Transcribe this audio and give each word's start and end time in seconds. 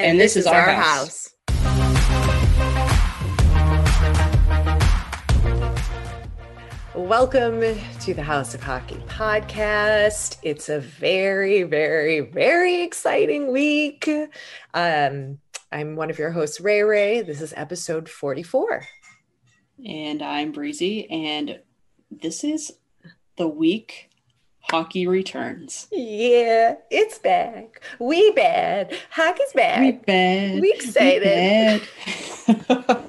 And, 0.00 0.12
and 0.12 0.20
this, 0.20 0.34
this, 0.34 0.44
is, 0.44 0.46
our, 0.46 0.60
our 0.60 0.70
house. 0.70 1.34
house. 1.48 1.88
Welcome 6.94 7.60
to 8.02 8.14
the 8.14 8.22
House 8.22 8.54
of 8.54 8.62
Hockey 8.62 9.02
podcast. 9.08 10.36
It's 10.44 10.68
a 10.68 10.78
very, 10.78 11.64
very, 11.64 12.20
very 12.20 12.82
exciting 12.82 13.50
week. 13.50 14.08
Um, 14.72 15.38
I'm 15.72 15.96
one 15.96 16.10
of 16.10 16.18
your 16.18 16.30
hosts, 16.30 16.60
Ray 16.60 16.82
Ray. 16.82 17.22
This 17.22 17.40
is 17.40 17.52
episode 17.56 18.08
44. 18.08 18.86
And 19.84 20.22
I'm 20.22 20.52
Breezy. 20.52 21.10
And 21.10 21.58
this 22.08 22.44
is 22.44 22.70
the 23.36 23.48
week 23.48 24.07
Hockey 24.70 25.06
returns. 25.06 25.88
Yeah, 25.90 26.74
it's 26.90 27.18
back. 27.18 27.80
We 27.98 28.32
bad. 28.32 28.94
Hockey's 29.10 29.52
back. 29.54 29.80
We 29.80 29.92
bad. 29.92 30.60
We 30.60 30.72
excited. 30.72 31.82
We 32.46 32.54
bad. 32.54 33.02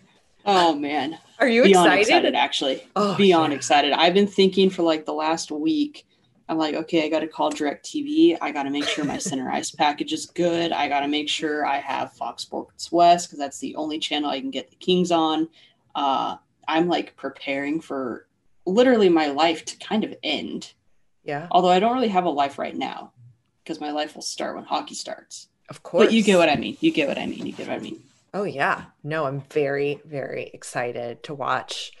oh 0.44 0.74
man. 0.74 1.18
Are 1.38 1.48
you 1.48 1.62
Beyond 1.62 1.86
excited? 1.86 2.00
excited 2.00 2.34
actually. 2.34 2.86
Oh, 2.94 3.16
Beyond 3.16 3.52
yeah. 3.52 3.56
excited. 3.56 3.92
I've 3.92 4.12
been 4.12 4.26
thinking 4.26 4.68
for 4.68 4.82
like 4.82 5.06
the 5.06 5.14
last 5.14 5.50
week. 5.50 6.06
I'm 6.50 6.58
like, 6.58 6.74
okay, 6.74 7.06
I 7.06 7.08
got 7.08 7.20
to 7.20 7.28
call 7.28 7.50
DirecTV. 7.50 8.36
I 8.42 8.50
got 8.50 8.64
to 8.64 8.70
make 8.70 8.84
sure 8.84 9.04
my 9.04 9.18
center 9.18 9.50
ice 9.50 9.70
package 9.70 10.12
is 10.12 10.26
good. 10.26 10.72
I 10.72 10.88
got 10.88 11.00
to 11.00 11.08
make 11.08 11.30
sure 11.30 11.64
I 11.64 11.78
have 11.78 12.12
Fox 12.12 12.42
Sports 12.42 12.92
West 12.92 13.28
because 13.28 13.38
that's 13.38 13.60
the 13.60 13.76
only 13.76 13.98
channel 13.98 14.28
I 14.28 14.40
can 14.40 14.50
get 14.50 14.68
the 14.68 14.76
Kings 14.76 15.10
on. 15.10 15.48
Uh, 15.94 16.36
I'm 16.68 16.86
like 16.88 17.16
preparing 17.16 17.80
for 17.80 18.26
literally 18.70 19.08
my 19.08 19.26
life 19.26 19.64
to 19.66 19.76
kind 19.78 20.04
of 20.04 20.14
end. 20.22 20.72
Yeah. 21.24 21.48
Although 21.50 21.68
I 21.68 21.80
don't 21.80 21.94
really 21.94 22.08
have 22.08 22.24
a 22.24 22.30
life 22.30 22.58
right 22.58 22.74
now 22.74 23.12
because 23.62 23.80
my 23.80 23.90
life 23.90 24.14
will 24.14 24.22
start 24.22 24.54
when 24.56 24.64
hockey 24.64 24.94
starts. 24.94 25.48
Of 25.68 25.82
course. 25.82 26.06
But 26.06 26.12
you 26.14 26.22
get 26.22 26.38
what 26.38 26.48
I 26.48 26.56
mean. 26.56 26.76
You 26.80 26.90
get 26.90 27.08
what 27.08 27.18
I 27.18 27.26
mean. 27.26 27.46
You 27.46 27.52
get 27.52 27.68
what 27.68 27.76
I 27.76 27.80
mean. 27.80 28.02
Oh, 28.32 28.44
yeah. 28.44 28.84
No, 29.04 29.26
I'm 29.26 29.42
very, 29.52 30.00
very 30.04 30.50
excited 30.54 31.22
to 31.24 31.34
watch 31.34 31.92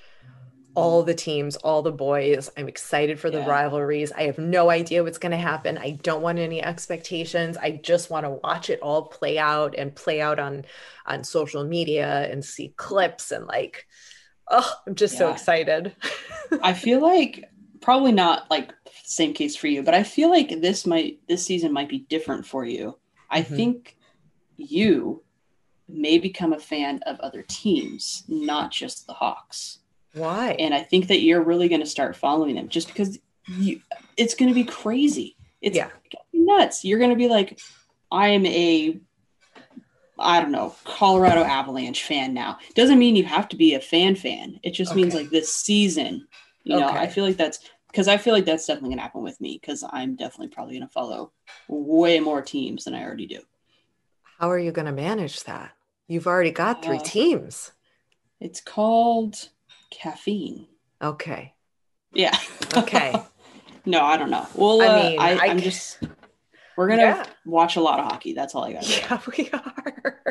all 0.76 1.02
the 1.02 1.14
teams, 1.14 1.56
all 1.56 1.82
the 1.82 1.92
boys. 1.92 2.48
I'm 2.56 2.68
excited 2.68 3.18
for 3.18 3.28
the 3.30 3.38
Yeah. 3.38 3.48
rivalries. 3.48 4.12
I 4.12 4.22
have 4.22 4.38
no 4.38 4.70
idea 4.70 5.02
what's 5.02 5.18
going 5.18 5.32
to 5.32 5.36
happen. 5.38 5.76
I 5.76 5.90
don't 5.90 6.22
want 6.22 6.38
any 6.38 6.62
expectations. 6.62 7.56
I 7.56 7.72
just 7.72 8.08
want 8.10 8.24
to 8.24 8.30
watch 8.30 8.70
it 8.70 8.80
all 8.80 9.02
play 9.02 9.36
out 9.38 9.74
and 9.76 9.94
play 9.94 10.20
out 10.20 10.38
on 10.38 10.64
on 11.06 11.24
social 11.24 11.64
media 11.64 12.28
and 12.30 12.44
see 12.44 12.72
clips 12.76 13.32
and 13.32 13.46
like 13.46 13.88
oh, 14.50 14.72
I'm 14.86 14.94
just 14.94 15.16
so 15.18 15.30
excited. 15.30 15.94
I 16.62 16.72
feel 16.72 17.00
like 17.00 17.44
probably 17.80 18.12
not 18.12 18.50
like 18.50 18.72
same 19.04 19.32
case 19.32 19.56
for 19.56 19.66
you, 19.68 19.82
but 19.82 19.94
I 19.94 20.02
feel 20.02 20.28
like 20.30 20.60
this 20.60 20.86
might 20.86 21.20
this 21.28 21.44
season 21.44 21.72
might 21.72 21.88
be 21.88 22.00
different 22.00 22.46
for 22.46 22.64
you. 22.64 22.98
I 23.30 23.42
Mhm. 23.42 23.56
think 23.56 23.96
you 24.56 25.22
may 25.88 26.18
become 26.18 26.52
a 26.52 26.58
fan 26.60 27.00
of 27.06 27.18
other 27.20 27.42
teams, 27.48 28.22
not 28.28 28.70
just 28.70 29.06
the 29.06 29.12
Hawks. 29.12 29.78
Why? 30.12 30.52
And 30.58 30.74
I 30.74 30.82
think 30.82 31.08
that 31.08 31.20
you're 31.22 31.42
really 31.42 31.68
going 31.68 31.80
to 31.80 31.86
start 31.86 32.16
following 32.16 32.54
them 32.56 32.68
just 32.68 32.88
because 32.88 33.18
you 33.46 33.80
it's 34.16 34.34
going 34.34 34.48
to 34.48 34.54
be 34.54 34.64
crazy. 34.64 35.36
It's 35.62 35.76
Yeah. 35.76 35.90
nuts. 36.32 36.84
You're 36.84 36.98
going 36.98 37.10
to 37.10 37.16
be 37.16 37.28
like 37.28 37.58
I 38.12 38.28
am 38.28 38.44
a 38.46 38.98
I 40.20 40.40
don't 40.40 40.52
know, 40.52 40.74
Colorado 40.84 41.42
Avalanche 41.44 42.04
fan 42.04 42.34
now. 42.34 42.58
Doesn't 42.74 42.98
mean 42.98 43.16
you 43.16 43.24
have 43.24 43.48
to 43.50 43.56
be 43.56 43.74
a 43.74 43.80
fan 43.80 44.14
fan. 44.16 44.60
It 44.62 44.72
just 44.72 44.94
means 44.94 45.14
like 45.14 45.30
this 45.30 45.54
season. 45.54 46.26
You 46.64 46.76
know, 46.76 46.88
Okay. 46.88 46.98
I 46.98 47.06
feel 47.08 47.24
like 47.24 47.36
that's 47.36 47.60
because 47.90 48.08
I 48.08 48.18
feel 48.18 48.34
like 48.34 48.44
that's 48.44 48.66
definitely 48.66 48.90
gonna 48.90 49.02
happen 49.02 49.22
with 49.22 49.40
me 49.40 49.58
because 49.60 49.84
I'm 49.90 50.16
definitely 50.16 50.48
probably 50.48 50.74
gonna 50.78 50.88
follow 50.88 51.32
way 51.68 52.20
more 52.20 52.42
teams 52.42 52.84
than 52.84 52.94
I 52.94 53.02
already 53.04 53.26
do. 53.26 53.40
How 54.38 54.50
are 54.50 54.58
you 54.58 54.72
going 54.72 54.86
to 54.86 54.92
manage 54.92 55.44
that? 55.44 55.76
You've 56.08 56.26
already 56.26 56.50
got 56.50 56.82
three 56.82 56.98
Uh, 56.98 57.04
teams. 57.04 57.72
It's 58.40 58.60
called 58.60 59.50
caffeine. 59.90 60.66
Okay. 61.02 61.54
Yeah. 62.12 62.36
Okay. 62.74 63.12
no, 63.86 64.04
I 64.04 64.16
don't 64.16 64.30
know. 64.30 64.46
Well, 64.54 64.82
I 64.82 64.88
uh, 64.88 64.94
mean, 64.94 65.18
I, 65.18 65.32
I 65.32 65.48
I'm 65.48 65.60
just 65.60 65.98
we're 66.80 66.88
gonna 66.88 67.02
Yeah. 67.02 67.26
watch 67.44 67.76
a 67.76 67.80
lot 67.82 68.00
of 68.00 68.06
hockey. 68.06 68.32
That's 68.32 68.54
all 68.54 68.64
I 68.64 68.72
got. 68.72 68.88
Yeah, 68.88 69.20
we 69.36 69.50
are. 69.52 70.24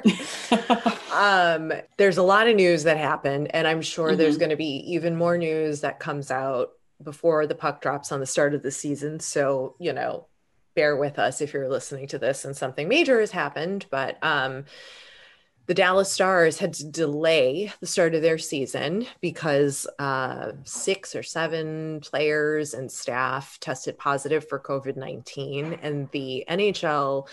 um, 1.14 1.72
there's 1.98 2.18
a 2.18 2.24
lot 2.24 2.48
of 2.48 2.56
news 2.56 2.84
that 2.84 2.98
happened, 2.98 3.54
and 3.54 3.68
I'm 3.68 3.84
sure 3.84 4.16
there's 4.16 4.38
Mhm. 4.38 4.40
going 4.40 4.50
to 4.50 4.56
be 4.56 4.84
even 4.94 5.16
more 5.16 5.38
news 5.38 5.82
that 5.82 6.00
comes 6.00 6.32
out 6.32 6.72
before 7.04 7.46
the 7.46 7.54
puck 7.54 7.82
drops 7.82 8.12
on 8.12 8.20
the 8.20 8.26
start 8.26 8.56
of 8.56 8.64
the 8.64 8.72
season. 8.72 9.20
So, 9.20 9.76
you 9.80 9.94
know, 9.94 10.26
bear 10.76 10.96
with 10.98 11.20
us 11.20 11.40
if 11.40 11.54
you're 11.54 11.70
listening 11.70 12.08
to 12.08 12.18
this 12.18 12.46
and 12.46 12.58
something 12.58 12.88
major 12.88 13.20
has 13.20 13.30
happened. 13.32 13.86
But 13.92 14.18
um, 14.24 14.66
the 15.70 15.76
Dallas 15.76 16.12
Stars 16.12 16.58
had 16.58 16.74
to 16.74 16.86
delay 16.86 17.72
the 17.80 17.86
start 17.86 18.16
of 18.16 18.24
their 18.24 18.40
season 18.40 19.06
because 19.22 19.86
uh, 20.00 20.54
six 20.64 21.16
or 21.16 21.22
seven 21.22 22.00
players 22.00 22.74
and 22.74 22.92
staff 22.92 23.60
tested 23.60 23.96
positive 23.96 24.50
for 24.50 24.60
COVID 24.60 24.98
19. 24.98 25.74
And 25.84 26.10
the 26.10 26.44
NHL, 26.50 27.28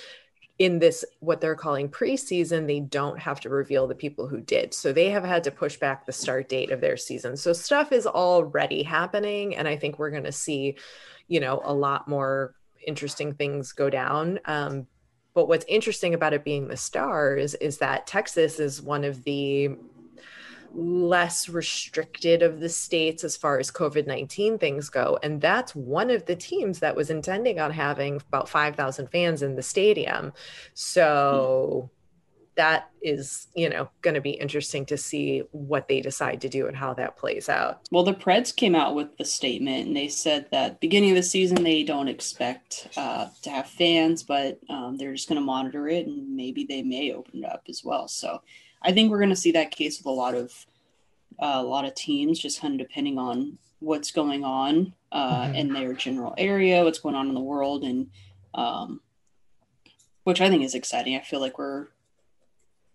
in 0.58 0.80
this, 0.80 1.02
what 1.20 1.41
they're 1.41 1.54
calling 1.54 1.88
preseason, 1.88 2.66
they 2.66 2.80
don't 2.80 3.19
have 3.19 3.41
to 3.41 3.48
reveal 3.48 3.86
the 3.86 3.94
people 3.94 4.28
who 4.28 4.42
did. 4.42 4.74
So 4.74 4.92
they 4.92 5.08
have 5.08 5.24
had 5.24 5.42
to 5.44 5.50
push 5.50 5.78
back 5.78 6.04
the 6.04 6.12
start 6.12 6.50
date 6.50 6.70
of 6.70 6.82
their 6.82 6.98
season. 6.98 7.38
So 7.38 7.54
stuff 7.54 7.91
is 7.91 8.06
already 8.06 8.82
happening. 8.82 9.56
And 9.56 9.66
I 9.66 9.78
think 9.78 9.98
we're 9.98 10.10
going 10.10 10.24
to 10.24 10.30
see, 10.30 10.76
you 11.26 11.41
know, 11.41 11.62
a 11.64 11.72
lot 11.72 12.06
more 12.06 12.54
interesting 12.86 13.32
things 13.32 13.72
go 13.72 13.88
down. 13.88 14.41
Um, 14.44 14.86
but 15.36 15.48
what's 15.48 15.66
interesting 15.69 16.14
about 16.14 16.32
it 16.32 16.44
being 16.44 16.66
the 16.66 16.78
stars 16.78 17.52
is 17.56 17.76
that 17.76 18.06
Texas 18.06 18.58
is 18.58 18.80
one 18.80 19.04
of 19.04 19.22
the 19.24 19.76
less 20.72 21.50
restricted 21.50 22.42
of 22.42 22.58
the 22.58 22.70
states 22.70 23.22
as 23.22 23.36
far 23.36 23.58
as 23.58 23.70
COVID 23.70 24.06
19 24.06 24.56
things 24.56 24.88
go. 24.88 25.19
And 25.22 25.38
that's 25.38 25.74
one 25.74 26.10
of 26.10 26.24
the 26.24 26.36
teams 26.36 26.78
that 26.78 26.97
was 26.97 27.10
intending 27.10 27.60
on 27.60 27.70
having 27.70 28.16
about 28.16 28.48
5,000 28.48 29.08
fans 29.08 29.42
in 29.42 29.56
the 29.56 29.62
stadium. 29.62 30.32
So 30.72 31.91
that 32.56 32.90
is, 33.02 33.48
you 33.54 33.68
know, 33.68 33.88
going 34.02 34.14
to 34.14 34.20
be 34.20 34.30
interesting 34.30 34.86
to 34.86 34.96
see 34.96 35.42
what 35.52 35.88
they 35.88 36.00
decide 36.00 36.40
to 36.40 36.48
do 36.48 36.66
and 36.66 36.76
how 36.76 36.94
that 36.94 37.16
plays 37.16 37.48
out. 37.48 37.80
Well, 37.92 38.02
the 38.02 38.14
Preds 38.14 38.54
came 38.54 38.74
out 38.74 38.94
with 38.94 39.16
the 39.18 39.24
statement 39.26 39.86
and 39.88 39.96
they 39.96 40.08
said 40.08 40.46
that 40.50 40.80
beginning 40.80 41.10
of 41.10 41.16
the 41.16 41.22
season 41.22 41.62
they 41.62 41.82
don't 41.82 42.08
expect 42.08 42.88
uh, 42.96 43.28
to 43.42 43.50
have 43.50 43.66
fans, 43.68 44.22
but 44.22 44.58
um, 44.70 44.96
they're 44.96 45.12
just 45.14 45.28
going 45.28 45.40
to 45.40 45.44
monitor 45.44 45.86
it 45.88 46.06
and 46.06 46.34
maybe 46.34 46.64
they 46.64 46.82
may 46.82 47.12
open 47.12 47.44
it 47.44 47.50
up 47.50 47.64
as 47.68 47.84
well. 47.84 48.08
So 48.08 48.40
I 48.82 48.92
think 48.92 49.10
we're 49.10 49.18
going 49.18 49.30
to 49.30 49.36
see 49.36 49.52
that 49.52 49.70
case 49.70 49.98
with 49.98 50.06
a 50.06 50.10
lot 50.10 50.34
of 50.34 50.52
uh, 51.38 51.56
a 51.56 51.62
lot 51.62 51.84
of 51.84 51.94
teams, 51.94 52.38
just 52.38 52.62
kind 52.62 52.80
of 52.80 52.88
depending 52.88 53.18
on 53.18 53.58
what's 53.80 54.10
going 54.10 54.42
on 54.42 54.94
uh, 55.12 55.48
Mhm. 55.48 55.54
in 55.56 55.72
their 55.74 55.92
general 55.92 56.34
area, 56.38 56.82
what's 56.82 56.98
going 56.98 57.14
on 57.14 57.28
in 57.28 57.34
the 57.34 57.40
world, 57.40 57.84
and 57.84 58.08
um, 58.54 59.02
which 60.24 60.41
I 60.41 60.48
think 60.48 60.64
is 60.64 60.74
exciting. 60.74 61.14
I 61.14 61.20
feel 61.20 61.41
like 61.41 61.59
we're 61.59 61.88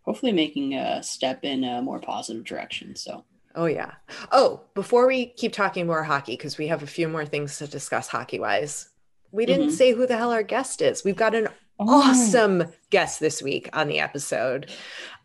hopefully 0.03 0.31
making 0.31 0.75
a 0.75 1.01
step 1.03 1.43
in 1.43 1.63
a 1.63 1.81
more 1.81 1.99
positive 1.99 2.43
direction. 2.43 2.95
So. 2.95 3.23
Oh, 3.55 3.65
yeah. 3.65 3.91
Oh, 4.31 4.61
before 4.73 5.07
we 5.07 5.25
keep 5.27 5.51
talking 5.53 5.85
more 5.85 6.03
hockey, 6.03 6.33
because 6.37 6.57
we 6.57 6.67
have 6.67 6.83
a 6.83 6.87
few 6.87 7.07
more 7.07 7.25
things 7.25 7.57
to 7.57 7.67
discuss 7.67 8.07
hockey 8.07 8.39
wise, 8.39 8.89
we 9.31 9.45
didn't 9.45 9.69
Mhm. 9.69 9.73
say 9.73 9.91
who 9.93 10.07
the 10.07 10.17
hell 10.17 10.31
our 10.31 10.43
guest 10.43 10.81
is. 10.81 11.03
We've 11.03 11.15
got 11.15 11.35
an 11.35 11.47
Oh. 11.79 12.01
awesome 12.09 12.65
guest 12.91 13.19
this 13.19 13.41
week 13.41 13.69
on 13.73 13.87
the 13.87 13.99
episode. 13.99 14.69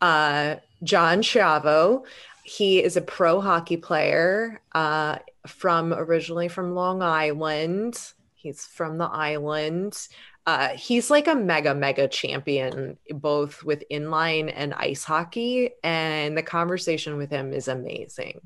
Uh, 0.00 0.56
John 0.82 1.22
Schiavo. 1.22 2.04
He 2.44 2.82
is 2.82 2.96
a 2.96 3.00
pro 3.00 3.40
hockey 3.40 3.76
player 3.76 4.60
uh, 4.74 5.18
from 5.46 5.92
originally 5.92 6.48
from 6.48 6.74
Long 6.74 7.02
Island. 7.02 7.98
He's 8.46 8.64
from 8.64 8.98
the 8.98 9.06
island. 9.06 9.98
Uh, 10.46 10.68
he's 10.68 11.10
like 11.10 11.26
a 11.26 11.34
mega, 11.34 11.74
mega 11.74 12.06
champion, 12.06 12.96
both 13.10 13.64
with 13.64 13.82
inline 13.90 14.52
and 14.54 14.72
ice 14.74 15.02
hockey. 15.02 15.70
And 15.82 16.38
the 16.38 16.42
conversation 16.44 17.16
with 17.16 17.30
him 17.30 17.52
is 17.52 17.66
amazing. 17.66 18.40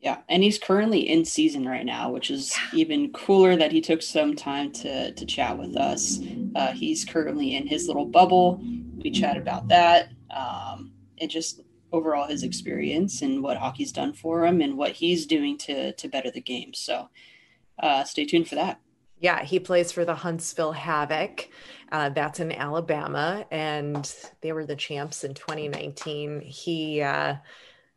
Yeah, 0.00 0.18
and 0.28 0.42
he's 0.42 0.58
currently 0.58 1.08
in 1.08 1.24
season 1.24 1.66
right 1.66 1.86
now, 1.86 2.10
which 2.10 2.30
is 2.30 2.54
yeah. 2.72 2.80
even 2.80 3.12
cooler 3.12 3.56
that 3.56 3.72
he 3.72 3.80
took 3.80 4.02
some 4.02 4.34
time 4.34 4.72
to 4.72 5.12
to 5.12 5.24
chat 5.24 5.56
with 5.56 5.76
us. 5.76 6.18
Uh, 6.56 6.72
he's 6.72 7.04
currently 7.04 7.54
in 7.54 7.66
his 7.66 7.86
little 7.86 8.04
bubble. 8.04 8.60
We 8.96 9.10
chat 9.12 9.36
about 9.36 9.68
that, 9.68 10.10
um, 10.30 10.92
and 11.18 11.30
just 11.30 11.62
overall 11.92 12.26
his 12.26 12.42
experience 12.42 13.22
and 13.22 13.42
what 13.42 13.58
hockey's 13.58 13.92
done 13.92 14.12
for 14.12 14.44
him 14.44 14.60
and 14.60 14.76
what 14.76 14.90
he's 14.90 15.24
doing 15.24 15.56
to 15.58 15.92
to 15.92 16.08
better 16.08 16.32
the 16.32 16.40
game. 16.40 16.74
So, 16.74 17.08
uh, 17.78 18.02
stay 18.02 18.24
tuned 18.24 18.48
for 18.48 18.56
that. 18.56 18.80
Yeah, 19.22 19.44
he 19.44 19.60
plays 19.60 19.92
for 19.92 20.04
the 20.04 20.16
Huntsville 20.16 20.72
Havoc. 20.72 21.48
Uh, 21.92 22.08
that's 22.08 22.40
in 22.40 22.50
Alabama, 22.50 23.46
and 23.52 24.12
they 24.40 24.52
were 24.52 24.66
the 24.66 24.74
champs 24.74 25.22
in 25.22 25.32
2019. 25.32 26.40
He 26.40 27.00
uh, 27.02 27.36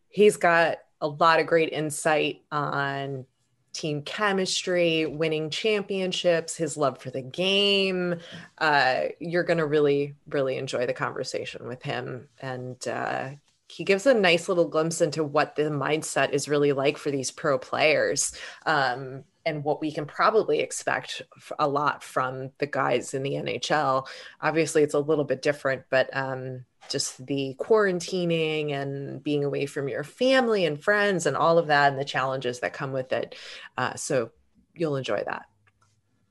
he's 0.09 0.37
got 0.37 0.77
a 1.01 1.07
lot 1.07 1.39
of 1.39 1.47
great 1.47 1.73
insight 1.73 2.43
on 2.51 3.25
team 3.73 4.03
chemistry, 4.03 5.07
winning 5.07 5.49
championships, 5.49 6.55
his 6.55 6.77
love 6.77 6.99
for 6.99 7.09
the 7.09 7.23
game. 7.23 8.15
Uh, 8.59 9.01
you're 9.19 9.43
going 9.43 9.57
to 9.57 9.65
really, 9.65 10.15
really 10.29 10.57
enjoy 10.57 10.85
the 10.85 10.93
conversation 10.93 11.67
with 11.67 11.81
him. 11.81 12.29
And 12.39 12.87
uh, 12.87 13.31
he 13.67 13.83
gives 13.83 14.05
a 14.05 14.13
nice 14.13 14.47
little 14.47 14.69
glimpse 14.69 15.01
into 15.01 15.23
what 15.23 15.55
the 15.55 15.63
mindset 15.63 16.31
is 16.33 16.47
really 16.47 16.71
like 16.71 16.97
for 16.97 17.11
these 17.11 17.31
pro 17.31 17.57
players. 17.57 18.31
Um, 18.65 19.23
and 19.45 19.63
what 19.63 19.81
we 19.81 19.91
can 19.91 20.05
probably 20.05 20.59
expect 20.59 21.21
a 21.59 21.67
lot 21.67 22.03
from 22.03 22.51
the 22.57 22.65
guys 22.65 23.13
in 23.13 23.23
the 23.23 23.33
NHL. 23.33 24.07
Obviously, 24.41 24.83
it's 24.83 24.93
a 24.93 24.99
little 24.99 25.23
bit 25.23 25.41
different, 25.41 25.83
but 25.89 26.09
um, 26.15 26.65
just 26.89 27.25
the 27.25 27.55
quarantining 27.59 28.71
and 28.71 29.23
being 29.23 29.43
away 29.43 29.65
from 29.65 29.87
your 29.87 30.03
family 30.03 30.65
and 30.65 30.83
friends 30.83 31.25
and 31.25 31.37
all 31.37 31.57
of 31.57 31.67
that 31.67 31.91
and 31.91 31.99
the 32.01 32.05
challenges 32.05 32.59
that 32.59 32.73
come 32.73 32.91
with 32.91 33.11
it. 33.13 33.35
Uh, 33.77 33.93
so 33.95 34.31
you'll 34.73 34.95
enjoy 34.95 35.23
that. 35.25 35.45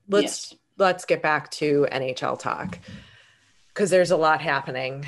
Let's 0.08 0.52
yes. 0.52 0.60
let's 0.76 1.04
get 1.04 1.22
back 1.22 1.50
to 1.52 1.86
NHL 1.90 2.38
talk 2.38 2.78
because 3.74 3.90
there's 3.90 4.12
a 4.12 4.16
lot 4.16 4.40
happening. 4.40 5.04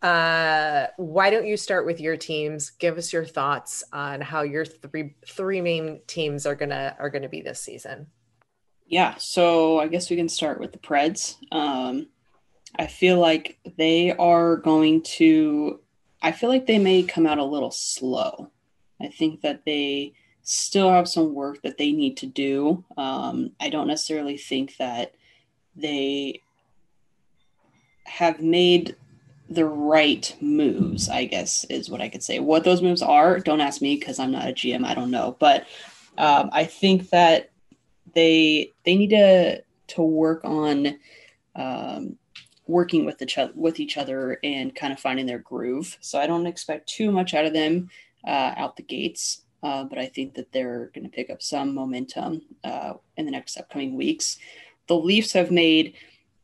Uh, 0.00 0.86
why 0.96 1.28
don't 1.28 1.46
you 1.46 1.56
start 1.56 1.84
with 1.84 2.00
your 2.00 2.16
teams? 2.16 2.70
Give 2.70 2.96
us 2.96 3.12
your 3.12 3.26
thoughts 3.26 3.84
on 3.92 4.22
how 4.22 4.42
your 4.42 4.64
three 4.64 5.14
three 5.28 5.60
main 5.60 6.00
teams 6.06 6.46
are 6.46 6.54
gonna 6.54 6.96
are 6.98 7.10
gonna 7.10 7.28
be 7.28 7.42
this 7.42 7.60
season. 7.60 8.06
Yeah, 8.86 9.16
so 9.18 9.80
I 9.80 9.88
guess 9.88 10.10
we 10.10 10.16
can 10.16 10.28
start 10.28 10.60
with 10.60 10.72
the 10.72 10.78
Preds. 10.78 11.36
Um, 11.52 12.08
I 12.78 12.86
feel 12.86 13.18
like 13.18 13.58
they 13.76 14.12
are 14.12 14.56
going 14.56 15.02
to, 15.02 15.80
I 16.22 16.30
feel 16.30 16.48
like 16.48 16.66
they 16.66 16.78
may 16.78 17.02
come 17.02 17.26
out 17.26 17.38
a 17.38 17.44
little 17.44 17.72
slow. 17.72 18.52
I 19.00 19.08
think 19.08 19.40
that 19.40 19.64
they 19.64 20.14
still 20.42 20.90
have 20.90 21.08
some 21.08 21.34
work 21.34 21.62
that 21.62 21.78
they 21.78 21.90
need 21.90 22.16
to 22.18 22.26
do. 22.26 22.84
Um, 22.96 23.50
I 23.58 23.70
don't 23.70 23.88
necessarily 23.88 24.36
think 24.36 24.76
that 24.76 25.14
they 25.74 26.42
have 28.06 28.40
made 28.40 28.96
the 29.48 29.64
right 29.64 30.34
moves, 30.40 31.08
I 31.08 31.24
guess 31.26 31.64
is 31.64 31.88
what 31.88 32.00
I 32.00 32.08
could 32.08 32.22
say. 32.22 32.40
What 32.40 32.64
those 32.64 32.82
moves 32.82 33.02
are, 33.02 33.38
don't 33.38 33.60
ask 33.60 33.80
me 33.80 33.96
because 33.96 34.18
I'm 34.18 34.32
not 34.32 34.48
a 34.48 34.52
GM. 34.52 34.84
I 34.84 34.94
don't 34.94 35.10
know. 35.10 35.36
But 35.38 35.66
um, 36.18 36.50
I 36.52 36.64
think 36.64 37.10
that 37.10 37.50
they 38.14 38.72
they 38.84 38.96
need 38.96 39.10
to 39.10 39.62
to 39.88 40.02
work 40.02 40.40
on 40.44 40.98
um, 41.54 42.16
working 42.66 43.04
with 43.04 43.22
each 43.22 43.38
other 43.38 43.52
with 43.54 43.78
each 43.78 43.96
other 43.96 44.38
and 44.42 44.74
kind 44.74 44.92
of 44.92 44.98
finding 44.98 45.26
their 45.26 45.38
groove. 45.38 45.96
So 46.00 46.18
I 46.18 46.26
don't 46.26 46.46
expect 46.46 46.88
too 46.88 47.12
much 47.12 47.34
out 47.34 47.44
of 47.44 47.52
them 47.52 47.90
uh, 48.26 48.54
out 48.56 48.76
the 48.76 48.82
gates, 48.82 49.42
uh, 49.62 49.84
but 49.84 49.98
I 49.98 50.06
think 50.06 50.34
that 50.34 50.50
they're 50.52 50.90
going 50.94 51.04
to 51.04 51.14
pick 51.14 51.30
up 51.30 51.42
some 51.42 51.74
momentum 51.74 52.42
uh, 52.64 52.94
in 53.16 53.26
the 53.26 53.32
next 53.32 53.56
upcoming 53.56 53.96
weeks. 53.96 54.38
The 54.88 54.96
Leafs 54.96 55.32
have 55.32 55.50
made 55.50 55.94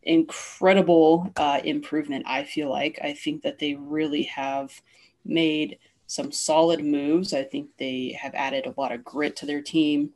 incredible 0.03 1.31
uh, 1.37 1.61
improvement. 1.65 2.25
I 2.27 2.45
feel 2.45 2.71
like 2.71 2.99
I 3.03 3.15
think 3.15 3.43
that 3.43 3.59
they 3.59 3.75
really 3.75 4.25
have 4.25 4.81
made 5.25 5.79
some 6.07 6.33
solid 6.33 6.85
moves. 6.85 7.33
I 7.33 7.45
think 7.45 7.71
they 7.79 8.19
have 8.21 8.35
added 8.35 8.67
a 8.67 8.81
lot 8.81 8.93
of 8.93 9.05
grit 9.05 9.37
to 9.37 9.47
their 9.47 9.63
team, 9.63 10.11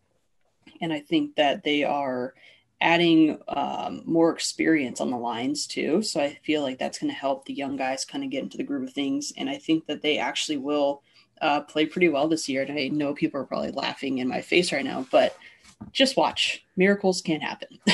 and 0.80 0.92
I 0.92 1.00
think 1.00 1.36
that 1.36 1.62
they 1.62 1.84
are 1.84 2.34
adding 2.80 3.38
um, 3.48 4.02
more 4.04 4.30
experience 4.32 5.00
on 5.00 5.10
the 5.10 5.16
lines 5.16 5.66
too. 5.66 6.02
So 6.02 6.20
I 6.20 6.38
feel 6.44 6.62
like 6.62 6.78
that's 6.78 6.98
going 6.98 7.10
to 7.10 7.18
help 7.18 7.44
the 7.44 7.54
young 7.54 7.76
guys 7.76 8.04
kind 8.04 8.22
of 8.22 8.30
get 8.30 8.42
into 8.42 8.58
the 8.58 8.64
groove 8.64 8.88
of 8.88 8.92
things. 8.92 9.32
And 9.36 9.48
I 9.48 9.56
think 9.56 9.86
that 9.86 10.02
they 10.02 10.18
actually 10.18 10.58
will 10.58 11.02
uh, 11.40 11.62
play 11.62 11.86
pretty 11.86 12.08
well 12.08 12.28
this 12.28 12.48
year. 12.48 12.62
And 12.62 12.78
I 12.78 12.88
know 12.88 13.14
people 13.14 13.40
are 13.40 13.44
probably 13.44 13.70
laughing 13.70 14.18
in 14.18 14.28
my 14.28 14.42
face 14.42 14.72
right 14.72 14.84
now, 14.84 15.06
but 15.10 15.36
just 15.92 16.16
watch. 16.16 16.64
Miracles 16.76 17.22
can 17.22 17.40
happen. 17.40 17.78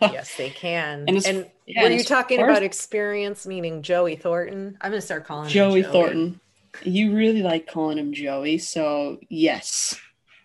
yes, 0.00 0.36
they 0.36 0.50
can. 0.50 1.04
And, 1.08 1.24
and 1.26 1.50
yeah, 1.66 1.82
were 1.82 1.90
you 1.90 2.04
talking 2.04 2.42
about 2.42 2.62
experience, 2.62 3.46
meaning 3.46 3.82
Joey 3.82 4.16
Thornton? 4.16 4.76
I'm 4.80 4.90
going 4.90 5.00
to 5.00 5.04
start 5.04 5.24
calling 5.24 5.48
Joey, 5.48 5.82
Joey 5.82 5.92
Thornton. 5.92 6.40
You 6.84 7.14
really 7.14 7.42
like 7.42 7.66
calling 7.66 7.98
him 7.98 8.12
Joey. 8.12 8.58
So, 8.58 9.18
yes, 9.28 9.98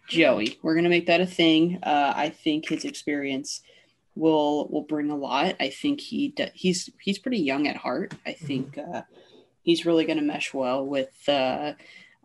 Joey. 0.08 0.60
We're 0.62 0.74
going 0.74 0.86
to 0.86 0.90
make 0.90 1.08
that 1.08 1.22
a 1.22 1.26
thing. 1.26 1.80
Uh, 1.84 2.14
I 2.16 2.30
think 2.30 2.70
his 2.70 2.86
experience 2.86 3.62
will 4.16 4.68
will 4.70 4.84
bring 4.84 5.10
a 5.10 5.16
lot. 5.16 5.56
I 5.60 5.70
think 5.70 6.00
he 6.00 6.34
he's 6.54 6.90
he's 7.02 7.20
pretty 7.20 7.40
young 7.40 7.68
at 7.68 7.78
heart. 7.78 8.14
I 8.26 8.32
mm-hmm. 8.32 8.46
think 8.46 8.78
uh, 8.78 9.02
he's 9.62 9.86
really 9.86 10.06
going 10.06 10.20
to 10.20 10.24
mesh 10.24 10.54
well 10.54 10.86
with 10.86 11.14
uh, 11.28 11.74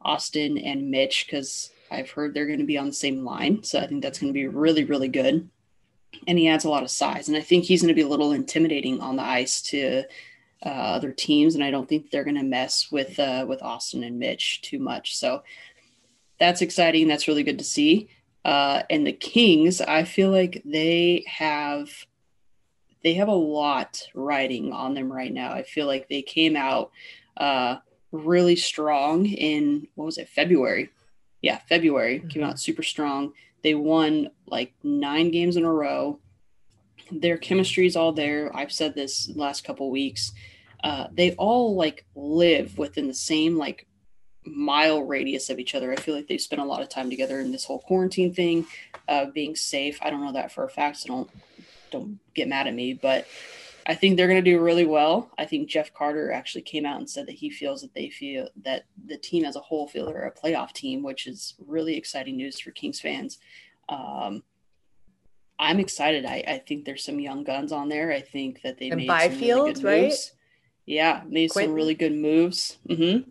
Austin 0.03 0.59
and 0.59 0.91
Mitch 0.91 1.27
because 1.27 1.71
I've 1.91 2.11
heard 2.11 2.35
they're 2.35 2.47
going 2.47 2.59
to 2.59 2.65
be 2.65 2.79
on 2.79 2.87
the 2.87 2.93
same 2.93 3.25
line. 3.25 3.63
So 3.63 3.79
I 3.79 3.87
think 3.87 4.03
that's 4.03 4.19
going 4.19 4.33
to 4.33 4.39
be 4.39 4.47
really 4.47 4.85
really 4.85 5.09
good. 5.09 5.49
And 6.27 6.39
he 6.39 6.49
adds 6.49 6.65
a 6.65 6.71
lot 6.71 6.83
of 6.83 6.91
size, 6.91 7.29
and 7.29 7.37
I 7.37 7.41
think 7.41 7.65
he's 7.65 7.83
going 7.83 7.89
to 7.89 7.95
be 7.95 8.03
a 8.03 8.09
little 8.09 8.33
intimidating 8.33 9.01
on 9.01 9.17
the 9.17 9.23
ice 9.23 9.61
to 9.63 10.05
uh, 10.65 10.69
other 10.69 11.13
teams. 11.13 11.55
And 11.55 11.63
I 11.63 11.71
don't 11.71 11.89
think 11.89 12.11
they're 12.11 12.25
going 12.25 12.37
to 12.37 12.43
mess 12.43 12.89
with 12.91 13.19
uh, 13.19 13.45
with 13.49 13.63
Austin 13.63 14.03
and 14.05 14.19
Mitch 14.19 14.63
too 14.63 14.79
much. 14.79 15.17
So 15.17 15.43
that's 16.39 16.63
exciting. 16.63 17.09
That's 17.09 17.29
really 17.29 17.43
good 17.43 17.59
to 17.59 17.65
see. 17.65 18.09
Uh, 18.45 18.83
and 18.89 19.07
the 19.07 19.13
Kings, 19.13 19.81
I 19.81 20.05
feel 20.05 20.31
like 20.31 20.63
they 20.65 21.25
have 21.27 21.91
they 23.03 23.15
have 23.15 23.29
a 23.29 23.33
lot 23.33 24.03
riding 24.15 24.73
on 24.73 24.95
them 24.95 25.13
right 25.13 25.33
now. 25.33 25.53
I 25.53 25.63
feel 25.63 25.87
like 25.87 26.09
they 26.09 26.23
came 26.23 26.57
out 26.57 26.91
uh, 27.37 27.77
really 28.13 28.57
strong 28.57 29.27
in 29.27 29.89
what 29.95 30.07
was 30.07 30.19
it 30.19 30.29
February? 30.29 30.91
Yeah, 31.43 31.59
February 31.69 32.19
mm-hmm. 32.19 32.29
came 32.29 32.43
out 32.43 32.61
super 32.61 32.83
strong. 32.83 33.33
They 33.63 33.75
won 33.75 34.31
like 34.47 34.73
nine 34.83 35.31
games 35.31 35.57
in 35.57 35.65
a 35.65 35.73
row. 35.73 36.21
Their 37.11 37.39
chemistry 37.39 37.87
is 37.87 37.97
all 37.97 38.13
there. 38.13 38.55
I've 38.55 38.73
said 38.73 38.95
this 38.95 39.31
last 39.35 39.65
couple 39.65 39.91
weeks. 39.91 40.33
Uh, 40.83 41.09
they 41.13 41.33
all 41.33 41.75
like 41.75 42.05
live 42.15 42.79
within 42.79 43.09
the 43.09 43.15
same 43.15 43.57
like 43.57 43.87
mile 44.45 45.03
radius 45.03 45.51
of 45.51 45.59
each 45.59 45.75
other. 45.75 45.93
I 45.93 45.97
feel 45.97 46.15
like 46.15 46.29
they've 46.29 46.41
spent 46.41 46.63
a 46.63 46.65
lot 46.65 46.83
of 46.83 46.89
time 46.89 47.11
together 47.11 47.41
in 47.41 47.53
this 47.53 47.65
whole 47.65 47.81
quarantine 47.81 48.33
thing, 48.33 48.67
uh, 49.09 49.27
being 49.27 49.57
safe. 49.57 49.99
I 50.03 50.11
don't 50.11 50.25
know 50.25 50.33
that 50.33 50.53
for 50.53 50.65
a 50.65 50.69
fact, 50.69 50.99
so 50.99 51.09
don't 51.09 51.31
don't 51.91 52.19
get 52.35 52.49
mad 52.49 52.67
at 52.67 52.75
me, 52.75 52.93
but 52.93 53.27
I 53.89 53.95
think 53.95 54.17
they're 54.17 54.29
going 54.29 54.45
to 54.45 54.51
do 54.51 54.61
really 54.61 54.85
well. 54.85 55.31
I 55.39 55.47
think 55.47 55.71
Jeff 55.71 55.95
Carter 55.95 56.31
actually 56.31 56.61
came 56.61 56.85
out 56.85 56.99
and 56.99 57.09
said 57.09 57.27
that 57.27 57.37
he 57.37 57.49
feels 57.49 57.81
that 57.81 57.95
they 57.95 58.11
feel 58.11 58.49
that 58.63 58.85
the 59.07 59.17
team 59.17 59.47
as 59.47 59.57
a 59.57 59.61
whole 59.61 59.89
feel 59.89 60.05
they're 60.05 60.27
a 60.27 60.31
playoff 60.33 60.73
team, 60.73 61.03
which 61.03 61.27
is 61.27 61.55
really 61.67 61.97
exciting 61.97 62.37
news 62.37 62.61
for 62.61 62.71
Kings 62.71 63.01
fans. 63.01 63.39
Um, 63.89 64.43
I'm 65.59 65.81
excited. 65.81 66.27
I, 66.27 66.45
I 66.47 66.59
think 66.59 66.85
there's 66.85 67.03
some 67.03 67.19
young 67.19 67.45
guns 67.45 67.73
on 67.73 67.89
there. 67.89 68.13
I 68.13 68.21
think 68.21 68.61
that 68.61 68.79
they 68.79 68.91
and 68.91 68.99
made 68.99 69.09
Byfield, 69.09 69.41
some 69.41 69.47
really 69.49 69.73
good 69.73 69.85
right? 69.85 70.03
moves. 70.03 70.33
Yeah, 70.85 71.23
made 71.27 71.51
Quinton. 71.51 71.71
some 71.71 71.75
really 71.75 71.95
good 71.95 72.15
moves. 72.15 72.77
Mm-hmm. 72.89 73.29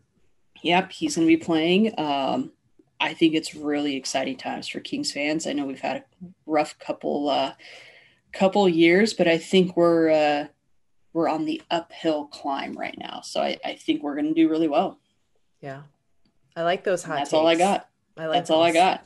Yep, 0.63 0.91
he's 0.91 1.15
going 1.15 1.27
to 1.27 1.37
be 1.37 1.37
playing. 1.37 1.93
Um, 1.99 2.51
I 2.99 3.13
think 3.13 3.35
it's 3.35 3.53
really 3.53 3.95
exciting 3.95 4.37
times 4.37 4.67
for 4.67 4.79
Kings 4.79 5.11
fans. 5.11 5.45
I 5.45 5.53
know 5.53 5.65
we've 5.65 5.79
had 5.79 5.97
a 5.97 6.03
rough 6.47 6.77
couple 6.79 7.29
uh, 7.29 7.53
couple 8.31 8.67
years, 8.67 9.13
but 9.13 9.27
I 9.27 9.37
think 9.37 9.75
we're 9.75 10.09
uh, 10.09 10.47
we're 11.13 11.29
on 11.29 11.45
the 11.45 11.61
uphill 11.71 12.25
climb 12.25 12.77
right 12.77 12.97
now. 12.97 13.21
So 13.21 13.41
I, 13.41 13.57
I 13.65 13.75
think 13.75 14.03
we're 14.03 14.15
going 14.15 14.27
to 14.27 14.33
do 14.33 14.49
really 14.49 14.67
well. 14.67 14.99
Yeah, 15.61 15.81
I 16.55 16.63
like 16.63 16.83
those 16.83 17.03
hot. 17.03 17.17
that's 17.17 17.31
takes. 17.31 17.37
all 17.37 17.47
I 17.47 17.55
got. 17.55 17.89
I 18.17 18.25
like 18.25 18.37
that's 18.37 18.49
those. 18.49 18.55
all 18.55 18.63
I 18.63 18.71
got. 18.71 19.05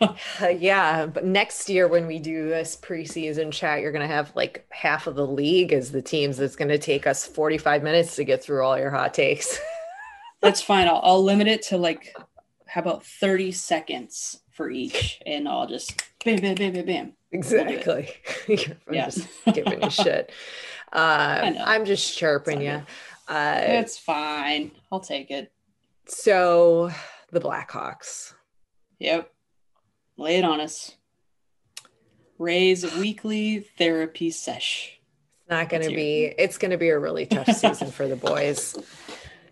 uh, 0.42 0.48
yeah, 0.48 1.06
but 1.06 1.24
next 1.24 1.68
year 1.68 1.86
when 1.86 2.06
we 2.06 2.18
do 2.18 2.48
this 2.48 2.76
preseason 2.76 3.52
chat, 3.52 3.80
you're 3.80 3.92
going 3.92 4.06
to 4.06 4.12
have 4.12 4.34
like 4.34 4.66
half 4.70 5.06
of 5.06 5.14
the 5.14 5.26
league 5.26 5.72
as 5.72 5.92
the 5.92 6.02
teams. 6.02 6.40
It's 6.40 6.56
going 6.56 6.68
to 6.68 6.78
take 6.78 7.06
us 7.06 7.26
45 7.26 7.82
minutes 7.82 8.16
to 8.16 8.24
get 8.24 8.42
through 8.42 8.64
all 8.64 8.78
your 8.78 8.90
hot 8.90 9.14
takes. 9.14 9.58
That's 10.40 10.60
fine. 10.60 10.88
I'll, 10.88 11.00
I'll 11.02 11.24
limit 11.24 11.46
it 11.46 11.62
to 11.62 11.78
like, 11.78 12.14
how 12.66 12.80
about 12.80 13.04
30 13.04 13.52
seconds 13.52 14.40
for 14.50 14.68
each? 14.68 15.20
And 15.24 15.48
I'll 15.48 15.66
just 15.66 16.02
bam, 16.24 16.40
bam, 16.40 16.56
bam, 16.56 16.72
bam, 16.72 16.86
bam. 16.86 17.12
Exactly. 17.34 18.08
yes. 18.90 19.26
giving 19.52 19.82
you 19.82 19.90
shit. 19.90 20.32
Uh, 20.92 21.52
I'm 21.64 21.86
just 21.86 22.16
chirping 22.16 22.60
you. 22.60 22.80
Uh, 23.26 23.60
it's 23.60 23.98
fine. 23.98 24.70
I'll 24.92 25.00
take 25.00 25.32
it. 25.32 25.50
So 26.06 26.92
the 27.32 27.40
Blackhawks. 27.40 28.32
Yep. 29.00 29.28
Lay 30.16 30.36
it 30.36 30.44
on 30.44 30.60
us. 30.60 30.94
Ray's 32.38 32.94
weekly 32.94 33.66
therapy 33.76 34.30
sesh. 34.30 35.00
It's 35.40 35.50
not 35.50 35.68
going 35.68 35.82
to 35.82 35.88
be, 35.88 36.26
it's 36.38 36.58
going 36.58 36.70
to 36.70 36.78
be 36.78 36.90
a 36.90 36.98
really 37.00 37.26
tough 37.26 37.50
season 37.50 37.90
for 37.90 38.06
the 38.06 38.14
boys. 38.14 38.76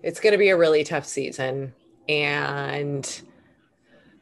It's 0.01 0.21
going 0.21 0.35
to 0.35 0.39
be 0.39 0.51
a 0.51 0.57
really 0.57 0.85
tough 0.85 1.07
season. 1.07 1.75
And 2.09 3.23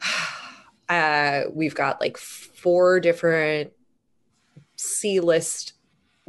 uh, 0.89 1.43
we've 1.53 1.75
got 1.75 2.01
like 2.01 2.17
four 2.61 3.01
different 3.01 3.73
C 4.77 5.21
list 5.21 5.75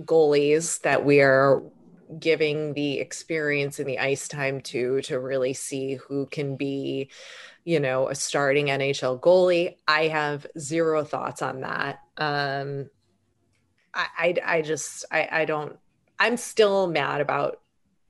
goalies 0.01 0.81
that 0.81 1.05
we 1.05 1.21
are 1.21 1.61
giving 2.19 2.73
the 2.73 2.99
experience 2.99 3.79
and 3.79 3.87
the 3.87 3.99
ice 3.99 4.27
time 4.27 4.59
to 4.61 5.01
to 5.01 5.19
really 5.19 5.53
see 5.53 5.95
who 5.95 6.25
can 6.25 6.57
be 6.57 7.09
you 7.63 7.79
know 7.79 8.09
a 8.09 8.15
starting 8.15 8.67
nhl 8.67 9.19
goalie. 9.19 9.75
I 9.87 10.07
have 10.07 10.45
zero 10.59 11.03
thoughts 11.03 11.41
on 11.41 11.61
that. 11.61 11.99
Um 12.17 12.89
i 13.93 14.07
i, 14.17 14.57
I 14.57 14.61
just 14.61 15.05
I, 15.11 15.27
I 15.31 15.45
don't 15.45 15.77
i'm 16.19 16.37
still 16.37 16.87
mad 16.87 17.21
about 17.21 17.59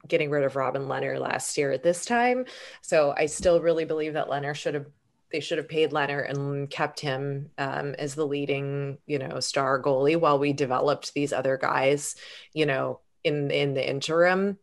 getting 0.08 0.30
rid 0.30 0.44
of 0.44 0.56
robin 0.56 0.84
lehner 0.84 1.20
last 1.20 1.58
year 1.58 1.72
at 1.72 1.84
this 1.84 2.06
time. 2.06 2.46
So 2.82 3.13
i 3.18 3.25
still 3.28 3.62
really 3.62 3.86
believe 3.86 4.13
that 4.13 4.30
lehner 4.30 4.56
should 4.56 4.74
have 4.74 4.88
they 5.32 5.40
should 5.40 5.58
have 5.58 5.70
paid 5.70 5.92
Lehner 5.92 6.30
and 6.30 6.70
kept 6.70 7.00
him 7.00 7.50
um, 7.58 7.96
as 7.98 8.16
the 8.16 8.26
leading, 8.26 8.98
you 9.06 9.20
know, 9.20 9.40
star 9.40 9.82
goalie 9.82 10.20
while 10.20 10.40
we 10.40 10.54
developed 10.54 11.14
these 11.14 11.34
other 11.34 11.58
guys, 11.58 12.16
you 12.54 12.66
know, 12.66 13.00
in 13.24 13.52
in 13.52 13.74
the 13.74 13.88
interim. 13.88 14.58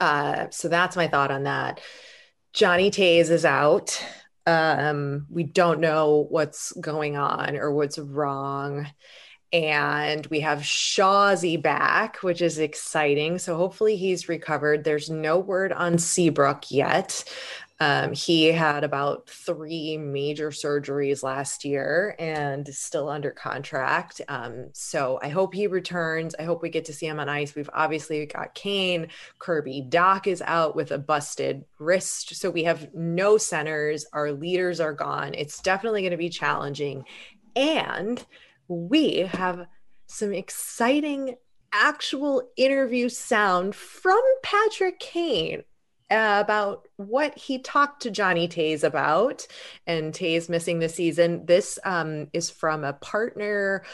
Uh, 0.00 0.46
so 0.50 0.68
that's 0.68 0.96
my 0.96 1.06
thought 1.06 1.30
on 1.30 1.44
that. 1.44 1.80
Johnny 2.52 2.90
Toews 2.90 3.30
is 3.30 3.44
out. 3.44 4.04
Um, 4.46 5.26
we 5.30 5.44
don't 5.44 5.80
know 5.80 6.26
what's 6.28 6.72
going 6.72 7.16
on 7.16 7.56
or 7.56 7.72
what's 7.72 7.98
wrong. 7.98 8.88
And 9.52 10.26
we 10.26 10.40
have 10.40 10.60
Shawzy 10.60 11.60
back, 11.60 12.16
which 12.22 12.40
is 12.40 12.58
exciting. 12.58 13.38
So 13.38 13.56
hopefully 13.56 13.96
he's 13.96 14.28
recovered. 14.28 14.82
There's 14.82 15.10
no 15.10 15.38
word 15.38 15.72
on 15.72 15.98
Seabrook 15.98 16.70
yet. 16.70 17.24
Um, 17.82 18.12
he 18.12 18.44
had 18.44 18.84
about 18.84 19.28
three 19.28 19.96
major 19.96 20.50
surgeries 20.50 21.24
last 21.24 21.64
year 21.64 22.14
and 22.16 22.68
is 22.68 22.78
still 22.78 23.08
under 23.08 23.32
contract. 23.32 24.20
Um, 24.28 24.68
so 24.72 25.18
I 25.20 25.30
hope 25.30 25.52
he 25.52 25.66
returns. 25.66 26.36
I 26.38 26.44
hope 26.44 26.62
we 26.62 26.70
get 26.70 26.84
to 26.84 26.92
see 26.92 27.08
him 27.08 27.18
on 27.18 27.28
ice. 27.28 27.56
We've 27.56 27.68
obviously 27.74 28.24
got 28.26 28.54
Kane, 28.54 29.08
Kirby, 29.40 29.88
Dach 29.88 30.28
is 30.28 30.40
out 30.46 30.76
with 30.76 30.92
a 30.92 30.98
busted 30.98 31.64
wrist. 31.80 32.36
So 32.36 32.50
we 32.50 32.62
have 32.62 32.94
no 32.94 33.36
centers. 33.36 34.06
Our 34.12 34.30
leaders 34.30 34.78
are 34.78 34.92
gone. 34.92 35.34
It's 35.34 35.60
definitely 35.60 36.02
going 36.02 36.12
to 36.12 36.16
be 36.16 36.28
challenging. 36.28 37.04
And 37.56 38.24
we 38.68 39.16
have 39.22 39.66
some 40.06 40.32
exciting 40.32 41.34
actual 41.72 42.48
interview 42.56 43.08
sound 43.08 43.74
from 43.74 44.22
Patrick 44.44 45.00
Kane 45.00 45.64
about 46.12 46.88
what 46.96 47.36
he 47.36 47.58
talked 47.58 48.02
to 48.02 48.10
Johnny 48.10 48.48
Toews 48.48 48.84
about 48.84 49.46
and 49.86 50.12
Toews 50.12 50.48
missing 50.48 50.78
the 50.78 50.88
season. 50.88 51.46
This 51.46 51.78
um, 51.84 52.28
is 52.32 52.50
from 52.50 52.84
a 52.84 52.92
partner, 52.92 53.84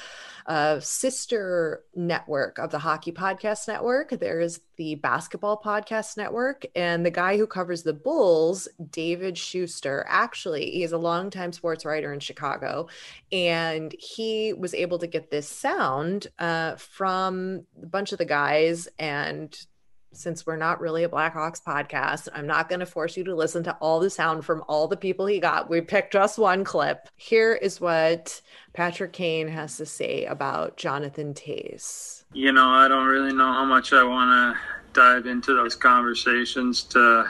uh, 0.47 0.81
sister 0.81 1.85
network 1.95 2.59
of 2.59 2.71
the 2.71 2.79
Hockey 2.79 3.13
Podcast 3.13 3.69
Network. 3.69 4.11
There's 4.11 4.61
the 4.77 4.97
Basketball 4.97 5.61
Podcast 5.63 6.17
Network, 6.17 6.67
and 6.75 7.05
the 7.05 7.11
guy 7.11 7.37
who 7.37 7.47
covers 7.47 7.83
the 7.83 7.93
Bulls, 7.93 8.69
David 8.91 9.37
Schuster, 9.37 10.05
actually, 10.09 10.71
he 10.71 10.83
is 10.83 10.93
a 10.93 10.99
longtime 10.99 11.53
sports 11.53 11.85
writer 11.85 12.13
in 12.13 12.21
Chicago, 12.21 12.89
and 13.31 13.95
he 13.99 14.53
was 14.53 14.75
able 14.75 14.99
to 14.99 15.07
get 15.07 15.31
this 15.31 15.49
sound 15.49 16.29
uh, 16.39 16.77
from 16.77 17.67
a 17.83 17.87
bunch 17.87 18.13
of 18.13 18.19
the 18.19 18.25
guys 18.25 18.89
and 18.99 19.67
since 20.13 20.47
we're 20.47 20.57
not 20.57 20.81
really 20.81 21.05
a 21.05 21.09
Blackhawks 21.09 21.63
podcast, 21.63 22.29
I'm 22.33 22.47
not 22.47 22.69
going 22.69 22.81
to 22.81 22.87
force 22.87 23.17
you 23.17 23.25
to 23.25 23.35
listen 23.35 23.63
to 23.65 23.77
all 23.81 24.01
the 24.01 24.11
sound 24.11 24.45
from 24.45 24.65
all 24.69 24.89
the 24.89 24.97
people 24.97 25.27
he 25.27 25.39
got. 25.39 25.69
We 25.69 25.81
picked 25.81 26.13
just 26.13 26.39
one 26.39 26.65
clip. 26.65 27.09
Here 27.17 27.55
is 27.55 27.81
what 27.81 28.41
Patrick 28.73 29.13
Kane 29.13 29.49
has 29.49 29.77
to 29.77 29.87
say 29.87 30.25
about 30.25 30.77
Jonathan 30.77 31.35
Toews. 31.35 32.25
You 32.33 32.53
know, 32.53 32.69
I 32.69 32.89
don't 32.89 33.07
really 33.07 33.33
know 33.33 33.53
how 33.53 33.65
much 33.65 33.93
I 33.93 34.03
want 34.03 34.57
to 34.57 34.61
dive 34.93 35.27
into 35.27 35.55
those 35.55 35.77
conversations 35.77 36.83
to 36.85 37.29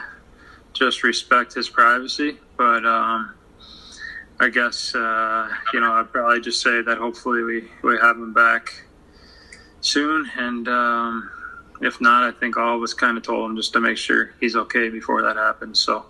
just 0.73 1.03
respect 1.03 1.55
his 1.55 1.69
privacy, 1.69 2.39
but 2.57 2.87
um, 2.87 3.35
I 4.41 4.49
guess 4.49 4.95
uh, 4.95 5.49
you 5.73 5.81
know 5.81 5.93
I'd 5.93 6.13
probably 6.13 6.41
just 6.41 6.63
say 6.63 6.83
that 6.83 6.99
hopefully 6.99 7.43
we 7.43 7.69
we 7.83 7.99
have 8.01 8.17
him 8.17 8.33
back 8.33 8.85
soon 9.81 10.31
and. 10.37 10.69
Um, 10.69 11.31
if 11.81 12.01
not, 12.01 12.25
I 12.25 12.33
think 12.33 12.57
all 12.57 12.77
of 12.77 12.83
us 12.83 12.95
kind 12.95 13.17
of 13.17 13.23
told 13.23 13.51
him 13.51 13.57
just 13.57 13.73
to 13.75 13.81
make 13.81 13.97
sure 13.97 14.33
he's 14.41 14.57
okay 14.57 14.89
before 14.89 15.23
that 15.23 15.37
happens. 15.37 15.79
So, 15.79 16.07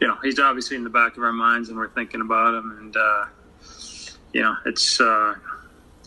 you 0.00 0.06
know, 0.06 0.16
he's 0.22 0.38
obviously 0.38 0.76
in 0.76 0.84
the 0.84 0.90
back 0.90 1.16
of 1.16 1.22
our 1.22 1.32
minds, 1.32 1.68
and 1.68 1.78
we're 1.78 1.88
thinking 1.90 2.20
about 2.20 2.54
him. 2.54 2.76
And 2.78 2.96
uh, 2.96 3.26
you 4.32 4.42
know, 4.42 4.54
it's 4.66 5.00
uh, 5.00 5.34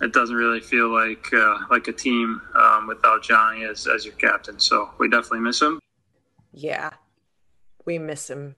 it 0.01 0.13
doesn't 0.13 0.35
really 0.35 0.61
feel 0.61 0.89
like 0.89 1.31
uh, 1.33 1.59
like 1.69 1.87
a 1.87 1.93
team 1.93 2.41
um, 2.55 2.87
without 2.87 3.23
Johnny 3.23 3.65
as 3.65 3.87
as 3.87 4.05
your 4.05 4.15
captain. 4.15 4.59
So 4.59 4.89
we 4.97 5.09
definitely 5.09 5.41
miss 5.41 5.61
him. 5.61 5.79
Yeah, 6.51 6.91
we 7.85 7.97
miss 7.97 8.29
him. 8.29 8.55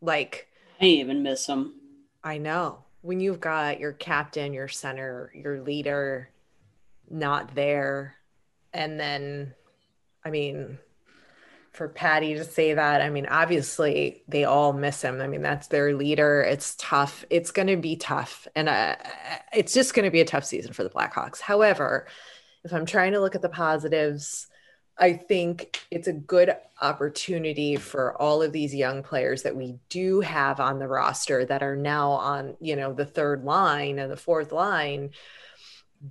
Like 0.00 0.48
I 0.80 0.86
even 0.86 1.22
miss 1.22 1.46
him. 1.46 1.74
I 2.22 2.38
know 2.38 2.84
when 3.02 3.20
you've 3.20 3.40
got 3.40 3.80
your 3.80 3.92
captain, 3.92 4.52
your 4.52 4.68
center, 4.68 5.32
your 5.34 5.62
leader 5.62 6.30
not 7.08 7.54
there, 7.54 8.16
and 8.72 9.00
then 9.00 9.54
I 10.24 10.30
mean, 10.30 10.78
for 11.72 11.88
Patty 11.88 12.34
to 12.34 12.44
say 12.44 12.74
that, 12.74 13.00
I 13.00 13.10
mean, 13.10 13.26
obviously 13.26 14.22
they 14.28 14.44
all 14.44 14.72
miss 14.72 15.02
him. 15.02 15.20
I 15.20 15.26
mean, 15.28 15.42
that's 15.42 15.68
their 15.68 15.94
leader. 15.94 16.42
It's 16.42 16.74
tough. 16.78 17.24
It's 17.30 17.52
going 17.52 17.68
to 17.68 17.76
be 17.76 17.96
tough. 17.96 18.48
And 18.56 18.68
uh, 18.68 18.96
it's 19.52 19.72
just 19.72 19.94
going 19.94 20.04
to 20.04 20.10
be 20.10 20.20
a 20.20 20.24
tough 20.24 20.44
season 20.44 20.72
for 20.72 20.82
the 20.82 20.90
Blackhawks. 20.90 21.40
However, 21.40 22.06
if 22.64 22.72
I'm 22.72 22.86
trying 22.86 23.12
to 23.12 23.20
look 23.20 23.34
at 23.34 23.42
the 23.42 23.48
positives, 23.48 24.48
I 24.98 25.14
think 25.14 25.86
it's 25.90 26.08
a 26.08 26.12
good 26.12 26.54
opportunity 26.82 27.76
for 27.76 28.20
all 28.20 28.42
of 28.42 28.52
these 28.52 28.74
young 28.74 29.02
players 29.02 29.44
that 29.44 29.56
we 29.56 29.78
do 29.88 30.20
have 30.20 30.60
on 30.60 30.78
the 30.78 30.88
roster 30.88 31.44
that 31.46 31.62
are 31.62 31.76
now 31.76 32.10
on, 32.10 32.56
you 32.60 32.76
know, 32.76 32.92
the 32.92 33.06
third 33.06 33.44
line 33.44 33.98
and 33.98 34.12
the 34.12 34.16
fourth 34.16 34.52
line 34.52 35.10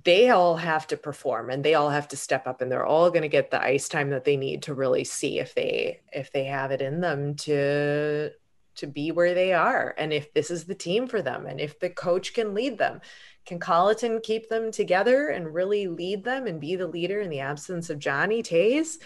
they 0.04 0.30
all 0.30 0.56
have 0.56 0.86
to 0.86 0.96
perform 0.96 1.50
and 1.50 1.64
they 1.64 1.74
all 1.74 1.90
have 1.90 2.06
to 2.08 2.16
step 2.16 2.46
up 2.46 2.60
and 2.60 2.70
they're 2.70 2.86
all 2.86 3.10
going 3.10 3.22
to 3.22 3.28
get 3.28 3.50
the 3.50 3.62
ice 3.62 3.88
time 3.88 4.10
that 4.10 4.24
they 4.24 4.36
need 4.36 4.62
to 4.62 4.74
really 4.74 5.02
see 5.02 5.40
if 5.40 5.54
they 5.54 6.00
if 6.12 6.32
they 6.32 6.44
have 6.44 6.70
it 6.70 6.80
in 6.80 7.00
them 7.00 7.34
to 7.34 8.30
to 8.76 8.86
be 8.86 9.10
where 9.10 9.34
they 9.34 9.52
are 9.52 9.94
and 9.98 10.12
if 10.12 10.32
this 10.32 10.50
is 10.50 10.64
the 10.64 10.74
team 10.74 11.08
for 11.08 11.20
them 11.20 11.44
and 11.44 11.60
if 11.60 11.80
the 11.80 11.90
coach 11.90 12.34
can 12.34 12.54
lead 12.54 12.78
them 12.78 13.00
can 13.46 13.58
Colliton 13.58 14.20
keep 14.22 14.48
them 14.48 14.70
together 14.70 15.28
and 15.28 15.52
really 15.52 15.86
lead 15.86 16.24
them 16.24 16.46
and 16.46 16.60
be 16.60 16.76
the 16.76 16.86
leader 16.86 17.20
in 17.20 17.30
the 17.30 17.40
absence 17.40 17.90
of 17.90 17.98
Johnny 17.98 18.42
Toews? 18.42 18.98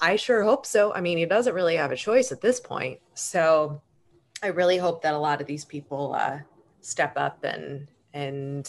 I 0.00 0.16
sure 0.16 0.42
hope 0.42 0.66
so. 0.66 0.92
I 0.92 1.00
mean, 1.00 1.18
he 1.18 1.26
doesn't 1.26 1.54
really 1.54 1.76
have 1.76 1.92
a 1.92 1.96
choice 1.96 2.32
at 2.32 2.40
this 2.40 2.60
point. 2.60 2.98
So 3.14 3.80
I 4.42 4.48
really 4.48 4.76
hope 4.76 5.02
that 5.02 5.14
a 5.14 5.18
lot 5.18 5.40
of 5.40 5.46
these 5.46 5.64
people 5.64 6.14
uh, 6.14 6.40
step 6.80 7.12
up 7.16 7.44
and 7.44 7.86
and 8.12 8.68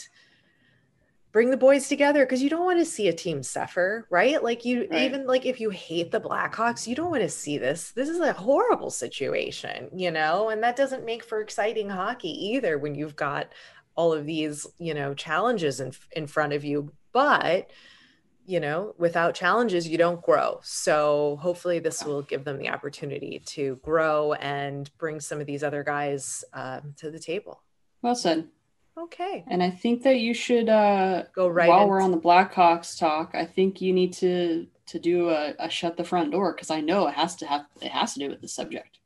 bring 1.37 1.51
the 1.51 1.55
boys 1.55 1.87
together 1.87 2.25
because 2.25 2.41
you 2.41 2.49
don't 2.49 2.65
want 2.65 2.79
to 2.79 2.83
see 2.83 3.09
a 3.09 3.13
team 3.13 3.43
suffer, 3.43 4.07
right? 4.09 4.41
Like 4.43 4.65
you 4.65 4.87
right. 4.89 5.03
even 5.03 5.27
like 5.27 5.45
if 5.45 5.59
you 5.59 5.69
hate 5.69 6.09
the 6.09 6.19
Blackhawks, 6.19 6.87
you 6.87 6.95
don't 6.95 7.11
want 7.11 7.21
to 7.21 7.29
see 7.29 7.59
this. 7.59 7.91
This 7.91 8.09
is 8.09 8.19
a 8.19 8.33
horrible 8.33 8.89
situation, 8.89 9.87
you 9.93 10.09
know, 10.09 10.49
and 10.49 10.63
that 10.63 10.75
doesn't 10.75 11.05
make 11.05 11.23
for 11.23 11.39
exciting 11.39 11.91
hockey 11.91 12.31
either 12.53 12.79
when 12.79 12.95
you've 12.95 13.15
got 13.15 13.53
all 13.93 14.13
of 14.13 14.25
these, 14.25 14.65
you 14.79 14.95
know, 14.95 15.13
challenges 15.13 15.79
in 15.79 15.91
in 16.13 16.25
front 16.25 16.53
of 16.53 16.65
you. 16.65 16.91
But 17.11 17.69
you 18.47 18.59
know, 18.59 18.95
without 18.97 19.35
challenges, 19.35 19.87
you 19.87 19.99
don't 19.99 20.23
grow. 20.23 20.59
So 20.63 21.37
hopefully, 21.39 21.77
this 21.77 22.03
will 22.03 22.23
give 22.23 22.45
them 22.45 22.57
the 22.57 22.69
opportunity 22.69 23.43
to 23.45 23.75
grow 23.83 24.33
and 24.33 24.89
bring 24.97 25.19
some 25.19 25.39
of 25.39 25.45
these 25.45 25.63
other 25.63 25.83
guys 25.83 26.43
um, 26.51 26.95
to 26.97 27.11
the 27.11 27.19
table. 27.19 27.61
Well 28.01 28.15
said. 28.15 28.47
Okay. 28.97 29.43
And 29.47 29.61
I 29.61 29.69
think 29.69 30.03
that 30.03 30.19
you 30.19 30.33
should 30.33 30.69
uh, 30.69 31.23
go 31.35 31.47
right 31.47 31.69
while 31.69 31.81
into- 31.81 31.89
we're 31.89 32.01
on 32.01 32.11
the 32.11 32.17
Blackhawks 32.17 32.97
talk. 32.97 33.31
I 33.35 33.45
think 33.45 33.81
you 33.81 33.93
need 33.93 34.13
to 34.13 34.67
to 34.87 34.99
do 34.99 35.29
a, 35.29 35.53
a 35.59 35.69
shut 35.69 35.97
the 35.97 36.03
front 36.03 36.31
door 36.31 36.53
because 36.53 36.71
I 36.71 36.79
know 36.79 37.07
it 37.07 37.13
has 37.13 37.35
to 37.37 37.45
have 37.45 37.65
it 37.81 37.91
has 37.91 38.13
to 38.13 38.19
do 38.19 38.29
with 38.29 38.41
the 38.41 38.47
subject. 38.47 38.99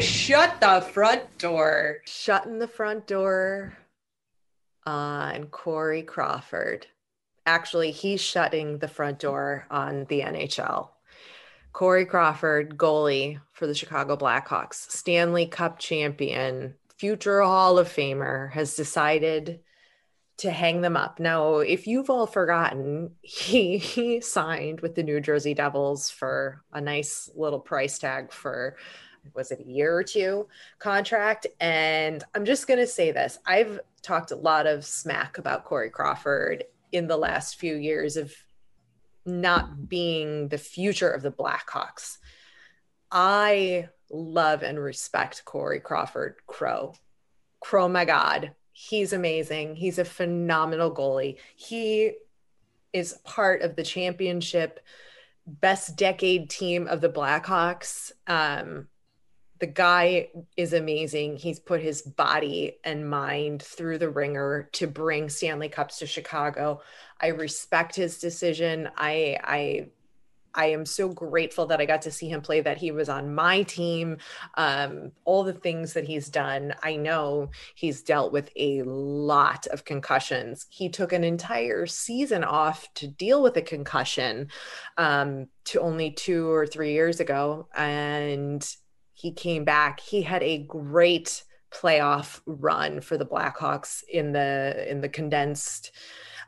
Shut 0.00 0.60
the 0.60 0.80
front 0.80 1.38
door. 1.38 1.98
Shutting 2.06 2.58
the 2.58 2.66
front 2.66 3.06
door 3.06 3.76
on 4.84 5.44
Corey 5.46 6.02
Crawford. 6.02 6.86
Actually, 7.44 7.90
he's 7.90 8.20
shutting 8.20 8.78
the 8.78 8.88
front 8.88 9.18
door 9.18 9.66
on 9.70 10.06
the 10.08 10.20
NHL. 10.20 10.88
Corey 11.72 12.04
Crawford, 12.04 12.76
goalie 12.76 13.40
for 13.52 13.66
the 13.66 13.74
Chicago 13.74 14.16
Blackhawks, 14.16 14.90
Stanley 14.90 15.46
Cup 15.46 15.78
champion 15.78 16.74
future 17.02 17.42
Hall 17.42 17.80
of 17.80 17.88
Famer 17.88 18.52
has 18.52 18.76
decided 18.76 19.58
to 20.36 20.52
hang 20.52 20.82
them 20.82 20.96
up. 20.96 21.18
Now, 21.18 21.56
if 21.56 21.88
you've 21.88 22.10
all 22.10 22.28
forgotten, 22.28 23.16
he, 23.22 23.76
he 23.76 24.20
signed 24.20 24.82
with 24.82 24.94
the 24.94 25.02
New 25.02 25.18
Jersey 25.18 25.52
Devils 25.52 26.10
for 26.10 26.62
a 26.72 26.80
nice 26.80 27.28
little 27.34 27.58
price 27.58 27.98
tag 27.98 28.30
for 28.30 28.76
was 29.34 29.50
it 29.50 29.58
a 29.58 29.68
year 29.68 29.96
or 29.96 30.04
two 30.04 30.46
contract? 30.78 31.48
And 31.58 32.22
I'm 32.36 32.44
just 32.44 32.68
going 32.68 32.78
to 32.78 32.86
say 32.86 33.10
this 33.10 33.40
I've 33.44 33.80
talked 34.02 34.30
a 34.30 34.36
lot 34.36 34.68
of 34.68 34.84
smack 34.84 35.38
about 35.38 35.64
Corey 35.64 35.90
Crawford 35.90 36.62
in 36.92 37.08
the 37.08 37.16
last 37.16 37.56
few 37.56 37.74
years 37.74 38.16
of 38.16 38.32
not 39.26 39.88
being 39.88 40.46
the 40.50 40.58
future 40.58 41.10
of 41.10 41.22
the 41.22 41.32
Blackhawks. 41.32 42.18
I 43.10 43.88
love 44.12 44.62
and 44.62 44.78
respect 44.78 45.44
Corey 45.44 45.80
Crawford 45.80 46.36
Crow. 46.46 46.94
Crow, 47.60 47.88
my 47.88 48.04
God, 48.04 48.52
he's 48.72 49.12
amazing. 49.12 49.76
He's 49.76 49.98
a 49.98 50.04
phenomenal 50.04 50.94
goalie. 50.94 51.38
He 51.56 52.12
is 52.92 53.14
part 53.24 53.62
of 53.62 53.74
the 53.76 53.82
championship 53.82 54.80
best 55.46 55.96
decade 55.96 56.50
team 56.50 56.86
of 56.86 57.00
the 57.00 57.08
Blackhawks. 57.08 58.12
Um, 58.26 58.88
the 59.58 59.66
guy 59.66 60.28
is 60.56 60.72
amazing. 60.72 61.36
He's 61.36 61.60
put 61.60 61.80
his 61.80 62.02
body 62.02 62.78
and 62.84 63.08
mind 63.08 63.62
through 63.62 63.98
the 63.98 64.10
wringer 64.10 64.68
to 64.72 64.86
bring 64.86 65.28
Stanley 65.28 65.68
Cups 65.68 65.98
to 65.98 66.06
Chicago. 66.06 66.80
I 67.20 67.28
respect 67.28 67.94
his 67.94 68.18
decision. 68.18 68.88
I 68.96 69.38
I 69.42 69.88
I 70.54 70.66
am 70.66 70.84
so 70.84 71.08
grateful 71.08 71.66
that 71.66 71.80
I 71.80 71.86
got 71.86 72.02
to 72.02 72.10
see 72.10 72.28
him 72.28 72.40
play, 72.40 72.60
that 72.60 72.78
he 72.78 72.90
was 72.90 73.08
on 73.08 73.34
my 73.34 73.62
team. 73.62 74.18
Um, 74.56 75.12
all 75.24 75.44
the 75.44 75.52
things 75.52 75.92
that 75.94 76.04
he's 76.04 76.28
done. 76.28 76.74
I 76.82 76.96
know 76.96 77.50
he's 77.74 78.02
dealt 78.02 78.32
with 78.32 78.50
a 78.56 78.82
lot 78.82 79.66
of 79.68 79.84
concussions. 79.84 80.66
He 80.68 80.88
took 80.88 81.12
an 81.12 81.24
entire 81.24 81.86
season 81.86 82.44
off 82.44 82.92
to 82.94 83.06
deal 83.06 83.42
with 83.42 83.56
a 83.56 83.62
concussion 83.62 84.48
um, 84.98 85.46
to 85.66 85.80
only 85.80 86.10
two 86.10 86.50
or 86.50 86.66
three 86.66 86.92
years 86.92 87.20
ago. 87.20 87.68
And 87.74 88.66
he 89.14 89.32
came 89.32 89.64
back. 89.64 90.00
He 90.00 90.22
had 90.22 90.42
a 90.42 90.64
great 90.64 91.44
playoff 91.72 92.40
run 92.46 93.00
for 93.00 93.16
the 93.16 93.24
Blackhawks 93.26 94.02
in 94.10 94.32
the 94.32 94.86
in 94.90 95.00
the 95.00 95.08
condensed 95.08 95.92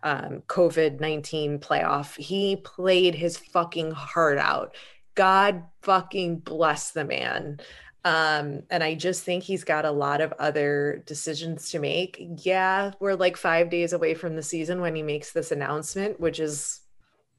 um, 0.05 0.43
COVID 0.47 1.01
19 1.01 1.59
playoff. 1.59 2.17
He 2.17 2.57
played 2.57 3.15
his 3.15 3.37
fucking 3.37 3.91
heart 3.91 4.39
out. 4.39 4.77
God 5.17 5.65
fucking 5.83 6.41
bless 6.41 6.93
the 6.93 7.05
man. 7.05 7.61
Um, 8.05 8.65
and 8.69 8.85
I 8.85 8.95
just 8.95 9.25
think 9.25 9.43
he's 9.43 9.65
got 9.65 9.87
a 9.87 9.91
lot 9.91 10.21
of 10.21 10.35
other 10.39 11.03
decisions 11.07 11.71
to 11.71 11.79
make. 11.79 12.23
Yeah, 12.43 12.93
we're 13.01 13.15
like 13.15 13.39
five 13.39 13.71
days 13.71 13.95
away 13.95 14.13
from 14.13 14.37
the 14.37 14.43
season 14.43 14.83
when 14.83 14.95
he 14.95 15.03
makes 15.03 15.33
this 15.33 15.51
announcement, 15.51 16.21
which 16.21 16.39
is 16.39 16.81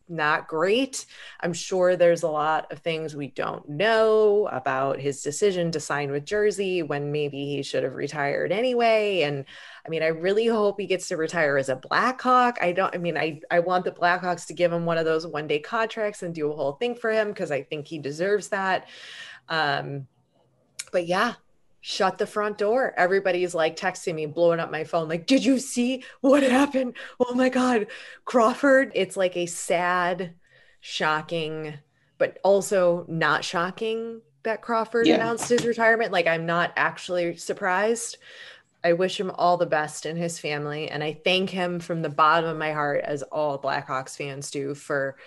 not 0.08 0.48
great. 0.48 1.06
I'm 1.40 1.54
sure 1.54 1.96
there's 1.96 2.24
a 2.24 2.30
lot 2.30 2.72
of 2.72 2.80
things 2.80 3.16
we 3.16 3.28
don't 3.28 3.68
know 3.68 4.48
about 4.52 5.00
his 5.00 5.22
decision 5.22 5.72
to 5.72 5.80
sign 5.80 6.12
with 6.12 6.26
Jersey 6.26 6.84
when 6.84 7.12
maybe 7.12 7.46
he 7.46 7.64
should 7.64 7.84
have 7.84 7.96
retired 7.96 8.52
anyway. 8.52 9.24
And 9.24 9.46
I 9.86 9.90
mean, 9.90 10.04
I 10.04 10.08
really 10.08 10.48
hope 10.48 10.80
he 10.80 10.88
gets 10.88 11.08
to 11.10 11.18
retire 11.18 11.58
as 11.58 11.70
a 11.70 11.76
Blackhawk. 11.76 12.58
I 12.62 12.72
don't, 12.72 12.94
I 12.94 12.98
mean, 12.98 13.18
I, 13.18 13.42
I 13.50 13.60
want 13.60 13.86
the 13.86 13.92
Blackhawks 13.92 14.48
to 14.48 14.54
give 14.54 14.72
him 14.72 14.86
one 14.86 14.98
of 14.98 15.06
those 15.06 15.26
one 15.28 15.48
day 15.48 15.60
contracts 15.60 16.24
and 16.24 16.34
do 16.34 16.52
a 16.52 16.56
whole 16.56 16.74
thing 16.74 16.96
for 16.96 17.12
him 17.12 17.30
because 17.30 17.52
I 17.52 17.64
think 17.64 17.88
he 17.88 18.00
deserves 18.00 18.50
that. 18.50 18.88
Um, 19.50 20.08
but 20.92 21.08
yeah, 21.08 21.34
shut 21.88 22.18
the 22.18 22.26
front 22.26 22.58
door. 22.58 22.96
Everybody's 22.98 23.54
like 23.54 23.78
texting 23.78 24.16
me, 24.16 24.26
blowing 24.26 24.60
up 24.60 24.72
my 24.72 24.84
phone, 24.84 25.08
like, 25.08 25.28
did 25.28 25.46
you 25.46 25.60
see 25.60 26.04
what 26.22 26.42
happened? 26.42 26.96
Oh 27.20 27.36
my 27.36 27.50
God, 27.50 27.86
Crawford. 28.26 28.92
It's 28.96 29.16
like 29.16 29.38
a 29.38 29.46
sad, 29.46 30.34
shocking, 30.80 31.76
but 32.18 32.40
also 32.44 33.06
not 33.08 33.46
shocking 33.46 34.22
that 34.42 34.64
Crawford 34.64 35.06
yeah. 35.06 35.14
announced 35.14 35.48
his 35.48 35.64
retirement. 35.64 36.12
Like, 36.12 36.26
I'm 36.26 36.48
not 36.48 36.74
actually 36.76 37.38
surprised. 37.38 38.18
I 38.84 38.94
wish 38.94 39.20
him 39.20 39.30
all 39.30 39.58
the 39.58 39.68
best 39.68 40.08
in 40.08 40.18
his 40.18 40.40
family. 40.40 40.90
And 40.90 41.04
I 41.04 41.14
thank 41.24 41.52
him 41.52 41.80
from 41.80 42.02
the 42.02 42.10
bottom 42.10 42.50
of 42.50 42.58
my 42.58 42.72
heart, 42.72 43.02
as 43.04 43.22
all 43.22 43.62
Blackhawks 43.62 44.18
fans 44.18 44.50
do, 44.50 44.74
for 44.74 45.18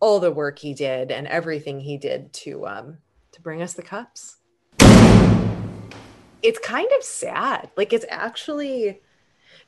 all 0.00 0.20
the 0.20 0.32
work 0.32 0.58
he 0.58 0.72
did 0.72 1.10
and 1.10 1.26
everything 1.26 1.80
he 1.80 1.98
did 1.98 2.32
to 2.32 2.66
um, 2.66 2.96
to 3.32 3.42
bring 3.42 3.60
us 3.60 3.74
the 3.74 3.82
cups 3.82 4.38
it's 6.42 6.58
kind 6.58 6.88
of 6.96 7.02
sad. 7.02 7.70
Like 7.76 7.92
it's 7.92 8.06
actually 8.08 9.00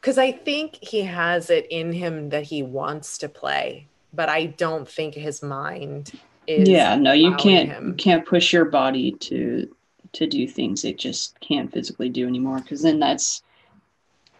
because 0.01 0.19
I 0.19 0.33
think 0.33 0.79
he 0.81 1.03
has 1.03 1.51
it 1.51 1.67
in 1.71 1.93
him 1.93 2.31
that 2.31 2.45
he 2.45 2.63
wants 2.63 3.19
to 3.19 3.29
play, 3.29 3.87
but 4.15 4.29
I 4.29 4.47
don't 4.47 4.89
think 4.89 5.15
his 5.15 5.43
mind 5.43 6.13
is. 6.47 6.69
Yeah, 6.69 6.97
no, 6.97 7.13
you 7.13 7.35
can't. 7.37 7.69
Him. 7.69 7.89
You 7.89 7.95
can't 7.95 8.27
push 8.27 8.53
your 8.53 8.65
body 8.65 9.13
to 9.13 9.69
to 10.13 10.27
do 10.27 10.49
things 10.49 10.85
it 10.85 10.99
just 10.99 11.39
can't 11.41 11.73
physically 11.73 12.09
do 12.09 12.27
anymore. 12.27 12.59
Because 12.59 12.83
then 12.83 12.99
that's 12.99 13.43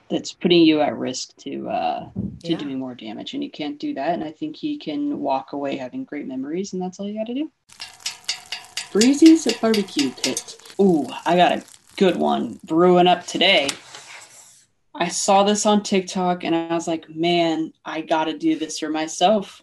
that's 0.09 0.33
putting 0.33 0.63
you 0.63 0.81
at 0.81 0.97
risk 0.97 1.37
to 1.37 1.69
uh 1.69 2.09
to 2.43 2.51
yeah. 2.51 2.57
doing 2.57 2.79
more 2.79 2.95
damage, 2.95 3.35
and 3.35 3.45
you 3.45 3.51
can't 3.51 3.79
do 3.79 3.95
that. 3.95 4.15
And 4.15 4.25
I 4.25 4.31
think 4.31 4.57
he 4.57 4.79
can 4.79 5.21
walk 5.21 5.53
away 5.53 5.77
having 5.77 6.05
great 6.05 6.27
memories, 6.27 6.73
and 6.73 6.81
that's 6.81 6.99
all 6.99 7.07
you 7.07 7.19
got 7.19 7.27
to 7.27 7.35
do. 7.35 7.51
Breezy's 8.93 9.47
a 9.47 9.57
barbecue 9.61 10.11
pit. 10.11 10.57
Ooh, 10.81 11.07
I 11.25 11.37
got 11.37 11.53
a 11.53 11.63
good 11.97 12.17
one 12.17 12.59
brewing 12.65 13.07
up 13.07 13.27
today. 13.27 13.69
I 14.95 15.09
saw 15.09 15.45
this 15.45 15.67
on 15.67 15.83
TikTok 15.83 16.45
and 16.45 16.55
I 16.55 16.75
was 16.75 16.89
like, 16.89 17.09
man, 17.09 17.73
I 17.85 18.01
got 18.01 18.25
to 18.25 18.37
do 18.37 18.59
this 18.59 18.79
for 18.79 18.89
myself 18.89 19.63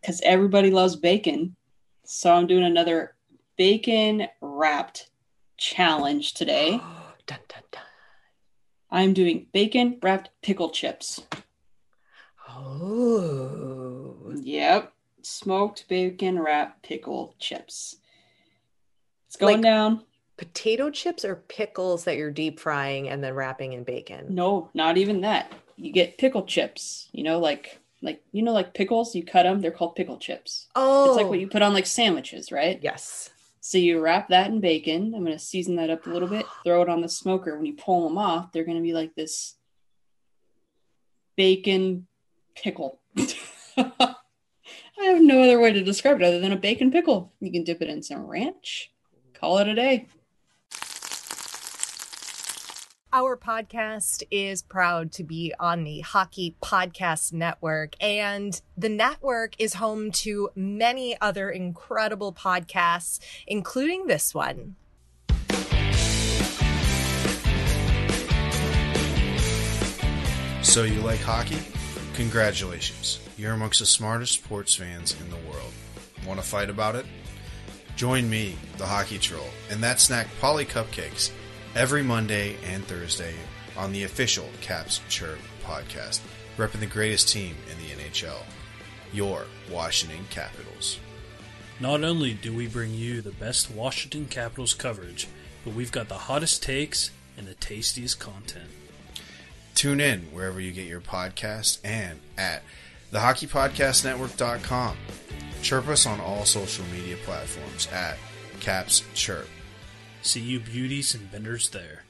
because 0.00 0.20
everybody 0.22 0.70
loves 0.70 0.96
bacon. 0.96 1.56
So 2.04 2.32
I'm 2.32 2.46
doing 2.46 2.64
another 2.64 3.14
bacon 3.56 4.28
wrapped 4.40 5.10
challenge 5.56 6.34
today. 6.34 6.70
dun, 7.26 7.38
dun, 7.48 7.62
dun. 7.72 7.82
I'm 8.90 9.12
doing 9.12 9.46
bacon 9.52 9.98
wrapped 10.02 10.30
pickle 10.42 10.70
chips. 10.70 11.20
Oh. 12.48 14.32
Yep. 14.34 14.92
Smoked 15.22 15.88
bacon 15.88 16.38
wrapped 16.38 16.82
pickle 16.82 17.34
chips. 17.38 17.96
It's 19.26 19.36
going 19.36 19.56
like, 19.56 19.64
down 19.64 20.04
potato 20.36 20.90
chips 20.90 21.24
or 21.24 21.36
pickles 21.48 22.04
that 22.04 22.16
you're 22.16 22.30
deep 22.30 22.60
frying 22.60 23.08
and 23.08 23.22
then 23.22 23.34
wrapping 23.34 23.72
in 23.72 23.84
bacon? 23.84 24.34
No, 24.34 24.70
not 24.74 24.96
even 24.96 25.22
that. 25.22 25.52
You 25.76 25.92
get 25.92 26.18
pickle 26.18 26.44
chips, 26.44 27.08
you 27.12 27.22
know, 27.22 27.38
like 27.38 27.80
like 28.02 28.22
you 28.32 28.42
know 28.42 28.52
like 28.52 28.74
pickles, 28.74 29.14
you 29.14 29.24
cut 29.24 29.44
them, 29.44 29.60
they're 29.60 29.70
called 29.70 29.96
pickle 29.96 30.18
chips. 30.18 30.66
Oh. 30.74 31.08
It's 31.08 31.16
like 31.16 31.26
what 31.26 31.38
oh. 31.38 31.40
you 31.40 31.48
put 31.48 31.62
on 31.62 31.74
like 31.74 31.86
sandwiches, 31.86 32.52
right? 32.52 32.78
Yes. 32.82 33.30
So 33.60 33.78
you 33.78 34.00
wrap 34.00 34.28
that 34.28 34.48
in 34.48 34.60
bacon. 34.60 35.12
I'm 35.12 35.24
going 35.24 35.36
to 35.36 35.40
season 35.40 35.74
that 35.74 35.90
up 35.90 36.06
a 36.06 36.10
little 36.10 36.28
bit, 36.28 36.46
throw 36.62 36.82
it 36.82 36.88
on 36.88 37.00
the 37.00 37.08
smoker. 37.08 37.56
When 37.56 37.66
you 37.66 37.74
pull 37.74 38.08
them 38.08 38.16
off, 38.16 38.52
they're 38.52 38.62
going 38.62 38.76
to 38.76 38.82
be 38.82 38.92
like 38.92 39.16
this 39.16 39.56
bacon 41.36 42.06
pickle. 42.54 43.00
I 43.76 44.14
have 45.02 45.20
no 45.20 45.42
other 45.42 45.58
way 45.58 45.72
to 45.72 45.82
describe 45.82 46.20
it 46.20 46.24
other 46.24 46.38
than 46.38 46.52
a 46.52 46.56
bacon 46.56 46.92
pickle. 46.92 47.32
You 47.40 47.50
can 47.50 47.64
dip 47.64 47.82
it 47.82 47.90
in 47.90 48.04
some 48.04 48.24
ranch, 48.26 48.92
call 49.34 49.58
it 49.58 49.66
a 49.66 49.74
day. 49.74 50.06
Our 53.16 53.38
podcast 53.38 54.24
is 54.30 54.60
proud 54.60 55.10
to 55.12 55.24
be 55.24 55.54
on 55.58 55.84
the 55.84 56.00
Hockey 56.00 56.54
Podcast 56.62 57.32
Network, 57.32 57.94
and 57.98 58.60
the 58.76 58.90
network 58.90 59.54
is 59.58 59.72
home 59.72 60.10
to 60.10 60.50
many 60.54 61.18
other 61.18 61.48
incredible 61.48 62.34
podcasts, 62.34 63.18
including 63.46 64.06
this 64.06 64.34
one. 64.34 64.76
So, 70.60 70.82
you 70.82 71.00
like 71.00 71.20
hockey? 71.20 71.60
Congratulations. 72.16 73.18
You're 73.38 73.54
amongst 73.54 73.78
the 73.78 73.86
smartest 73.86 74.34
sports 74.34 74.74
fans 74.74 75.16
in 75.22 75.30
the 75.30 75.50
world. 75.50 75.72
Want 76.26 76.38
to 76.38 76.44
fight 76.46 76.68
about 76.68 76.96
it? 76.96 77.06
Join 77.96 78.28
me, 78.28 78.56
the 78.76 78.84
Hockey 78.84 79.16
Troll, 79.16 79.48
and 79.70 79.82
that 79.82 80.00
snack 80.00 80.26
Polly 80.38 80.66
Cupcakes 80.66 81.30
every 81.76 82.02
Monday 82.02 82.56
and 82.64 82.82
Thursday 82.86 83.34
on 83.76 83.92
the 83.92 84.04
official 84.04 84.48
Caps 84.62 85.02
Chirp 85.10 85.38
podcast, 85.62 86.20
repping 86.56 86.80
the 86.80 86.86
greatest 86.86 87.28
team 87.28 87.54
in 87.70 87.76
the 87.76 88.02
NHL, 88.02 88.42
your 89.12 89.44
Washington 89.70 90.24
Capitals. 90.30 90.98
Not 91.78 92.02
only 92.02 92.32
do 92.32 92.56
we 92.56 92.66
bring 92.66 92.94
you 92.94 93.20
the 93.20 93.30
best 93.30 93.70
Washington 93.70 94.24
Capitals 94.24 94.72
coverage, 94.72 95.28
but 95.66 95.74
we've 95.74 95.92
got 95.92 96.08
the 96.08 96.14
hottest 96.14 96.62
takes 96.62 97.10
and 97.36 97.46
the 97.46 97.52
tastiest 97.52 98.18
content. 98.18 98.70
Tune 99.74 100.00
in 100.00 100.20
wherever 100.32 100.58
you 100.58 100.72
get 100.72 100.86
your 100.86 101.02
podcast 101.02 101.80
and 101.84 102.20
at 102.38 102.62
thehockeypodcastnetwork.com. 103.12 104.96
Chirp 105.60 105.88
us 105.88 106.06
on 106.06 106.20
all 106.22 106.46
social 106.46 106.86
media 106.86 107.16
platforms 107.26 107.86
at 107.92 108.16
Caps 108.60 109.02
Chirp. 109.12 109.46
See 110.26 110.40
you 110.40 110.58
beauties 110.58 111.14
and 111.14 111.22
vendors 111.30 111.70
there. 111.70 112.02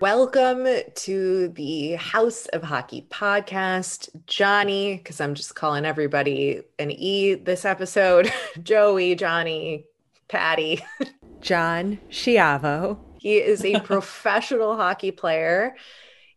Welcome 0.00 0.66
to 0.94 1.48
the 1.48 1.96
House 1.96 2.46
of 2.46 2.62
Hockey 2.62 3.06
podcast. 3.10 4.08
Johnny, 4.24 4.96
because 4.96 5.20
I'm 5.20 5.34
just 5.34 5.54
calling 5.54 5.84
everybody 5.84 6.62
an 6.78 6.90
E 6.90 7.34
this 7.34 7.66
episode. 7.66 8.32
Joey, 8.62 9.16
Johnny, 9.16 9.84
Patty. 10.28 10.82
John 11.42 11.98
Schiavo. 12.08 12.98
He 13.18 13.36
is 13.36 13.62
a 13.66 13.80
professional 13.80 14.76
hockey 14.76 15.10
player. 15.10 15.76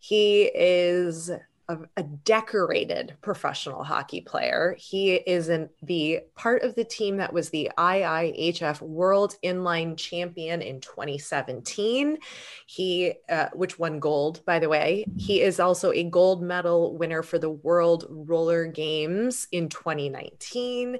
He 0.01 0.51
is 0.53 1.31
a, 1.71 1.79
a, 1.97 2.03
decorated 2.03 3.15
professional 3.21 3.83
hockey 3.83 4.21
player. 4.21 4.75
He 4.77 5.13
is 5.13 5.49
in 5.49 5.69
the 5.81 6.21
part 6.35 6.63
of 6.63 6.75
the 6.75 6.83
team 6.83 7.17
that 7.17 7.33
was 7.33 7.49
the 7.49 7.71
IIHF 7.77 8.81
World 8.81 9.35
Inline 9.43 9.97
Champion 9.97 10.61
in 10.61 10.81
2017. 10.81 12.17
He, 12.67 13.13
uh, 13.29 13.47
which 13.53 13.79
won 13.79 13.99
gold, 13.99 14.43
by 14.45 14.59
the 14.59 14.69
way. 14.69 15.05
He 15.17 15.41
is 15.41 15.59
also 15.59 15.91
a 15.91 16.03
gold 16.03 16.43
medal 16.43 16.97
winner 16.97 17.23
for 17.23 17.39
the 17.39 17.49
World 17.49 18.05
Roller 18.09 18.65
Games 18.65 19.47
in 19.51 19.69
2019, 19.69 20.97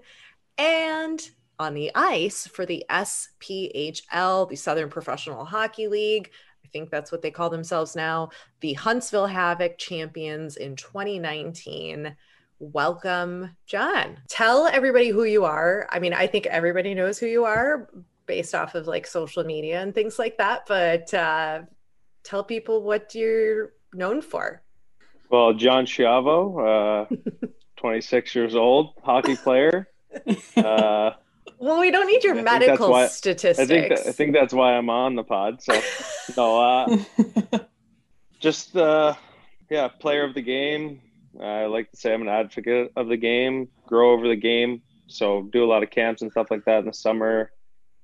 and 0.57 1.29
on 1.59 1.73
the 1.75 1.91
ice 1.93 2.47
for 2.47 2.65
the 2.65 2.83
SPHL, 2.89 4.49
the 4.49 4.55
Southern 4.55 4.89
Professional 4.89 5.45
Hockey 5.45 5.87
League, 5.87 6.31
think 6.71 6.89
that's 6.89 7.11
what 7.11 7.21
they 7.21 7.31
call 7.31 7.49
themselves 7.49 7.95
now, 7.95 8.29
the 8.61 8.73
Huntsville 8.73 9.27
Havoc 9.27 9.77
champions 9.77 10.57
in 10.57 10.75
2019. 10.75 12.15
Welcome, 12.59 13.55
John. 13.65 14.17
Tell 14.27 14.67
everybody 14.67 15.09
who 15.09 15.23
you 15.23 15.45
are. 15.45 15.87
I 15.91 15.99
mean, 15.99 16.13
I 16.13 16.27
think 16.27 16.45
everybody 16.45 16.93
knows 16.93 17.17
who 17.17 17.25
you 17.25 17.45
are 17.45 17.89
based 18.25 18.55
off 18.55 18.75
of 18.75 18.87
like 18.87 19.07
social 19.07 19.43
media 19.43 19.81
and 19.81 19.93
things 19.93 20.19
like 20.19 20.37
that, 20.37 20.63
but 20.67 21.13
uh, 21.13 21.61
tell 22.23 22.43
people 22.43 22.83
what 22.83 23.13
you're 23.15 23.73
known 23.93 24.21
for. 24.21 24.61
Well, 25.29 25.53
John 25.53 25.85
Schiavo, 25.85 27.07
uh, 27.11 27.47
26 27.77 28.35
years 28.35 28.55
old, 28.55 28.93
hockey 29.03 29.35
player. 29.35 29.87
Uh, 30.57 31.13
well, 31.61 31.79
we 31.79 31.91
don't 31.91 32.07
need 32.07 32.23
your 32.23 32.35
medical 32.35 32.89
why, 32.89 33.07
statistics. 33.07 33.59
I 33.59 33.65
think 33.65 33.89
that, 33.89 34.07
I 34.07 34.11
think 34.11 34.33
that's 34.33 34.53
why 34.53 34.73
I'm 34.75 34.89
on 34.89 35.15
the 35.15 35.23
pod. 35.23 35.61
So, 35.61 35.73
no, 36.37 36.61
uh, 36.61 36.97
just 38.39 38.75
uh, 38.75 39.13
yeah, 39.69 39.87
player 39.87 40.23
of 40.23 40.33
the 40.33 40.41
game. 40.41 41.01
I 41.41 41.65
like 41.65 41.91
to 41.91 41.97
say 41.97 42.13
I'm 42.13 42.21
an 42.21 42.27
advocate 42.27 42.91
of 42.95 43.07
the 43.07 43.17
game. 43.17 43.69
Grow 43.87 44.11
over 44.11 44.27
the 44.27 44.35
game. 44.35 44.81
So 45.07 45.43
do 45.51 45.63
a 45.63 45.67
lot 45.67 45.83
of 45.83 45.89
camps 45.89 46.21
and 46.21 46.31
stuff 46.31 46.51
like 46.51 46.65
that 46.65 46.79
in 46.79 46.85
the 46.85 46.93
summer. 46.93 47.51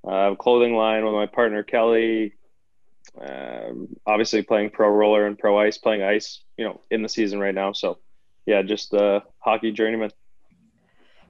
Uh, 0.08 0.36
clothing 0.36 0.76
line 0.76 1.04
with 1.04 1.14
my 1.14 1.26
partner 1.26 1.64
Kelly. 1.64 2.34
Um, 3.20 3.96
obviously 4.06 4.44
playing 4.44 4.70
pro 4.70 4.90
roller 4.90 5.26
and 5.26 5.38
pro 5.38 5.58
ice, 5.58 5.78
playing 5.78 6.04
ice, 6.04 6.42
you 6.58 6.66
know, 6.66 6.82
in 6.92 7.02
the 7.02 7.10
season 7.10 7.40
right 7.40 7.56
now. 7.56 7.74
So, 7.74 8.00
yeah, 8.46 8.62
just 8.62 8.94
a 8.94 9.24
hockey 9.40 9.72
journeyman. 9.72 10.12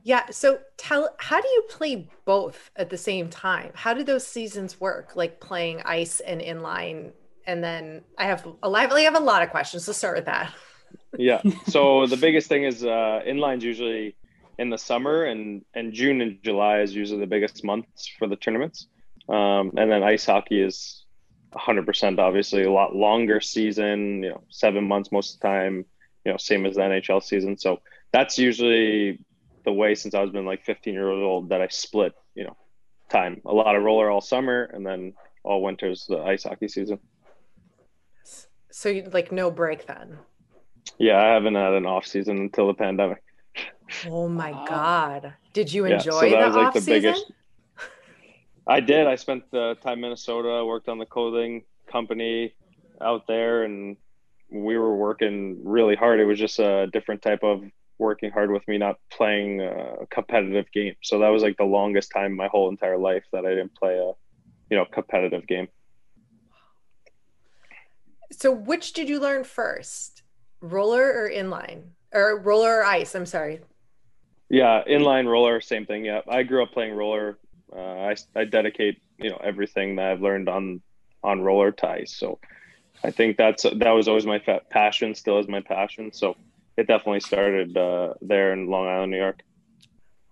Yeah. 0.08 0.24
So 0.32 0.60
tell 0.78 1.10
how 1.18 1.42
do 1.42 1.48
you 1.50 1.64
play 1.68 2.08
both 2.24 2.72
at 2.78 2.90
the 2.90 2.98
same 2.98 3.30
time? 3.30 3.72
How 3.76 3.94
do 3.94 4.06
those 4.06 4.26
seasons 4.26 4.80
work? 4.80 5.18
Like 5.18 5.42
playing 5.42 5.82
ice 5.84 6.22
and 6.22 6.40
inline, 6.40 7.12
and 7.46 7.62
then 7.62 8.04
I 8.18 8.28
have 8.28 8.48
a 8.64 8.70
I 8.70 9.02
have 9.02 9.18
a 9.18 9.20
lot 9.20 9.44
of 9.44 9.50
questions. 9.50 9.86
Let's 9.86 9.98
start 9.98 10.16
with 10.16 10.24
that. 10.24 10.54
yeah. 11.18 11.42
So 11.68 12.06
the 12.14 12.16
biggest 12.16 12.48
thing 12.48 12.64
is 12.64 12.86
uh, 12.86 13.20
inline's 13.28 13.66
usually 13.66 14.16
in 14.58 14.70
the 14.70 14.78
summer, 14.78 15.26
and 15.26 15.66
and 15.74 15.92
June 15.92 16.22
and 16.22 16.42
July 16.42 16.80
is 16.80 16.96
usually 16.96 17.20
the 17.20 17.28
biggest 17.28 17.66
months 17.66 18.10
for 18.18 18.30
the 18.30 18.38
tournaments. 18.38 18.88
Um, 19.28 19.74
and 19.76 19.92
then 19.92 20.04
ice 20.04 20.26
hockey 20.26 20.62
is 20.62 21.04
100% 21.54 22.18
obviously 22.18 22.64
a 22.64 22.72
lot 22.72 22.96
longer 22.96 23.42
season. 23.42 24.24
You 24.24 24.30
know, 24.30 24.44
seven 24.48 24.88
months 24.88 25.12
most 25.12 25.34
of 25.34 25.42
the 25.42 25.48
time. 25.50 25.86
You 26.24 26.32
know, 26.32 26.38
same 26.38 26.66
as 26.66 26.76
the 26.76 26.82
NHL 26.82 27.22
season. 27.22 27.58
So 27.58 27.82
that's 28.14 28.38
usually 28.38 29.20
the 29.68 29.74
way 29.74 29.94
since 29.94 30.16
I 30.16 30.22
was 30.22 30.32
been 30.32 30.46
like 30.46 30.64
15 30.64 30.94
years 30.94 31.12
old 31.12 31.50
that 31.50 31.60
I 31.60 31.68
split, 31.68 32.14
you 32.36 32.46
know, 32.46 32.56
time. 33.10 33.42
A 33.46 33.54
lot 33.54 33.76
of 33.76 33.84
roller 33.84 34.10
all 34.10 34.22
summer 34.22 34.64
and 34.74 34.86
then 34.86 35.14
all 35.44 35.62
winter's 35.62 36.06
the 36.08 36.20
ice 36.20 36.44
hockey 36.44 36.70
season. 36.70 37.00
So 38.72 38.88
you 38.88 39.10
like 39.12 39.34
no 39.34 39.52
break 39.52 39.86
then? 39.86 40.20
Yeah, 40.98 41.22
I 41.22 41.34
haven't 41.34 41.56
had 41.56 41.74
an 41.74 41.86
off 41.86 42.08
season 42.08 42.38
until 42.38 42.68
the 42.68 42.76
pandemic. 42.76 43.22
Oh 44.06 44.30
my 44.30 44.52
wow. 44.52 44.66
god! 44.70 45.34
Did 45.52 45.74
you 45.74 45.84
enjoy 45.84 46.24
yeah, 46.24 46.30
so 46.30 46.30
that 46.30 46.48
was 46.48 46.56
like 46.56 46.74
the 46.74 46.80
season? 46.80 47.02
biggest. 47.02 47.32
I 48.68 48.80
did. 48.80 49.06
I 49.06 49.16
spent 49.16 49.52
the 49.52 49.76
time 49.84 49.96
in 49.96 50.02
Minnesota. 50.02 50.64
Worked 50.66 50.88
on 50.88 50.98
the 50.98 51.06
clothing 51.06 51.64
company 51.92 52.54
out 53.02 53.28
there, 53.28 53.64
and 53.64 53.98
we 54.50 54.78
were 54.78 54.96
working 54.96 55.60
really 55.66 55.96
hard. 55.96 56.22
It 56.22 56.26
was 56.26 56.40
just 56.40 56.60
a 56.60 56.88
different 56.88 57.22
type 57.22 57.44
of 57.44 57.64
working 58.00 58.32
hard 58.32 58.52
with 58.52 58.68
me 58.68 58.78
not 58.78 58.98
playing 59.12 59.62
a 59.62 60.06
competitive 60.10 60.72
game. 60.72 60.96
So 61.04 61.20
that 61.20 61.30
was 61.30 61.44
like 61.44 61.58
the 61.58 61.64
longest 61.64 62.12
time 62.12 62.36
my 62.36 62.48
whole 62.48 62.70
entire 62.70 62.98
life 62.98 63.24
that 63.34 63.46
I 63.46 63.50
didn't 63.50 63.76
play 63.76 63.98
a 63.98 64.14
you 64.70 64.78
know 64.78 64.86
competitive 64.86 65.48
game. 65.48 65.68
So 68.32 68.52
which 68.52 68.94
did 68.94 69.10
you 69.10 69.20
learn 69.20 69.44
first? 69.44 70.24
Roller 70.62 71.06
or 71.14 71.30
inline? 71.30 71.84
Or 72.14 72.40
roller 72.40 72.80
or 72.80 72.86
ice, 72.86 73.16
I'm 73.16 73.26
sorry. 73.26 73.62
Yeah, 74.50 74.84
inline 74.88 75.28
roller, 75.28 75.62
same 75.62 75.86
thing. 75.86 76.06
Yeah. 76.06 76.22
I 76.28 76.44
grew 76.44 76.64
up 76.64 76.72
playing 76.72 76.94
roller. 76.94 77.38
Uh, 77.76 77.80
I, 77.80 78.16
I 78.36 78.46
dedicate, 78.46 79.02
you 79.18 79.30
know, 79.30 79.40
everything 79.44 79.98
that 79.98 80.12
I've 80.12 80.22
learned 80.22 80.48
on 80.50 80.82
on 81.24 81.42
roller 81.42 81.72
ties. 81.72 82.14
So 82.16 82.40
I 83.04 83.12
think 83.12 83.38
that's 83.38 83.64
that 83.64 83.92
was 83.92 84.08
always 84.08 84.26
my 84.26 84.40
passion, 84.70 85.16
still 85.16 85.40
is 85.40 85.48
my 85.48 85.62
passion. 85.62 86.12
So 86.14 86.36
it 86.78 86.88
definitely 86.88 87.20
started 87.20 87.76
uh, 87.76 88.14
there 88.22 88.54
in 88.54 88.68
Long 88.68 88.88
Island, 88.88 89.12
New 89.12 89.18
York. 89.18 89.42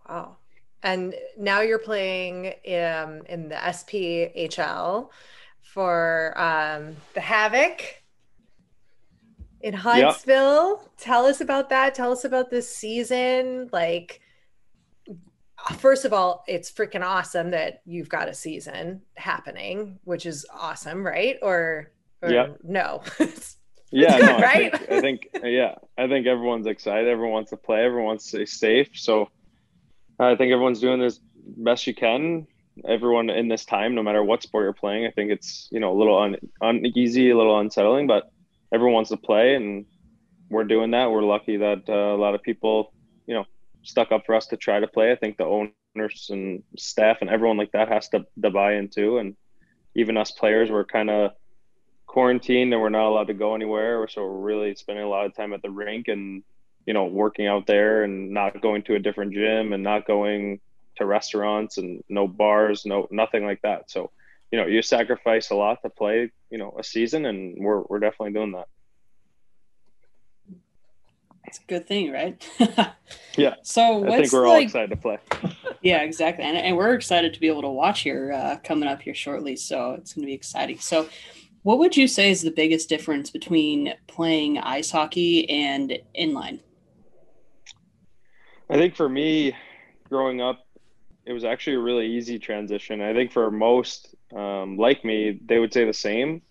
Wow. 0.07 0.37
And 0.83 1.15
now 1.37 1.61
you're 1.61 1.79
playing 1.79 2.47
um, 2.67 3.23
in 3.27 3.49
the 3.49 3.55
SPHL 3.55 5.09
for 5.61 6.33
um, 6.39 6.95
the 7.15 7.21
Havoc 7.21 8.03
in 9.61 9.73
Huntsville. 9.73 10.79
Yep. 10.79 10.91
Tell 10.99 11.25
us 11.25 11.41
about 11.41 11.69
that. 11.71 11.95
Tell 11.95 12.11
us 12.11 12.23
about 12.23 12.51
this 12.51 12.73
season. 12.73 13.67
Like, 13.73 14.21
first 15.77 16.05
of 16.05 16.13
all, 16.13 16.43
it's 16.47 16.71
freaking 16.71 17.03
awesome 17.03 17.49
that 17.49 17.81
you've 17.85 18.09
got 18.09 18.29
a 18.29 18.33
season 18.35 19.01
happening, 19.15 19.97
which 20.03 20.27
is 20.27 20.45
awesome, 20.53 21.03
right? 21.03 21.39
Or, 21.41 21.91
or 22.21 22.29
yep. 22.29 22.59
no? 22.63 23.01
yeah, 23.95 24.19
good, 24.19 24.25
no, 24.25 24.39
right? 24.39 24.73
I 24.73 25.01
think, 25.01 25.29
I 25.33 25.39
think, 25.39 25.43
yeah, 25.43 25.75
I 25.97 26.07
think 26.07 26.27
everyone's 26.27 26.67
excited. 26.67 27.07
Everyone 27.07 27.33
wants 27.33 27.51
to 27.51 27.57
play. 27.57 27.83
Everyone 27.83 28.05
wants 28.05 28.31
to 28.31 28.45
stay 28.45 28.83
safe. 28.83 28.89
So 28.93 29.29
I 30.19 30.35
think 30.35 30.51
everyone's 30.51 30.81
doing 30.81 30.99
this 30.99 31.19
best 31.35 31.87
you 31.87 31.95
can. 31.95 32.47
Everyone 32.85 33.29
in 33.29 33.47
this 33.47 33.63
time, 33.63 33.95
no 33.95 34.03
matter 34.03 34.21
what 34.21 34.43
sport 34.43 34.63
you're 34.65 34.73
playing, 34.73 35.05
I 35.05 35.11
think 35.11 35.31
it's 35.31 35.69
you 35.71 35.79
know 35.79 35.93
a 35.93 35.97
little 35.97 36.19
un, 36.19 36.35
uneasy, 36.59 37.29
a 37.29 37.37
little 37.37 37.57
unsettling, 37.57 38.05
but 38.05 38.29
everyone 38.73 38.95
wants 38.95 39.11
to 39.11 39.17
play, 39.17 39.55
and 39.55 39.85
we're 40.49 40.65
doing 40.65 40.91
that. 40.91 41.09
We're 41.09 41.23
lucky 41.23 41.57
that 41.57 41.83
uh, 41.87 41.93
a 41.93 42.19
lot 42.19 42.35
of 42.35 42.43
people, 42.43 42.93
you 43.27 43.33
know, 43.33 43.45
stuck 43.83 44.11
up 44.11 44.25
for 44.25 44.35
us 44.35 44.47
to 44.47 44.57
try 44.57 44.81
to 44.81 44.87
play. 44.87 45.11
I 45.11 45.15
think 45.15 45.37
the 45.37 45.45
owners 45.45 46.27
and 46.29 46.63
staff 46.77 47.19
and 47.21 47.29
everyone 47.29 47.57
like 47.57 47.71
that 47.71 47.87
has 47.87 48.09
to, 48.09 48.25
to 48.43 48.49
buy 48.49 48.73
into, 48.73 49.19
and 49.19 49.37
even 49.95 50.17
us 50.17 50.31
players, 50.31 50.69
we're 50.69 50.83
kind 50.83 51.09
of 51.09 51.31
quarantined 52.15 52.71
and 52.71 52.81
we're 52.81 52.87
not 52.87 53.09
allowed 53.09 53.27
to 53.27 53.33
go 53.33 53.55
anywhere. 53.55 54.07
So 54.07 54.21
we're 54.23 54.39
really 54.39 54.73
spending 54.75 55.03
a 55.03 55.09
lot 55.09 55.25
of 55.25 55.35
time 55.35 55.51
at 55.51 55.61
the 55.61 55.69
rink 55.69 56.07
and, 56.07 56.43
you 56.85 56.93
know, 56.93 57.07
working 57.07 57.45
out 57.45 57.67
there 57.67 58.05
and 58.05 58.31
not 58.31 58.61
going 58.61 58.83
to 58.83 58.95
a 58.95 58.99
different 58.99 59.33
gym 59.33 59.73
and 59.73 59.83
not 59.83 60.07
going 60.07 60.61
to 60.95 61.05
restaurants 61.05 61.77
and 61.77 62.01
no 62.07 62.25
bars, 62.25 62.85
no 62.85 63.05
nothing 63.11 63.43
like 63.45 63.61
that. 63.63 63.91
So, 63.91 64.11
you 64.49 64.57
know, 64.57 64.65
you 64.65 64.81
sacrifice 64.81 65.49
a 65.49 65.55
lot 65.55 65.81
to 65.81 65.89
play, 65.89 66.31
you 66.49 66.57
know, 66.57 66.73
a 66.79 66.85
season 66.85 67.25
and 67.25 67.57
we're 67.59 67.81
we're 67.81 67.99
definitely 67.99 68.31
doing 68.31 68.53
that. 68.53 68.69
It's 71.43 71.59
a 71.59 71.67
good 71.67 71.85
thing, 71.85 72.13
right? 72.13 72.41
yeah. 73.35 73.55
So 73.61 74.07
I 74.07 74.21
think 74.21 74.31
we're 74.31 74.47
all 74.47 74.55
excited 74.55 74.89
to 74.91 74.95
play. 74.95 75.17
yeah, 75.81 75.97
exactly, 75.97 76.45
and, 76.45 76.57
and 76.57 76.77
we're 76.77 76.93
excited 76.93 77.33
to 77.33 77.41
be 77.41 77.49
able 77.49 77.63
to 77.63 77.69
watch 77.69 78.01
here 78.01 78.31
uh, 78.31 78.55
coming 78.63 78.87
up 78.87 79.01
here 79.01 79.13
shortly. 79.13 79.57
So 79.57 79.91
it's 79.91 80.13
going 80.13 80.23
to 80.23 80.27
be 80.27 80.33
exciting. 80.33 80.79
So 80.79 81.09
what 81.65 81.79
would 81.79 81.97
you 81.97 82.07
say 82.07 82.29
is 82.29 82.43
the 82.43 82.51
biggest 82.51 82.87
difference 82.87 83.31
between 83.31 83.91
playing 84.05 84.59
ice 84.59 84.91
hockey 84.91 85.49
and 85.49 85.97
inline? 86.15 86.59
I 88.69 88.75
think 88.75 88.95
for 88.95 89.09
me, 89.09 89.55
growing 90.07 90.41
up, 90.41 90.63
it 91.25 91.33
was 91.33 91.43
actually 91.43 91.77
a 91.77 91.79
really 91.79 92.05
easy 92.05 92.37
transition. 92.37 93.01
I 93.01 93.13
think 93.13 93.31
for 93.31 93.49
most, 93.49 94.13
um, 94.35 94.77
like 94.77 95.03
me, 95.03 95.39
they 95.43 95.57
would 95.57 95.73
say 95.73 95.85
the 95.85 95.93
same. 95.93 96.43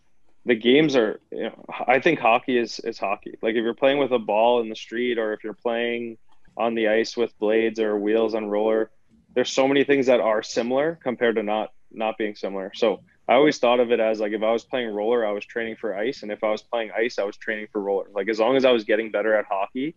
The 0.46 0.56
games 0.56 0.96
are, 0.96 1.20
you 1.30 1.44
know, 1.44 1.64
I 1.86 2.00
think 2.00 2.18
hockey 2.18 2.58
is 2.58 2.80
is 2.80 2.98
hockey. 2.98 3.38
Like 3.40 3.54
if 3.54 3.62
you're 3.62 3.72
playing 3.72 3.98
with 3.98 4.10
a 4.10 4.18
ball 4.18 4.62
in 4.62 4.68
the 4.68 4.74
street, 4.74 5.16
or 5.18 5.32
if 5.32 5.44
you're 5.44 5.54
playing 5.54 6.18
on 6.56 6.74
the 6.74 6.88
ice 6.88 7.16
with 7.16 7.38
blades 7.38 7.78
or 7.78 7.96
wheels 7.96 8.34
on 8.34 8.46
roller, 8.46 8.90
there's 9.32 9.52
so 9.52 9.68
many 9.68 9.84
things 9.84 10.06
that 10.06 10.18
are 10.18 10.42
similar 10.42 10.98
compared 11.00 11.36
to 11.36 11.44
not 11.44 11.72
not 11.92 12.18
being 12.18 12.34
similar. 12.34 12.72
So 12.74 13.04
I 13.28 13.34
always 13.34 13.58
thought 13.58 13.80
of 13.80 13.90
it 13.90 14.00
as 14.00 14.20
like 14.20 14.32
if 14.32 14.42
I 14.42 14.52
was 14.52 14.64
playing 14.64 14.94
roller, 14.94 15.26
I 15.26 15.32
was 15.32 15.46
training 15.46 15.76
for 15.76 15.96
ice, 15.96 16.22
and 16.22 16.30
if 16.30 16.44
I 16.44 16.50
was 16.50 16.62
playing 16.62 16.90
ice, 16.96 17.18
I 17.18 17.24
was 17.24 17.36
training 17.36 17.68
for 17.72 17.80
roller. 17.80 18.06
Like 18.12 18.28
as 18.28 18.38
long 18.38 18.56
as 18.56 18.64
I 18.64 18.70
was 18.70 18.84
getting 18.84 19.10
better 19.10 19.34
at 19.34 19.46
hockey, 19.46 19.94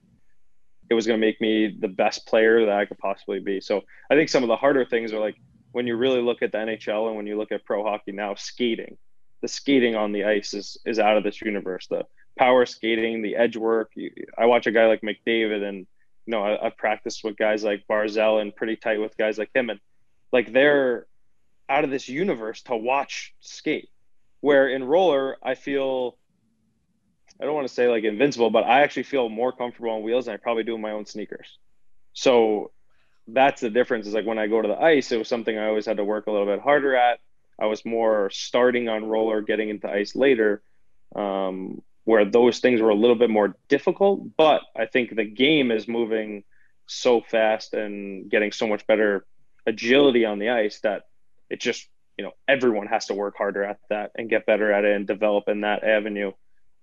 it 0.90 0.94
was 0.94 1.06
going 1.06 1.20
to 1.20 1.26
make 1.26 1.42
me 1.42 1.76
the 1.78 1.90
best 1.90 2.26
player 2.26 2.66
that 2.66 2.76
I 2.76 2.86
could 2.86 2.98
possibly 3.00 3.40
be. 3.40 3.60
So 3.60 3.84
I 4.10 4.16
think 4.16 4.30
some 4.30 4.44
of 4.44 4.48
the 4.48 4.56
harder 4.56 4.86
things 4.86 5.12
are 5.12 5.20
like 5.20 5.36
when 5.74 5.88
you 5.88 5.98
really 5.98 6.22
look 6.22 6.42
at 6.42 6.54
the 6.54 6.58
NHL 6.58 7.08
and 7.08 7.18
when 7.18 7.28
you 7.28 7.38
look 7.38 7.52
at 7.52 7.66
pro 7.66 7.84
hockey 7.84 8.14
now, 8.14 8.36
skating. 8.36 8.98
The 9.42 9.48
skating 9.48 9.96
on 9.96 10.14
the 10.14 10.24
ice 10.24 10.54
is 10.54 10.78
is 10.86 10.98
out 10.98 11.18
of 11.18 11.24
this 11.24 11.42
universe. 11.42 11.88
The 11.88 12.06
power 12.38 12.66
skating, 12.66 13.22
the 13.22 13.36
edge 13.36 13.58
work. 13.58 13.92
I 14.38 14.46
watch 14.46 14.68
a 14.68 14.72
guy 14.72 14.88
like 14.88 15.02
McDavid, 15.02 15.64
and 15.64 15.86
you 16.26 16.32
know 16.32 16.44
I, 16.44 16.64
have 16.64 16.78
practiced 16.78 17.24
with 17.24 17.38
guys 17.38 17.64
like 17.64 17.84
Barzal 17.88 18.42
and 18.42 18.56
pretty 18.56 18.78
tight 18.78 19.00
with 19.00 19.18
guys 19.18 19.38
like 19.38 19.52
him, 19.54 19.70
and 19.70 19.80
like 20.32 20.52
they're 20.52 21.06
out 21.70 21.84
of 21.84 21.90
this 21.90 22.08
universe 22.08 22.62
to 22.64 22.76
watch 22.76 23.34
skate. 23.40 23.90
Where 24.42 24.68
in 24.70 24.84
roller, 24.84 25.38
I 25.44 25.56
feel 25.56 26.18
I 27.40 27.46
don't 27.46 27.54
want 27.54 27.68
to 27.68 27.74
say 27.74 27.88
like 27.88 28.04
invincible, 28.04 28.50
but 28.50 28.64
I 28.64 28.82
actually 28.82 29.04
feel 29.04 29.30
more 29.30 29.52
comfortable 29.52 29.92
on 29.92 30.04
wheels 30.04 30.28
and 30.28 30.34
I 30.34 30.38
probably 30.38 30.64
do 30.64 30.76
in 30.76 30.82
my 30.82 30.92
own 30.92 31.06
sneakers. 31.06 31.58
So 32.14 32.72
that's 33.28 33.62
the 33.62 33.70
difference 33.70 34.08
is 34.08 34.14
like 34.14 34.26
when 34.26 34.40
I 34.40 34.48
go 34.48 34.62
to 34.62 34.68
the 34.68 34.80
ice, 34.80 35.12
it 35.12 35.18
was 35.18 35.28
something 35.28 35.58
I 35.58 35.68
always 35.68 35.86
had 35.86 35.98
to 35.98 36.04
work 36.04 36.28
a 36.28 36.32
little 36.32 36.48
bit 36.48 36.62
harder 36.62 36.96
at. 36.96 37.20
I 37.60 37.66
was 37.66 37.86
more 37.86 38.30
starting 38.32 38.88
on 38.88 39.06
roller, 39.06 39.42
getting 39.42 39.70
into 39.70 39.90
ice 39.90 40.16
later, 40.16 40.62
um, 41.16 41.82
where 42.06 42.24
those 42.24 42.60
things 42.60 42.82
were 42.82 42.90
a 42.90 42.96
little 42.96 43.16
bit 43.16 43.30
more 43.30 43.56
difficult. 43.68 44.36
But 44.38 44.62
I 44.76 44.86
think 44.86 45.16
the 45.16 45.26
game 45.26 45.72
is 45.72 45.88
moving 45.88 46.44
so 46.86 47.22
fast 47.22 47.74
and 47.74 48.30
getting 48.30 48.52
so 48.52 48.68
much 48.68 48.88
better 48.88 49.26
agility 49.66 50.26
on 50.26 50.40
the 50.40 50.50
ice 50.50 50.80
that 50.82 51.04
it 51.50 51.60
just 51.60 51.88
you 52.18 52.24
know 52.24 52.32
everyone 52.48 52.88
has 52.88 53.06
to 53.08 53.14
work 53.14 53.36
harder 53.38 53.64
at 53.64 53.80
that 53.90 54.12
and 54.16 54.30
get 54.30 54.46
better 54.46 54.72
at 54.72 54.86
it 54.86 54.96
and 54.96 55.08
develop 55.08 55.48
in 55.48 55.62
that 55.62 55.84
avenue 55.84 56.32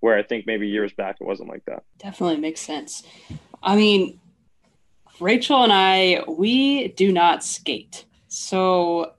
where 0.00 0.16
i 0.16 0.22
think 0.22 0.46
maybe 0.46 0.68
years 0.68 0.92
back 0.92 1.16
it 1.20 1.27
wasn't 1.27 1.48
like 1.48 1.64
that. 1.66 1.83
Definitely 1.98 2.38
makes 2.38 2.61
sense. 2.61 3.03
I 3.62 3.77
mean 3.77 4.20
rachel 5.20 5.62
and 5.62 5.72
i 5.72 6.22
we 6.29 6.88
do 6.88 7.12
not 7.12 7.44
skate. 7.44 8.05
So 8.29 9.12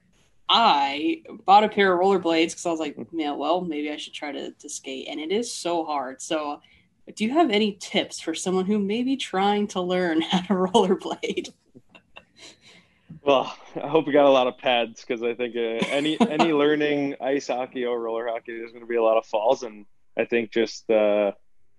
i 0.47 1.23
bought 1.45 1.63
a 1.63 1.69
pair 1.69 1.93
of 1.93 1.99
rollerblades 1.99 2.51
because 2.51 2.65
i 2.65 2.71
was 2.71 2.79
like 2.79 2.97
man 3.11 3.37
well 3.37 3.61
maybe 3.61 3.89
i 3.89 3.97
should 3.97 4.13
try 4.13 4.31
to, 4.31 4.51
to 4.51 4.69
skate 4.69 5.07
and 5.09 5.19
it 5.19 5.31
is 5.31 5.51
so 5.51 5.83
hard. 5.85 6.21
So 6.21 6.61
do 7.15 7.23
you 7.23 7.33
have 7.33 7.51
any 7.51 7.73
tips 7.73 8.19
for 8.19 8.33
someone 8.33 8.65
who 8.65 8.79
may 8.79 9.03
be 9.03 9.15
trying 9.15 9.67
to 9.67 9.81
learn 9.81 10.21
how 10.31 10.41
to 10.41 10.53
rollerblade 10.53 11.53
well, 13.25 13.57
I 13.81 13.87
hope 13.87 14.05
we 14.05 14.13
got 14.13 14.25
a 14.25 14.29
lot 14.29 14.45
of 14.45 14.57
pads 14.59 15.01
because 15.01 15.23
I 15.23 15.33
think 15.33 15.55
uh, 15.55 15.83
any 15.89 16.19
any 16.29 16.53
learning 16.53 17.15
ice 17.19 17.47
hockey 17.47 17.85
or 17.85 17.99
roller 17.99 18.27
hockey, 18.27 18.57
there's 18.57 18.71
going 18.71 18.83
to 18.83 18.87
be 18.87 18.95
a 18.95 19.03
lot 19.03 19.17
of 19.17 19.25
falls, 19.25 19.63
and 19.63 19.85
I 20.17 20.25
think 20.25 20.51
just 20.51 20.89
uh, 20.89 21.31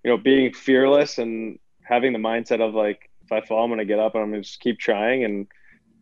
you 0.05 0.11
know 0.11 0.17
being 0.17 0.53
fearless 0.53 1.19
and 1.19 1.59
having 1.83 2.13
the 2.13 2.19
mindset 2.19 2.61
of 2.61 2.75
like 2.75 3.09
if 3.25 3.33
I 3.33 3.41
fall, 3.41 3.65
I'm 3.65 3.71
going 3.71 3.79
to 3.79 3.85
get 3.85 4.01
up 4.01 4.15
and 4.15 4.25
I'm 4.25 4.31
going 4.31 4.43
to 4.43 4.49
just 4.49 4.61
keep 4.61 4.79
trying 4.79 5.25
and 5.25 5.47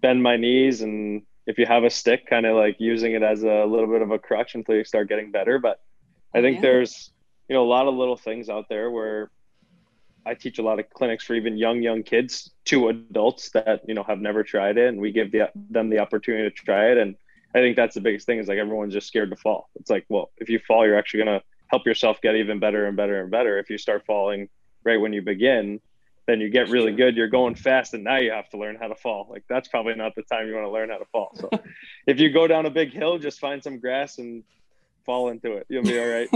bend 0.00 0.22
my 0.22 0.37
knees, 0.37 0.80
and 0.80 1.22
if 1.46 1.59
you 1.59 1.66
have 1.66 1.85
a 1.85 1.90
stick, 1.90 2.26
kind 2.26 2.46
of 2.46 2.57
like 2.57 2.76
using 2.78 3.12
it 3.12 3.22
as 3.22 3.42
a 3.42 3.64
little 3.66 3.87
bit 3.87 4.00
of 4.00 4.11
a 4.11 4.18
crutch 4.18 4.54
until 4.54 4.76
you 4.76 4.85
start 4.85 5.11
getting 5.11 5.30
better. 5.30 5.59
But 5.59 5.80
I 6.35 6.40
think 6.40 6.57
yeah. 6.57 6.62
there's 6.62 7.11
you 7.48 7.54
know 7.54 7.64
a 7.64 7.68
lot 7.68 7.87
of 7.87 7.94
little 7.94 8.16
things 8.16 8.48
out 8.48 8.70
there 8.70 8.90
where 8.90 9.30
I 10.26 10.34
teach 10.34 10.58
a 10.58 10.62
lot 10.62 10.78
of 10.78 10.88
clinics 10.90 11.24
for 11.24 11.34
even 11.34 11.56
young 11.56 11.82
young 11.82 12.02
kids 12.02 12.50
to 12.66 12.88
adults 12.88 13.50
that 13.50 13.82
you 13.87 13.94
know 13.94 14.02
have 14.04 14.20
never 14.20 14.42
tried 14.42 14.78
it, 14.78 14.88
and 14.88 15.00
we 15.00 15.12
give 15.12 15.32
the, 15.32 15.50
them 15.70 15.90
the 15.90 15.98
opportunity 15.98 16.48
to 16.48 16.64
try 16.64 16.90
it. 16.90 16.98
And 16.98 17.16
I 17.54 17.58
think 17.58 17.76
that's 17.76 17.94
the 17.94 18.00
biggest 18.00 18.26
thing 18.26 18.38
is 18.38 18.48
like 18.48 18.58
everyone's 18.58 18.92
just 18.92 19.06
scared 19.06 19.30
to 19.30 19.37
fall. 19.37 19.68
It's 19.76 19.90
like, 19.90 20.04
well, 20.08 20.30
if 20.38 20.48
you 20.48 20.58
fall, 20.58 20.87
you're 20.87 20.98
actually 20.98 21.24
gonna 21.24 21.42
help 21.68 21.87
yourself 21.87 22.20
get 22.20 22.37
even 22.37 22.58
better 22.58 22.87
and 22.87 22.96
better 22.96 23.20
and 23.20 23.30
better. 23.30 23.58
If 23.58 23.70
you 23.70 23.78
start 23.78 24.04
falling 24.06 24.48
right 24.84 24.96
when 24.96 25.12
you 25.12 25.22
begin, 25.22 25.80
then 26.26 26.40
you 26.40 26.48
get 26.48 26.68
really 26.68 26.92
good. 26.92 27.16
You're 27.16 27.28
going 27.28 27.54
fast, 27.54 27.94
and 27.94 28.04
now 28.04 28.16
you 28.16 28.32
have 28.32 28.48
to 28.50 28.58
learn 28.58 28.76
how 28.76 28.88
to 28.88 28.94
fall. 28.94 29.26
Like 29.30 29.44
that's 29.48 29.68
probably 29.68 29.94
not 29.94 30.14
the 30.14 30.22
time 30.22 30.48
you 30.48 30.54
want 30.54 30.66
to 30.66 30.70
learn 30.70 30.90
how 30.90 30.98
to 30.98 31.06
fall. 31.06 31.32
So 31.34 31.50
if 32.06 32.18
you 32.18 32.30
go 32.30 32.46
down 32.46 32.66
a 32.66 32.70
big 32.70 32.92
hill, 32.92 33.18
just 33.18 33.40
find 33.40 33.62
some 33.62 33.78
grass 33.78 34.18
and 34.18 34.42
fall 35.04 35.28
into 35.28 35.52
it. 35.52 35.66
You'll 35.68 35.82
be 35.82 35.98
all 35.98 36.08
right. 36.08 36.28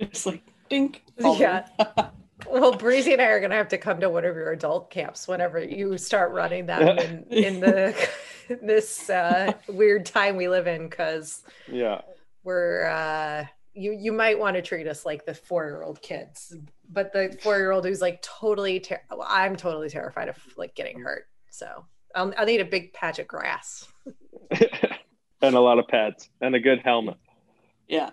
just 0.10 0.26
like 0.26 0.42
dink. 0.68 1.02
Yeah. 1.18 1.66
Well, 2.44 2.76
Breezy 2.76 3.12
and 3.12 3.22
I 3.22 3.26
are 3.26 3.40
going 3.40 3.50
to 3.50 3.56
have 3.56 3.68
to 3.68 3.78
come 3.78 4.00
to 4.00 4.10
one 4.10 4.24
of 4.24 4.34
your 4.34 4.52
adult 4.52 4.90
camps 4.90 5.26
whenever 5.26 5.62
you 5.62 5.96
start 5.96 6.32
running 6.32 6.66
them 6.66 6.98
in, 6.98 7.24
in 7.30 7.60
the 7.60 8.08
this 8.62 9.08
uh, 9.08 9.52
weird 9.68 10.04
time 10.04 10.36
we 10.36 10.48
live 10.48 10.66
in, 10.66 10.88
because 10.88 11.42
yeah, 11.66 12.02
we're 12.44 12.86
uh, 12.86 13.46
you 13.72 13.92
you 13.92 14.12
might 14.12 14.38
want 14.38 14.56
to 14.56 14.62
treat 14.62 14.86
us 14.86 15.06
like 15.06 15.24
the 15.24 15.34
four 15.34 15.64
year 15.64 15.82
old 15.82 16.02
kids, 16.02 16.54
but 16.90 17.12
the 17.12 17.36
four 17.42 17.56
year 17.56 17.70
old 17.70 17.86
who's 17.86 18.02
like 18.02 18.20
totally 18.22 18.80
ter- 18.80 19.02
I'm 19.26 19.56
totally 19.56 19.88
terrified 19.88 20.28
of 20.28 20.36
like 20.58 20.74
getting 20.74 21.00
hurt, 21.00 21.28
so 21.48 21.86
I'll, 22.14 22.34
I'll 22.36 22.46
need 22.46 22.60
a 22.60 22.66
big 22.66 22.92
patch 22.92 23.18
of 23.18 23.26
grass 23.26 23.86
and 25.42 25.54
a 25.56 25.60
lot 25.60 25.78
of 25.78 25.88
pads 25.88 26.28
and 26.40 26.54
a 26.54 26.60
good 26.60 26.80
helmet. 26.84 27.16
Yeah. 27.88 28.10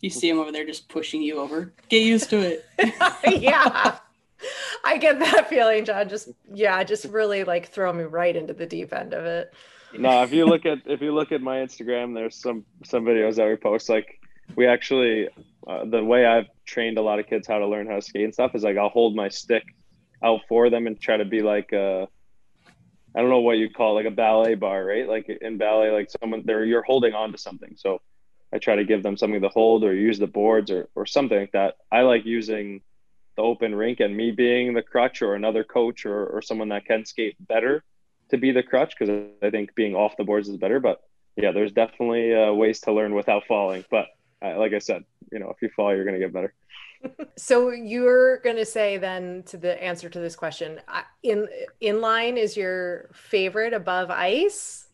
You 0.00 0.10
see 0.10 0.28
him 0.28 0.38
over 0.38 0.50
there 0.50 0.64
just 0.64 0.88
pushing 0.88 1.22
you 1.22 1.38
over. 1.38 1.72
Get 1.88 2.02
used 2.02 2.30
to 2.30 2.38
it. 2.38 2.64
yeah. 3.42 3.98
I 4.84 4.96
get 4.96 5.18
that 5.18 5.48
feeling, 5.48 5.84
John. 5.84 6.08
Just 6.08 6.30
yeah, 6.52 6.82
just 6.84 7.04
really 7.06 7.44
like 7.44 7.68
throw 7.68 7.92
me 7.92 8.04
right 8.04 8.34
into 8.34 8.54
the 8.54 8.66
deep 8.66 8.94
end 8.94 9.12
of 9.12 9.24
it. 9.24 9.52
No, 9.98 10.22
if 10.22 10.32
you 10.32 10.46
look 10.46 10.64
at 10.64 10.78
if 10.86 11.02
you 11.02 11.12
look 11.12 11.32
at 11.32 11.42
my 11.42 11.58
Instagram, 11.58 12.14
there's 12.14 12.36
some 12.36 12.64
some 12.84 13.04
videos 13.04 13.36
that 13.36 13.48
we 13.48 13.56
post. 13.56 13.88
Like 13.88 14.20
we 14.56 14.66
actually, 14.66 15.28
uh, 15.66 15.84
the 15.84 16.02
way 16.02 16.24
I've 16.24 16.46
trained 16.64 16.98
a 16.98 17.02
lot 17.02 17.18
of 17.18 17.26
kids 17.26 17.46
how 17.46 17.58
to 17.58 17.66
learn 17.66 17.86
how 17.86 17.96
to 17.96 18.02
skate 18.02 18.24
and 18.24 18.32
stuff 18.32 18.54
is 18.54 18.62
like 18.62 18.76
I'll 18.76 18.88
hold 18.88 19.14
my 19.14 19.28
stick 19.28 19.64
out 20.22 20.40
for 20.48 20.70
them 20.70 20.86
and 20.86 21.00
try 21.00 21.16
to 21.16 21.24
be 21.24 21.42
like 21.42 21.72
a, 21.72 22.08
I 23.14 23.20
don't 23.20 23.30
know 23.30 23.40
what 23.40 23.58
you 23.58 23.70
call 23.70 23.92
it, 23.92 24.04
like 24.04 24.12
a 24.12 24.14
ballet 24.14 24.54
bar, 24.54 24.84
right? 24.84 25.08
Like 25.08 25.28
in 25.28 25.58
ballet, 25.58 25.90
like 25.90 26.08
someone 26.20 26.42
there 26.44 26.64
you're 26.64 26.82
holding 26.82 27.14
on 27.14 27.32
to 27.32 27.38
something. 27.38 27.74
So 27.76 28.00
I 28.52 28.58
try 28.58 28.76
to 28.76 28.84
give 28.84 29.02
them 29.02 29.16
something 29.16 29.40
to 29.42 29.48
hold 29.48 29.84
or 29.84 29.94
use 29.94 30.18
the 30.18 30.26
boards 30.26 30.70
or, 30.70 30.88
or 30.94 31.06
something 31.06 31.38
like 31.38 31.52
that. 31.52 31.76
I 31.90 32.02
like 32.02 32.24
using 32.24 32.82
the 33.36 33.42
open 33.42 33.74
rink 33.74 34.00
and 34.00 34.16
me 34.16 34.32
being 34.32 34.74
the 34.74 34.82
crutch 34.82 35.22
or 35.22 35.34
another 35.34 35.64
coach 35.64 36.04
or, 36.04 36.26
or 36.26 36.42
someone 36.42 36.68
that 36.70 36.84
can 36.84 37.04
skate 37.04 37.36
better 37.46 37.84
to 38.30 38.38
be 38.38 38.52
the 38.52 38.62
crutch 38.62 38.94
because 38.98 39.28
I 39.42 39.50
think 39.50 39.74
being 39.74 39.94
off 39.94 40.16
the 40.16 40.24
boards 40.24 40.48
is 40.48 40.56
better. 40.56 40.80
But 40.80 41.00
yeah, 41.36 41.52
there's 41.52 41.72
definitely 41.72 42.34
uh, 42.34 42.52
ways 42.52 42.80
to 42.80 42.92
learn 42.92 43.14
without 43.14 43.46
falling. 43.46 43.84
But 43.90 44.06
uh, 44.42 44.58
like 44.58 44.72
I 44.72 44.78
said, 44.78 45.04
you 45.30 45.38
know, 45.38 45.50
if 45.50 45.62
you 45.62 45.70
fall, 45.74 45.94
you're 45.94 46.04
going 46.04 46.20
to 46.20 46.26
get 46.26 46.32
better. 46.32 46.54
so 47.36 47.70
you're 47.70 48.38
going 48.38 48.56
to 48.56 48.64
say 48.64 48.98
then 48.98 49.42
to 49.44 49.56
the 49.56 49.82
answer 49.82 50.08
to 50.08 50.18
this 50.18 50.36
question, 50.36 50.80
in 51.22 51.48
inline 51.80 52.36
is 52.36 52.56
your 52.56 53.10
favorite 53.12 53.72
above 53.72 54.10
ice? 54.10 54.88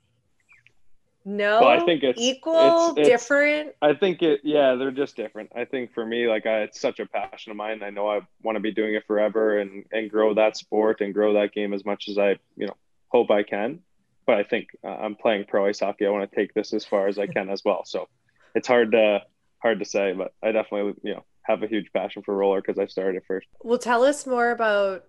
No, 1.29 1.59
well, 1.61 1.71
I 1.71 1.85
think 1.85 2.05
it's 2.05 2.21
equal, 2.21 2.91
it's, 2.91 2.99
it's, 3.01 3.09
different. 3.09 3.75
I 3.83 3.95
think 3.95 4.23
it, 4.23 4.43
yeah, 4.45 4.77
they're 4.77 4.93
just 4.93 5.17
different. 5.17 5.51
I 5.57 5.65
think 5.65 5.93
for 5.93 6.07
me, 6.07 6.29
like, 6.29 6.47
I, 6.47 6.61
it's 6.61 6.81
such 6.81 7.01
a 7.01 7.07
passion 7.07 7.51
of 7.51 7.57
mine. 7.57 7.83
I 7.83 7.91
know 7.91 8.09
I 8.09 8.21
want 8.45 8.55
to 8.55 8.61
be 8.61 8.71
doing 8.71 8.95
it 8.95 9.05
forever 9.09 9.59
and 9.59 9.85
and 9.91 10.09
grow 10.09 10.35
that 10.35 10.57
sport 10.57 11.01
and 11.01 11.13
grow 11.13 11.33
that 11.35 11.53
game 11.53 11.75
as 11.75 11.85
much 11.85 12.09
as 12.09 12.17
I, 12.17 12.39
you 12.57 12.69
know, 12.69 12.77
hope 13.09 13.33
I 13.33 13.43
can. 13.43 13.81
But 14.25 14.37
I 14.37 14.45
think 14.45 14.69
uh, 14.85 14.89
I'm 14.89 15.17
playing 15.17 15.47
pro 15.49 15.67
ice 15.67 15.81
hockey. 15.81 16.07
I 16.07 16.11
want 16.11 16.31
to 16.31 16.37
take 16.37 16.55
this 16.55 16.73
as 16.73 16.85
far 16.85 17.09
as 17.09 17.19
I 17.19 17.27
can 17.27 17.51
as 17.51 17.65
well. 17.65 17.85
So 17.85 18.09
it's 18.55 18.69
hard 18.69 18.93
to 18.93 19.23
hard 19.59 19.81
to 19.81 19.85
say, 19.85 20.13
but 20.13 20.33
I 20.45 20.53
definitely, 20.53 20.95
you 21.03 21.15
know, 21.15 21.25
have 21.43 21.61
a 21.65 21.67
huge 21.67 21.93
passion 21.93 22.23
for 22.23 22.37
roller 22.37 22.61
because 22.61 22.79
I 22.79 22.87
started 22.87 23.25
first. 23.27 23.49
Well, 23.65 23.79
tell 23.79 24.05
us 24.05 24.29
more 24.29 24.53
about 24.53 25.07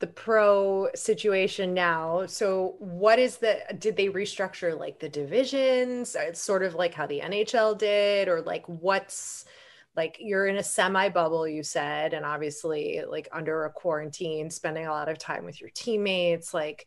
the 0.00 0.06
pro 0.06 0.88
situation 0.94 1.74
now. 1.74 2.24
So 2.26 2.76
what 2.78 3.18
is 3.18 3.38
the 3.38 3.58
did 3.78 3.96
they 3.96 4.08
restructure 4.08 4.78
like 4.78 5.00
the 5.00 5.08
divisions? 5.08 6.14
Uh, 6.14 6.20
it's 6.28 6.40
sort 6.40 6.62
of 6.62 6.74
like 6.74 6.94
how 6.94 7.06
the 7.06 7.20
NHL 7.20 7.76
did 7.76 8.28
or 8.28 8.40
like 8.42 8.64
what's 8.66 9.44
like 9.96 10.16
you're 10.20 10.46
in 10.46 10.56
a 10.56 10.62
semi 10.62 11.08
bubble 11.08 11.48
you 11.48 11.64
said 11.64 12.14
and 12.14 12.24
obviously 12.24 13.02
like 13.08 13.28
under 13.32 13.64
a 13.64 13.72
quarantine 13.72 14.48
spending 14.48 14.86
a 14.86 14.90
lot 14.90 15.08
of 15.08 15.18
time 15.18 15.44
with 15.44 15.60
your 15.60 15.70
teammates 15.70 16.54
like 16.54 16.86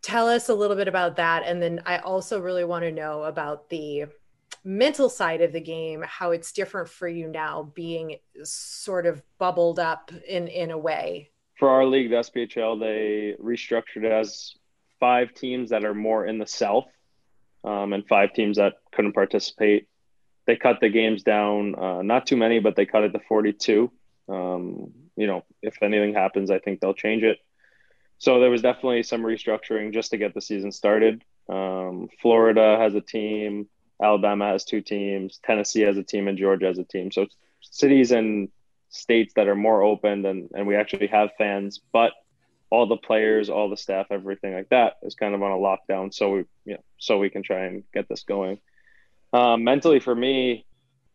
tell 0.00 0.26
us 0.26 0.48
a 0.48 0.54
little 0.54 0.76
bit 0.76 0.88
about 0.88 1.16
that 1.16 1.42
and 1.44 1.62
then 1.62 1.82
I 1.84 1.98
also 1.98 2.40
really 2.40 2.64
want 2.64 2.84
to 2.84 2.92
know 2.92 3.24
about 3.24 3.68
the 3.68 4.06
mental 4.64 5.10
side 5.10 5.42
of 5.42 5.52
the 5.52 5.60
game 5.60 6.02
how 6.06 6.30
it's 6.30 6.52
different 6.52 6.88
for 6.88 7.08
you 7.08 7.28
now 7.28 7.70
being 7.74 8.16
sort 8.42 9.04
of 9.04 9.22
bubbled 9.38 9.78
up 9.78 10.10
in 10.26 10.48
in 10.48 10.70
a 10.70 10.78
way 10.78 11.31
for 11.58 11.70
our 11.70 11.84
league, 11.84 12.10
the 12.10 12.16
SPHL, 12.16 12.80
they 12.80 13.36
restructured 13.42 14.04
it 14.04 14.12
as 14.12 14.54
five 15.00 15.34
teams 15.34 15.70
that 15.70 15.84
are 15.84 15.94
more 15.94 16.26
in 16.26 16.38
the 16.38 16.46
South 16.46 16.86
um, 17.64 17.92
and 17.92 18.06
five 18.06 18.32
teams 18.32 18.56
that 18.56 18.74
couldn't 18.92 19.12
participate. 19.12 19.88
They 20.46 20.56
cut 20.56 20.78
the 20.80 20.88
games 20.88 21.22
down, 21.22 21.74
uh, 21.76 22.02
not 22.02 22.26
too 22.26 22.36
many, 22.36 22.58
but 22.58 22.74
they 22.74 22.86
cut 22.86 23.04
it 23.04 23.12
to 23.12 23.20
42. 23.20 23.90
Um, 24.28 24.92
you 25.16 25.26
know, 25.26 25.44
if 25.60 25.82
anything 25.82 26.14
happens, 26.14 26.50
I 26.50 26.58
think 26.58 26.80
they'll 26.80 26.94
change 26.94 27.22
it. 27.22 27.38
So 28.18 28.40
there 28.40 28.50
was 28.50 28.62
definitely 28.62 29.02
some 29.02 29.22
restructuring 29.22 29.92
just 29.92 30.10
to 30.12 30.16
get 30.16 30.34
the 30.34 30.40
season 30.40 30.72
started. 30.72 31.24
Um, 31.48 32.08
Florida 32.20 32.76
has 32.78 32.94
a 32.94 33.00
team, 33.00 33.68
Alabama 34.00 34.48
has 34.48 34.64
two 34.64 34.80
teams, 34.80 35.40
Tennessee 35.44 35.82
has 35.82 35.96
a 35.96 36.02
team, 36.02 36.28
and 36.28 36.38
Georgia 36.38 36.66
has 36.66 36.78
a 36.78 36.84
team. 36.84 37.10
So 37.10 37.26
cities 37.60 38.12
and 38.12 38.48
states 38.92 39.32
that 39.34 39.48
are 39.48 39.56
more 39.56 39.82
open 39.82 40.24
and, 40.26 40.50
and 40.54 40.66
we 40.66 40.76
actually 40.76 41.08
have 41.08 41.30
fans, 41.38 41.80
but 41.92 42.12
all 42.70 42.86
the 42.86 42.96
players, 42.96 43.50
all 43.50 43.68
the 43.68 43.76
staff, 43.76 44.06
everything 44.10 44.54
like 44.54 44.68
that 44.68 44.94
is 45.02 45.14
kind 45.14 45.34
of 45.34 45.42
on 45.42 45.50
a 45.50 45.56
lockdown. 45.56 46.12
So 46.12 46.30
we, 46.30 46.38
you 46.64 46.74
know, 46.74 46.84
so 46.98 47.18
we 47.18 47.30
can 47.30 47.42
try 47.42 47.64
and 47.64 47.84
get 47.92 48.08
this 48.08 48.22
going. 48.22 48.60
Um, 49.32 49.64
mentally 49.64 49.98
for 49.98 50.14
me, 50.14 50.66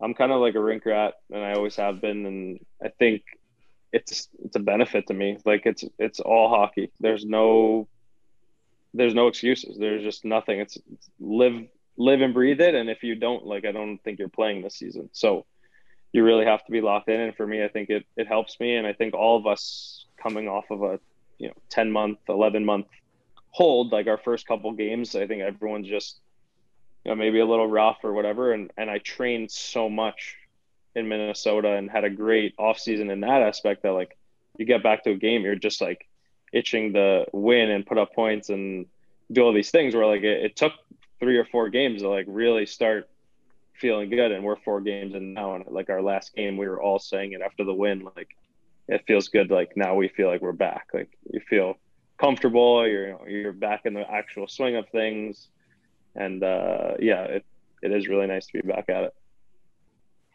I'm 0.01 0.13
kind 0.13 0.31
of 0.31 0.41
like 0.41 0.55
a 0.55 0.59
rink 0.59 0.85
rat 0.85 1.13
and 1.31 1.43
I 1.43 1.53
always 1.53 1.75
have 1.77 2.01
been. 2.01 2.25
And 2.25 2.59
I 2.83 2.89
think 2.89 3.23
it's, 3.93 4.27
it's 4.43 4.55
a 4.55 4.59
benefit 4.59 5.07
to 5.07 5.13
me. 5.13 5.37
Like 5.45 5.65
it's, 5.65 5.83
it's 5.97 6.19
all 6.19 6.49
hockey. 6.49 6.91
There's 6.99 7.25
no, 7.25 7.87
there's 8.93 9.15
no 9.15 9.27
excuses. 9.27 9.77
There's 9.79 10.03
just 10.03 10.25
nothing. 10.25 10.59
It's, 10.59 10.77
it's 10.91 11.09
live, 11.19 11.67
live 11.97 12.21
and 12.21 12.33
breathe 12.33 12.61
it. 12.61 12.75
And 12.75 12.89
if 12.89 13.03
you 13.03 13.15
don't 13.15 13.45
like, 13.45 13.65
I 13.65 13.71
don't 13.71 13.99
think 14.03 14.17
you're 14.19 14.29
playing 14.29 14.61
this 14.61 14.75
season. 14.75 15.09
So 15.11 15.45
you 16.11 16.23
really 16.23 16.45
have 16.45 16.65
to 16.65 16.71
be 16.71 16.81
locked 16.81 17.09
in. 17.09 17.19
And 17.19 17.35
for 17.35 17.45
me, 17.45 17.63
I 17.63 17.67
think 17.67 17.89
it, 17.89 18.05
it 18.15 18.27
helps 18.27 18.59
me. 18.59 18.75
And 18.75 18.87
I 18.87 18.93
think 18.93 19.13
all 19.13 19.37
of 19.37 19.45
us 19.45 20.05
coming 20.21 20.47
off 20.47 20.65
of 20.71 20.83
a, 20.83 20.99
you 21.37 21.47
know, 21.47 21.53
10 21.69 21.91
month, 21.91 22.19
11 22.27 22.65
month 22.65 22.87
hold, 23.51 23.91
like 23.91 24.07
our 24.07 24.17
first 24.17 24.47
couple 24.47 24.71
games, 24.73 25.15
I 25.15 25.27
think 25.27 25.41
everyone's 25.41 25.87
just, 25.87 26.19
you 27.03 27.11
know, 27.11 27.15
maybe 27.15 27.39
a 27.39 27.45
little 27.45 27.67
rough 27.67 27.97
or 28.03 28.13
whatever. 28.13 28.53
And, 28.53 28.71
and 28.77 28.89
I 28.89 28.99
trained 28.99 29.51
so 29.51 29.89
much 29.89 30.35
in 30.95 31.07
Minnesota 31.07 31.73
and 31.73 31.89
had 31.89 32.03
a 32.03 32.09
great 32.09 32.55
off 32.57 32.79
season 32.79 33.11
in 33.11 33.19
that 33.21 33.43
aspect 33.43 33.83
that 33.83 33.91
like 33.91 34.17
you 34.57 34.65
get 34.65 34.83
back 34.83 35.03
to 35.03 35.11
a 35.11 35.15
game, 35.15 35.43
you're 35.43 35.55
just 35.55 35.81
like 35.81 36.07
itching 36.51 36.93
to 36.93 37.25
win 37.33 37.69
and 37.69 37.85
put 37.85 37.97
up 37.97 38.13
points 38.13 38.49
and 38.49 38.87
do 39.31 39.41
all 39.41 39.53
these 39.53 39.71
things 39.71 39.93
where 39.93 40.05
like 40.05 40.23
it, 40.23 40.45
it 40.45 40.55
took 40.55 40.73
three 41.19 41.37
or 41.37 41.45
four 41.45 41.69
games 41.69 42.01
to 42.01 42.09
like 42.09 42.25
really 42.27 42.65
start 42.65 43.09
feeling 43.79 44.09
good 44.09 44.31
and 44.31 44.43
we're 44.43 44.55
four 44.57 44.81
games 44.81 45.15
in 45.15 45.33
now 45.33 45.55
and 45.55 45.65
like 45.67 45.89
our 45.89 46.01
last 46.01 46.35
game 46.35 46.57
we 46.57 46.67
were 46.67 46.81
all 46.81 46.99
saying 46.99 47.33
it 47.33 47.41
after 47.41 47.63
the 47.63 47.73
win 47.73 48.07
like 48.15 48.35
it 48.87 49.03
feels 49.07 49.27
good 49.27 49.51
like 49.51 49.75
now 49.75 49.95
we 49.95 50.07
feel 50.07 50.27
like 50.27 50.41
we're 50.41 50.51
back. 50.51 50.87
Like 50.93 51.09
you 51.31 51.41
feel 51.49 51.77
comfortable 52.19 52.87
you're 52.87 53.07
you 53.07 53.13
know, 53.13 53.25
you're 53.27 53.53
back 53.53 53.81
in 53.85 53.93
the 53.93 54.09
actual 54.09 54.47
swing 54.47 54.75
of 54.75 54.89
things 54.89 55.49
and 56.15 56.43
uh 56.43 56.93
yeah 56.99 57.23
it, 57.23 57.45
it 57.83 57.91
is 57.91 58.07
really 58.07 58.25
nice 58.27 58.47
to 58.47 58.53
be 58.53 58.67
back 58.67 58.85
at 58.89 59.03
it. 59.03 59.15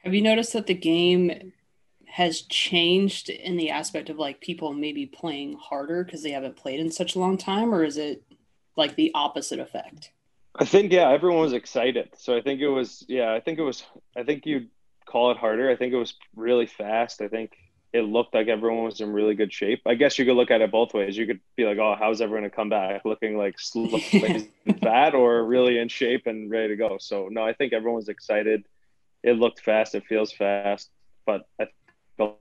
Have 0.05 0.15
you 0.15 0.23
noticed 0.23 0.53
that 0.53 0.67
the 0.67 0.75
game 0.75 1.53
has 2.07 2.43
changed 2.43 3.31
in 3.31 3.57
the 3.57 3.71
aspect 3.71 4.11
of 4.11 4.19
like 4.19 4.41
people 4.41 4.75
maybe 4.75 5.07
playing 5.07 5.55
harder 5.55 6.05
because 6.05 6.23
they 6.23 6.31
haven't 6.31 6.57
played 6.57 6.79
in 6.79 6.91
such 6.91 7.17
a 7.17 7.19
long 7.19 7.39
time 7.39 7.75
or 7.75 7.85
is 7.85 7.97
it 7.97 8.23
like 8.77 8.97
the 8.97 9.11
opposite 9.15 9.59
effect 9.59 10.13
I 10.55 10.65
think 10.65 10.93
yeah, 10.93 11.11
everyone 11.11 11.41
was 11.41 11.55
excited. 11.55 12.11
So 12.17 12.37
I 12.37 12.43
think 12.43 12.61
it 12.61 12.69
was 12.69 13.05
yeah, 13.09 13.33
I 13.33 13.41
think 13.41 13.59
it 13.59 13.63
was 13.63 13.85
I 14.17 14.23
think 14.23 14.47
you'd 14.47 14.69
call 15.07 15.31
it 15.31 15.39
harder. 15.39 15.71
I 15.71 15.77
think 15.77 15.93
it 15.93 15.99
was 15.99 16.15
really 16.37 16.67
fast. 16.67 17.23
I 17.23 17.29
think 17.29 17.53
it 17.93 18.03
looked 18.03 18.35
like 18.35 18.49
everyone 18.49 18.85
was 18.85 19.01
in 19.01 19.13
really 19.13 19.35
good 19.35 19.53
shape. 19.53 19.83
I 19.87 19.95
guess 19.95 20.19
you 20.19 20.25
could 20.25 20.37
look 20.37 20.51
at 20.51 20.63
it 20.63 20.71
both 20.71 20.95
ways. 20.95 21.17
You 21.17 21.27
could 21.27 21.41
be 21.57 21.65
like, 21.65 21.79
"Oh, 21.79 21.95
how's 21.99 22.21
everyone 22.21 22.45
to 22.45 22.51
come 22.51 22.69
back 22.69 23.05
looking 23.05 23.37
like 23.37 23.59
fat 24.83 25.15
or 25.15 25.45
really 25.45 25.79
in 25.79 25.89
shape 25.89 26.27
and 26.27 26.51
ready 26.51 26.69
to 26.69 26.77
go?" 26.77 26.99
So 26.99 27.29
no, 27.31 27.43
I 27.43 27.55
think 27.55 27.73
everyone 27.73 27.97
was 27.97 28.09
excited. 28.09 28.65
It 29.23 29.39
looked 29.39 29.61
fast. 29.61 29.95
It 29.95 30.05
feels 30.07 30.33
fast, 30.33 30.91
but 31.27 31.47
I 31.61 31.69
think 32.19 32.33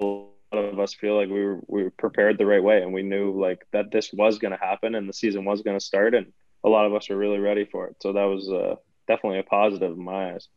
a 0.00 0.04
lot 0.04 0.30
of 0.52 0.78
us 0.78 0.94
feel 0.94 1.16
like 1.16 1.28
we 1.28 1.44
were 1.44 1.60
we 1.66 1.82
were 1.82 1.90
prepared 1.90 2.38
the 2.38 2.46
right 2.46 2.62
way, 2.62 2.82
and 2.82 2.92
we 2.92 3.02
knew 3.02 3.38
like 3.38 3.66
that 3.72 3.90
this 3.90 4.12
was 4.12 4.38
going 4.38 4.52
to 4.52 4.64
happen 4.64 4.94
and 4.94 5.08
the 5.08 5.12
season 5.12 5.44
was 5.44 5.62
going 5.62 5.78
to 5.78 5.84
start, 5.84 6.14
and 6.14 6.32
a 6.64 6.68
lot 6.68 6.86
of 6.86 6.94
us 6.94 7.08
were 7.08 7.16
really 7.16 7.38
ready 7.38 7.64
for 7.64 7.86
it. 7.86 7.96
So 8.00 8.12
that 8.12 8.24
was 8.24 8.48
uh, 8.50 8.76
definitely 9.06 9.38
a 9.38 9.44
positive 9.44 9.92
in 9.92 10.02
my 10.02 10.32
eyes. 10.32 10.48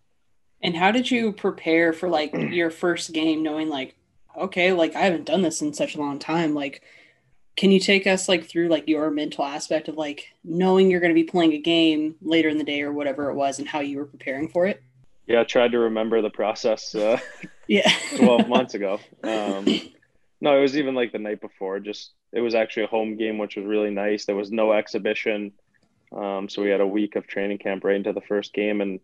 And 0.63 0.75
how 0.75 0.91
did 0.91 1.09
you 1.09 1.31
prepare 1.31 1.93
for 1.93 2.09
like 2.09 2.33
your 2.51 2.69
first 2.69 3.13
game, 3.13 3.43
knowing 3.43 3.69
like, 3.69 3.95
okay, 4.37 4.73
like 4.73 4.95
I 4.95 5.01
haven't 5.01 5.25
done 5.25 5.41
this 5.41 5.61
in 5.61 5.73
such 5.73 5.95
a 5.95 5.99
long 5.99 6.19
time. 6.19 6.53
Like, 6.53 6.83
can 7.57 7.71
you 7.71 7.79
take 7.79 8.07
us 8.07 8.29
like 8.29 8.45
through 8.45 8.69
like 8.69 8.87
your 8.87 9.11
mental 9.11 9.43
aspect 9.45 9.87
of 9.87 9.95
like 9.95 10.27
knowing 10.43 10.89
you're 10.89 11.01
going 11.01 11.13
to 11.13 11.21
be 11.21 11.23
playing 11.23 11.53
a 11.53 11.57
game 11.57 12.15
later 12.21 12.49
in 12.49 12.57
the 12.57 12.63
day 12.63 12.81
or 12.81 12.93
whatever 12.93 13.29
it 13.29 13.35
was, 13.35 13.59
and 13.59 13.67
how 13.67 13.79
you 13.79 13.97
were 13.97 14.05
preparing 14.05 14.47
for 14.47 14.65
it? 14.67 14.81
Yeah, 15.27 15.41
I 15.41 15.43
tried 15.43 15.71
to 15.71 15.79
remember 15.79 16.21
the 16.21 16.29
process. 16.29 16.95
Uh, 16.95 17.19
yeah, 17.67 17.91
twelve 18.17 18.47
months 18.47 18.73
ago. 18.73 18.99
Um, 19.23 19.65
no, 20.39 20.57
it 20.57 20.61
was 20.61 20.77
even 20.77 20.95
like 20.95 21.11
the 21.11 21.19
night 21.19 21.41
before. 21.41 21.79
Just 21.79 22.11
it 22.31 22.41
was 22.41 22.55
actually 22.55 22.83
a 22.83 22.87
home 22.87 23.17
game, 23.17 23.37
which 23.37 23.57
was 23.57 23.65
really 23.65 23.91
nice. 23.91 24.25
There 24.25 24.35
was 24.35 24.51
no 24.51 24.71
exhibition. 24.71 25.51
Um, 26.15 26.49
so 26.49 26.61
we 26.61 26.69
had 26.69 26.81
a 26.81 26.87
week 26.87 27.15
of 27.15 27.27
training 27.27 27.59
camp 27.59 27.83
right 27.83 27.95
into 27.95 28.13
the 28.13 28.21
first 28.21 28.53
game, 28.53 28.81
and 28.81 28.99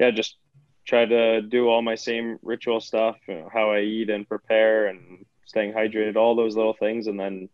yeah, 0.00 0.10
just 0.10 0.36
try 0.84 1.04
to 1.04 1.42
do 1.42 1.68
all 1.68 1.82
my 1.82 1.94
same 1.94 2.38
ritual 2.42 2.80
stuff, 2.80 3.16
you 3.28 3.34
know, 3.34 3.48
how 3.52 3.70
I 3.70 3.80
eat 3.80 4.10
and 4.10 4.28
prepare, 4.28 4.86
and 4.86 5.24
staying 5.46 5.72
hydrated, 5.72 6.16
all 6.16 6.34
those 6.34 6.56
little 6.56 6.74
things, 6.74 7.06
and 7.06 7.18
then 7.18 7.48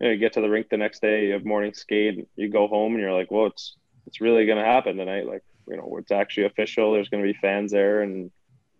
you, 0.00 0.06
know, 0.06 0.10
you 0.10 0.18
get 0.18 0.32
to 0.32 0.40
the 0.40 0.48
rink 0.48 0.68
the 0.68 0.76
next 0.76 1.00
day, 1.00 1.26
you 1.26 1.32
have 1.34 1.44
morning 1.44 1.74
skate, 1.74 2.26
you 2.36 2.48
go 2.48 2.66
home, 2.66 2.94
and 2.94 3.00
you're 3.00 3.12
like, 3.12 3.30
well, 3.30 3.46
it's 3.46 3.76
it's 4.06 4.20
really 4.20 4.46
gonna 4.46 4.64
happen 4.64 4.96
tonight. 4.96 5.26
Like 5.26 5.44
you 5.68 5.76
know, 5.76 5.96
it's 5.98 6.10
actually 6.10 6.46
official. 6.46 6.92
There's 6.92 7.08
gonna 7.08 7.22
be 7.22 7.34
fans 7.34 7.70
there, 7.70 8.02
and 8.02 8.24
you 8.24 8.30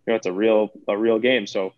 know, 0.09 0.15
it's 0.15 0.27
a 0.27 0.33
real 0.33 0.71
a 0.89 0.97
real 0.97 1.19
game. 1.19 1.47
So 1.47 1.73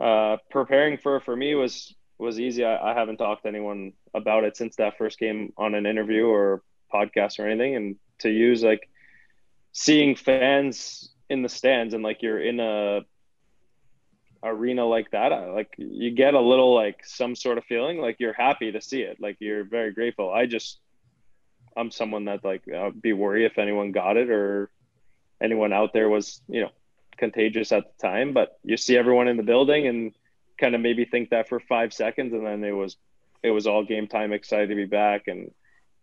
uh, 0.00 0.38
preparing 0.50 0.98
for 0.98 1.20
for 1.20 1.36
me 1.36 1.54
was 1.54 1.94
was 2.18 2.40
easy. 2.40 2.64
I, 2.64 2.92
I 2.92 2.94
haven't 2.94 3.18
talked 3.18 3.42
to 3.42 3.48
anyone 3.48 3.92
about 4.14 4.44
it 4.44 4.56
since 4.56 4.76
that 4.76 4.98
first 4.98 5.18
game 5.18 5.52
on 5.56 5.74
an 5.74 5.86
interview 5.86 6.26
or 6.26 6.62
podcast 6.94 7.38
or 7.38 7.48
anything 7.48 7.74
and 7.76 7.96
to 8.20 8.30
use 8.30 8.62
like 8.62 8.88
seeing 9.72 10.14
fans 10.14 11.10
in 11.28 11.42
the 11.42 11.48
stands 11.48 11.94
and 11.94 12.04
like 12.04 12.22
you're 12.22 12.40
in 12.40 12.60
a 12.60 13.00
arena 14.44 14.84
like 14.84 15.10
that 15.10 15.30
like 15.54 15.74
you 15.78 16.10
get 16.10 16.34
a 16.34 16.40
little 16.40 16.74
like 16.74 17.04
some 17.04 17.34
sort 17.34 17.56
of 17.56 17.64
feeling 17.64 17.98
like 17.98 18.16
you're 18.20 18.34
happy 18.34 18.70
to 18.70 18.80
see 18.80 19.00
it 19.00 19.18
like 19.18 19.36
you're 19.40 19.64
very 19.64 19.92
grateful. 19.92 20.30
I 20.30 20.46
just 20.46 20.78
i'm 21.76 21.90
someone 21.90 22.26
that 22.26 22.44
like 22.44 22.62
I'd 22.68 23.00
be 23.00 23.12
worried 23.12 23.46
if 23.46 23.58
anyone 23.58 23.90
got 23.90 24.16
it 24.16 24.30
or 24.30 24.70
anyone 25.42 25.72
out 25.72 25.92
there 25.92 26.08
was 26.08 26.40
you 26.46 26.60
know 26.60 26.70
contagious 27.16 27.72
at 27.72 27.84
the 27.84 28.08
time 28.08 28.32
but 28.32 28.58
you 28.62 28.76
see 28.76 28.96
everyone 28.96 29.28
in 29.28 29.36
the 29.36 29.42
building 29.42 29.86
and 29.86 30.12
kind 30.60 30.74
of 30.74 30.80
maybe 30.80 31.04
think 31.04 31.30
that 31.30 31.48
for 31.48 31.58
five 31.58 31.92
seconds 31.92 32.32
and 32.32 32.46
then 32.46 32.62
it 32.62 32.72
was 32.72 32.96
it 33.42 33.50
was 33.50 33.66
all 33.66 33.84
game 33.84 34.06
time 34.06 34.32
excited 34.32 34.68
to 34.68 34.74
be 34.74 34.86
back 34.86 35.26
and 35.26 35.50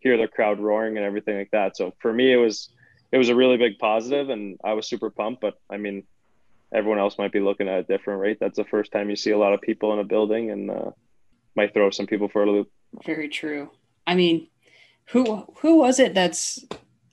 hear 0.02 0.16
the 0.16 0.28
crowd 0.28 0.60
roaring 0.60 0.96
and 0.96 1.06
everything 1.06 1.36
like 1.38 1.50
that. 1.52 1.76
So 1.76 1.94
for 2.00 2.12
me, 2.12 2.32
it 2.32 2.36
was 2.36 2.68
it 3.12 3.18
was 3.18 3.28
a 3.28 3.34
really 3.34 3.56
big 3.56 3.78
positive, 3.78 4.30
and 4.30 4.58
I 4.64 4.72
was 4.72 4.88
super 4.88 5.10
pumped. 5.10 5.40
But 5.40 5.54
I 5.70 5.76
mean, 5.76 6.04
everyone 6.72 6.98
else 6.98 7.18
might 7.18 7.32
be 7.32 7.40
looking 7.40 7.68
at 7.68 7.80
a 7.80 7.84
different 7.84 8.20
rate. 8.20 8.38
That's 8.40 8.56
the 8.56 8.64
first 8.64 8.92
time 8.92 9.10
you 9.10 9.16
see 9.16 9.30
a 9.30 9.38
lot 9.38 9.52
of 9.52 9.60
people 9.60 9.92
in 9.92 9.98
a 9.98 10.04
building, 10.04 10.50
and 10.50 10.70
uh, 10.70 10.90
might 11.54 11.74
throw 11.74 11.90
some 11.90 12.06
people 12.06 12.28
for 12.28 12.42
a 12.42 12.50
loop. 12.50 12.70
Very 13.04 13.28
true. 13.28 13.70
I 14.06 14.14
mean, 14.14 14.48
who 15.06 15.46
who 15.58 15.78
was 15.78 15.98
it 15.98 16.14
that's 16.14 16.64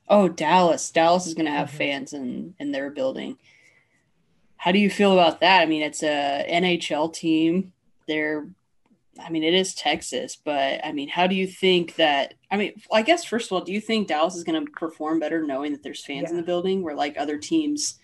oh 0.07 0.27
Dallas? 0.27 0.91
Dallas 0.91 1.27
is 1.27 1.33
going 1.33 1.45
to 1.45 1.51
have 1.51 1.67
mm-hmm. 1.67 1.77
fans 1.77 2.13
in 2.13 2.55
in 2.59 2.71
their 2.71 2.89
building. 2.89 3.37
How 4.57 4.71
do 4.71 4.79
you 4.79 4.89
feel 4.89 5.13
about 5.13 5.39
that? 5.39 5.61
I 5.61 5.65
mean, 5.65 5.83
it's 5.83 6.03
a 6.03 6.45
NHL 6.49 7.13
team. 7.13 7.71
They're 8.07 8.47
I 9.19 9.29
mean, 9.29 9.43
it 9.43 9.53
is 9.53 9.73
Texas, 9.73 10.35
but 10.35 10.83
I 10.83 10.91
mean, 10.91 11.09
how 11.09 11.27
do 11.27 11.35
you 11.35 11.47
think 11.47 11.95
that? 11.95 12.35
I 12.51 12.57
mean, 12.57 12.73
I 12.91 13.01
guess 13.01 13.23
first 13.23 13.47
of 13.47 13.53
all, 13.53 13.61
do 13.61 13.71
you 13.71 13.81
think 13.81 14.07
Dallas 14.07 14.35
is 14.35 14.43
going 14.43 14.65
to 14.65 14.71
perform 14.71 15.19
better 15.19 15.45
knowing 15.45 15.71
that 15.71 15.83
there's 15.83 16.03
fans 16.03 16.25
yeah. 16.25 16.31
in 16.31 16.37
the 16.37 16.43
building, 16.43 16.83
where 16.83 16.95
like 16.95 17.17
other 17.17 17.37
teams 17.37 17.99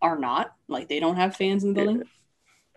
are 0.00 0.18
not, 0.18 0.54
like 0.68 0.88
they 0.88 1.00
don't 1.00 1.16
have 1.16 1.36
fans 1.36 1.64
in 1.64 1.74
the 1.74 1.82
building? 1.82 2.02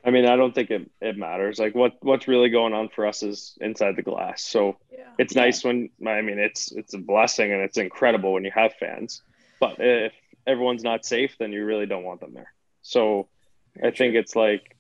I 0.06 0.12
mean, 0.12 0.28
I 0.28 0.36
don't 0.36 0.54
think 0.54 0.70
it, 0.70 0.90
it 1.02 1.18
matters. 1.18 1.58
Like 1.58 1.74
what 1.74 1.94
what's 2.02 2.28
really 2.28 2.50
going 2.50 2.74
on 2.74 2.90
for 2.90 3.08
us 3.08 3.24
is 3.24 3.58
inside 3.60 3.96
the 3.96 4.04
glass. 4.04 4.44
So 4.44 4.78
yeah. 4.92 5.10
it's 5.18 5.36
yeah. 5.36 5.44
nice 5.44 5.64
when 5.64 5.90
I 6.06 6.22
mean 6.22 6.38
it's 6.38 6.72
it's 6.72 6.94
a 6.94 7.00
blessing 7.00 7.52
and 7.52 7.62
it's 7.62 7.78
incredible 7.78 8.34
when 8.34 8.46
you 8.46 8.52
have 8.54 8.74
fans. 8.76 9.24
But 9.60 9.78
if 9.80 10.14
everyone's 10.46 10.84
not 10.84 11.06
safe, 11.06 11.36
then 11.40 11.52
you 11.52 11.66
really 11.66 11.88
don't 11.88 12.04
want 12.04 12.20
them 12.20 12.34
there. 12.34 12.54
So 12.84 13.28
Very 13.76 13.88
I 13.88 13.92
true. 13.92 13.98
think 13.98 14.16
it's 14.16 14.36
like 14.36 14.78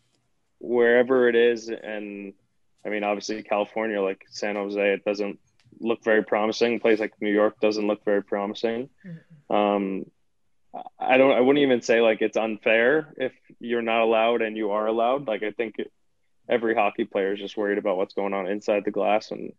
wherever 0.60 1.28
it 1.28 1.36
is 1.36 1.70
and 1.70 2.34
I 2.86 2.90
mean, 2.90 3.04
obviously 3.04 3.42
California, 3.44 4.02
like 4.02 4.26
San 4.30 4.56
Jose, 4.56 4.94
it 4.94 5.04
doesn't 5.06 5.40
look 5.80 6.04
very 6.04 6.24
promising. 6.24 6.76
A 6.76 6.80
place 6.80 7.00
like 7.00 7.14
New 7.20 7.34
York 7.34 7.60
doesn't 7.60 7.88
look 7.88 8.04
very 8.06 8.24
promising. 8.24 8.90
Mm-hmm. 9.06 9.56
Um, 9.56 10.06
I 11.00 11.18
don't. 11.18 11.32
I 11.32 11.40
wouldn't 11.40 11.64
even 11.64 11.82
say 11.82 12.02
like 12.02 12.22
it's 12.22 12.38
unfair 12.38 13.14
if 13.18 13.34
you're 13.60 13.82
not 13.82 14.02
allowed 14.02 14.42
and 14.42 14.58
you 14.58 14.72
are 14.72 14.88
allowed. 14.88 15.28
Like 15.28 15.42
I 15.44 15.52
think 15.52 15.76
every 16.50 16.76
hockey 16.76 17.06
player 17.06 17.34
is 17.34 17.40
just 17.40 17.58
worried 17.58 17.78
about 17.78 17.98
what's 17.98 18.14
going 18.14 18.34
on 18.34 18.48
inside 18.48 18.84
the 18.86 18.92
glass 18.92 19.32
and 19.32 19.54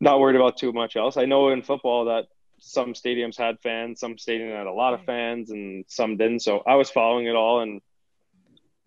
not 0.00 0.20
worried 0.20 0.36
about 0.36 0.56
too 0.56 0.72
much 0.72 0.96
else. 0.96 1.16
I 1.16 1.24
know 1.24 1.48
in 1.50 1.62
football 1.62 2.06
that 2.06 2.26
some 2.58 2.94
stadiums 2.94 3.38
had 3.38 3.60
fans, 3.60 4.00
some 4.00 4.16
stadiums 4.16 4.56
had 4.56 4.66
a 4.66 4.72
lot 4.72 4.94
of 4.94 5.04
fans, 5.04 5.50
and 5.50 5.84
some 5.88 6.16
didn't. 6.16 6.40
So 6.40 6.62
I 6.66 6.74
was 6.74 6.90
following 6.90 7.26
it 7.26 7.36
all, 7.36 7.60
and 7.60 7.80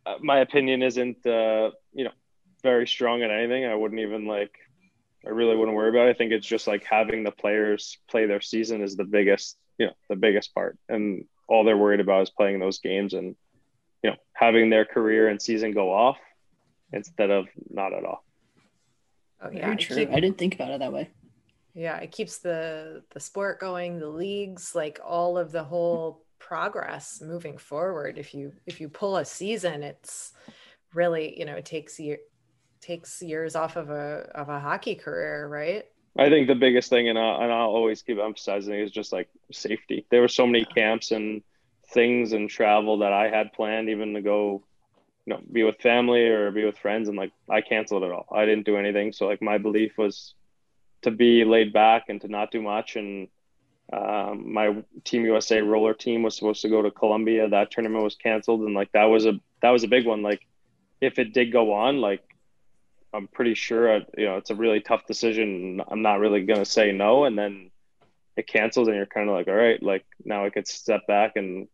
uh, 0.06 0.16
my 0.22 0.40
opinion 0.40 0.82
isn't, 0.84 1.26
uh, 1.26 1.72
you 1.94 2.04
know, 2.06 2.12
very 2.68 2.86
strong 2.86 3.24
at 3.24 3.32
anything. 3.32 3.66
I 3.66 3.76
wouldn't 3.76 4.02
even 4.02 4.26
like. 4.26 4.52
I 5.26 5.30
really 5.30 5.56
wouldn't 5.56 5.76
worry 5.76 5.90
about 5.90 6.08
it. 6.08 6.12
I 6.12 6.18
think 6.18 6.34
it's 6.34 6.46
just 6.46 6.68
like 6.68 6.84
having 6.84 7.24
the 7.24 7.32
players 7.32 7.98
play 8.10 8.26
their 8.26 8.42
season 8.42 8.82
is 8.82 8.96
the 8.96 9.06
biggest 9.06 9.58
you 9.78 9.86
know 9.88 9.94
the 10.10 10.18
biggest 10.18 10.54
part, 10.54 10.78
and 10.90 11.24
all 11.48 11.64
they're 11.64 11.78
worried 11.78 12.02
about 12.02 12.24
is 12.24 12.30
playing 12.30 12.60
those 12.60 12.80
games 12.80 13.14
and 13.14 13.36
you 14.04 14.10
know 14.10 14.18
having 14.34 14.70
their 14.70 14.84
career 14.84 15.30
and 15.30 15.42
season 15.42 15.72
go 15.72 15.94
off 15.94 16.18
instead 16.92 17.32
of 17.32 17.48
not 17.70 17.94
at 17.94 18.04
all. 18.04 18.26
Oh 19.42 19.50
yeah, 19.50 19.66
Very 19.66 19.78
true. 19.78 20.08
I 20.12 20.20
didn't 20.20 20.38
think 20.38 20.56
about 20.56 20.72
it 20.72 20.80
that 20.80 20.92
way. 20.92 21.10
Yeah, 21.74 21.98
it 21.98 22.12
keeps 22.12 22.40
the 22.40 23.04
the 23.12 23.20
sport 23.22 23.62
going, 23.62 24.00
the 24.00 24.10
leagues, 24.10 24.76
like 24.76 25.00
all 25.06 25.38
of 25.38 25.54
the 25.54 25.64
whole 25.64 26.26
progress 26.40 27.22
moving 27.22 27.58
forward. 27.58 28.18
If 28.18 28.34
you 28.34 28.52
if 28.66 28.82
you 28.82 28.90
pull 28.90 29.16
a 29.18 29.26
season, 29.26 29.84
it's 29.84 30.34
really 30.94 31.38
you 31.40 31.46
know 31.46 31.56
it 31.56 31.66
takes 31.66 32.00
year 32.00 32.18
takes 32.82 33.22
years 33.22 33.56
off 33.56 33.76
of 33.76 33.90
a 33.90 34.30
of 34.36 34.50
a 34.50 34.60
hockey 34.60 34.96
career, 34.96 35.48
right? 35.48 35.86
I 36.18 36.30
think 36.30 36.48
the 36.48 36.56
biggest 36.56 36.90
thing, 36.90 37.10
and 37.10 37.18
I'll, 37.18 37.42
and 37.42 37.52
I'll 37.52 37.70
always 37.70 38.02
keep 38.02 38.18
emphasizing, 38.18 38.74
is 38.74 38.92
just 38.92 39.14
like 39.14 39.30
safety. 39.52 40.06
There 40.10 40.22
were 40.22 40.28
so 40.28 40.48
many 40.48 40.66
camps 40.66 41.12
and 41.12 41.44
things 41.90 42.34
and 42.34 42.50
travel 42.50 43.00
that 43.00 43.14
I 43.14 43.30
had 43.30 43.54
planned, 43.54 43.90
even 43.90 44.14
to 44.16 44.22
go, 44.22 44.64
you 45.26 45.34
know, 45.34 45.42
be 45.52 45.64
with 45.64 45.78
family 45.78 46.28
or 46.28 46.50
be 46.52 46.66
with 46.66 46.78
friends, 46.78 47.08
and 47.08 47.18
like 47.18 47.32
I 47.50 47.62
canceled 47.62 48.04
it 48.04 48.12
all. 48.12 48.28
I 48.32 48.46
didn't 48.46 48.66
do 48.66 48.78
anything. 48.78 49.14
So 49.14 49.28
like 49.28 49.42
my 49.42 49.60
belief 49.60 49.98
was 49.98 50.34
to 51.04 51.12
be 51.12 51.46
laid 51.46 51.72
back 51.72 52.06
and 52.10 52.20
to 52.22 52.28
not 52.28 52.52
do 52.52 52.62
much. 52.64 52.96
And 52.96 53.28
um, 53.94 54.52
my 54.52 54.84
Team 55.04 55.24
USA 55.26 55.62
roller 55.62 55.94
team 55.94 56.24
was 56.24 56.36
supposed 56.36 56.64
to 56.64 56.70
go 56.70 56.82
to 56.82 56.90
Colombia. 56.90 57.48
That 57.48 57.70
tournament 57.70 58.04
was 58.04 58.16
canceled, 58.16 58.62
and 58.62 58.74
like 58.74 58.92
that 58.94 59.06
was 59.06 59.28
a 59.28 59.40
that 59.62 59.70
was 59.70 59.84
a 59.84 59.88
big 59.88 60.08
one. 60.08 60.24
Like 60.24 60.42
if 61.00 61.20
it 61.20 61.34
did 61.34 61.52
go 61.52 61.74
on, 61.74 62.02
like 62.02 62.24
I'm 63.14 63.28
pretty 63.28 63.54
sure, 63.54 63.96
uh, 63.96 64.00
you 64.18 64.26
know, 64.26 64.38
it's 64.38 64.50
a 64.50 64.56
really 64.56 64.82
tough 64.82 65.06
decision. 65.06 65.82
I'm 65.88 66.02
not 66.02 66.20
really 66.20 66.44
going 66.44 66.60
to 66.60 66.66
say 66.66 66.92
no. 66.92 67.26
And 67.26 67.38
then 67.38 67.72
it 68.36 68.48
cancels 68.48 68.88
and 68.88 68.98
you're 68.98 69.06
kind 69.06 69.30
of 69.30 69.36
like, 69.36 69.48
all 69.48 69.56
right, 69.56 69.82
like 69.82 70.06
now 70.24 70.46
I 70.46 70.50
could 70.50 70.68
step 70.68 71.08
back 71.08 71.36
and, 71.36 71.68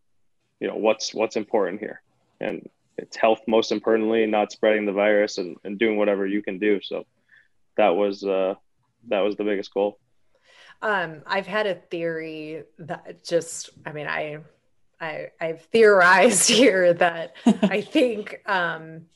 you 0.60 0.68
know, 0.68 0.76
what's, 0.76 1.12
what's 1.12 1.36
important 1.36 1.80
here. 1.80 2.00
And 2.40 2.68
it's 2.96 3.16
health, 3.16 3.40
most 3.46 3.72
importantly, 3.72 4.26
not 4.26 4.52
spreading 4.52 4.86
the 4.86 4.92
virus 4.92 5.38
and, 5.38 5.56
and 5.64 5.78
doing 5.78 5.96
whatever 5.96 6.26
you 6.26 6.42
can 6.42 6.58
do. 6.58 6.80
So 6.82 7.04
that 7.76 7.90
was, 7.90 8.24
uh, 8.24 8.54
that 9.08 9.20
was 9.20 9.36
the 9.36 9.44
biggest 9.44 9.74
goal. 9.74 9.98
Um, 10.82 11.22
I've 11.26 11.46
had 11.46 11.66
a 11.66 11.74
theory 11.74 12.62
that 12.78 13.24
just, 13.24 13.70
I 13.84 13.92
mean, 13.92 14.06
I, 14.06 14.38
I, 15.00 15.30
I've 15.40 15.62
theorized 15.62 16.48
here 16.48 16.92
that 16.94 17.34
I 17.44 17.80
think, 17.80 18.40
um, 18.46 19.06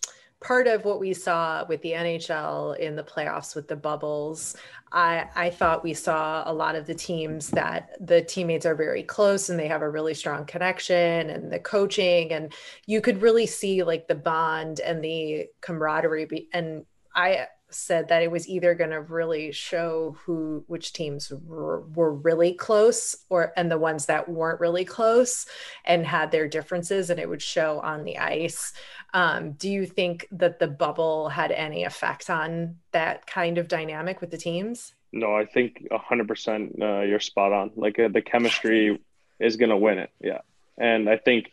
part 0.41 0.67
of 0.67 0.85
what 0.85 1.01
we 1.01 1.13
saw 1.15 1.65
with 1.69 1.83
the 1.83 1.93
NHL 1.93 2.79
in 2.79 2.95
the 2.95 3.03
playoffs 3.03 3.57
with 3.57 3.67
the 3.67 3.77
bubbles, 3.77 4.57
I, 4.93 5.27
I 5.35 5.51
thought 5.51 5.83
we 5.83 5.95
saw 5.95 6.43
a 6.47 6.53
lot 6.53 6.77
of 6.77 6.87
the 6.87 6.95
teams 6.95 7.51
that 7.51 7.97
the 8.01 8.23
teammates 8.23 8.65
are 8.65 8.75
very 8.75 9.03
close 9.03 9.51
and 9.51 9.59
they 9.59 9.69
have 9.69 9.83
a 9.83 9.91
really 9.91 10.15
strong 10.15 10.47
connection 10.47 11.31
and 11.31 11.53
the 11.53 11.59
coaching 11.59 12.33
and 12.33 12.53
you 12.87 13.01
could 13.01 13.21
really 13.21 13.47
see 13.47 13.83
like 13.83 14.07
the 14.07 14.15
bond 14.15 14.81
and 14.81 15.03
the 15.03 15.47
camaraderie. 15.61 16.49
And 16.53 16.87
I 17.15 17.49
said 17.71 18.09
that 18.09 18.23
it 18.23 18.31
was 18.31 18.49
either 18.49 18.75
going 18.75 18.91
to 18.91 19.01
really 19.01 19.53
show 19.53 20.17
who 20.25 20.65
which 20.69 20.93
teams 20.93 21.31
were, 21.31 21.81
were 21.95 22.13
really 22.15 22.55
close 22.55 23.15
or 23.29 23.53
and 23.57 23.71
the 23.71 23.79
ones 23.79 24.07
that 24.07 24.29
weren't 24.29 24.61
really 24.61 24.85
close 24.85 25.47
and 25.85 26.07
had 26.07 26.31
their 26.31 26.49
differences 26.49 27.11
and 27.11 27.21
it 27.21 27.29
would 27.29 27.43
show 27.43 27.81
on 27.81 28.05
the 28.05 28.19
ice. 28.19 28.73
Um, 29.15 29.53
do 29.53 29.71
you 29.71 29.87
think 29.87 30.27
that 30.33 30.59
the 30.59 30.69
bubble 30.69 31.29
had 31.29 31.51
any 31.53 31.85
effect 31.85 32.31
on 32.31 32.77
that 32.93 33.27
kind 33.27 33.59
of 33.59 33.69
dynamic 33.69 34.21
with 34.21 34.31
the 34.31 34.39
teams? 34.39 34.95
No 35.13 35.37
i 35.37 35.45
think 35.45 35.87
100% 35.91 36.81
uh, 36.81 37.03
you're 37.03 37.21
spot 37.21 37.53
on. 37.53 37.71
Like 37.77 37.99
uh, 37.99 38.09
the 38.09 38.23
chemistry 38.23 39.01
is 39.39 39.57
going 39.57 39.71
to 39.71 39.77
win 39.77 39.99
it 39.99 40.11
yeah. 40.21 40.41
And 40.79 41.09
i 41.09 41.17
think 41.17 41.53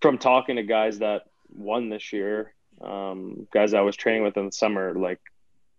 from 0.00 0.18
talking 0.18 0.56
to 0.56 0.62
guys 0.62 1.00
that 1.00 1.22
won 1.50 1.88
this 1.88 2.12
year 2.12 2.54
um, 2.80 3.46
guys 3.52 3.74
I 3.74 3.80
was 3.80 3.96
training 3.96 4.22
with 4.22 4.36
in 4.36 4.46
the 4.46 4.52
summer, 4.52 4.94
like 4.94 5.20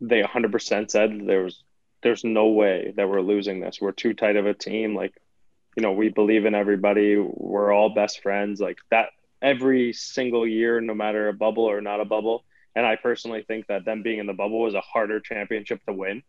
they 0.02 0.22
100% 0.22 0.91
said 0.91 1.22
there 1.26 1.43
was 1.43 1.64
there's 2.02 2.24
no 2.24 2.47
way 2.47 2.93
that 2.95 3.10
we're 3.10 3.22
losing 3.22 3.60
this. 3.60 3.80
We're 3.82 3.91
too 3.91 4.14
tight 4.14 4.38
of 4.38 4.45
a 4.45 4.54
team. 4.54 4.95
Like, 4.95 5.14
you 5.76 5.84
know, 5.84 5.91
we 5.91 6.10
believe 6.10 6.45
in 6.45 6.56
everybody. 6.56 7.18
We're 7.18 7.74
all 7.74 7.89
best 7.89 8.22
friends. 8.22 8.62
Like 8.62 8.78
that 8.89 9.10
every 9.41 9.93
single 9.93 10.47
year, 10.47 10.80
no 10.82 10.93
matter 10.93 11.28
a 11.28 11.34
bubble 11.34 11.66
or 11.66 11.82
not 11.82 12.00
a 12.00 12.06
bubble. 12.06 12.45
And 12.76 12.86
I 12.86 12.95
personally 12.95 13.43
think 13.45 13.68
that 13.68 13.86
them 13.86 14.04
being 14.04 14.20
in 14.20 14.28
the 14.28 14.34
bubble 14.34 14.62
was 14.62 14.76
a 14.76 14.82
harder 14.82 15.20
championship 15.20 15.84
to 15.86 15.93
win. 15.93 16.24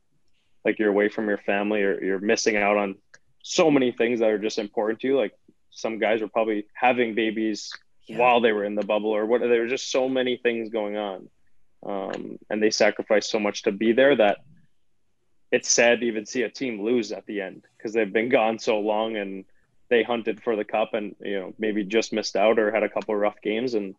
Like 0.64 0.78
you're 0.78 0.90
away 0.90 1.08
from 1.08 1.28
your 1.28 1.38
family 1.38 1.82
or 1.82 2.02
you're 2.02 2.18
missing 2.18 2.56
out 2.56 2.76
on 2.76 2.96
so 3.42 3.70
many 3.70 3.92
things 3.92 4.20
that 4.20 4.30
are 4.30 4.38
just 4.38 4.58
important 4.58 5.00
to 5.00 5.06
you. 5.08 5.16
Like 5.16 5.34
some 5.70 5.98
guys 5.98 6.20
were 6.20 6.28
probably 6.28 6.66
having 6.74 7.14
babies 7.14 7.72
yeah. 8.10 8.18
while 8.18 8.40
they 8.40 8.52
were 8.52 8.64
in 8.64 8.74
the 8.74 8.84
bubble 8.84 9.10
or 9.10 9.26
what 9.26 9.40
there 9.40 9.60
were 9.60 9.68
just 9.68 9.90
so 9.90 10.08
many 10.08 10.36
things 10.36 10.70
going 10.70 10.96
on. 10.96 11.28
Um, 11.84 12.38
and 12.50 12.62
they 12.62 12.70
sacrificed 12.70 13.30
so 13.30 13.38
much 13.38 13.62
to 13.62 13.72
be 13.72 13.92
there 13.92 14.14
that 14.16 14.38
it's 15.50 15.70
sad 15.70 16.00
to 16.00 16.06
even 16.06 16.26
see 16.26 16.42
a 16.42 16.50
team 16.50 16.82
lose 16.82 17.10
at 17.10 17.26
the 17.26 17.40
end 17.40 17.64
because 17.76 17.92
they've 17.92 18.12
been 18.12 18.28
gone 18.28 18.58
so 18.58 18.80
long 18.80 19.16
and 19.16 19.44
they 19.88 20.02
hunted 20.02 20.42
for 20.42 20.54
the 20.54 20.64
cup 20.64 20.94
and 20.94 21.16
you 21.20 21.40
know 21.40 21.54
maybe 21.58 21.82
just 21.82 22.12
missed 22.12 22.36
out 22.36 22.58
or 22.58 22.70
had 22.70 22.82
a 22.82 22.88
couple 22.88 23.14
rough 23.16 23.40
games. 23.42 23.74
And 23.74 23.94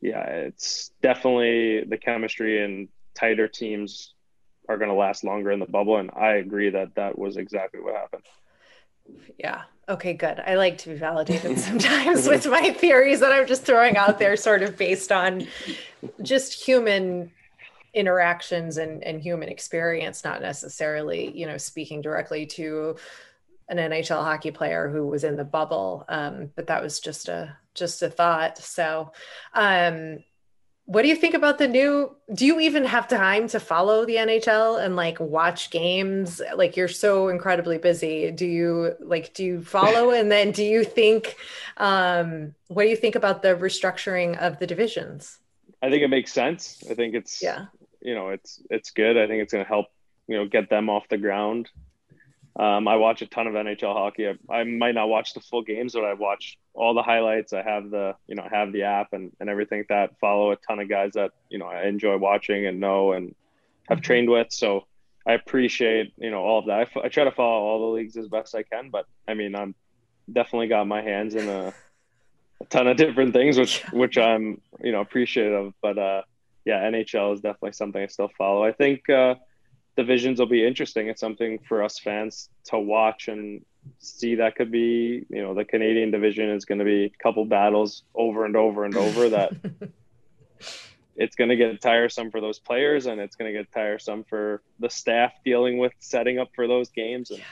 yeah 0.00 0.24
it's 0.24 0.90
definitely 1.00 1.84
the 1.84 1.96
chemistry 1.96 2.64
and 2.64 2.88
tighter 3.14 3.48
teams 3.48 4.14
are 4.68 4.76
going 4.76 4.90
to 4.90 4.96
last 4.96 5.24
longer 5.24 5.52
in 5.52 5.60
the 5.60 5.66
bubble. 5.66 5.96
And 5.96 6.10
i 6.16 6.32
agree 6.32 6.70
that 6.70 6.96
that 6.96 7.16
was 7.18 7.36
exactly 7.36 7.80
what 7.80 7.94
happened 7.94 8.24
yeah. 9.38 9.62
Okay, 9.88 10.14
good. 10.14 10.40
I 10.44 10.56
like 10.56 10.78
to 10.78 10.88
be 10.88 10.96
validated 10.96 11.58
sometimes 11.60 12.26
with 12.28 12.46
my 12.46 12.70
theories 12.72 13.20
that 13.20 13.32
I'm 13.32 13.46
just 13.46 13.64
throwing 13.64 13.96
out 13.96 14.18
there, 14.18 14.36
sort 14.36 14.62
of 14.62 14.76
based 14.76 15.12
on 15.12 15.46
just 16.22 16.54
human 16.54 17.30
interactions 17.94 18.78
and, 18.78 19.02
and 19.04 19.20
human 19.20 19.48
experience, 19.48 20.24
not 20.24 20.42
necessarily, 20.42 21.36
you 21.36 21.46
know, 21.46 21.56
speaking 21.56 22.02
directly 22.02 22.46
to 22.46 22.96
an 23.68 23.78
NHL 23.78 24.22
hockey 24.22 24.50
player 24.50 24.88
who 24.88 25.06
was 25.06 25.24
in 25.24 25.36
the 25.36 25.44
bubble. 25.44 26.04
Um, 26.08 26.50
but 26.54 26.66
that 26.66 26.82
was 26.82 27.00
just 27.00 27.28
a 27.28 27.56
just 27.74 28.02
a 28.02 28.10
thought. 28.10 28.58
So 28.58 29.12
um 29.54 30.24
what 30.86 31.02
do 31.02 31.08
you 31.08 31.16
think 31.16 31.34
about 31.34 31.58
the 31.58 31.66
new 31.66 32.14
do 32.32 32.46
you 32.46 32.60
even 32.60 32.84
have 32.84 33.08
time 33.08 33.48
to 33.48 33.60
follow 33.60 34.06
the 34.06 34.14
nhl 34.16 34.82
and 34.82 34.96
like 34.96 35.18
watch 35.20 35.70
games? 35.70 36.40
Like 36.54 36.76
you're 36.76 36.88
so 36.88 37.28
incredibly 37.28 37.76
busy. 37.76 38.30
Do 38.30 38.46
you 38.46 38.94
like 39.00 39.34
do 39.34 39.44
you 39.44 39.62
follow? 39.62 40.10
And 40.16 40.30
then 40.30 40.52
do 40.52 40.64
you 40.64 40.84
think 40.84 41.36
um 41.76 42.54
what 42.68 42.84
do 42.84 42.88
you 42.88 42.96
think 42.96 43.16
about 43.16 43.42
the 43.42 43.54
restructuring 43.56 44.38
of 44.38 44.58
the 44.60 44.66
divisions? 44.66 45.38
I 45.82 45.90
think 45.90 46.02
it 46.02 46.08
makes 46.08 46.32
sense. 46.32 46.82
I 46.88 46.94
think 46.94 47.14
it's 47.14 47.42
yeah. 47.42 47.66
you 48.00 48.14
know 48.14 48.28
it's 48.28 48.62
it's 48.70 48.90
good. 48.90 49.16
I 49.16 49.26
think 49.26 49.42
it's 49.42 49.52
going 49.52 49.64
to 49.64 49.68
help 49.68 49.86
you 50.28 50.36
know 50.36 50.46
get 50.46 50.70
them 50.70 50.88
off 50.88 51.08
the 51.08 51.18
ground 51.18 51.68
um, 52.58 52.88
I 52.88 52.96
watch 52.96 53.20
a 53.20 53.26
ton 53.26 53.46
of 53.46 53.52
NHL 53.52 53.92
hockey. 53.92 54.28
I, 54.28 54.34
I, 54.50 54.64
might 54.64 54.94
not 54.94 55.10
watch 55.10 55.34
the 55.34 55.40
full 55.40 55.62
games, 55.62 55.92
but 55.92 56.04
I 56.04 56.14
watch 56.14 56.58
all 56.72 56.94
the 56.94 57.02
highlights. 57.02 57.52
I 57.52 57.62
have 57.62 57.90
the, 57.90 58.14
you 58.26 58.34
know, 58.34 58.48
have 58.50 58.72
the 58.72 58.84
app 58.84 59.12
and, 59.12 59.30
and 59.40 59.50
everything 59.50 59.80
like 59.80 59.88
that. 59.88 60.18
Follow 60.20 60.52
a 60.52 60.56
ton 60.56 60.78
of 60.78 60.88
guys 60.88 61.12
that 61.14 61.32
you 61.50 61.58
know 61.58 61.66
I 61.66 61.86
enjoy 61.86 62.16
watching 62.16 62.66
and 62.66 62.80
know 62.80 63.12
and 63.12 63.34
have 63.88 63.98
mm-hmm. 63.98 64.04
trained 64.04 64.30
with. 64.30 64.52
So 64.52 64.86
I 65.26 65.34
appreciate 65.34 66.14
you 66.16 66.30
know 66.30 66.40
all 66.40 66.60
of 66.60 66.66
that. 66.66 66.88
I, 66.96 67.06
I 67.06 67.08
try 67.08 67.24
to 67.24 67.30
follow 67.30 67.62
all 67.62 67.90
the 67.90 67.96
leagues 67.98 68.16
as 68.16 68.28
best 68.28 68.54
I 68.54 68.62
can, 68.62 68.88
but 68.88 69.04
I 69.28 69.34
mean 69.34 69.54
I'm 69.54 69.74
definitely 70.32 70.68
got 70.68 70.86
my 70.86 71.02
hands 71.02 71.34
in 71.34 71.48
a, 71.50 71.74
a 72.62 72.64
ton 72.70 72.86
of 72.86 72.96
different 72.96 73.34
things, 73.34 73.58
which 73.58 73.82
which 73.92 74.16
I'm 74.16 74.62
you 74.82 74.92
know 74.92 75.02
appreciative. 75.02 75.74
But 75.82 75.98
uh, 75.98 76.22
yeah, 76.64 76.90
NHL 76.90 77.34
is 77.34 77.40
definitely 77.42 77.72
something 77.72 78.02
I 78.02 78.06
still 78.06 78.30
follow. 78.38 78.64
I 78.64 78.72
think. 78.72 79.10
Uh, 79.10 79.34
divisions 79.96 80.38
will 80.38 80.46
be 80.46 80.66
interesting. 80.66 81.08
It's 81.08 81.20
something 81.20 81.58
for 81.68 81.82
us 81.82 81.98
fans 81.98 82.48
to 82.66 82.78
watch 82.78 83.28
and 83.28 83.64
see. 83.98 84.36
That 84.36 84.56
could 84.56 84.70
be, 84.70 85.24
you 85.28 85.42
know, 85.42 85.54
the 85.54 85.64
Canadian 85.64 86.10
division 86.10 86.50
is 86.50 86.64
going 86.64 86.78
to 86.78 86.84
be 86.84 87.04
a 87.04 87.22
couple 87.22 87.44
battles 87.44 88.02
over 88.14 88.44
and 88.44 88.56
over 88.56 88.84
and 88.84 88.96
over 88.96 89.28
that 89.30 89.52
it's 91.16 91.34
going 91.34 91.48
to 91.48 91.56
get 91.56 91.80
tiresome 91.80 92.30
for 92.30 92.40
those 92.40 92.58
players 92.58 93.06
and 93.06 93.20
it's 93.20 93.36
going 93.36 93.52
to 93.52 93.58
get 93.58 93.72
tiresome 93.72 94.24
for 94.28 94.62
the 94.78 94.90
staff 94.90 95.32
dealing 95.44 95.78
with 95.78 95.92
setting 95.98 96.38
up 96.38 96.50
for 96.54 96.68
those 96.68 96.90
games 96.90 97.30
and 97.30 97.42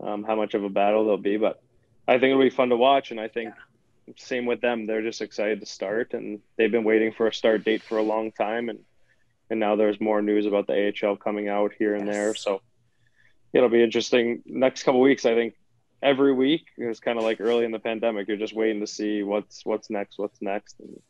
um, 0.00 0.24
how 0.24 0.34
much 0.34 0.54
of 0.54 0.64
a 0.64 0.68
battle 0.68 1.06
they'll 1.06 1.16
be. 1.16 1.36
But 1.36 1.62
I 2.08 2.12
think 2.14 2.30
it'll 2.30 2.42
be 2.42 2.50
fun 2.50 2.70
to 2.70 2.76
watch. 2.76 3.12
And 3.12 3.20
I 3.20 3.28
think 3.28 3.54
yeah. 4.06 4.14
same 4.16 4.44
with 4.44 4.60
them. 4.60 4.86
They're 4.86 5.02
just 5.02 5.22
excited 5.22 5.60
to 5.60 5.66
start 5.66 6.14
and 6.14 6.40
they've 6.56 6.70
been 6.70 6.84
waiting 6.84 7.12
for 7.12 7.28
a 7.28 7.34
start 7.34 7.64
date 7.64 7.82
for 7.82 7.98
a 7.98 8.02
long 8.02 8.32
time. 8.32 8.68
And 8.68 8.80
and 9.50 9.60
now 9.60 9.76
there's 9.76 10.00
more 10.00 10.22
news 10.22 10.46
about 10.46 10.66
the 10.66 10.92
AHL 11.02 11.16
coming 11.16 11.48
out 11.48 11.72
here 11.78 11.94
and 11.94 12.06
yes. 12.06 12.14
there. 12.14 12.34
So 12.34 12.62
it'll 13.52 13.68
be 13.68 13.82
interesting. 13.82 14.42
Next 14.46 14.82
couple 14.82 15.00
weeks, 15.00 15.24
I 15.24 15.34
think 15.34 15.54
every 16.02 16.32
week 16.32 16.66
is 16.76 17.00
kind 17.00 17.18
of 17.18 17.24
like 17.24 17.40
early 17.40 17.64
in 17.64 17.72
the 17.72 17.78
pandemic. 17.78 18.28
You're 18.28 18.36
just 18.36 18.54
waiting 18.54 18.80
to 18.80 18.86
see 18.86 19.22
what's 19.22 19.64
what's 19.64 19.90
next, 19.90 20.18
what's 20.18 20.42
next, 20.42 20.80
and 20.80 21.00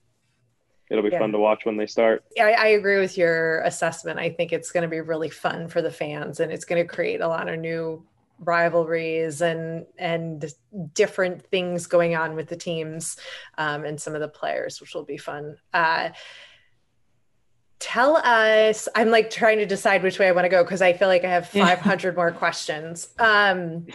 it'll 0.91 1.05
be 1.05 1.11
yeah. 1.11 1.19
fun 1.19 1.33
to 1.33 1.39
watch 1.39 1.65
when 1.65 1.77
they 1.77 1.87
start. 1.87 2.25
Yeah, 2.37 2.47
I, 2.47 2.51
I 2.51 2.67
agree 2.69 2.99
with 2.99 3.17
your 3.19 3.61
assessment. 3.61 4.19
I 4.19 4.31
think 4.31 4.53
it's 4.53 4.71
going 4.71 4.83
to 4.83 4.89
be 4.89 5.01
really 5.01 5.31
fun 5.31 5.69
for 5.69 5.83
the 5.83 5.91
fans, 5.91 6.41
and 6.41 6.53
it's 6.53 6.65
going 6.65 6.83
to 6.83 6.89
create 6.89 7.21
a 7.21 7.29
lot 7.29 7.49
of 7.49 7.59
new 7.59 8.05
rivalries 8.39 9.41
and 9.41 9.87
and 9.99 10.53
different 10.93 11.43
things 11.47 11.87
going 11.87 12.15
on 12.15 12.35
with 12.35 12.49
the 12.49 12.57
teams 12.57 13.17
um, 13.57 13.85
and 13.85 14.01
some 14.01 14.15
of 14.15 14.21
the 14.21 14.29
players, 14.29 14.81
which 14.81 14.95
will 14.95 15.05
be 15.05 15.17
fun. 15.17 15.57
Uh, 15.73 16.11
tell 17.79 18.17
us 18.17 18.89
i'm 18.95 19.11
like 19.11 19.29
trying 19.31 19.59
to 19.59 19.67
decide 19.67 20.03
which 20.03 20.19
way 20.19 20.29
i 20.29 20.33
want 20.33 20.45
to 20.45 20.49
go 20.49 20.63
because 20.63 20.81
i 20.81 20.93
feel 20.93 21.09
like 21.09 21.25
i 21.25 21.29
have 21.29 21.49
500 21.51 22.17
more 22.17 22.33
questions. 22.33 23.09
Um, 23.19 23.87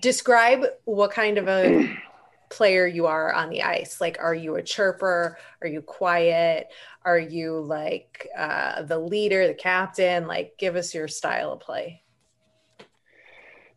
describe 0.00 0.64
what 0.84 1.10
kind 1.10 1.38
of 1.38 1.48
a 1.48 1.96
player 2.50 2.86
you 2.86 3.06
are 3.06 3.32
on 3.32 3.50
the 3.50 3.62
ice. 3.62 4.00
Like 4.00 4.18
are 4.20 4.34
you 4.34 4.56
a 4.56 4.62
chirper? 4.62 5.36
Are 5.60 5.68
you 5.68 5.82
quiet? 5.82 6.68
Are 7.04 7.18
you 7.18 7.60
like 7.60 8.28
uh, 8.36 8.82
the 8.82 8.98
leader 8.98 9.46
the 9.46 9.54
captain? 9.54 10.26
Like 10.26 10.54
give 10.58 10.76
us 10.76 10.94
your 10.94 11.08
style 11.08 11.52
of 11.52 11.60
play. 11.60 12.02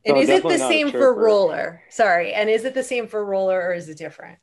And 0.05 0.15
no, 0.15 0.21
is 0.21 0.29
it 0.29 0.43
the 0.43 0.57
same 0.57 0.91
for 0.91 1.13
roller? 1.13 1.83
Sorry 1.89 2.33
and 2.33 2.49
is 2.49 2.63
it 2.65 2.73
the 2.73 2.83
same 2.83 3.07
for 3.07 3.23
roller 3.25 3.61
or 3.61 3.73
is 3.73 3.89
it 3.89 3.97
different 3.97 4.39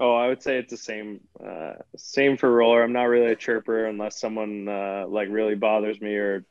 oh 0.00 0.14
i 0.14 0.26
would 0.28 0.42
say 0.42 0.58
it's 0.58 0.70
the 0.70 0.76
same 0.76 1.20
uh, 1.44 1.74
same 1.96 2.36
for 2.36 2.50
roller 2.50 2.82
i'm 2.82 2.92
not 2.92 3.04
really 3.04 3.32
a 3.32 3.36
chirper 3.36 3.86
unless 3.86 4.20
someone 4.20 4.68
uh, 4.68 5.04
like 5.08 5.28
really 5.30 5.54
bothers 5.54 6.00
me 6.00 6.14
or 6.14 6.44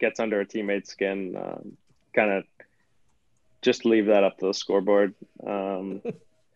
gets 0.00 0.18
under 0.20 0.40
a 0.40 0.46
teammate's 0.46 0.90
skin 0.90 1.36
um, 1.36 1.76
kind 2.14 2.30
of 2.30 2.44
just 3.62 3.84
leave 3.84 4.06
that 4.06 4.24
up 4.24 4.38
to 4.38 4.46
the 4.46 4.54
scoreboard. 4.54 5.14
Um, 5.46 6.02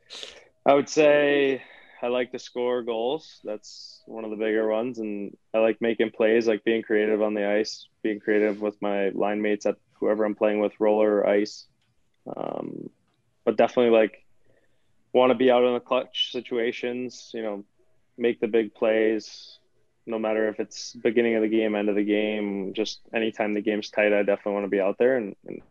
I 0.67 0.75
would 0.75 0.89
say 0.89 1.63
I 2.03 2.09
like 2.09 2.33
to 2.33 2.39
score 2.39 2.83
goals. 2.83 3.41
That's 3.45 4.03
one 4.07 4.25
of 4.25 4.31
the 4.31 4.37
bigger 4.37 4.69
ones, 4.69 4.99
and 4.99 5.37
I 5.53 5.59
like 5.59 5.81
making 5.81 6.11
plays, 6.11 6.47
like 6.47 6.65
being 6.65 6.83
creative 6.83 7.23
on 7.23 7.35
the 7.35 7.47
ice, 7.47 7.89
being 8.03 8.21
creative 8.21 8.61
with 8.61 8.81
my 8.81 9.11
line 9.11 9.43
mates 9.43 9.67
at 9.67 9.77
whoever 9.95 10.25
I'm 10.25 10.35
playing 10.35 10.61
with, 10.61 10.73
roller 10.79 11.19
or 11.19 11.29
ice. 11.29 11.67
Um, 12.37 12.89
but 13.45 13.57
definitely 13.57 13.97
like 13.97 14.24
want 15.15 15.31
to 15.31 15.35
be 15.35 15.51
out 15.51 15.65
in 15.65 15.73
the 15.73 15.81
clutch 15.81 16.33
situations. 16.33 17.31
You 17.33 17.43
know, 17.43 17.65
make 18.19 18.41
the 18.41 18.49
big 18.49 18.75
plays. 18.75 19.59
No 20.07 20.19
matter 20.19 20.49
if 20.49 20.61
it's 20.61 20.93
beginning 20.93 21.37
of 21.37 21.43
the 21.43 21.49
game, 21.49 21.75
end 21.75 21.89
of 21.89 21.95
the 21.95 22.05
game, 22.05 22.75
just 22.75 23.01
anytime 23.15 23.55
the 23.55 23.62
game's 23.62 23.89
tight, 23.89 24.12
I 24.12 24.23
definitely 24.23 24.53
want 24.53 24.65
to 24.67 24.71
be 24.71 24.81
out 24.81 24.99
there 24.99 25.17
and, 25.17 25.35
and 25.47 25.62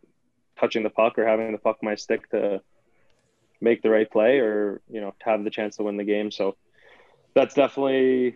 touching 0.60 0.82
the 0.82 0.90
puck 0.90 1.20
or 1.20 1.28
having 1.28 1.52
the 1.52 1.58
puck 1.58 1.84
my 1.84 1.94
stick 1.94 2.30
to 2.32 2.62
make 3.64 3.82
the 3.82 3.90
right 3.90 4.10
play 4.12 4.40
or 4.40 4.82
you 4.90 5.00
know 5.00 5.14
to 5.20 5.26
have 5.26 5.44
the 5.44 5.50
chance 5.50 5.78
to 5.78 5.84
win 5.84 5.98
the 5.98 6.04
game 6.04 6.30
so 6.30 6.56
that's 7.34 7.56
definitely 7.56 8.36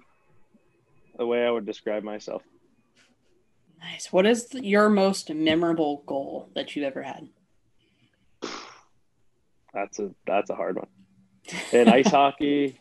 the 1.18 1.26
way 1.26 1.46
i 1.46 1.52
would 1.52 1.66
describe 1.66 2.04
myself 2.04 2.42
nice 3.80 4.12
what 4.12 4.26
is 4.26 4.48
your 4.54 4.90
most 4.90 5.34
memorable 5.34 6.04
goal 6.06 6.50
that 6.56 6.76
you've 6.76 6.86
ever 6.86 7.04
had 7.04 7.28
that's 9.74 10.00
a 10.00 10.10
that's 10.26 10.50
a 10.50 10.56
hard 10.56 10.78
one 10.78 10.88
in 11.72 11.88
ice 12.00 12.10
hockey 12.10 12.80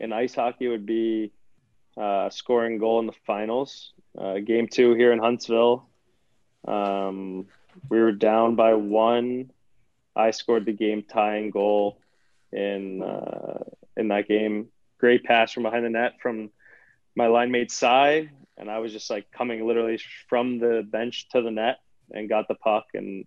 in 0.00 0.12
ice 0.12 0.34
hockey 0.34 0.68
would 0.68 0.86
be 0.86 1.32
uh, 1.96 2.30
scoring 2.30 2.78
goal 2.78 3.00
in 3.00 3.06
the 3.06 3.12
finals 3.26 3.92
uh, 4.16 4.38
game 4.38 4.68
two 4.68 4.94
here 4.94 5.12
in 5.12 5.18
huntsville 5.18 5.88
um, 6.66 7.46
we 7.88 7.98
were 7.98 8.12
down 8.12 8.56
by 8.56 8.74
one. 8.74 9.50
I 10.16 10.32
scored 10.32 10.66
the 10.66 10.72
game 10.72 11.02
tying 11.02 11.50
goal 11.50 12.00
in 12.52 13.02
uh, 13.02 13.64
in 13.96 14.08
that 14.08 14.28
game. 14.28 14.68
Great 14.98 15.24
pass 15.24 15.52
from 15.52 15.62
behind 15.62 15.84
the 15.84 15.90
net 15.90 16.14
from 16.20 16.50
my 17.14 17.28
line 17.28 17.50
mate 17.50 17.70
side, 17.70 18.30
and 18.56 18.70
I 18.70 18.78
was 18.78 18.92
just 18.92 19.10
like 19.10 19.30
coming 19.30 19.66
literally 19.66 20.00
from 20.28 20.58
the 20.58 20.86
bench 20.88 21.28
to 21.30 21.42
the 21.42 21.50
net 21.50 21.78
and 22.10 22.28
got 22.28 22.48
the 22.48 22.54
puck 22.54 22.86
and 22.94 23.26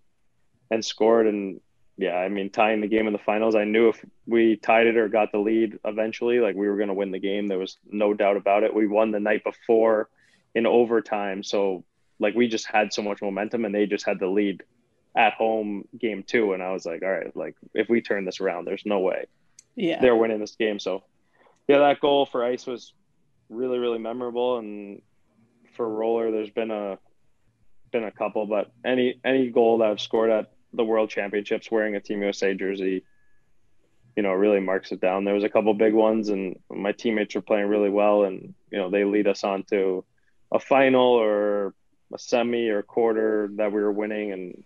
and 0.70 0.84
scored. 0.84 1.28
And 1.28 1.62
yeah, 2.02 2.16
I 2.16 2.30
mean 2.30 2.49
tying 2.49 2.82
the 2.82 2.88
game 2.88 3.08
in 3.08 3.14
the 3.14 3.20
finals. 3.20 3.56
I 3.56 3.64
knew 3.64 3.89
if 3.89 4.04
we 4.26 4.58
tied 4.58 4.88
it 4.88 4.97
or 4.97 5.08
got 5.08 5.32
the 5.32 5.38
lead 5.38 5.80
eventually, 5.86 6.39
like 6.39 6.56
we 6.56 6.68
were 6.68 6.78
going 6.78 6.89
to 6.89 6.93
win 6.93 7.12
the 7.12 7.20
game. 7.20 7.47
There 7.47 7.60
was 7.60 7.78
no 7.89 8.14
doubt 8.14 8.38
about 8.38 8.64
it. 8.64 8.74
We 8.74 8.88
won 8.88 9.12
the 9.12 9.20
night 9.20 9.43
before 9.43 10.10
in 10.54 10.66
overtime, 10.66 11.43
so 11.43 11.84
like 12.22 12.36
we 12.36 12.47
just 12.47 12.68
had 12.68 12.93
so 12.93 13.02
much 13.02 13.22
momentum 13.22 13.66
and 13.66 13.76
they 13.76 13.86
just 13.86 14.06
had 14.06 14.20
the 14.20 14.28
lead 14.28 14.64
at 15.16 15.34
home 15.34 15.84
game 15.99 16.24
two 16.24 16.54
and 16.54 16.64
i 16.64 16.72
was 16.72 16.86
like 16.86 17.02
all 17.04 17.12
right 17.12 17.36
like 17.36 17.56
if 17.74 17.89
we 17.89 17.99
turn 17.99 18.24
this 18.24 18.39
around 18.39 18.64
there's 18.64 18.86
no 18.86 18.99
way 18.99 19.26
yeah 19.76 19.99
they're 19.99 20.16
winning 20.16 20.39
this 20.39 20.56
game 20.56 20.80
so 20.80 21.04
yeah 21.68 21.80
that 21.80 21.99
goal 21.99 22.26
for 22.26 22.45
ice 22.45 22.66
was 22.66 22.93
really 23.49 23.78
really 23.78 23.99
memorable 23.99 24.58
and 24.58 25.02
for 25.76 25.89
roller 25.89 26.32
there's 26.32 26.49
been 26.49 26.72
a 26.72 26.97
been 27.91 28.06
a 28.06 28.12
couple 28.12 28.45
but 28.45 28.72
any 28.86 29.20
any 29.26 29.49
goal 29.49 29.80
that 29.80 29.89
i've 29.89 29.99
scored 29.99 30.30
at 30.30 30.52
the 30.74 30.84
world 30.84 31.10
championships 31.10 31.70
wearing 31.72 31.96
a 31.96 32.00
team 32.00 32.22
usa 32.22 32.54
jersey 32.54 33.04
you 34.16 34.24
know 34.24 34.32
really 34.32 34.60
marks 34.60 34.92
it 34.92 35.02
down 35.02 35.24
there 35.24 35.34
was 35.34 35.44
a 35.44 35.50
couple 35.50 35.74
big 35.74 35.94
ones 35.94 36.30
and 36.30 36.60
my 36.70 36.92
teammates 36.92 37.36
were 37.36 37.42
playing 37.42 37.68
really 37.68 37.90
well 37.90 38.24
and 38.24 38.54
you 38.72 38.78
know 38.78 38.90
they 38.90 39.04
lead 39.04 39.28
us 39.28 39.44
on 39.44 39.64
to 39.64 40.04
a 40.52 40.60
final 40.60 41.14
or 41.14 41.74
a 42.14 42.20
semi 42.20 42.70
or 42.70 42.82
quarter 42.82 43.50
that 43.56 43.72
we 43.72 43.82
were 43.82 43.92
winning, 43.92 44.32
and 44.32 44.64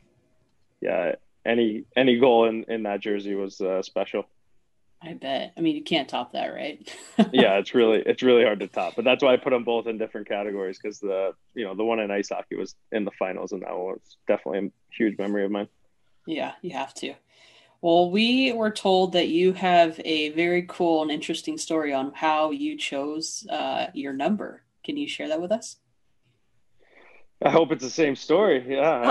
yeah, 0.81 1.13
any 1.45 1.83
any 1.95 2.19
goal 2.19 2.45
in 2.45 2.65
in 2.67 2.83
that 2.83 2.99
jersey 2.99 3.35
was 3.35 3.61
uh, 3.61 3.81
special. 3.81 4.27
I 5.01 5.13
bet. 5.13 5.53
I 5.55 5.61
mean, 5.61 5.75
you 5.75 5.83
can't 5.83 6.09
top 6.09 6.31
that, 6.31 6.47
right? 6.47 6.91
yeah, 7.31 7.57
it's 7.57 7.75
really 7.75 8.01
it's 8.05 8.23
really 8.23 8.43
hard 8.43 8.59
to 8.61 8.67
top. 8.67 8.95
But 8.95 9.05
that's 9.05 9.23
why 9.23 9.33
I 9.33 9.37
put 9.37 9.51
them 9.51 9.63
both 9.63 9.87
in 9.87 9.97
different 9.97 10.27
categories 10.27 10.79
because 10.81 10.99
the 10.99 11.33
you 11.53 11.65
know 11.65 11.75
the 11.75 11.83
one 11.83 11.99
in 11.99 12.09
ice 12.11 12.29
hockey 12.29 12.55
was 12.55 12.75
in 12.91 13.05
the 13.05 13.11
finals, 13.11 13.51
and 13.51 13.61
that 13.61 13.71
one 13.71 13.93
was 13.93 14.17
definitely 14.27 14.67
a 14.67 14.71
huge 14.91 15.17
memory 15.17 15.45
of 15.45 15.51
mine. 15.51 15.67
Yeah, 16.25 16.53
you 16.61 16.71
have 16.71 16.93
to. 16.95 17.13
Well, 17.81 18.09
we 18.09 18.51
were 18.51 18.71
told 18.71 19.13
that 19.13 19.27
you 19.27 19.53
have 19.53 19.99
a 20.03 20.29
very 20.31 20.65
cool 20.67 21.03
and 21.03 21.11
interesting 21.11 21.57
story 21.57 21.93
on 21.93 22.13
how 22.13 22.51
you 22.51 22.77
chose 22.77 23.45
uh, 23.49 23.87
your 23.93 24.13
number. 24.13 24.63
Can 24.83 24.97
you 24.97 25.07
share 25.07 25.27
that 25.27 25.41
with 25.41 25.51
us? 25.51 25.77
I 27.43 27.49
hope 27.49 27.71
it's 27.71 27.83
the 27.83 27.89
same 27.89 28.15
story. 28.15 28.65
Yeah. 28.67 29.01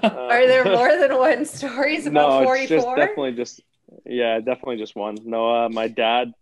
Uh, 0.02 0.28
Are 0.30 0.46
there 0.46 0.64
more 0.76 0.96
than 0.96 1.18
one 1.18 1.44
stories 1.44 2.06
about 2.06 2.40
no, 2.40 2.44
44? 2.44 2.62
It's 2.62 2.84
just 2.84 2.96
definitely 2.96 3.32
just 3.32 3.60
yeah, 4.06 4.38
definitely 4.38 4.78
just 4.78 4.96
one. 4.96 5.16
No, 5.24 5.64
uh, 5.64 5.68
my 5.68 5.88
dad 5.88 6.32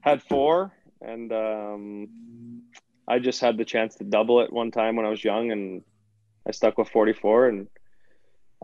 had 0.00 0.22
four, 0.22 0.72
and 1.00 1.32
um, 1.32 2.62
I 3.06 3.18
just 3.18 3.40
had 3.40 3.56
the 3.56 3.64
chance 3.64 3.96
to 3.96 4.04
double 4.04 4.40
it 4.40 4.52
one 4.52 4.70
time 4.70 4.96
when 4.96 5.06
I 5.06 5.10
was 5.10 5.22
young, 5.22 5.50
and 5.50 5.82
I 6.46 6.52
stuck 6.52 6.78
with 6.78 6.88
44. 6.88 7.48
And 7.48 7.68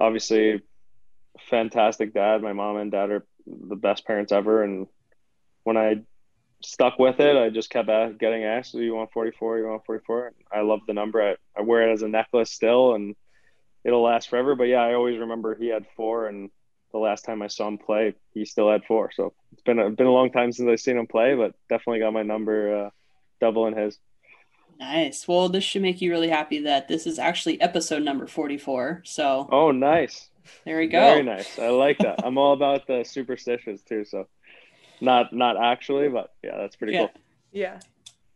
obviously, 0.01 0.63
fantastic 1.49 2.15
dad. 2.15 2.43
My 2.43 2.53
mom 2.53 2.79
and 2.79 2.91
dad 2.91 3.11
are 3.11 3.27
the 3.47 3.77
best 3.77 4.07
parents 4.07 4.33
ever. 4.33 4.63
And 4.63 4.87
when 5.65 5.77
I 5.77 6.03
stuck 6.63 6.99
with 6.99 7.21
it. 7.21 7.37
I 7.37 7.51
just 7.51 7.71
kept 7.71 7.89
getting 8.19 8.45
asked, 8.45 8.73
"Do 8.73 8.83
you 8.83 8.95
want 8.95 9.13
44? 9.13 9.59
You 9.59 9.67
want 9.69 9.85
44?" 9.87 10.33
I 10.53 10.61
love 10.61 10.81
the 10.87 10.95
number. 10.95 11.23
I, 11.23 11.37
I 11.57 11.63
wear 11.63 11.89
it 11.89 11.93
as 11.93 12.03
a 12.03 12.09
necklace 12.09 12.51
still, 12.51 12.95
and 12.95 13.17
it'll 13.85 14.03
last 14.03 14.29
forever. 14.29 14.55
But 14.55 14.65
yeah, 14.65 14.83
I 14.83 14.95
always 14.95 15.19
remember 15.19 15.55
he 15.55 15.69
had 15.69 15.87
four, 15.97 16.27
and 16.27 16.51
the 16.93 16.99
last 16.99 17.25
time 17.25 17.43
I 17.43 17.49
saw 17.49 17.69
him 17.69 17.79
play, 17.79 18.15
he 18.33 18.45
still 18.45 18.71
had 18.71 18.85
four. 18.85 19.11
So 19.13 19.33
it's 19.53 19.63
been 19.63 19.79
a, 19.79 19.91
been 19.91 20.07
a 20.07 20.13
long 20.13 20.31
time 20.31 20.53
since 20.53 20.69
I've 20.69 20.81
seen 20.81 20.99
him 20.99 21.07
play, 21.07 21.35
but 21.35 21.55
definitely 21.69 22.01
got 22.01 22.13
my 22.13 22.23
number 22.23 22.87
uh, 22.87 22.91
double 23.41 23.67
in 23.67 23.77
his. 23.77 23.99
Nice. 24.81 25.29
Well, 25.29 25.51
this 25.51 25.63
should 25.63 25.83
make 25.83 26.01
you 26.01 26.11
really 26.11 26.31
happy 26.31 26.61
that 26.61 26.89
this 26.89 27.07
is 27.07 27.19
actually 27.19 27.61
episode 27.61 28.03
number 28.03 28.27
44. 28.27 29.03
So. 29.05 29.47
Oh, 29.53 29.71
nice. 29.71 30.31
There 30.65 30.79
we 30.79 30.87
go. 30.89 31.01
Very 31.01 31.23
nice. 31.23 31.59
I 31.59 31.69
like 31.69 31.99
that. 31.99 32.25
I'm 32.25 32.39
all 32.39 32.55
about 32.55 32.87
the 32.87 33.05
superstitions 33.05 33.83
too. 33.83 34.05
So 34.05 34.27
not 35.01 35.33
not 35.33 35.63
actually, 35.63 36.09
but 36.09 36.33
yeah, 36.43 36.57
that's 36.57 36.77
pretty 36.77 36.95
yeah. 36.95 36.99
cool. 37.01 37.11
Yeah. 37.53 37.81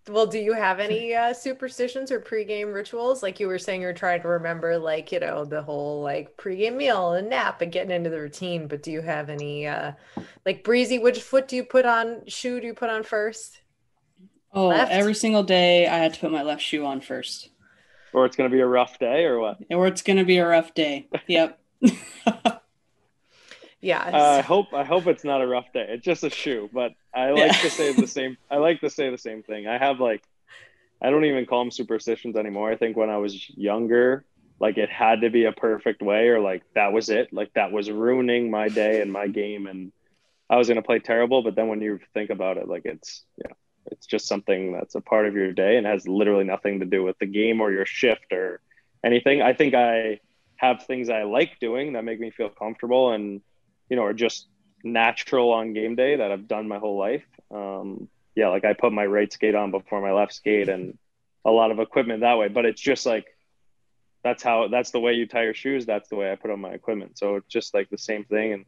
Well, 0.06 0.26
do 0.26 0.38
you 0.38 0.52
have 0.52 0.80
any 0.80 1.14
uh, 1.14 1.32
superstitions 1.32 2.12
or 2.12 2.20
pregame 2.20 2.74
rituals? 2.74 3.22
Like 3.22 3.40
you 3.40 3.48
were 3.48 3.58
saying, 3.58 3.80
you're 3.80 3.94
trying 3.94 4.20
to 4.20 4.28
remember, 4.28 4.76
like 4.78 5.10
you 5.12 5.20
know, 5.20 5.46
the 5.46 5.62
whole 5.62 6.02
like 6.02 6.36
pregame 6.36 6.76
meal 6.76 7.14
and 7.14 7.30
nap 7.30 7.62
and 7.62 7.72
getting 7.72 7.90
into 7.90 8.10
the 8.10 8.20
routine. 8.20 8.68
But 8.68 8.82
do 8.82 8.92
you 8.92 9.00
have 9.00 9.30
any, 9.30 9.66
uh, 9.66 9.92
like 10.44 10.62
breezy? 10.62 10.98
Which 10.98 11.22
foot 11.22 11.48
do 11.48 11.56
you 11.56 11.64
put 11.64 11.86
on? 11.86 12.20
Shoe 12.26 12.60
do 12.60 12.66
you 12.66 12.74
put 12.74 12.90
on 12.90 13.02
first? 13.02 13.60
Oh, 14.54 14.68
left? 14.68 14.92
every 14.92 15.14
single 15.14 15.42
day 15.42 15.86
I 15.86 15.98
had 15.98 16.14
to 16.14 16.20
put 16.20 16.32
my 16.32 16.42
left 16.42 16.62
shoe 16.62 16.86
on 16.86 17.00
first. 17.00 17.50
Or 18.12 18.24
it's 18.24 18.36
gonna 18.36 18.50
be 18.50 18.60
a 18.60 18.66
rough 18.66 18.98
day, 18.98 19.24
or 19.24 19.40
what? 19.40 19.58
Or 19.70 19.86
it's 19.86 20.02
gonna 20.02 20.24
be 20.24 20.38
a 20.38 20.46
rough 20.46 20.72
day. 20.74 21.08
Yep. 21.26 21.58
Yeah. 23.84 24.00
Uh, 24.00 24.38
I 24.38 24.40
hope 24.40 24.72
I 24.72 24.82
hope 24.82 25.06
it's 25.06 25.24
not 25.24 25.42
a 25.42 25.46
rough 25.46 25.70
day. 25.74 25.84
It's 25.90 26.04
just 26.04 26.24
a 26.24 26.30
shoe, 26.30 26.70
but 26.72 26.92
I 27.14 27.30
like 27.32 27.52
yeah. 27.52 27.52
to 27.52 27.70
say 27.70 27.92
the 27.92 28.06
same. 28.06 28.38
I 28.50 28.56
like 28.56 28.80
to 28.80 28.88
say 28.88 29.10
the 29.10 29.18
same 29.18 29.42
thing. 29.42 29.66
I 29.66 29.76
have 29.76 30.00
like, 30.00 30.22
I 31.02 31.10
don't 31.10 31.26
even 31.26 31.44
call 31.44 31.60
them 31.60 31.70
superstitions 31.70 32.34
anymore. 32.34 32.72
I 32.72 32.76
think 32.76 32.96
when 32.96 33.10
I 33.10 33.18
was 33.18 33.46
younger, 33.50 34.24
like 34.58 34.78
it 34.78 34.88
had 34.88 35.20
to 35.20 35.28
be 35.28 35.44
a 35.44 35.52
perfect 35.52 36.00
way, 36.00 36.28
or 36.28 36.40
like 36.40 36.62
that 36.74 36.94
was 36.94 37.10
it. 37.10 37.30
Like 37.30 37.52
that 37.56 37.72
was 37.72 37.90
ruining 37.90 38.50
my 38.50 38.70
day 38.70 39.02
and 39.02 39.12
my 39.12 39.28
game, 39.28 39.66
and 39.66 39.92
I 40.48 40.56
was 40.56 40.66
gonna 40.66 40.80
play 40.80 40.98
terrible. 40.98 41.42
But 41.42 41.54
then 41.54 41.68
when 41.68 41.82
you 41.82 42.00
think 42.14 42.30
about 42.30 42.56
it, 42.56 42.66
like 42.66 42.86
it's 42.86 43.22
yeah, 43.36 43.52
it's 43.90 44.06
just 44.06 44.26
something 44.26 44.72
that's 44.72 44.94
a 44.94 45.00
part 45.00 45.26
of 45.26 45.34
your 45.34 45.52
day 45.52 45.76
and 45.76 45.86
has 45.86 46.08
literally 46.08 46.44
nothing 46.44 46.80
to 46.80 46.86
do 46.86 47.02
with 47.02 47.18
the 47.18 47.26
game 47.26 47.60
or 47.60 47.70
your 47.70 47.86
shift 47.86 48.32
or 48.32 48.60
anything. 49.04 49.42
I 49.42 49.52
think 49.52 49.74
I 49.74 50.20
have 50.56 50.84
things 50.84 51.10
I 51.10 51.24
like 51.24 51.58
doing 51.60 51.92
that 51.92 52.04
make 52.04 52.20
me 52.20 52.30
feel 52.30 52.48
comfortable 52.48 53.12
and, 53.12 53.40
you 53.88 53.96
know, 53.96 54.04
are 54.04 54.14
just 54.14 54.48
natural 54.82 55.52
on 55.52 55.72
game 55.72 55.94
day 55.94 56.16
that 56.16 56.30
I've 56.30 56.48
done 56.48 56.68
my 56.68 56.78
whole 56.78 56.98
life. 56.98 57.24
Um, 57.50 58.08
yeah, 58.34 58.48
like 58.48 58.64
I 58.64 58.72
put 58.72 58.92
my 58.92 59.06
right 59.06 59.32
skate 59.32 59.54
on 59.54 59.70
before 59.70 60.00
my 60.00 60.12
left 60.12 60.34
skate 60.34 60.68
and 60.68 60.98
a 61.44 61.50
lot 61.50 61.70
of 61.70 61.78
equipment 61.78 62.20
that 62.20 62.38
way, 62.38 62.48
but 62.48 62.64
it's 62.64 62.80
just 62.80 63.06
like, 63.06 63.26
that's 64.22 64.42
how, 64.42 64.68
that's 64.68 64.90
the 64.90 65.00
way 65.00 65.12
you 65.12 65.26
tie 65.26 65.44
your 65.44 65.54
shoes. 65.54 65.84
That's 65.84 66.08
the 66.08 66.16
way 66.16 66.32
I 66.32 66.36
put 66.36 66.50
on 66.50 66.60
my 66.60 66.70
equipment. 66.70 67.18
So 67.18 67.36
it's 67.36 67.48
just 67.48 67.74
like 67.74 67.90
the 67.90 67.98
same 67.98 68.24
thing. 68.24 68.54
And 68.54 68.64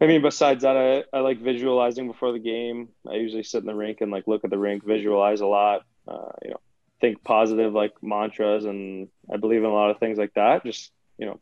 I 0.00 0.06
mean, 0.06 0.22
besides 0.22 0.62
that, 0.62 0.76
I, 0.76 1.16
I 1.16 1.20
like 1.20 1.40
visualizing 1.40 2.08
before 2.08 2.32
the 2.32 2.38
game. 2.38 2.88
I 3.08 3.14
usually 3.14 3.44
sit 3.44 3.60
in 3.60 3.66
the 3.66 3.74
rink 3.74 4.00
and 4.00 4.10
like 4.10 4.26
look 4.26 4.44
at 4.44 4.50
the 4.50 4.58
rink, 4.58 4.84
visualize 4.84 5.40
a 5.40 5.46
lot, 5.46 5.82
uh, 6.08 6.32
you 6.42 6.50
know, 6.50 6.60
think 7.00 7.22
positive 7.22 7.72
like 7.72 7.92
mantras. 8.02 8.64
And 8.64 9.08
I 9.32 9.36
believe 9.36 9.60
in 9.60 9.70
a 9.70 9.72
lot 9.72 9.90
of 9.90 9.98
things 9.98 10.18
like 10.18 10.34
that. 10.34 10.64
Just, 10.64 10.90
you 11.16 11.26
know, 11.26 11.40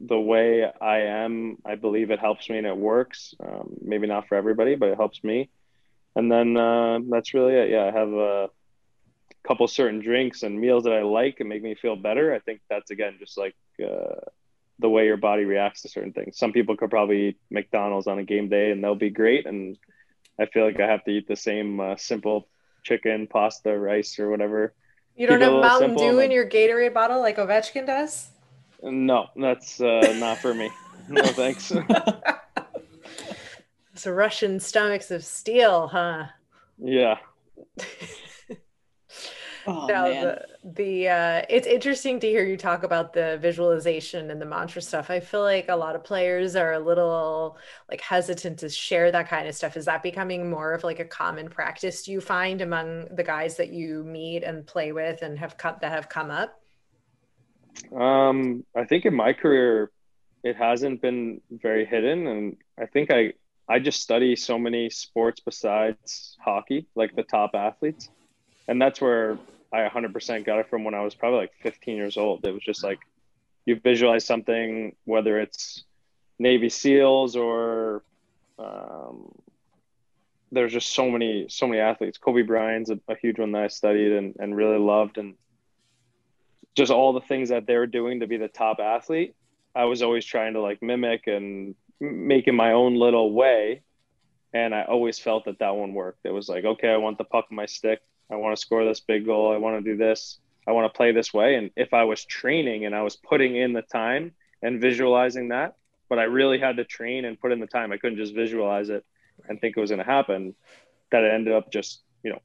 the 0.00 0.18
way 0.18 0.70
I 0.80 0.98
am, 1.02 1.58
I 1.64 1.76
believe 1.76 2.10
it 2.10 2.18
helps 2.18 2.50
me 2.50 2.58
and 2.58 2.66
it 2.66 2.76
works. 2.76 3.34
Um, 3.40 3.76
maybe 3.80 4.06
not 4.06 4.28
for 4.28 4.34
everybody, 4.34 4.74
but 4.74 4.88
it 4.88 4.96
helps 4.96 5.22
me. 5.22 5.48
And 6.16 6.30
then 6.30 6.56
uh, 6.56 6.98
that's 7.08 7.32
really 7.32 7.54
it. 7.54 7.70
Yeah, 7.70 7.84
I 7.84 7.98
have 7.98 8.12
a 8.12 8.50
couple 9.46 9.68
certain 9.68 10.00
drinks 10.00 10.42
and 10.42 10.60
meals 10.60 10.84
that 10.84 10.92
I 10.92 11.02
like 11.02 11.40
and 11.40 11.48
make 11.48 11.62
me 11.62 11.74
feel 11.74 11.94
better. 11.94 12.34
I 12.34 12.40
think 12.40 12.60
that's 12.68 12.90
again 12.90 13.16
just 13.18 13.38
like 13.38 13.54
uh, 13.82 14.20
the 14.78 14.88
way 14.88 15.06
your 15.06 15.16
body 15.16 15.44
reacts 15.44 15.82
to 15.82 15.88
certain 15.88 16.12
things. 16.12 16.38
Some 16.38 16.52
people 16.52 16.76
could 16.76 16.90
probably 16.90 17.28
eat 17.28 17.38
McDonald's 17.50 18.06
on 18.06 18.18
a 18.18 18.24
game 18.24 18.48
day 18.48 18.70
and 18.70 18.82
they'll 18.82 18.94
be 18.94 19.10
great, 19.10 19.46
and 19.46 19.76
I 20.38 20.46
feel 20.46 20.64
like 20.64 20.80
I 20.80 20.86
have 20.86 21.04
to 21.04 21.10
eat 21.10 21.28
the 21.28 21.36
same 21.36 21.80
uh, 21.80 21.96
simple 21.96 22.48
chicken, 22.84 23.26
pasta, 23.26 23.76
rice, 23.76 24.18
or 24.18 24.30
whatever. 24.30 24.74
You 25.16 25.26
don't 25.26 25.40
have 25.40 25.52
Mountain 25.52 25.96
Dew 25.96 26.18
in 26.20 26.30
your 26.30 26.48
Gatorade 26.48 26.92
bottle 26.92 27.20
like 27.20 27.38
Ovechkin 27.38 27.86
does. 27.86 28.28
No, 28.82 29.28
that's 29.34 29.80
uh, 29.80 30.14
not 30.18 30.38
for 30.38 30.52
me. 30.52 30.70
No 31.08 31.22
thanks. 31.26 31.72
so 33.94 34.10
Russian 34.10 34.60
stomachs 34.60 35.10
of 35.10 35.24
steel, 35.24 35.88
huh? 35.88 36.26
Yeah. 36.78 37.16
Oh, 39.68 39.86
no, 39.86 40.04
man. 40.04 40.24
the 40.24 40.72
the 40.74 41.08
uh, 41.08 41.42
it's 41.48 41.66
interesting 41.66 42.20
to 42.20 42.26
hear 42.26 42.44
you 42.44 42.56
talk 42.56 42.82
about 42.82 43.12
the 43.12 43.38
visualization 43.40 44.30
and 44.30 44.40
the 44.40 44.46
mantra 44.46 44.80
stuff. 44.80 45.10
I 45.10 45.20
feel 45.20 45.42
like 45.42 45.68
a 45.68 45.76
lot 45.76 45.96
of 45.96 46.04
players 46.04 46.54
are 46.56 46.74
a 46.74 46.78
little 46.78 47.58
like 47.90 48.00
hesitant 48.00 48.58
to 48.60 48.68
share 48.68 49.10
that 49.12 49.28
kind 49.28 49.48
of 49.48 49.54
stuff. 49.54 49.76
Is 49.76 49.86
that 49.86 50.02
becoming 50.02 50.48
more 50.48 50.72
of 50.72 50.84
like 50.84 51.00
a 51.00 51.04
common 51.04 51.48
practice? 51.48 52.02
Do 52.02 52.12
you 52.12 52.20
find 52.20 52.60
among 52.60 53.14
the 53.14 53.24
guys 53.24 53.56
that 53.56 53.70
you 53.70 54.04
meet 54.04 54.44
and 54.44 54.66
play 54.66 54.92
with 54.92 55.22
and 55.22 55.38
have 55.38 55.56
come 55.56 55.76
that 55.80 55.90
have 55.90 56.08
come 56.08 56.30
up? 56.30 56.60
Um, 57.94 58.64
I 58.74 58.84
think 58.84 59.04
in 59.04 59.14
my 59.14 59.32
career, 59.32 59.90
it 60.42 60.56
hasn't 60.56 61.02
been 61.02 61.40
very 61.50 61.84
hidden, 61.84 62.26
and 62.26 62.56
I 62.78 62.86
think 62.86 63.10
I 63.10 63.32
I 63.68 63.80
just 63.80 64.00
study 64.00 64.36
so 64.36 64.58
many 64.58 64.90
sports 64.90 65.40
besides 65.40 66.36
hockey, 66.40 66.86
like 66.94 67.16
the 67.16 67.24
top 67.24 67.50
athletes, 67.54 68.08
and 68.68 68.80
that's 68.80 69.00
where 69.00 69.38
I 69.76 69.88
100% 69.88 70.44
got 70.44 70.58
it 70.58 70.70
from 70.70 70.84
when 70.84 70.94
I 70.94 71.02
was 71.02 71.14
probably 71.14 71.40
like 71.40 71.52
15 71.62 71.96
years 71.96 72.16
old. 72.16 72.46
It 72.46 72.52
was 72.52 72.62
just 72.62 72.82
like 72.82 72.98
you 73.66 73.78
visualize 73.78 74.24
something, 74.24 74.96
whether 75.04 75.38
it's 75.38 75.84
Navy 76.38 76.70
SEALs 76.70 77.36
or 77.36 78.02
um, 78.58 79.32
there's 80.50 80.72
just 80.72 80.94
so 80.94 81.10
many 81.10 81.46
so 81.48 81.66
many 81.66 81.80
athletes. 81.80 82.16
Kobe 82.16 82.42
Bryant's 82.42 82.90
a, 82.90 82.98
a, 83.08 83.16
huge 83.16 83.38
one 83.38 83.52
that 83.52 83.64
I 83.64 83.68
studied 83.68 84.12
and, 84.12 84.34
and 84.38 84.56
really 84.56 84.78
loved, 84.78 85.18
and 85.18 85.34
just 86.74 86.90
all 86.90 87.12
the 87.12 87.20
things 87.20 87.50
that 87.50 87.66
they're 87.66 87.86
doing 87.86 88.20
to 88.20 88.26
be 88.26 88.38
the 88.38 88.48
top 88.48 88.78
athlete. 88.80 89.34
I 89.74 89.84
was 89.84 90.00
always 90.00 90.24
trying 90.24 90.54
to 90.54 90.60
like 90.60 90.82
mimic 90.82 91.26
and 91.26 91.74
make 92.00 92.48
in 92.48 92.54
my 92.54 92.72
own 92.72 92.94
little 92.94 93.32
way, 93.32 93.82
and 94.54 94.74
I 94.74 94.84
always 94.84 95.18
felt 95.18 95.44
that 95.44 95.58
that 95.58 95.76
one 95.76 95.92
worked. 95.92 96.20
It 96.24 96.32
was 96.32 96.48
like, 96.48 96.64
okay, 96.64 96.88
I 96.88 96.96
want 96.96 97.18
the 97.18 97.24
puck 97.24 97.46
in 97.50 97.56
my 97.56 97.66
stick. 97.66 98.00
I 98.30 98.36
want 98.36 98.56
to 98.56 98.60
score 98.60 98.84
this 98.84 99.00
big 99.00 99.26
goal. 99.26 99.52
I 99.52 99.58
want 99.58 99.84
to 99.84 99.90
do 99.90 99.96
this. 99.96 100.38
I 100.66 100.72
want 100.72 100.92
to 100.92 100.96
play 100.96 101.12
this 101.12 101.32
way. 101.32 101.54
And 101.54 101.70
if 101.76 101.94
I 101.94 102.04
was 102.04 102.24
training 102.24 102.84
and 102.84 102.94
I 102.94 103.02
was 103.02 103.16
putting 103.16 103.56
in 103.56 103.72
the 103.72 103.82
time 103.82 104.32
and 104.62 104.80
visualizing 104.80 105.48
that, 105.48 105.76
but 106.08 106.18
I 106.18 106.24
really 106.24 106.58
had 106.58 106.76
to 106.76 106.84
train 106.84 107.24
and 107.24 107.40
put 107.40 107.52
in 107.52 107.60
the 107.60 107.66
time, 107.66 107.92
I 107.92 107.98
couldn't 107.98 108.18
just 108.18 108.34
visualize 108.34 108.88
it 108.88 109.04
and 109.48 109.60
think 109.60 109.76
it 109.76 109.80
was 109.80 109.90
going 109.90 110.04
to 110.04 110.10
happen. 110.10 110.54
That 111.12 111.22
it 111.22 111.32
ended 111.32 111.54
up 111.54 111.70
just, 111.70 112.02
you 112.24 112.30
know, 112.30 112.42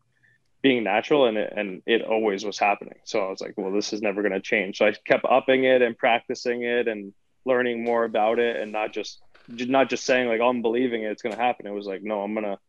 being 0.62 0.84
natural 0.84 1.26
and 1.26 1.38
it, 1.38 1.52
and 1.56 1.82
it 1.88 2.04
always 2.04 2.46
was 2.46 2.60
happening. 2.60 3.00
So 3.06 3.20
I 3.26 3.30
was 3.30 3.42
like, 3.42 3.56
well, 3.58 3.72
this 3.72 3.92
is 3.92 4.04
never 4.04 4.22
going 4.22 4.34
to 4.34 4.40
change. 4.40 4.78
So 4.78 4.86
I 4.86 4.94
kept 5.06 5.26
upping 5.26 5.64
it 5.64 5.82
and 5.82 5.98
practicing 5.98 6.62
it 6.62 6.88
and 6.88 7.14
learning 7.44 7.84
more 7.84 8.04
about 8.04 8.38
it 8.38 8.58
and 8.58 8.72
not 8.72 8.94
just 8.94 9.20
not 9.48 9.90
just 9.90 10.06
saying 10.06 10.28
like, 10.28 10.40
oh, 10.40 10.50
I'm 10.50 10.62
believing 10.62 11.04
it, 11.04 11.12
it's 11.12 11.24
going 11.24 11.36
to 11.36 11.42
happen. 11.42 11.66
It 11.66 11.74
was 11.74 11.88
like, 11.88 12.04
no, 12.04 12.22
I'm 12.22 12.34
going 12.34 12.46
to 12.46 12.60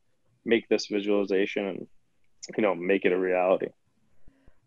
make 0.44 0.68
this 0.68 0.86
visualization 0.86 1.66
and 1.66 1.86
you 2.56 2.62
know 2.62 2.74
make 2.74 3.04
it 3.04 3.12
a 3.12 3.18
reality. 3.18 3.68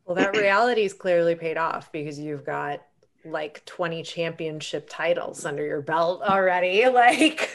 Well 0.06 0.16
that 0.16 0.36
reality 0.36 0.84
is 0.84 0.94
clearly 0.94 1.36
paid 1.36 1.58
off 1.58 1.92
because 1.92 2.20
you've 2.20 2.46
got 2.46 2.82
like 3.26 3.64
20 3.66 4.04
championship 4.04 4.88
titles 4.90 5.46
under 5.46 5.66
your 5.66 5.82
belt 5.82 6.22
already 6.22 6.88
like 6.90 7.54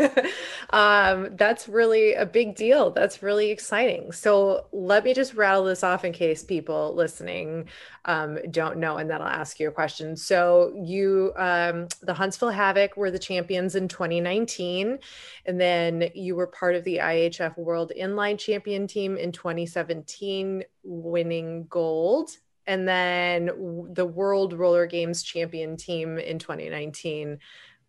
um 0.70 1.28
that's 1.36 1.68
really 1.68 2.14
a 2.14 2.26
big 2.26 2.54
deal. 2.54 2.90
That's 2.90 3.22
really 3.22 3.50
exciting. 3.50 4.12
So 4.12 4.66
let 4.72 5.04
me 5.04 5.14
just 5.14 5.34
rattle 5.34 5.64
this 5.64 5.82
off 5.82 6.04
in 6.04 6.12
case 6.12 6.42
people 6.42 6.94
listening 6.94 7.68
um 8.06 8.38
don't 8.50 8.78
know 8.78 8.96
and 8.96 9.10
then 9.10 9.20
i'll 9.20 9.28
ask 9.28 9.60
you 9.60 9.68
a 9.68 9.72
question. 9.72 10.16
So 10.16 10.72
you 10.82 11.32
um 11.36 11.88
the 12.02 12.14
huntsville 12.14 12.50
havoc 12.50 12.96
were 12.96 13.10
the 13.10 13.18
champions 13.18 13.74
in 13.74 13.88
2019 13.88 14.98
and 15.46 15.60
then 15.60 16.10
you 16.14 16.34
were 16.34 16.46
part 16.46 16.74
of 16.74 16.84
the 16.84 16.96
ihf 16.96 17.56
world 17.56 17.92
inline 17.98 18.38
champion 18.38 18.86
team 18.86 19.16
in 19.16 19.32
2017 19.32 20.64
winning 20.82 21.66
gold 21.68 22.30
and 22.70 22.86
then 22.86 23.46
the 23.92 24.06
World 24.06 24.52
Roller 24.52 24.86
Games 24.86 25.24
champion 25.24 25.76
team 25.76 26.18
in 26.18 26.38
2019, 26.38 27.40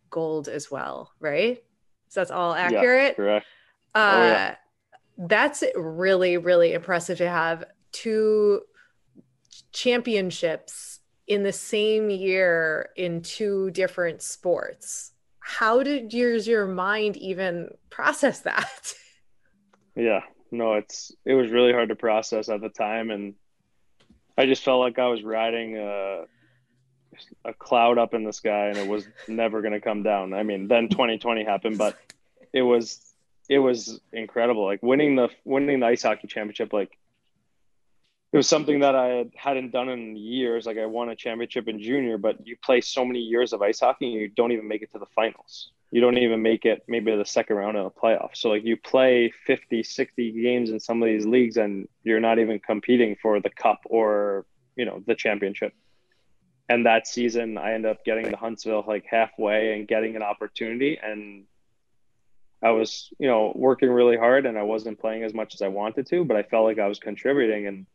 gold 0.09 0.47
as 0.47 0.71
well, 0.71 1.11
right? 1.19 1.63
So 2.09 2.19
that's 2.19 2.31
all 2.31 2.55
accurate. 2.55 3.11
Yeah, 3.11 3.23
correct. 3.23 3.45
Uh, 3.93 4.11
oh, 4.11 4.23
yeah. 4.23 4.55
That's 5.19 5.63
really, 5.75 6.37
really 6.37 6.73
impressive 6.73 7.19
to 7.19 7.29
have 7.29 7.63
two 7.91 8.61
championships 9.71 10.99
in 11.27 11.43
the 11.43 11.53
same 11.53 12.09
year 12.09 12.89
in 12.95 13.21
two 13.21 13.69
different 13.69 14.23
sports. 14.23 15.11
How 15.41 15.83
did 15.83 16.11
yours 16.11 16.47
your 16.47 16.65
mind 16.65 17.17
even 17.17 17.69
process 17.91 18.39
that? 18.39 18.93
Yeah, 19.93 20.21
no, 20.51 20.75
it's 20.75 21.11
it 21.25 21.33
was 21.33 21.51
really 21.51 21.73
hard 21.73 21.89
to 21.89 21.97
process 21.97 22.47
at 22.47 22.61
the 22.61 22.69
time, 22.69 23.11
and 23.11 23.33
I 24.41 24.47
just 24.47 24.63
felt 24.63 24.79
like 24.79 24.97
I 24.97 25.05
was 25.05 25.21
riding 25.21 25.77
a, 25.77 26.23
a 27.45 27.53
cloud 27.53 27.99
up 27.99 28.15
in 28.15 28.23
the 28.23 28.33
sky 28.33 28.69
and 28.69 28.77
it 28.77 28.87
was 28.87 29.07
never 29.27 29.61
going 29.61 29.73
to 29.73 29.79
come 29.79 30.01
down. 30.01 30.33
I 30.33 30.41
mean, 30.41 30.67
then 30.67 30.89
2020 30.89 31.43
happened, 31.43 31.77
but 31.77 31.95
it 32.51 32.63
was 32.63 33.13
it 33.47 33.59
was 33.59 33.99
incredible. 34.11 34.65
Like 34.65 34.81
winning 34.81 35.15
the 35.15 35.29
winning 35.45 35.81
the 35.81 35.85
ice 35.85 36.01
hockey 36.01 36.27
championship, 36.27 36.73
like 36.73 36.97
it 38.33 38.37
was 38.37 38.47
something 38.47 38.79
that 38.79 38.95
I 38.95 39.25
hadn't 39.35 39.71
done 39.73 39.89
in 39.89 40.15
years. 40.15 40.65
Like 40.65 40.79
I 40.79 40.87
won 40.87 41.09
a 41.09 41.15
championship 41.15 41.67
in 41.67 41.79
junior, 41.79 42.17
but 42.17 42.47
you 42.47 42.57
play 42.63 42.81
so 42.81 43.05
many 43.05 43.19
years 43.19 43.53
of 43.53 43.61
ice 43.61 43.81
hockey 43.81 44.05
and 44.05 44.13
you 44.15 44.27
don't 44.27 44.51
even 44.53 44.67
make 44.67 44.81
it 44.81 44.91
to 44.93 44.97
the 44.97 45.05
finals 45.15 45.69
you 45.91 45.99
don't 45.99 46.17
even 46.17 46.41
make 46.41 46.63
it 46.65 46.83
maybe 46.87 47.15
the 47.15 47.25
second 47.25 47.57
round 47.57 47.75
of 47.75 47.93
the 47.93 47.99
playoffs. 47.99 48.37
So 48.37 48.49
like 48.49 48.63
you 48.63 48.77
play 48.77 49.31
50, 49.45 49.83
60 49.83 50.31
games 50.41 50.69
in 50.69 50.79
some 50.79 51.03
of 51.03 51.07
these 51.07 51.25
leagues 51.25 51.57
and 51.57 51.87
you're 52.03 52.21
not 52.21 52.39
even 52.39 52.59
competing 52.59 53.17
for 53.21 53.41
the 53.41 53.49
cup 53.49 53.81
or, 53.85 54.45
you 54.77 54.85
know, 54.85 55.03
the 55.05 55.15
championship. 55.15 55.73
And 56.69 56.85
that 56.85 57.07
season 57.07 57.57
I 57.57 57.73
ended 57.73 57.91
up 57.91 58.05
getting 58.05 58.31
to 58.31 58.37
Huntsville 58.37 58.85
like 58.87 59.05
halfway 59.05 59.73
and 59.73 59.85
getting 59.85 60.15
an 60.15 60.23
opportunity 60.23 60.97
and 61.01 61.43
I 62.63 62.71
was, 62.71 63.11
you 63.19 63.27
know, 63.27 63.51
working 63.53 63.89
really 63.89 64.15
hard 64.15 64.45
and 64.45 64.57
I 64.57 64.63
wasn't 64.63 64.99
playing 64.99 65.23
as 65.23 65.33
much 65.33 65.55
as 65.55 65.61
I 65.61 65.67
wanted 65.67 66.07
to, 66.07 66.23
but 66.23 66.37
I 66.37 66.43
felt 66.43 66.63
like 66.63 66.79
I 66.79 66.87
was 66.87 66.99
contributing 66.99 67.67
and 67.67 67.85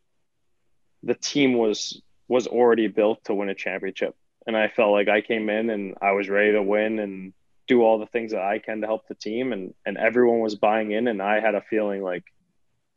the 1.03 1.15
team 1.15 1.55
was 1.55 2.03
was 2.29 2.47
already 2.47 2.89
built 2.89 3.25
to 3.25 3.35
win 3.35 3.49
a 3.49 3.55
championship. 3.55 4.15
And 4.47 4.57
I 4.57 4.69
felt 4.69 4.93
like 4.93 5.09
I 5.09 5.23
came 5.23 5.49
in 5.49 5.71
and 5.71 5.95
I 6.03 6.13
was 6.13 6.29
ready 6.29 6.53
to 6.53 6.63
win 6.63 6.99
and 6.99 7.33
do 7.67 7.83
all 7.83 7.99
the 7.99 8.07
things 8.07 8.33
that 8.33 8.43
I 8.43 8.59
can 8.59 8.81
to 8.81 8.87
help 8.87 9.09
the 9.09 9.15
team 9.15 9.53
and 9.53 9.75
and 9.85 9.97
everyone 9.97 10.41
was 10.41 10.55
buying 10.55 10.93
in 10.93 11.09
and 11.09 11.21
I 11.21 11.41
had 11.41 11.55
a 11.55 11.61
feeling 11.61 12.03
like 12.03 12.25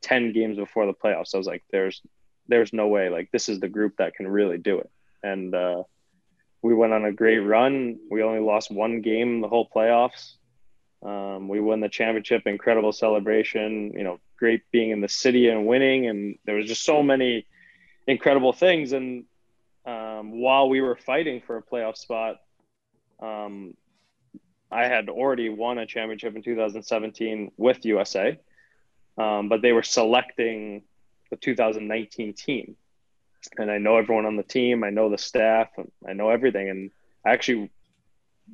10 0.02 0.32
games 0.34 0.58
before 0.58 0.86
the 0.86 0.94
playoffs 0.94 1.34
I 1.34 1.38
was 1.38 1.48
like 1.48 1.64
there's 1.72 2.02
there's 2.48 2.74
no 2.74 2.88
way 2.88 3.10
like 3.10 3.32
this 3.32 3.50
is 3.50 3.60
the 3.60 3.70
group 3.70 3.98
that 3.98 4.16
can 4.16 4.28
really 4.28 4.58
do 4.58 4.80
it. 4.80 4.90
And 5.22 5.54
uh, 5.54 5.84
we 6.64 6.74
went 6.74 6.94
on 6.94 7.06
a 7.06 7.12
great 7.12 7.40
run. 7.40 8.00
We 8.10 8.24
only 8.24 8.40
lost 8.40 8.72
one 8.72 9.02
game 9.02 9.42
the 9.42 9.48
whole 9.48 9.70
playoffs. 9.70 10.34
Um, 11.04 11.48
we 11.48 11.60
won 11.60 11.80
the 11.80 11.90
championship 11.90 12.44
incredible 12.46 12.92
celebration 12.92 13.94
you 13.96 14.04
know 14.04 14.20
great 14.38 14.64
being 14.72 14.92
in 14.92 15.00
the 15.00 15.08
city 15.08 15.48
and 15.48 15.66
winning 15.66 16.08
and 16.08 16.38
there 16.46 16.56
was 16.56 16.68
just 16.68 16.84
so 16.84 17.02
many 17.04 17.46
incredible 18.10 18.52
things. 18.52 18.92
And 18.92 19.26
um, 19.86 20.42
while 20.42 20.70
we 20.70 20.82
were 20.82 20.96
fighting 20.96 21.42
for 21.46 21.58
a 21.58 21.64
playoff 21.64 21.96
spot, 21.96 22.38
um, 23.22 23.76
I 24.72 24.88
had 24.88 25.10
already 25.10 25.50
won 25.50 25.78
a 25.78 25.86
championship 25.86 26.36
in 26.36 26.44
2017 26.44 27.52
with 27.58 27.86
USA, 27.86 28.40
um, 29.18 29.50
but 29.50 29.62
they 29.62 29.72
were 29.72 29.84
selecting 29.84 30.84
the 31.30 31.36
2019 31.36 32.34
team. 32.34 32.76
And 33.58 33.72
I 33.72 33.78
know 33.78 33.98
everyone 33.98 34.26
on 34.26 34.36
the 34.36 34.44
team, 34.44 34.84
I 34.84 34.90
know 34.90 35.10
the 35.10 35.18
staff, 35.18 35.70
I 36.08 36.14
know 36.14 36.30
everything. 36.30 36.70
And 36.70 36.92
actually, 37.26 37.72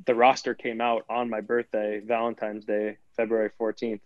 the 0.05 0.15
roster 0.15 0.53
came 0.53 0.81
out 0.81 1.05
on 1.09 1.29
my 1.29 1.41
birthday, 1.41 1.99
Valentine's 1.99 2.65
Day, 2.65 2.97
February 3.15 3.49
14th. 3.59 4.01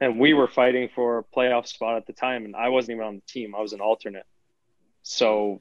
And 0.00 0.20
we 0.20 0.34
were 0.34 0.46
fighting 0.46 0.88
for 0.94 1.18
a 1.18 1.24
playoff 1.24 1.66
spot 1.66 1.96
at 1.96 2.06
the 2.06 2.12
time, 2.12 2.44
and 2.44 2.54
I 2.54 2.68
wasn't 2.68 2.96
even 2.96 3.06
on 3.06 3.14
the 3.16 3.32
team. 3.32 3.54
I 3.54 3.60
was 3.60 3.72
an 3.72 3.80
alternate. 3.80 4.26
So 5.02 5.60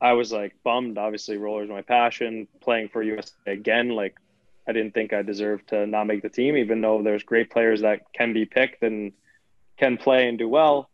I 0.00 0.12
was 0.12 0.32
like 0.32 0.54
bummed. 0.62 0.96
Obviously, 0.96 1.36
rollers 1.36 1.68
my 1.68 1.82
passion. 1.82 2.48
Playing 2.60 2.88
for 2.88 3.02
USA 3.02 3.34
again, 3.46 3.90
like 3.90 4.16
I 4.68 4.72
didn't 4.72 4.92
think 4.92 5.14
I 5.14 5.22
deserved 5.22 5.68
to 5.68 5.86
not 5.86 6.06
make 6.06 6.22
the 6.22 6.28
team, 6.28 6.56
even 6.56 6.82
though 6.82 7.02
there's 7.02 7.22
great 7.22 7.50
players 7.50 7.80
that 7.80 8.12
can 8.12 8.34
be 8.34 8.44
picked 8.44 8.82
and 8.82 9.12
can 9.78 9.96
play 9.96 10.28
and 10.28 10.36
do 10.36 10.46
well. 10.46 10.90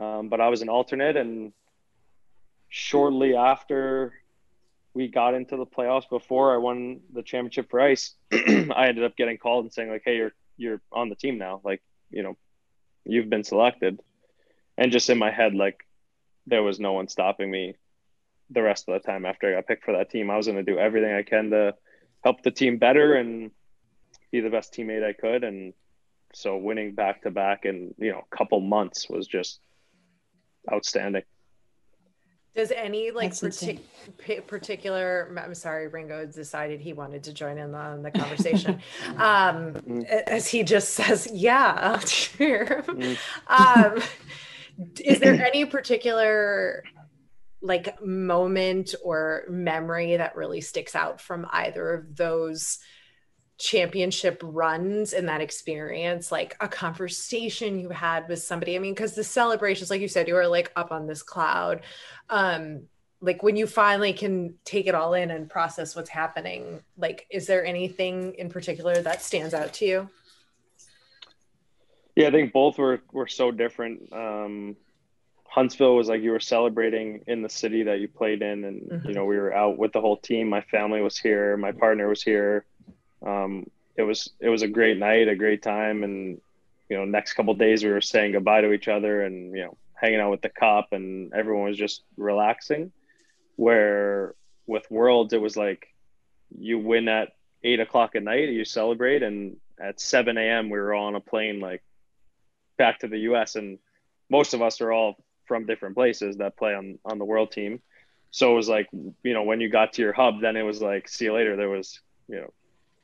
Um, 0.00 0.30
but 0.30 0.40
I 0.40 0.48
was 0.48 0.62
an 0.62 0.70
alternate, 0.70 1.18
and 1.18 1.52
shortly 2.70 3.36
after 3.36 4.14
we 4.94 5.08
got 5.08 5.34
into 5.34 5.58
the 5.58 5.66
playoffs, 5.66 6.08
before 6.08 6.54
I 6.54 6.56
won 6.56 7.00
the 7.12 7.22
championship 7.22 7.68
for 7.70 7.80
Ice, 7.80 8.14
I 8.32 8.86
ended 8.88 9.04
up 9.04 9.14
getting 9.14 9.36
called 9.36 9.66
and 9.66 9.72
saying 9.72 9.90
like, 9.90 10.02
"Hey, 10.06 10.16
you're 10.16 10.32
you're 10.56 10.80
on 10.90 11.10
the 11.10 11.14
team 11.14 11.36
now. 11.36 11.60
Like, 11.62 11.82
you 12.10 12.22
know, 12.22 12.38
you've 13.04 13.28
been 13.28 13.44
selected." 13.44 14.00
And 14.78 14.90
just 14.90 15.10
in 15.10 15.18
my 15.18 15.30
head, 15.30 15.54
like, 15.54 15.86
there 16.46 16.62
was 16.62 16.80
no 16.80 16.94
one 16.94 17.08
stopping 17.08 17.50
me 17.50 17.76
the 18.48 18.62
rest 18.62 18.88
of 18.88 18.94
the 18.94 19.06
time 19.06 19.26
after 19.26 19.50
I 19.50 19.56
got 19.56 19.66
picked 19.66 19.84
for 19.84 19.92
that 19.92 20.08
team. 20.08 20.30
I 20.30 20.38
was 20.38 20.46
going 20.46 20.56
to 20.56 20.72
do 20.72 20.78
everything 20.78 21.12
I 21.12 21.22
can 21.22 21.50
to 21.50 21.74
help 22.22 22.42
the 22.42 22.50
team 22.50 22.78
better 22.78 23.14
and 23.14 23.50
be 24.30 24.40
the 24.40 24.50
best 24.50 24.72
teammate 24.72 25.04
I 25.04 25.12
could. 25.12 25.44
And 25.44 25.72
so 26.32 26.56
winning 26.56 26.94
back 26.94 27.22
to 27.22 27.30
back 27.30 27.64
in, 27.64 27.94
you 27.98 28.12
know, 28.12 28.22
a 28.30 28.36
couple 28.36 28.60
months 28.60 29.08
was 29.08 29.26
just 29.26 29.60
outstanding. 30.72 31.22
Does 32.54 32.70
any 32.70 33.10
like 33.12 33.30
partic- 33.30 33.80
particular? 34.46 35.34
I'm 35.42 35.54
sorry, 35.54 35.88
Ringo 35.88 36.26
decided 36.26 36.82
he 36.82 36.92
wanted 36.92 37.24
to 37.24 37.32
join 37.32 37.56
in 37.56 37.74
on 37.74 38.02
the 38.02 38.10
conversation, 38.10 38.78
um, 39.16 39.72
mm. 39.72 40.04
as 40.04 40.48
he 40.48 40.62
just 40.62 40.90
says, 40.90 41.30
"Yeah, 41.32 41.96
mm. 42.02 43.16
um, 43.46 44.02
is 45.00 45.18
there 45.20 45.42
any 45.46 45.64
particular 45.64 46.84
like 47.62 48.02
moment 48.02 48.94
or 49.02 49.44
memory 49.48 50.16
that 50.16 50.36
really 50.36 50.60
sticks 50.60 50.94
out 50.94 51.20
from 51.20 51.46
either 51.50 51.94
of 51.94 52.16
those 52.16 52.80
championship 53.58 54.40
runs 54.44 55.12
in 55.12 55.26
that 55.26 55.40
experience? 55.40 56.32
Like 56.32 56.56
a 56.60 56.68
conversation 56.68 57.78
you 57.78 57.90
had 57.90 58.28
with 58.28 58.42
somebody 58.42 58.76
i 58.76 58.78
mean 58.80 58.92
because 58.92 59.14
the 59.14 59.24
celebrations 59.24 59.90
like 59.90 60.00
you 60.00 60.08
said 60.08 60.28
you 60.28 60.34
were 60.34 60.48
like 60.48 60.72
up 60.76 60.90
on 60.90 61.06
this 61.06 61.22
cloud. 61.22 61.82
Um 62.28 62.82
like 63.20 63.44
when 63.44 63.54
you 63.54 63.68
finally 63.68 64.12
can 64.12 64.56
take 64.64 64.88
it 64.88 64.96
all 64.96 65.14
in 65.14 65.30
and 65.30 65.48
process 65.48 65.94
what's 65.94 66.10
happening 66.10 66.80
like 66.98 67.24
is 67.30 67.46
there 67.46 67.64
anything 67.64 68.34
in 68.34 68.50
particular 68.50 69.00
that 69.00 69.22
stands 69.22 69.54
out 69.54 69.72
to 69.74 69.84
you? 69.86 70.10
Yeah 72.16 72.26
i 72.26 72.30
think 72.32 72.52
both 72.52 72.78
were 72.78 73.00
were 73.12 73.28
so 73.28 73.52
different. 73.52 74.12
Um 74.12 74.76
Huntsville 75.52 75.96
was 75.96 76.08
like 76.08 76.22
you 76.22 76.30
were 76.30 76.40
celebrating 76.40 77.24
in 77.26 77.42
the 77.42 77.48
city 77.50 77.82
that 77.82 78.00
you 78.00 78.08
played 78.08 78.40
in, 78.40 78.64
and 78.64 78.80
mm-hmm. 78.80 79.08
you 79.08 79.14
know 79.14 79.26
we 79.26 79.36
were 79.36 79.52
out 79.52 79.76
with 79.76 79.92
the 79.92 80.00
whole 80.00 80.16
team. 80.16 80.48
My 80.48 80.62
family 80.62 81.02
was 81.02 81.18
here, 81.18 81.58
my 81.58 81.72
partner 81.72 82.08
was 82.08 82.22
here. 82.22 82.64
Um, 83.24 83.66
it 83.94 84.02
was 84.02 84.30
it 84.40 84.48
was 84.48 84.62
a 84.62 84.68
great 84.68 84.96
night, 84.96 85.28
a 85.28 85.36
great 85.36 85.62
time, 85.62 86.04
and 86.04 86.40
you 86.88 86.96
know 86.96 87.04
next 87.04 87.34
couple 87.34 87.52
days 87.52 87.84
we 87.84 87.90
were 87.90 88.00
saying 88.00 88.32
goodbye 88.32 88.62
to 88.62 88.72
each 88.72 88.88
other 88.88 89.24
and 89.24 89.54
you 89.54 89.64
know 89.64 89.76
hanging 89.92 90.20
out 90.20 90.30
with 90.30 90.40
the 90.40 90.48
cop, 90.48 90.88
and 90.92 91.34
everyone 91.34 91.68
was 91.68 91.76
just 91.76 92.02
relaxing. 92.16 92.90
Where 93.56 94.34
with 94.66 94.90
Worlds, 94.90 95.34
it 95.34 95.40
was 95.42 95.54
like 95.54 95.86
you 96.58 96.78
win 96.78 97.08
at 97.08 97.28
eight 97.62 97.78
o'clock 97.80 98.16
at 98.16 98.22
night, 98.22 98.48
you 98.48 98.64
celebrate, 98.64 99.22
and 99.22 99.58
at 99.78 100.00
seven 100.00 100.38
a.m. 100.38 100.70
we 100.70 100.78
were 100.78 100.94
all 100.94 101.08
on 101.08 101.14
a 101.14 101.20
plane 101.20 101.60
like 101.60 101.82
back 102.78 103.00
to 103.00 103.06
the 103.06 103.18
U.S. 103.18 103.54
and 103.54 103.78
most 104.30 104.54
of 104.54 104.62
us 104.62 104.80
are 104.80 104.90
all 104.90 105.18
from 105.52 105.66
different 105.66 105.94
places 105.94 106.38
that 106.38 106.56
play 106.56 106.74
on 106.74 106.98
on 107.04 107.18
the 107.18 107.26
world 107.26 107.52
team. 107.52 107.82
So 108.30 108.52
it 108.52 108.54
was 108.54 108.70
like, 108.70 108.88
you 109.22 109.34
know, 109.34 109.42
when 109.42 109.60
you 109.60 109.68
got 109.68 109.92
to 109.92 110.02
your 110.02 110.14
hub, 110.14 110.40
then 110.40 110.56
it 110.56 110.62
was 110.62 110.80
like, 110.80 111.08
see 111.08 111.26
you 111.26 111.34
later. 111.34 111.56
There 111.56 111.68
was, 111.68 112.00
you 112.26 112.36
know, 112.36 112.50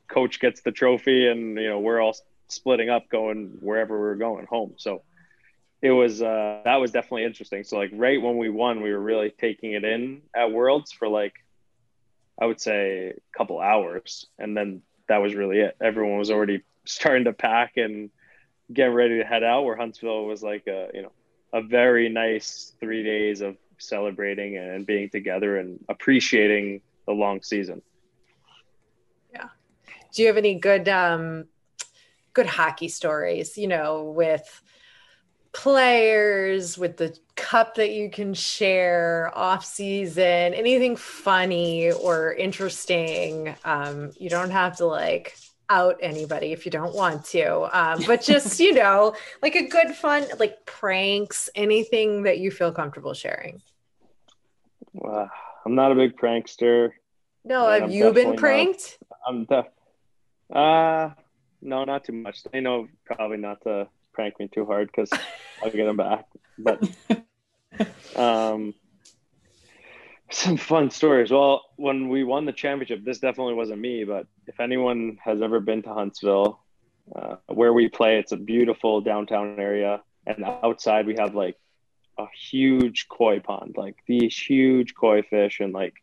coach 0.07 0.39
gets 0.39 0.61
the 0.61 0.71
trophy 0.71 1.27
and, 1.27 1.55
you 1.55 1.69
know, 1.69 1.79
we're 1.79 2.01
all 2.01 2.15
splitting 2.47 2.89
up 2.89 3.07
going 3.07 3.59
wherever 3.59 4.01
we 4.01 4.07
are 4.07 4.15
going 4.15 4.47
home. 4.47 4.73
So 4.77 5.03
it 5.83 5.91
was, 5.91 6.23
uh, 6.23 6.61
that 6.65 6.77
was 6.77 6.89
definitely 6.89 7.25
interesting. 7.25 7.63
So 7.63 7.77
like 7.77 7.91
right 7.93 8.19
when 8.19 8.39
we 8.39 8.49
won, 8.49 8.81
we 8.81 8.91
were 8.91 8.99
really 8.99 9.29
taking 9.29 9.73
it 9.73 9.83
in 9.83 10.23
at 10.35 10.51
worlds 10.51 10.91
for 10.91 11.07
like, 11.07 11.35
I 12.41 12.47
would 12.47 12.59
say 12.59 13.09
a 13.09 13.37
couple 13.37 13.59
hours. 13.59 14.25
And 14.39 14.57
then 14.57 14.81
that 15.07 15.17
was 15.17 15.35
really 15.35 15.59
it. 15.59 15.77
Everyone 15.79 16.17
was 16.17 16.31
already 16.31 16.63
starting 16.85 17.25
to 17.25 17.33
pack 17.33 17.77
and 17.77 18.09
get 18.73 18.85
ready 18.85 19.19
to 19.19 19.25
head 19.25 19.43
out 19.43 19.65
where 19.65 19.75
Huntsville 19.75 20.25
was 20.25 20.41
like, 20.41 20.65
a, 20.65 20.89
you 20.95 21.03
know, 21.03 21.11
a 21.53 21.61
very 21.61 22.09
nice 22.09 22.73
three 22.79 23.03
days 23.03 23.41
of 23.41 23.57
celebrating 23.77 24.57
and 24.57 24.85
being 24.85 25.09
together 25.09 25.57
and 25.57 25.83
appreciating 25.89 26.81
the 27.05 27.13
long 27.13 27.41
season. 27.41 27.81
Yeah. 29.31 29.47
Do 30.13 30.21
you 30.21 30.27
have 30.27 30.37
any 30.37 30.55
good 30.55 30.87
um 30.89 31.45
good 32.33 32.45
hockey 32.45 32.87
stories, 32.87 33.57
you 33.57 33.67
know, 33.67 34.03
with 34.15 34.61
players, 35.51 36.77
with 36.77 36.97
the 36.97 37.17
cup 37.35 37.75
that 37.75 37.91
you 37.91 38.09
can 38.09 38.33
share 38.33 39.31
off 39.33 39.65
season, 39.65 40.53
anything 40.53 40.95
funny 40.95 41.91
or 41.91 42.33
interesting? 42.33 43.55
Um, 43.65 44.11
you 44.17 44.29
don't 44.29 44.51
have 44.51 44.77
to 44.77 44.85
like 44.85 45.35
out 45.69 45.97
anybody 46.01 46.51
if 46.51 46.65
you 46.65 46.71
don't 46.71 46.95
want 46.95 47.25
to. 47.25 47.77
Um, 47.77 48.03
but 48.05 48.21
just, 48.21 48.59
you 48.59 48.73
know, 48.73 49.15
like 49.41 49.55
a 49.55 49.67
good 49.67 49.95
fun, 49.95 50.25
like 50.39 50.65
pranks, 50.65 51.49
anything 51.55 52.23
that 52.23 52.39
you 52.39 52.51
feel 52.51 52.71
comfortable 52.71 53.13
sharing. 53.13 53.61
Well, 54.93 55.29
I'm 55.65 55.75
not 55.75 55.91
a 55.91 55.95
big 55.95 56.17
prankster. 56.17 56.91
No, 57.45 57.67
have 57.67 57.83
I'm 57.83 57.91
you 57.91 58.11
been 58.11 58.35
pranked? 58.35 58.97
Not, 59.09 59.19
I'm 59.27 59.45
def- 59.45 60.55
uh 60.55 61.09
no, 61.61 61.83
not 61.83 62.05
too 62.05 62.13
much. 62.13 62.43
They 62.43 62.61
know 62.61 62.87
probably 63.05 63.37
not 63.37 63.61
to 63.63 63.87
prank 64.13 64.39
me 64.39 64.47
too 64.47 64.65
hard 64.65 64.87
because 64.87 65.11
I'll 65.61 65.71
get 65.71 65.85
them 65.85 65.97
back. 65.97 66.25
But 66.57 66.81
um 68.15 68.73
some 70.31 70.57
fun 70.57 70.89
stories. 70.89 71.31
Well, 71.31 71.63
when 71.75 72.09
we 72.09 72.23
won 72.23 72.45
the 72.45 72.53
championship, 72.53 73.03
this 73.03 73.19
definitely 73.19 73.55
wasn't 73.55 73.81
me, 73.81 74.03
but 74.03 74.27
if 74.47 74.59
anyone 74.59 75.17
has 75.23 75.41
ever 75.41 75.59
been 75.59 75.81
to 75.83 75.93
Huntsville, 75.93 76.59
uh, 77.15 77.37
where 77.47 77.73
we 77.73 77.89
play, 77.89 78.19
it's 78.19 78.31
a 78.31 78.37
beautiful 78.37 79.01
downtown 79.01 79.59
area. 79.59 80.01
And 80.27 80.43
outside, 80.43 81.07
we 81.07 81.15
have 81.17 81.33
like 81.33 81.57
a 82.17 82.25
huge 82.37 83.07
koi 83.07 83.39
pond, 83.39 83.75
like 83.77 83.95
these 84.05 84.37
huge 84.37 84.93
koi 84.93 85.23
fish, 85.23 85.59
and 85.59 85.73
like 85.73 85.95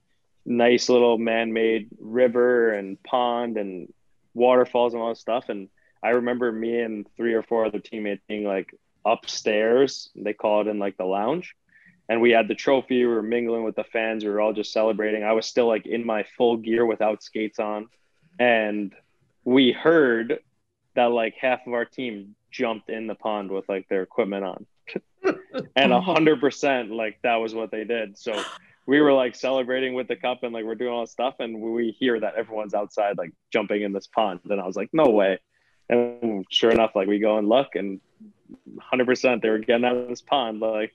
nice 0.45 0.89
little 0.89 1.19
man 1.19 1.53
made 1.53 1.89
river 2.01 2.73
and 2.73 3.01
pond 3.03 3.57
and 3.57 3.93
waterfalls 4.35 4.95
and 4.95 5.03
all 5.03 5.11
that 5.11 5.19
stuff. 5.19 5.49
And 5.49 5.69
I 6.03 6.11
remember 6.11 6.51
me 6.51 6.81
and 6.81 7.07
three 7.17 7.35
or 7.35 7.43
four 7.43 7.67
other 7.67 7.79
teammates 7.79 8.23
being 8.27 8.45
like 8.45 8.75
upstairs, 9.05 10.11
they 10.17 10.33
call 10.33 10.63
it 10.63 10.67
in 10.67 10.79
like 10.79 10.97
the 10.97 11.05
lounge 11.05 11.55
and 12.09 12.21
we 12.21 12.31
had 12.31 12.49
the 12.49 12.55
trophy. 12.55 13.05
We 13.05 13.07
were 13.07 13.23
mingling 13.23 13.65
with 13.65 13.77
the 13.77 13.85
fans. 13.85 14.25
We 14.25 14.31
were 14.31 14.41
all 14.41 14.53
just 14.53 14.73
celebrating. 14.73 15.25
I 15.25 15.33
was 15.33 15.47
still 15.47 15.67
like 15.67 15.87
in 15.87 16.05
my 16.05 16.25
full 16.37 16.57
gear 16.57 16.87
without 16.87 17.23
skates 17.23 17.59
on, 17.59 17.89
and 18.39 18.93
we 19.45 19.73
heard 19.73 20.41
that 20.95 21.07
like 21.07 21.35
half 21.41 21.67
of 21.67 21.73
our 21.73 21.85
team 21.85 22.35
jumped 22.51 22.89
in 22.89 23.07
the 23.07 23.15
pond 23.15 23.51
with 23.51 23.69
like 23.69 23.89
their 23.89 24.03
equipment 24.03 24.45
on, 24.45 24.67
and 25.77 25.93
a 25.93 26.01
hundred 26.01 26.41
percent 26.41 26.91
like 26.91 27.19
that 27.23 27.37
was 27.37 27.55
what 27.55 27.71
they 27.71 27.85
did. 27.85 28.19
So 28.19 28.41
we 28.87 29.01
were 29.01 29.13
like 29.13 29.35
celebrating 29.35 29.95
with 29.95 30.07
the 30.07 30.17
cup 30.17 30.45
and 30.45 30.53
like 30.53 30.65
we're 30.65 30.77
doing 30.77 30.93
all 30.93 31.01
this 31.01 31.13
stuff, 31.13 31.37
and 31.41 31.61
we 31.61 31.91
hear 31.91 32.21
that 32.21 32.37
everyone's 32.37 32.75
outside 32.75 33.19
like 33.19 33.33
jumping 33.53 33.83
in 33.83 33.93
this 33.93 34.07
pond, 34.07 34.41
and 34.49 34.61
I 34.61 34.67
was 34.67 34.77
like, 34.77 34.91
no 34.93 35.11
way. 35.11 35.39
And 35.89 36.45
sure 36.51 36.71
enough, 36.71 36.93
like 36.95 37.09
we 37.09 37.19
go 37.19 37.39
and 37.39 37.49
look, 37.49 37.75
and 37.75 38.01
100% 38.93 39.43
they 39.43 39.49
were 39.49 39.59
getting 39.59 39.85
out 39.85 39.97
of 39.97 40.09
this 40.09 40.21
pond 40.21 40.61
like 40.61 40.93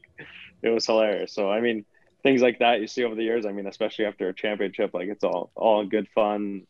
it 0.61 0.69
was 0.69 0.85
hilarious. 0.85 1.33
So 1.33 1.49
I 1.49 1.61
mean, 1.61 1.85
things 2.23 2.41
like 2.41 2.59
that 2.59 2.81
you 2.81 2.87
see 2.87 3.03
over 3.03 3.15
the 3.15 3.23
years. 3.23 3.45
I 3.45 3.51
mean, 3.51 3.67
especially 3.67 4.05
after 4.05 4.29
a 4.29 4.33
championship, 4.33 4.93
like 4.93 5.09
it's 5.09 5.23
all 5.23 5.51
all 5.55 5.85
good 5.85 6.07
fun. 6.09 6.67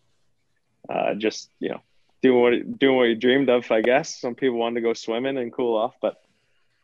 Uh, 0.89 1.13
just 1.13 1.49
you 1.59 1.69
know, 1.69 1.81
doing 2.21 2.41
what 2.41 2.79
doing 2.79 2.97
what 2.97 3.03
you 3.03 3.15
dreamed 3.15 3.49
of. 3.49 3.69
I 3.71 3.81
guess 3.81 4.19
some 4.19 4.35
people 4.35 4.57
wanted 4.57 4.75
to 4.75 4.81
go 4.81 4.93
swimming 4.93 5.37
and 5.37 5.53
cool 5.53 5.77
off, 5.77 5.95
but 6.01 6.21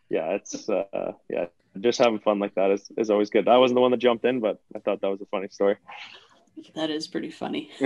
yeah, 0.09 0.35
it's 0.35 0.69
uh, 0.69 1.13
yeah, 1.29 1.47
just 1.79 1.99
having 1.99 2.19
fun 2.19 2.39
like 2.39 2.55
that 2.55 2.71
is, 2.71 2.89
is 2.97 3.09
always 3.09 3.29
good. 3.29 3.47
I 3.47 3.57
wasn't 3.57 3.77
the 3.77 3.81
one 3.81 3.91
that 3.91 3.97
jumped 3.97 4.25
in, 4.25 4.39
but 4.39 4.59
I 4.75 4.79
thought 4.79 5.01
that 5.01 5.09
was 5.09 5.21
a 5.21 5.25
funny 5.25 5.49
story. 5.49 5.77
That 6.75 6.89
is 6.89 7.07
pretty 7.07 7.31
funny. 7.31 7.69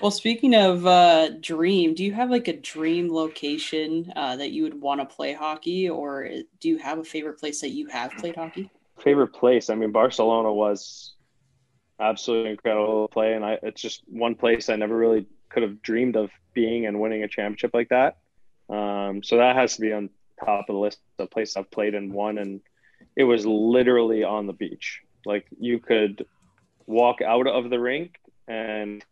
well, 0.00 0.10
speaking 0.10 0.54
of 0.54 0.86
uh, 0.86 1.30
dream, 1.40 1.94
do 1.94 2.04
you 2.04 2.12
have 2.12 2.30
like 2.30 2.48
a 2.48 2.56
dream 2.56 3.12
location 3.12 4.12
uh, 4.16 4.36
that 4.36 4.50
you 4.50 4.62
would 4.62 4.80
want 4.80 5.00
to 5.00 5.14
play 5.14 5.32
hockey, 5.32 5.88
or 5.88 6.28
do 6.60 6.68
you 6.68 6.78
have 6.78 6.98
a 6.98 7.04
favorite 7.04 7.38
place 7.38 7.60
that 7.60 7.70
you 7.70 7.86
have 7.88 8.12
played 8.12 8.36
hockey? 8.36 8.70
Favorite 9.02 9.32
place? 9.32 9.70
I 9.70 9.74
mean, 9.74 9.92
Barcelona 9.92 10.52
was 10.52 11.14
absolutely 12.00 12.52
incredible 12.52 13.08
to 13.08 13.12
play, 13.12 13.34
and 13.34 13.44
I 13.44 13.58
it's 13.62 13.80
just 13.80 14.02
one 14.06 14.34
place 14.34 14.68
I 14.68 14.76
never 14.76 14.96
really 14.96 15.26
could 15.48 15.62
have 15.62 15.82
dreamed 15.82 16.16
of 16.16 16.30
being 16.54 16.86
and 16.86 17.00
winning 17.00 17.22
a 17.22 17.28
championship 17.28 17.72
like 17.74 17.90
that. 17.90 18.18
Um, 18.68 19.22
so 19.22 19.36
that 19.36 19.56
has 19.56 19.76
to 19.76 19.80
be 19.82 19.92
on 19.92 20.10
top 20.44 20.68
of 20.68 20.74
the 20.74 20.80
list 20.80 20.98
of 21.18 21.30
places 21.30 21.56
I've 21.56 21.70
played 21.70 21.94
and 21.94 22.12
won, 22.12 22.38
and 22.38 22.60
it 23.14 23.24
was 23.24 23.46
literally 23.46 24.24
on 24.24 24.46
the 24.46 24.52
beach. 24.52 25.00
Like 25.24 25.46
you 25.58 25.78
could 25.78 26.24
walk 26.86 27.20
out 27.20 27.46
of 27.46 27.68
the 27.68 27.80
rink 27.80 28.14
and 28.46 29.04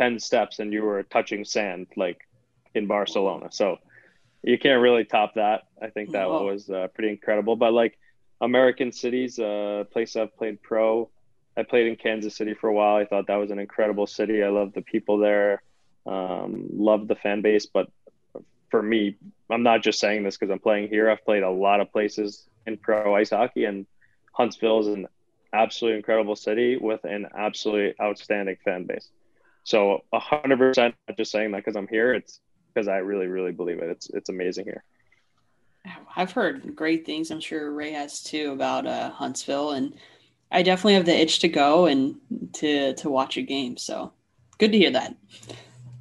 10 0.00 0.18
steps 0.18 0.60
and 0.60 0.72
you 0.72 0.82
were 0.82 1.02
touching 1.02 1.44
sand 1.44 1.86
like 1.94 2.26
in 2.74 2.86
Barcelona. 2.86 3.48
So 3.50 3.76
you 4.42 4.58
can't 4.58 4.80
really 4.80 5.04
top 5.04 5.34
that. 5.34 5.64
I 5.80 5.88
think 5.88 6.12
that 6.12 6.26
Whoa. 6.26 6.46
was 6.46 6.70
uh, 6.70 6.88
pretty 6.94 7.10
incredible. 7.10 7.54
But 7.54 7.74
like 7.74 7.98
American 8.40 8.92
cities, 8.92 9.38
uh, 9.38 9.84
place 9.92 10.16
I've 10.16 10.34
played 10.38 10.62
pro. 10.62 11.10
I 11.54 11.64
played 11.64 11.86
in 11.86 11.96
Kansas 11.96 12.34
City 12.34 12.54
for 12.54 12.68
a 12.68 12.72
while. 12.72 12.96
I 12.96 13.04
thought 13.04 13.26
that 13.26 13.36
was 13.36 13.50
an 13.50 13.58
incredible 13.58 14.06
city. 14.06 14.42
I 14.42 14.48
love 14.48 14.72
the 14.72 14.80
people 14.80 15.18
there. 15.18 15.62
Um, 16.06 16.68
love 16.72 17.06
the 17.06 17.16
fan 17.16 17.42
base. 17.42 17.66
But 17.66 17.90
for 18.70 18.82
me, 18.82 19.16
I'm 19.50 19.62
not 19.62 19.82
just 19.82 20.00
saying 20.00 20.22
this 20.22 20.38
because 20.38 20.50
I'm 20.50 20.60
playing 20.60 20.88
here. 20.88 21.10
I've 21.10 21.24
played 21.26 21.42
a 21.42 21.50
lot 21.50 21.80
of 21.82 21.92
places 21.92 22.46
in 22.66 22.78
pro 22.78 23.14
ice 23.14 23.30
hockey, 23.30 23.64
and 23.64 23.84
Huntsville 24.32 24.80
is 24.80 24.86
an 24.86 25.08
absolutely 25.52 25.98
incredible 25.98 26.36
city 26.36 26.78
with 26.78 27.04
an 27.04 27.26
absolutely 27.36 27.94
outstanding 28.00 28.56
fan 28.64 28.84
base. 28.84 29.10
So 29.64 30.04
a 30.12 30.18
hundred 30.18 30.58
percent, 30.58 30.94
not 31.08 31.16
just 31.16 31.30
saying 31.30 31.52
that 31.52 31.58
because 31.58 31.76
I'm 31.76 31.88
here. 31.88 32.14
It's 32.14 32.40
because 32.72 32.88
I 32.88 32.98
really, 32.98 33.26
really 33.26 33.52
believe 33.52 33.78
it. 33.78 33.90
It's 33.90 34.10
it's 34.10 34.28
amazing 34.28 34.64
here. 34.64 34.84
I've 36.16 36.32
heard 36.32 36.76
great 36.76 37.06
things. 37.06 37.30
I'm 37.30 37.40
sure 37.40 37.72
Ray 37.72 37.92
has 37.92 38.22
too 38.22 38.52
about 38.52 38.86
uh, 38.86 39.10
Huntsville, 39.10 39.72
and 39.72 39.94
I 40.50 40.62
definitely 40.62 40.94
have 40.94 41.06
the 41.06 41.18
itch 41.18 41.38
to 41.40 41.48
go 41.48 41.86
and 41.86 42.16
to 42.54 42.94
to 42.94 43.10
watch 43.10 43.36
a 43.36 43.42
game. 43.42 43.76
So 43.76 44.12
good 44.58 44.72
to 44.72 44.78
hear 44.78 44.90
that. 44.90 45.16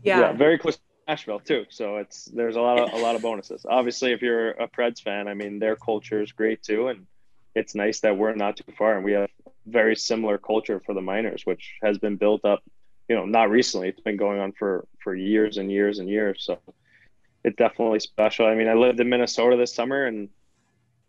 Yeah, 0.04 0.20
yeah 0.20 0.32
very 0.34 0.58
close 0.58 0.78
to 0.78 0.82
Nashville 1.08 1.40
too. 1.40 1.66
So 1.70 1.98
it's 1.98 2.26
there's 2.26 2.56
a 2.56 2.62
lot 2.62 2.80
of 2.80 2.94
a 2.94 3.04
lot 3.04 3.16
of 3.16 3.22
bonuses. 3.22 3.66
Obviously, 3.68 4.12
if 4.12 4.22
you're 4.22 4.52
a 4.52 4.68
Preds 4.68 5.02
fan, 5.02 5.28
I 5.28 5.34
mean 5.34 5.60
their 5.60 5.76
culture 5.76 6.22
is 6.22 6.32
great 6.32 6.64
too, 6.64 6.88
and 6.88 7.06
it's 7.56 7.76
nice 7.76 8.00
that 8.02 8.18
we're 8.18 8.36
not 8.36 8.58
too 8.58 8.72
far 8.78 8.96
and 8.96 9.04
we 9.04 9.14
have 9.14 9.30
very 9.66 9.96
similar 9.96 10.38
culture 10.38 10.80
for 10.86 10.94
the 10.94 11.02
minors, 11.02 11.46
which 11.46 11.76
has 11.84 11.98
been 11.98 12.16
built 12.16 12.46
up 12.46 12.64
you 13.10 13.16
know, 13.16 13.26
not 13.26 13.50
recently. 13.50 13.90
It's 13.90 14.00
been 14.00 14.18
going 14.18 14.40
on 14.40 14.54
for 14.54 14.88
for 15.04 15.16
years 15.16 15.58
and 15.58 15.72
years 15.72 16.00
and 16.00 16.08
years. 16.08 16.44
So 16.44 16.60
it's 17.44 17.58
definitely 17.58 18.00
special. 18.00 18.46
I 18.46 18.56
mean, 18.56 18.68
I 18.68 18.76
lived 18.76 19.00
in 19.00 19.10
Minnesota 19.10 19.58
this 19.58 19.74
summer, 19.74 20.06
and 20.06 20.30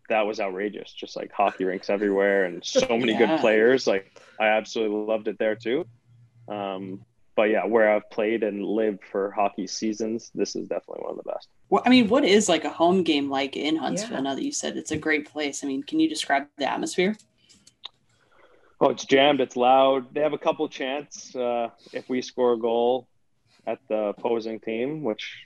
that 0.09 0.25
was 0.25 0.39
outrageous. 0.39 0.91
Just 0.91 1.15
like 1.15 1.31
hockey 1.31 1.63
rinks 1.63 1.89
everywhere, 1.89 2.45
and 2.45 2.65
so 2.65 2.85
many 2.97 3.13
yeah. 3.13 3.19
good 3.19 3.39
players. 3.39 3.85
Like 3.85 4.19
I 4.39 4.47
absolutely 4.47 4.97
loved 5.05 5.27
it 5.27 5.37
there 5.37 5.55
too. 5.55 5.85
Um, 6.47 7.05
but 7.35 7.43
yeah, 7.43 7.65
where 7.65 7.89
I've 7.89 8.09
played 8.09 8.43
and 8.43 8.65
lived 8.65 9.03
for 9.09 9.31
hockey 9.31 9.67
seasons, 9.67 10.31
this 10.35 10.55
is 10.55 10.67
definitely 10.67 11.03
one 11.03 11.11
of 11.11 11.17
the 11.17 11.31
best. 11.31 11.47
Well, 11.69 11.83
I 11.85 11.89
mean, 11.89 12.09
what 12.09 12.25
is 12.25 12.49
like 12.49 12.65
a 12.65 12.69
home 12.69 13.03
game 13.03 13.29
like 13.29 13.55
in 13.55 13.77
Huntsville? 13.77 14.17
Yeah. 14.17 14.21
Now 14.21 14.35
that 14.35 14.43
you 14.43 14.51
said 14.51 14.75
it's 14.75 14.91
a 14.91 14.97
great 14.97 15.31
place, 15.31 15.63
I 15.63 15.67
mean, 15.67 15.83
can 15.83 15.99
you 15.99 16.09
describe 16.09 16.47
the 16.57 16.69
atmosphere? 16.69 17.15
Oh, 18.83 18.89
it's 18.89 19.05
jammed. 19.05 19.41
It's 19.41 19.55
loud. 19.55 20.11
They 20.11 20.21
have 20.21 20.33
a 20.33 20.39
couple 20.39 20.67
chants 20.67 21.35
uh, 21.35 21.69
if 21.93 22.09
we 22.09 22.23
score 22.23 22.53
a 22.53 22.57
goal 22.57 23.07
at 23.67 23.77
the 23.87 24.15
opposing 24.17 24.59
team, 24.59 25.03
which 25.03 25.45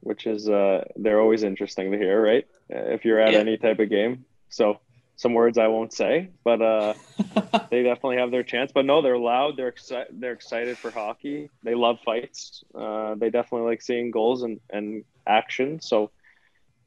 which 0.00 0.26
is 0.26 0.48
uh, 0.48 0.84
they're 0.96 1.20
always 1.20 1.42
interesting 1.42 1.92
to 1.92 1.98
hear, 1.98 2.24
right? 2.24 2.46
If 2.70 3.04
you're 3.04 3.20
at 3.20 3.34
yeah. 3.34 3.40
any 3.40 3.58
type 3.58 3.80
of 3.80 3.90
game. 3.90 4.24
So 4.48 4.80
some 5.16 5.34
words 5.34 5.58
I 5.58 5.66
won't 5.66 5.92
say, 5.92 6.30
but 6.42 6.62
uh, 6.62 6.94
they 7.70 7.82
definitely 7.82 8.16
have 8.16 8.30
their 8.30 8.42
chance. 8.42 8.72
But 8.72 8.86
no, 8.86 9.02
they're 9.02 9.18
loud. 9.18 9.58
They're 9.58 9.68
excited. 9.68 10.18
They're 10.18 10.32
excited 10.32 10.78
for 10.78 10.90
hockey. 10.90 11.50
They 11.62 11.74
love 11.74 11.98
fights. 12.02 12.64
Uh, 12.74 13.14
they 13.14 13.28
definitely 13.28 13.68
like 13.68 13.82
seeing 13.82 14.10
goals 14.10 14.42
and 14.42 14.58
and 14.70 15.04
action. 15.26 15.82
So 15.82 16.12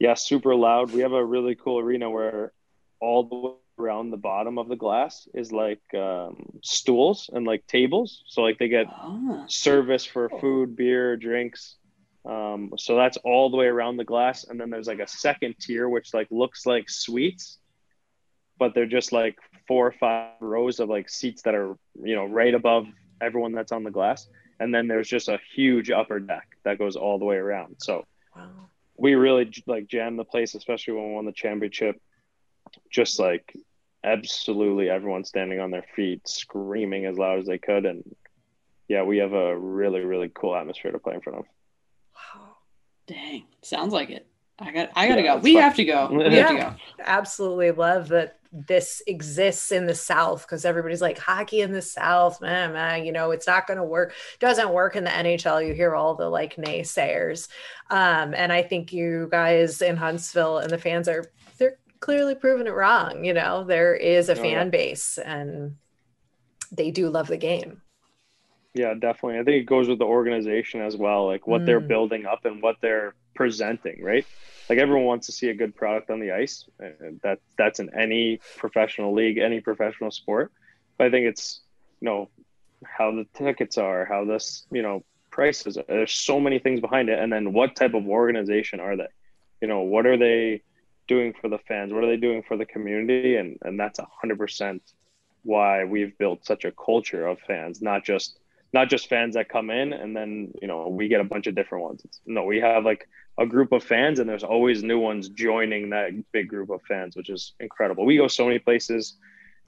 yeah, 0.00 0.14
super 0.14 0.56
loud. 0.56 0.90
We 0.90 1.02
have 1.02 1.12
a 1.12 1.24
really 1.24 1.54
cool 1.54 1.78
arena 1.78 2.10
where 2.10 2.52
all 2.98 3.22
the 3.22 3.63
around 3.78 4.10
the 4.10 4.16
bottom 4.16 4.58
of 4.58 4.68
the 4.68 4.76
glass 4.76 5.28
is 5.34 5.52
like 5.52 5.82
um, 5.94 6.58
stools 6.62 7.30
and 7.32 7.46
like 7.46 7.66
tables. 7.66 8.22
So 8.26 8.42
like 8.42 8.58
they 8.58 8.68
get 8.68 8.86
oh. 8.90 9.44
service 9.48 10.04
for 10.04 10.28
food, 10.40 10.76
beer, 10.76 11.16
drinks. 11.16 11.76
Um, 12.24 12.72
so 12.78 12.96
that's 12.96 13.16
all 13.18 13.50
the 13.50 13.56
way 13.56 13.66
around 13.66 13.98
the 13.98 14.04
glass, 14.04 14.44
and 14.44 14.58
then 14.58 14.70
there's 14.70 14.86
like 14.86 15.00
a 15.00 15.06
second 15.06 15.56
tier 15.60 15.88
which 15.88 16.14
like 16.14 16.28
looks 16.30 16.64
like 16.64 16.88
suites, 16.88 17.58
but 18.58 18.74
they're 18.74 18.86
just 18.86 19.12
like 19.12 19.36
four 19.68 19.86
or 19.86 19.92
five 19.92 20.32
rows 20.40 20.80
of 20.80 20.88
like 20.88 21.10
seats 21.10 21.42
that 21.42 21.54
are 21.54 21.76
you 22.02 22.14
know 22.14 22.24
right 22.24 22.54
above 22.54 22.86
everyone 23.20 23.52
that's 23.52 23.72
on 23.72 23.84
the 23.84 23.90
glass, 23.90 24.26
and 24.58 24.74
then 24.74 24.88
there's 24.88 25.08
just 25.08 25.28
a 25.28 25.38
huge 25.54 25.90
upper 25.90 26.18
deck 26.18 26.48
that 26.64 26.78
goes 26.78 26.96
all 26.96 27.18
the 27.18 27.26
way 27.26 27.36
around. 27.36 27.76
So 27.78 28.06
wow. 28.34 28.48
we 28.96 29.16
really 29.16 29.52
like 29.66 29.86
jam 29.86 30.16
the 30.16 30.24
place, 30.24 30.54
especially 30.54 30.94
when 30.94 31.08
we 31.08 31.14
won 31.16 31.26
the 31.26 31.32
championship 31.32 32.00
just 32.90 33.18
like 33.18 33.56
absolutely 34.04 34.90
everyone 34.90 35.24
standing 35.24 35.60
on 35.60 35.70
their 35.70 35.84
feet, 35.96 36.28
screaming 36.28 37.06
as 37.06 37.18
loud 37.18 37.38
as 37.38 37.46
they 37.46 37.58
could. 37.58 37.86
And 37.86 38.04
yeah, 38.88 39.02
we 39.02 39.18
have 39.18 39.32
a 39.32 39.56
really, 39.56 40.00
really 40.00 40.30
cool 40.34 40.54
atmosphere 40.54 40.92
to 40.92 40.98
play 40.98 41.14
in 41.14 41.20
front 41.20 41.40
of. 41.40 41.44
Wow. 42.14 42.56
Dang. 43.06 43.44
Sounds 43.62 43.92
like 43.92 44.10
it. 44.10 44.26
I 44.58 44.70
got 44.70 44.90
I 44.94 45.08
gotta 45.08 45.22
yeah, 45.22 45.34
go. 45.34 45.40
We 45.40 45.54
fun. 45.54 45.62
have 45.62 45.74
to 45.76 45.84
go. 45.84 46.08
We 46.12 46.24
yeah, 46.24 46.46
have 46.46 46.48
to 46.50 46.56
go. 46.56 46.74
Absolutely 47.04 47.72
love 47.72 48.08
that 48.08 48.38
this 48.52 49.02
exists 49.08 49.72
in 49.72 49.86
the 49.86 49.96
South 49.96 50.42
because 50.42 50.64
everybody's 50.64 51.02
like 51.02 51.18
hockey 51.18 51.60
in 51.60 51.72
the 51.72 51.82
South, 51.82 52.40
man, 52.40 52.72
man, 52.72 53.04
you 53.04 53.10
know, 53.10 53.32
it's 53.32 53.48
not 53.48 53.66
gonna 53.66 53.84
work, 53.84 54.14
doesn't 54.38 54.72
work 54.72 54.94
in 54.94 55.02
the 55.02 55.10
NHL. 55.10 55.66
You 55.66 55.74
hear 55.74 55.96
all 55.96 56.14
the 56.14 56.28
like 56.28 56.54
naysayers. 56.54 57.48
Um, 57.90 58.32
and 58.32 58.52
I 58.52 58.62
think 58.62 58.92
you 58.92 59.28
guys 59.28 59.82
in 59.82 59.96
Huntsville 59.96 60.58
and 60.58 60.70
the 60.70 60.78
fans 60.78 61.08
are 61.08 61.24
clearly 62.04 62.34
proven 62.34 62.66
it 62.66 62.74
wrong. 62.74 63.24
You 63.24 63.32
know, 63.32 63.64
there 63.64 63.94
is 63.94 64.28
a 64.28 64.32
oh, 64.32 64.42
fan 64.42 64.66
yeah. 64.66 64.70
base 64.70 65.18
and 65.18 65.76
they 66.70 66.90
do 66.90 67.08
love 67.08 67.28
the 67.28 67.38
game. 67.38 67.80
Yeah, 68.74 68.94
definitely. 68.94 69.38
I 69.38 69.44
think 69.44 69.62
it 69.62 69.66
goes 69.66 69.88
with 69.88 69.98
the 69.98 70.04
organization 70.04 70.80
as 70.80 70.96
well, 70.96 71.26
like 71.26 71.46
what 71.46 71.62
mm. 71.62 71.66
they're 71.66 71.80
building 71.80 72.26
up 72.26 72.44
and 72.44 72.60
what 72.60 72.76
they're 72.80 73.14
presenting, 73.34 74.02
right? 74.02 74.26
Like 74.68 74.78
everyone 74.78 75.04
wants 75.04 75.26
to 75.26 75.32
see 75.32 75.48
a 75.48 75.54
good 75.54 75.74
product 75.74 76.10
on 76.10 76.20
the 76.20 76.32
ice. 76.32 76.66
That 77.22 77.38
that's 77.56 77.80
in 77.80 77.94
any 77.94 78.40
professional 78.56 79.14
league, 79.14 79.38
any 79.38 79.60
professional 79.60 80.10
sport. 80.10 80.52
But 80.98 81.06
I 81.06 81.10
think 81.10 81.26
it's 81.26 81.60
you 82.00 82.06
know 82.06 82.30
how 82.84 83.12
the 83.12 83.26
tickets 83.34 83.78
are, 83.78 84.04
how 84.04 84.24
this 84.24 84.66
you 84.70 84.82
know 84.82 85.04
prices. 85.30 85.78
There's 85.88 86.12
so 86.12 86.40
many 86.40 86.58
things 86.58 86.80
behind 86.80 87.08
it, 87.08 87.18
and 87.18 87.32
then 87.32 87.52
what 87.52 87.76
type 87.76 87.94
of 87.94 88.06
organization 88.06 88.80
are 88.80 88.96
they? 88.96 89.08
You 89.60 89.68
know, 89.68 89.82
what 89.82 90.06
are 90.06 90.16
they? 90.16 90.62
Doing 91.06 91.34
for 91.40 91.48
the 91.48 91.58
fans? 91.58 91.92
What 91.92 92.04
are 92.04 92.06
they 92.06 92.16
doing 92.16 92.42
for 92.46 92.56
the 92.56 92.66
community? 92.66 93.36
And 93.36 93.58
and 93.62 93.78
that's 93.78 94.00
hundred 94.20 94.38
percent 94.38 94.82
why 95.42 95.84
we've 95.84 96.16
built 96.18 96.44
such 96.44 96.64
a 96.64 96.72
culture 96.72 97.26
of 97.26 97.38
fans, 97.40 97.82
not 97.82 98.04
just 98.04 98.38
not 98.72 98.88
just 98.88 99.08
fans 99.08 99.34
that 99.34 99.48
come 99.48 99.70
in 99.70 99.92
and 99.92 100.16
then 100.16 100.52
you 100.60 100.68
know 100.68 100.88
we 100.88 101.08
get 101.08 101.20
a 101.20 101.24
bunch 101.24 101.46
of 101.46 101.54
different 101.54 101.84
ones. 101.84 102.02
It's, 102.04 102.20
no, 102.26 102.44
we 102.44 102.60
have 102.60 102.84
like 102.84 103.08
a 103.38 103.46
group 103.46 103.72
of 103.72 103.82
fans 103.82 104.18
and 104.18 104.28
there's 104.28 104.44
always 104.44 104.82
new 104.82 104.98
ones 104.98 105.28
joining 105.28 105.90
that 105.90 106.10
big 106.32 106.48
group 106.48 106.70
of 106.70 106.80
fans, 106.82 107.16
which 107.16 107.30
is 107.30 107.54
incredible. 107.60 108.04
We 108.04 108.16
go 108.16 108.28
so 108.28 108.46
many 108.46 108.58
places. 108.58 109.16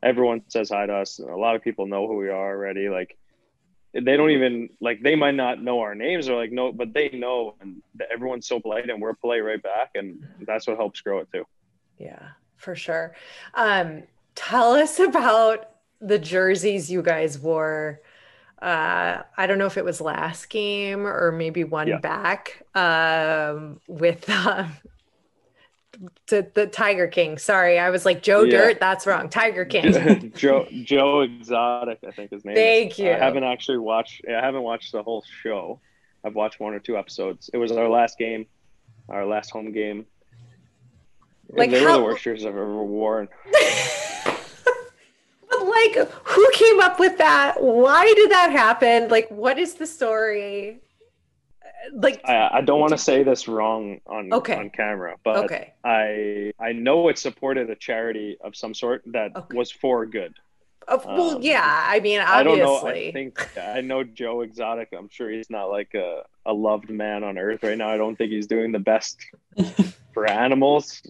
Everyone 0.03 0.43
says 0.49 0.70
hi 0.70 0.87
to 0.87 0.95
us. 0.95 1.18
A 1.18 1.24
lot 1.24 1.57
of 1.57 1.62
people 1.62 1.87
know 1.87 2.07
who 2.07 2.16
we 2.16 2.28
are 2.28 2.51
already. 2.51 2.89
Like 2.89 3.16
they 4.05 4.17
don't 4.17 4.31
even 4.31 4.69
like 4.81 5.03
they 5.03 5.15
might 5.15 5.35
not 5.35 5.63
know 5.63 5.81
our 5.81 5.95
names 5.95 6.29
or 6.29 6.37
like 6.37 6.53
no 6.53 6.73
but 6.73 6.93
they 6.93 7.09
know 7.11 7.55
and 7.61 7.83
everyone's 8.13 8.47
so 8.47 8.61
polite 8.61 8.89
and 8.89 9.01
we're 9.01 9.15
polite 9.15 9.45
right 9.45 9.63
back 9.63 9.91
and 9.95 10.25
that's 10.47 10.67
what 10.67 10.77
helps 10.77 11.01
grow 11.01 11.21
it 11.21 11.29
too. 11.33 11.45
Yeah 11.99 12.31
for 12.57 12.75
sure. 12.75 13.15
Um 13.55 14.03
tell 14.35 14.73
us 14.73 14.99
about 14.99 15.71
the 16.01 16.19
jerseys 16.19 16.91
you 16.91 17.03
guys 17.03 17.39
wore. 17.39 18.01
Uh 18.61 19.23
i 19.37 19.47
don't 19.47 19.59
know 19.59 19.67
if 19.67 19.77
it 19.77 19.85
was 19.85 20.01
last 20.01 20.49
game 20.49 21.07
or 21.07 21.31
maybe 21.31 21.63
one 21.63 21.89
yeah. 21.89 21.99
back 21.99 22.63
um 22.75 23.81
with 23.87 24.29
um, 24.31 24.73
to 26.27 26.47
the 26.55 26.67
Tiger 26.67 27.07
King. 27.07 27.39
Sorry, 27.39 27.79
I 27.79 27.91
was 27.91 28.05
like 28.05 28.23
Joe 28.23 28.43
yeah. 28.43 28.59
Dirt. 28.59 28.81
That's 28.81 29.07
wrong. 29.07 29.29
Tiger 29.29 29.65
King. 29.65 30.33
Joe 30.37 30.67
Joe 30.71 31.21
Exotic, 31.21 31.99
I 32.07 32.11
think 32.11 32.31
his 32.31 32.45
name. 32.45 32.55
Thank 32.55 32.93
is. 32.93 32.99
you. 32.99 33.11
I 33.11 33.19
haven't 33.19 33.45
actually 33.45 33.79
watched. 33.79 34.23
I 34.29 34.41
haven't 34.41 34.63
watched 34.63 34.93
the 34.93 35.03
whole 35.03 35.25
show. 35.43 35.81
I've 36.25 36.35
watched 36.35 36.61
one 36.61 36.75
or 36.75 36.81
two 36.81 36.97
episodes. 36.97 37.51
It 37.53 37.59
was 37.59 37.73
our 37.73 37.89
last 37.89 38.19
game, 38.19 38.47
our 39.09 39.25
last 39.25 39.51
home 39.51 39.73
game. 39.73 40.07
Like 41.49 41.71
they 41.71 41.81
how... 41.81 41.93
were 41.93 41.99
the 41.99 42.05
worst 42.05 42.23
shirts 42.23 42.43
I've 42.43 42.49
ever 42.49 42.83
worn. 42.83 43.29
but 43.53 45.67
like, 45.67 45.97
who 46.25 46.51
came 46.53 46.81
up 46.81 46.99
with 46.99 47.19
that? 47.19 47.57
Why 47.61 48.13
did 48.15 48.31
that 48.31 48.51
happen? 48.51 49.09
Like, 49.09 49.29
what 49.31 49.59
is 49.59 49.75
the 49.75 49.87
story? 49.87 50.81
Like, 51.93 52.20
I, 52.24 52.49
I 52.55 52.61
don't 52.62 52.81
want 52.81 52.93
to 52.93 52.99
say 52.99 53.22
this 53.22 53.49
wrong 53.49 54.01
on 54.07 54.33
okay. 54.33 54.57
on 54.57 54.70
camera, 54.70 55.16
but 55.24 55.45
okay. 55.45 55.74
I 55.85 56.53
I 56.59 56.72
know 56.72 57.09
it 57.09 57.18
supported 57.18 57.70
a 57.70 57.77
charity 57.77 58.37
of 58.41 58.57
some 58.57 58.74
sort 58.74 59.03
that 59.07 59.37
okay. 59.37 59.57
was 59.57 59.70
for 59.70 60.07
good. 60.07 60.35
Uh, 60.89 60.99
well, 61.05 61.37
um, 61.37 61.43
yeah. 61.43 61.62
I 61.64 62.01
mean, 62.01 62.20
obviously. 62.20 62.29
I 62.29 62.43
don't 62.43 62.59
know. 62.59 62.89
I 62.89 63.12
think 63.12 63.59
I 63.59 63.81
know 63.81 64.05
Joe 64.05 64.43
Exotic. 64.43 64.89
I'm 64.97 65.09
sure 65.09 65.31
he's 65.31 65.51
not 65.51 65.66
like 65.66 65.95
a, 65.95 66.22
a 66.45 66.53
loved 66.53 66.91
man 66.91 67.24
on 67.24 67.39
earth 67.39 67.62
right 67.62 67.77
now. 67.77 67.89
I 67.89 67.97
don't 67.97 68.16
think 68.16 68.31
he's 68.31 68.47
doing 68.47 68.72
the 68.72 68.79
best 68.79 69.18
for 70.14 70.31
animals. 70.31 71.03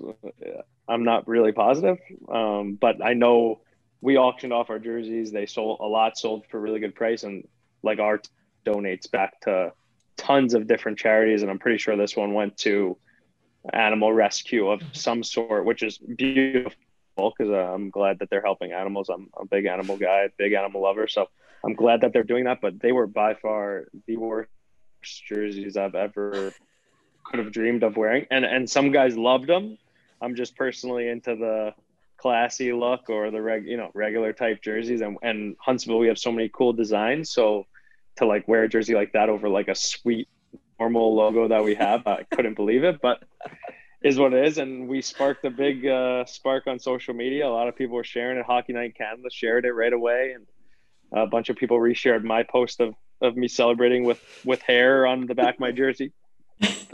I'm 0.89 1.05
not 1.05 1.29
really 1.29 1.53
positive, 1.53 1.99
um, 2.29 2.79
but 2.81 3.05
I 3.05 3.15
know 3.15 3.61
we 4.01 4.17
auctioned 4.17 4.53
off 4.53 4.71
our 4.71 4.79
jerseys. 4.79 5.33
They 5.33 5.47
sold 5.47 5.81
a 5.81 5.87
lot, 5.87 6.17
sold 6.17 6.47
for 6.51 6.61
really 6.61 6.81
good 6.81 6.95
price, 6.95 7.23
and 7.23 7.47
like 7.83 7.99
our 7.99 8.21
donates 8.65 9.11
back 9.11 9.41
to 9.43 9.73
tons 10.17 10.55
of 10.55 10.67
different 10.67 10.99
charities. 10.99 11.43
And 11.43 11.51
I'm 11.51 11.59
pretty 11.59 11.79
sure 11.79 11.97
this 11.97 12.17
one 12.17 12.35
went 12.35 12.57
to 12.59 12.97
animal 13.73 14.13
rescue 14.13 14.69
of 14.69 14.83
some 14.93 15.23
sort, 15.23 15.65
which 15.65 15.83
is 15.83 15.99
beautiful 15.99 16.73
because 17.17 17.51
uh, 17.51 17.73
I'm 17.73 17.91
glad 17.91 18.19
that 18.19 18.31
they're 18.31 18.43
helping 18.43 18.73
animals. 18.73 19.09
I'm 19.09 19.31
a 19.39 19.47
big 19.47 19.67
animal 19.67 19.97
guy, 19.97 20.29
big 20.37 20.53
animal 20.53 20.83
lover, 20.83 21.09
so 21.09 21.29
I'm 21.65 21.75
glad 21.75 22.03
that 22.03 22.13
they're 22.13 22.23
doing 22.23 22.45
that. 22.45 22.61
But 22.61 22.81
they 22.81 22.93
were 22.93 23.07
by 23.07 23.35
far 23.35 23.89
the 24.07 24.17
worst 24.17 24.51
jerseys 25.27 25.77
I've 25.77 25.95
ever 25.95 26.53
could 27.25 27.39
have 27.41 27.53
dreamed 27.53 27.83
of 27.83 27.97
wearing, 27.97 28.27
and 28.31 28.45
and 28.45 28.69
some 28.69 28.93
guys 28.93 29.17
loved 29.17 29.47
them. 29.47 29.79
I'm 30.21 30.35
just 30.35 30.57
personally 30.57 31.09
into 31.09 31.37
the 31.37 31.75
classy 32.19 32.73
look 32.73 33.11
or 33.11 33.31
the 33.31 33.43
reg, 33.43 33.67
you 33.67 33.77
know, 33.77 33.91
regular 33.95 34.33
type 34.33 34.63
jerseys, 34.63 35.01
and 35.01 35.17
and 35.23 35.57
Huntsville 35.59 35.99
we 35.99 36.09
have 36.09 36.19
so 36.19 36.31
many 36.31 36.51
cool 36.53 36.73
designs, 36.73 37.31
so 37.31 37.67
to 38.17 38.27
like 38.27 38.47
wear 38.49 38.65
a 38.65 38.69
jersey 38.69 38.95
like 38.95 39.13
that 39.13 39.29
over 39.29 39.49
like 39.49 39.69
a 39.69 39.75
sweet 39.75 40.29
normal 40.79 41.15
logo 41.15 41.49
that 41.49 41.65
we 41.65 41.75
have, 41.75 42.07
I 42.07 42.25
couldn't 42.35 42.55
believe 42.55 42.85
it, 42.85 43.01
but 43.01 43.23
is 44.03 44.19
what 44.19 44.33
it 44.33 44.47
is. 44.47 44.59
And 44.59 44.89
we 44.89 45.03
sparked 45.03 45.45
a 45.45 45.51
big 45.51 45.87
uh, 45.87 46.25
spark 46.27 46.67
on 46.67 46.79
social 46.79 47.15
media. 47.15 47.47
A 47.47 47.51
lot 47.51 47.69
of 47.69 47.77
people 47.77 47.97
were 47.97 48.05
sharing 48.05 48.39
it. 48.39 48.45
Hockey 48.45 48.73
Night 48.73 48.95
Canada 48.97 49.29
shared 49.31 49.65
it 49.65 49.73
right 49.73 49.93
away, 49.93 50.35
and 50.35 50.47
a 51.13 51.27
bunch 51.27 51.49
of 51.49 51.57
people 51.57 51.79
reshared 51.79 52.23
my 52.23 52.43
post 52.43 52.81
of, 52.81 52.95
of 53.21 53.37
me 53.37 53.49
celebrating 53.49 54.05
with 54.05 54.21
with 54.45 54.61
hair 54.63 55.07
on 55.07 55.27
the 55.27 55.35
back 55.35 55.55
of 55.55 55.61
my 55.61 55.73
jersey. 55.73 56.13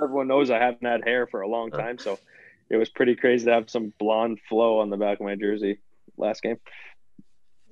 Everyone 0.03 0.27
knows 0.27 0.51
I 0.51 0.59
haven't 0.59 0.87
had 0.87 1.05
hair 1.05 1.27
for 1.27 1.43
a 1.43 1.49
long 1.49 1.71
time, 1.71 1.99
so 1.99 2.19
it 2.71 2.77
was 2.77 2.89
pretty 2.89 3.15
crazy 3.15 3.45
to 3.47 3.53
have 3.53 3.71
some 3.71 3.93
blonde 3.99 4.39
flow 4.49 4.79
on 4.81 4.91
the 4.91 4.97
back 4.97 5.21
of 5.21 5.27
my 5.27 5.35
jersey 5.35 5.79
last 6.17 6.43
game. 6.43 6.59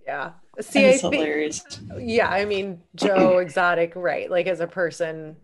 Yeah. 0.07 0.33
See, 0.61 0.89
I 0.89 0.97
think, 0.97 1.15
hilarious. 1.15 1.65
Yeah, 1.99 2.29
I 2.29 2.45
mean, 2.45 2.81
Joe 2.95 3.39
Exotic, 3.41 3.93
right? 3.97 4.31
Like 4.31 4.47
as 4.47 4.61
a 4.61 4.67
person, 4.67 5.37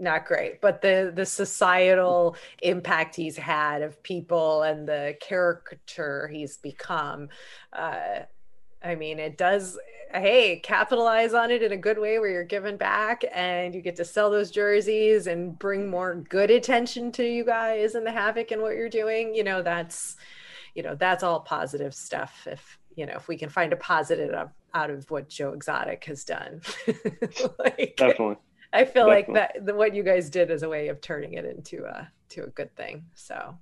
not 0.00 0.26
great 0.26 0.60
but 0.60 0.80
the 0.80 1.12
the 1.14 1.26
societal 1.26 2.34
impact 2.62 3.14
he's 3.14 3.36
had 3.36 3.82
of 3.82 4.02
people 4.02 4.62
and 4.62 4.88
the 4.88 5.14
caricature 5.20 6.26
he's 6.28 6.56
become 6.56 7.28
uh 7.74 8.20
i 8.82 8.94
mean 8.94 9.18
it 9.18 9.36
does 9.36 9.78
hey 10.12 10.58
capitalize 10.60 11.34
on 11.34 11.50
it 11.50 11.62
in 11.62 11.72
a 11.72 11.76
good 11.76 11.98
way 11.98 12.18
where 12.18 12.30
you're 12.30 12.42
giving 12.42 12.76
back 12.76 13.22
and 13.32 13.74
you 13.74 13.80
get 13.80 13.94
to 13.94 14.04
sell 14.04 14.30
those 14.30 14.50
jerseys 14.50 15.26
and 15.26 15.58
bring 15.58 15.88
more 15.88 16.16
good 16.28 16.50
attention 16.50 17.12
to 17.12 17.22
you 17.22 17.44
guys 17.44 17.94
and 17.94 18.06
the 18.06 18.10
havoc 18.10 18.50
and 18.50 18.62
what 18.62 18.74
you're 18.74 18.88
doing 18.88 19.34
you 19.34 19.44
know 19.44 19.62
that's 19.62 20.16
you 20.74 20.82
know 20.82 20.94
that's 20.94 21.22
all 21.22 21.40
positive 21.40 21.94
stuff 21.94 22.46
if 22.50 22.79
you 23.00 23.06
know 23.06 23.14
if 23.16 23.26
we 23.28 23.36
can 23.36 23.48
find 23.48 23.72
a 23.72 23.76
positive 23.76 24.48
out 24.74 24.90
of 24.90 25.10
what 25.10 25.28
joe 25.28 25.52
exotic 25.52 26.04
has 26.04 26.24
done 26.24 26.60
like, 27.58 27.94
definitely 27.96 28.36
I 28.72 28.84
feel 28.84 29.08
Definitely. 29.08 29.34
like 29.34 29.54
that 29.54 29.66
the, 29.66 29.74
what 29.74 29.94
you 29.94 30.04
guys 30.04 30.30
did 30.30 30.50
is 30.50 30.62
a 30.62 30.68
way 30.68 30.88
of 30.88 31.00
turning 31.00 31.34
it 31.34 31.44
into 31.44 31.84
a 31.86 32.08
to 32.28 32.44
a 32.44 32.46
good 32.46 32.74
thing. 32.76 33.04
So 33.16 33.56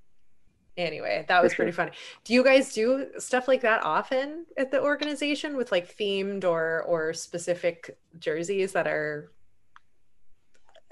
anyway, 0.77 1.25
that 1.29 1.43
was 1.43 1.55
pretty 1.55 1.73
funny. 1.73 1.93
Do 2.25 2.35
you 2.35 2.45
guys 2.45 2.75
do 2.75 3.07
stuff 3.19 3.49
like 3.49 3.63
that 3.63 3.83
often 3.85 4.45
at 4.59 4.71
the 4.71 4.83
organization 4.83 5.57
with 5.57 5.73
like 5.73 5.97
themed 5.97 6.45
or 6.45 6.83
or 6.83 7.15
specific 7.15 7.97
jerseys 8.19 8.73
that 8.73 8.87
are 8.87 9.33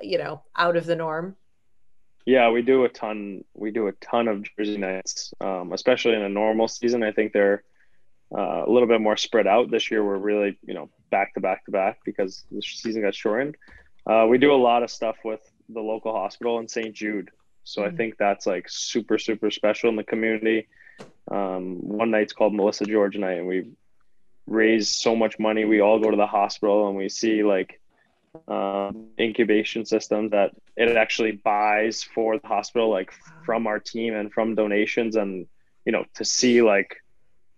you 0.01 0.19
know, 0.19 0.43
out 0.57 0.77
of 0.77 0.87
the 0.87 0.97
norm? 0.97 1.37
Yeah, 2.25 2.51
we 2.51 2.63
do 2.63 2.85
a 2.85 2.89
ton. 2.89 3.45
We 3.55 3.71
do 3.71 3.87
a 3.87 3.93
ton 3.93 4.29
of 4.29 4.45
jersey 4.57 4.79
nights, 4.79 5.33
um, 5.41 5.73
especially 5.73 6.15
in 6.15 6.23
a 6.23 6.29
normal 6.29 6.69
season. 6.69 7.03
I 7.03 7.13
think 7.13 7.33
they're 7.33 7.63
uh, 8.35 8.65
a 8.67 8.71
little 8.71 8.89
bit 8.89 9.01
more 9.01 9.17
spread 9.17 9.47
out 9.47 9.71
this 9.71 9.91
year. 9.91 10.05
We're 10.05 10.19
really, 10.19 10.59
you 10.67 10.75
know, 10.75 10.91
back 11.11 11.35
to 11.35 11.41
back 11.41 11.65
to 11.67 11.71
back 11.71 12.01
because 12.05 12.45
the 12.51 12.63
season 12.63 13.03
got 13.03 13.15
shortened. 13.15 13.57
Uh, 14.07 14.27
we 14.29 14.39
do 14.39 14.53
a 14.53 14.57
lot 14.57 14.83
of 14.83 14.91
stuff 14.91 15.17
with 15.25 15.41
the 15.69 15.81
local 15.81 16.13
hospital 16.13 16.59
in 16.59 16.69
St. 16.69 16.95
Jude. 16.95 17.31
So 17.65 17.83
mm-hmm. 17.83 17.95
I 17.95 17.97
think 17.97 18.17
that's 18.19 18.47
like 18.47 18.69
super, 18.69 19.19
super 19.19 19.51
special 19.51 19.91
in 19.91 19.97
the 19.97 20.05
community. 20.05 20.69
Um, 21.31 21.79
one 21.81 22.11
night's 22.11 22.33
called 22.33 22.55
Melissa 22.55 22.85
George 22.85 23.17
night, 23.17 23.39
and 23.39 23.47
we 23.47 23.71
raise 24.47 24.89
so 24.89 25.17
much 25.17 25.39
money. 25.39 25.65
We 25.65 25.81
all 25.81 25.99
go 25.99 26.11
to 26.11 26.17
the 26.17 26.27
hospital 26.27 26.89
and 26.89 26.97
we 26.97 27.09
see 27.09 27.43
like 27.43 27.81
um, 28.49 29.09
incubation 29.19 29.85
systems 29.85 30.31
that 30.31 30.53
it 30.77 30.97
actually 30.97 31.33
buys 31.33 32.03
for 32.03 32.39
the 32.39 32.47
hospital, 32.47 32.91
like 32.91 33.13
from 33.45 33.67
our 33.67 33.81
team 33.81 34.15
and 34.15 34.33
from 34.33 34.55
donations. 34.55 35.17
And, 35.17 35.47
you 35.85 35.93
know, 35.93 36.05
to 36.15 36.25
see 36.25 36.63
like 36.63 36.97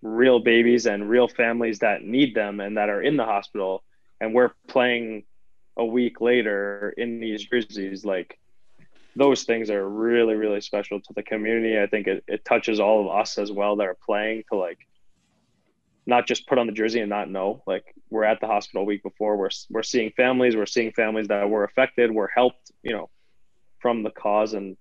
real 0.02 0.38
babies 0.38 0.86
and 0.86 1.08
real 1.08 1.28
families 1.28 1.80
that 1.80 2.02
need 2.02 2.34
them 2.34 2.60
and 2.60 2.76
that 2.76 2.88
are 2.88 3.02
in 3.02 3.16
the 3.16 3.24
hospital. 3.24 3.82
And 4.20 4.34
we're 4.34 4.52
playing 4.66 5.24
a 5.76 5.84
week 5.84 6.20
later 6.20 6.92
in 6.96 7.20
these 7.20 7.44
jerseys, 7.44 8.04
like 8.04 8.38
those 9.16 9.44
things 9.44 9.70
are 9.70 9.88
really, 9.88 10.34
really 10.34 10.60
special 10.60 11.00
to 11.00 11.12
the 11.14 11.22
community. 11.22 11.78
I 11.78 11.86
think 11.86 12.06
it, 12.06 12.24
it 12.26 12.44
touches 12.44 12.80
all 12.80 13.00
of 13.00 13.20
us 13.20 13.38
as 13.38 13.50
well 13.50 13.76
that 13.76 13.86
are 13.86 13.96
playing 14.04 14.44
to 14.50 14.58
like 14.58 14.78
not 16.06 16.26
just 16.26 16.46
put 16.46 16.58
on 16.58 16.66
the 16.66 16.72
jersey 16.72 17.00
and 17.00 17.10
not 17.10 17.30
know. 17.30 17.62
Like 17.66 17.94
we're 18.10 18.24
at 18.24 18.40
the 18.40 18.46
hospital 18.46 18.86
week 18.86 19.02
before. 19.02 19.36
We're 19.36 19.50
we're 19.70 19.82
seeing 19.82 20.12
families. 20.16 20.56
We're 20.56 20.66
seeing 20.66 20.92
families 20.92 21.28
that 21.28 21.48
were 21.48 21.64
affected. 21.64 22.12
Were 22.12 22.30
helped. 22.34 22.72
You 22.82 22.92
know, 22.92 23.10
from 23.80 24.02
the 24.02 24.10
cause. 24.10 24.54
And 24.54 24.76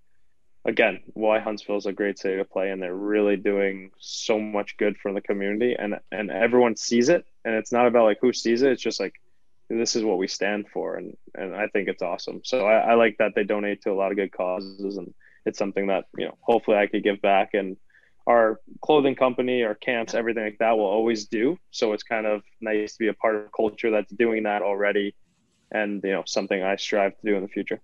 again, 0.67 0.99
why 1.13 1.39
Huntsville 1.39 1.77
is 1.77 1.87
a 1.87 1.93
great 1.93 2.19
city 2.19 2.37
to 2.37 2.45
play, 2.45 2.69
and 2.69 2.81
they're 2.81 2.93
really 2.93 3.37
doing 3.37 3.91
so 3.97 4.37
much 4.37 4.77
good 4.77 4.97
for 4.97 5.11
the 5.13 5.21
community. 5.21 5.75
And 5.77 5.95
and 6.11 6.29
everyone 6.29 6.75
sees 6.75 7.09
it. 7.09 7.25
And 7.43 7.55
it's 7.55 7.71
not 7.71 7.87
about 7.87 8.05
like 8.05 8.19
who 8.21 8.33
sees 8.33 8.61
it. 8.61 8.73
It's 8.73 8.81
just 8.81 8.99
like 8.99 9.13
this 9.69 9.95
is 9.95 10.03
what 10.03 10.17
we 10.17 10.27
stand 10.27 10.65
for 10.69 10.95
and 10.95 11.17
and 11.35 11.55
i 11.55 11.67
think 11.67 11.87
it's 11.87 12.01
awesome 12.01 12.41
so 12.43 12.65
I, 12.65 12.91
I, 12.91 12.93
like 12.93 13.17
that 13.19 13.33
they 13.35 13.43
donate 13.43 13.81
to 13.81 13.91
a 13.91 13.93
lot 13.93 14.11
of 14.11 14.17
good 14.17 14.31
causes 14.31 14.97
and 14.97 15.13
it's 15.45 15.59
something 15.59 15.87
that 15.87 16.05
you 16.17 16.25
know 16.25 16.37
hopefully 16.41 16.77
i 16.77 16.87
could 16.87 17.03
give 17.03 17.21
back 17.21 17.53
and 17.53 17.77
our 18.25 18.59
clothing 18.81 19.15
company 19.15 19.63
our 19.63 19.75
camps 19.75 20.13
everything 20.13 20.43
like 20.43 20.57
that 20.59 20.77
will 20.77 20.85
always 20.85 21.25
do 21.27 21.57
so 21.71 21.93
it's 21.93 22.03
kind 22.03 22.25
of 22.25 22.43
nice 22.61 22.93
to 22.93 22.99
be 22.99 23.07
a 23.07 23.13
part 23.13 23.35
of 23.35 23.45
a 23.45 23.49
culture 23.55 23.91
that's 23.91 24.11
doing 24.13 24.43
that 24.43 24.61
already 24.61 25.15
and 25.71 26.01
you 26.03 26.11
know 26.11 26.23
something 26.25 26.63
i 26.63 26.75
strive 26.75 27.17
to 27.17 27.25
do 27.25 27.35
in 27.35 27.41
the 27.41 27.49
future 27.49 27.81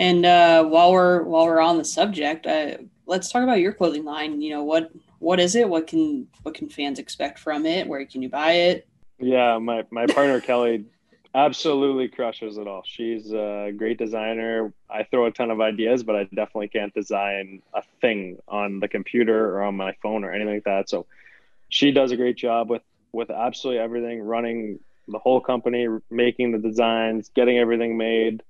and 0.00 0.26
uh, 0.26 0.64
while 0.64 0.90
we're 0.90 1.22
while 1.22 1.46
we're 1.46 1.60
on 1.60 1.78
the 1.78 1.84
subject 1.84 2.46
uh, 2.46 2.72
let's 3.06 3.30
talk 3.30 3.44
about 3.44 3.60
your 3.60 3.72
clothing 3.72 4.04
line 4.04 4.40
you 4.42 4.50
know 4.50 4.64
what 4.64 4.90
what 5.20 5.38
is 5.38 5.54
it 5.54 5.68
what 5.68 5.86
can 5.86 6.26
what 6.42 6.54
can 6.54 6.68
fans 6.68 6.98
expect 6.98 7.38
from 7.38 7.64
it 7.64 7.86
where 7.86 8.04
can 8.04 8.22
you 8.22 8.28
buy 8.28 8.52
it 8.52 8.88
yeah 9.18 9.58
my 9.58 9.84
my 9.90 10.06
partner 10.06 10.40
kelly 10.40 10.84
absolutely 11.34 12.08
crushes 12.08 12.58
it 12.58 12.66
all. 12.66 12.82
She's 12.84 13.32
a 13.32 13.72
great 13.76 13.98
designer. 13.98 14.72
I 14.88 15.04
throw 15.04 15.26
a 15.26 15.30
ton 15.30 15.50
of 15.50 15.60
ideas, 15.60 16.02
but 16.02 16.16
I 16.16 16.24
definitely 16.24 16.68
can't 16.68 16.92
design 16.92 17.62
a 17.72 17.82
thing 18.00 18.38
on 18.48 18.80
the 18.80 18.88
computer 18.88 19.54
or 19.54 19.62
on 19.62 19.76
my 19.76 19.94
phone 20.02 20.24
or 20.24 20.32
anything 20.32 20.54
like 20.54 20.64
that. 20.64 20.88
So 20.88 21.06
she 21.68 21.92
does 21.92 22.10
a 22.10 22.16
great 22.16 22.36
job 22.36 22.70
with 22.70 22.82
with 23.12 23.30
absolutely 23.30 23.80
everything, 23.80 24.22
running 24.22 24.78
the 25.08 25.18
whole 25.18 25.40
company, 25.40 25.88
making 26.10 26.52
the 26.52 26.58
designs, 26.58 27.30
getting 27.34 27.58
everything 27.58 27.96
made. 27.96 28.42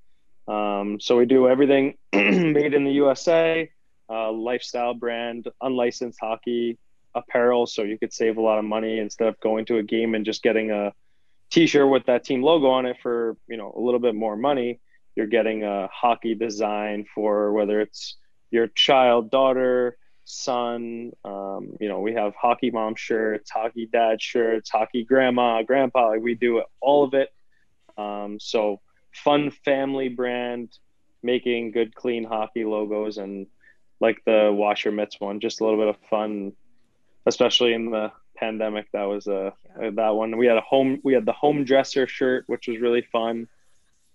Um, 0.50 0.98
so 0.98 1.16
we 1.16 1.26
do 1.26 1.48
everything 1.48 1.96
made 2.12 2.74
in 2.74 2.84
the 2.84 2.90
USA, 2.92 3.70
uh, 4.08 4.32
lifestyle 4.32 4.94
brand, 4.94 5.46
unlicensed 5.62 6.18
hockey 6.20 6.76
apparel, 7.14 7.66
so 7.66 7.82
you 7.82 7.96
could 7.96 8.12
save 8.12 8.36
a 8.36 8.40
lot 8.40 8.58
of 8.58 8.64
money 8.64 8.98
instead 8.98 9.28
of 9.28 9.38
going 9.38 9.64
to 9.66 9.78
a 9.78 9.82
game 9.84 10.16
and 10.16 10.24
just 10.24 10.42
getting 10.42 10.72
a 10.72 10.92
t-shirt 11.50 11.88
with 11.88 12.06
that 12.06 12.24
team 12.24 12.42
logo 12.42 12.68
on 12.68 12.86
it 12.86 12.96
for 13.00 13.36
you 13.48 13.56
know 13.56 13.72
a 13.76 13.80
little 13.80 14.00
bit 14.00 14.16
more 14.16 14.36
money. 14.36 14.80
You're 15.14 15.28
getting 15.28 15.62
a 15.62 15.88
hockey 15.92 16.34
design 16.34 17.06
for 17.14 17.52
whether 17.52 17.80
it's 17.80 18.16
your 18.50 18.66
child 18.66 19.30
daughter 19.30 19.96
son. 20.24 21.12
Um, 21.24 21.76
you 21.78 21.88
know 21.88 22.00
we 22.00 22.14
have 22.14 22.34
hockey 22.34 22.72
mom 22.72 22.96
shirts 22.96 23.52
hockey 23.52 23.86
dad 23.86 24.20
shirts 24.20 24.68
hockey 24.68 25.04
grandma 25.04 25.62
grandpa. 25.62 26.08
Like 26.08 26.22
we 26.22 26.34
do 26.34 26.64
all 26.80 27.04
of 27.04 27.14
it. 27.14 27.28
Um, 27.96 28.38
so 28.40 28.80
fun 29.12 29.50
family 29.50 30.08
brand 30.08 30.70
making 31.22 31.72
good 31.72 31.94
clean 31.94 32.24
hockey 32.24 32.64
logos 32.64 33.18
and 33.18 33.46
like 34.00 34.22
the 34.24 34.50
washer 34.52 34.90
mitts 34.90 35.20
one, 35.20 35.40
just 35.40 35.60
a 35.60 35.64
little 35.64 35.78
bit 35.78 35.88
of 35.88 35.96
fun, 36.08 36.52
especially 37.26 37.74
in 37.74 37.90
the 37.90 38.10
pandemic. 38.36 38.90
That 38.92 39.04
was 39.04 39.26
a 39.26 39.52
uh, 39.80 39.90
that 39.92 40.10
one. 40.10 40.36
We 40.36 40.46
had 40.46 40.56
a 40.56 40.62
home 40.62 41.00
we 41.04 41.12
had 41.12 41.26
the 41.26 41.32
home 41.32 41.64
dresser 41.64 42.06
shirt, 42.06 42.44
which 42.46 42.66
was 42.66 42.78
really 42.78 43.02
fun. 43.02 43.46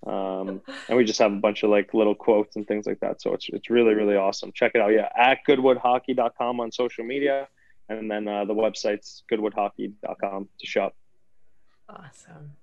Um, 0.05 0.61
and 0.89 0.97
we 0.97 1.05
just 1.05 1.19
have 1.19 1.31
a 1.31 1.37
bunch 1.37 1.63
of 1.63 1.69
like 1.69 1.93
little 1.93 2.15
quotes 2.15 2.55
and 2.55 2.67
things 2.67 2.87
like 2.87 2.99
that. 3.01 3.21
So 3.21 3.33
it's 3.33 3.47
it's 3.49 3.69
really 3.69 3.93
really 3.93 4.15
awesome. 4.15 4.51
Check 4.53 4.71
it 4.73 4.81
out. 4.81 4.89
Yeah, 4.89 5.09
at 5.15 5.39
goodwoodhockey.com 5.47 6.59
on 6.59 6.71
social 6.71 7.05
media, 7.05 7.47
and 7.87 8.09
then 8.09 8.27
uh, 8.27 8.45
the 8.45 8.55
website's 8.55 9.23
goodwoodhockey.com 9.31 10.49
to 10.59 10.65
shop. 10.65 10.95
Awesome. 11.87 12.53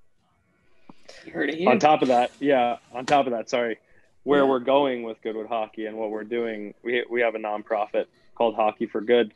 You 1.25 1.33
heard 1.33 1.51
it 1.51 1.57
here. 1.57 1.69
On 1.69 1.79
top 1.79 2.03
of 2.03 2.09
that, 2.09 2.31
yeah. 2.41 2.77
On 2.93 3.07
top 3.07 3.27
of 3.27 3.33
that, 3.33 3.49
sorry, 3.49 3.79
where 4.25 4.41
yeah. 4.43 4.49
we're 4.49 4.61
going 4.61 5.03
with 5.03 5.21
Goodwood 5.23 5.47
Hockey 5.47 5.87
and 5.87 5.97
what 5.97 6.11
we're 6.11 6.25
doing, 6.25 6.75
we 6.83 7.05
we 7.11 7.21
have 7.21 7.35
a 7.35 7.39
nonprofit 7.39 8.07
called 8.35 8.55
Hockey 8.55 8.87
for 8.87 9.01
Good. 9.01 9.33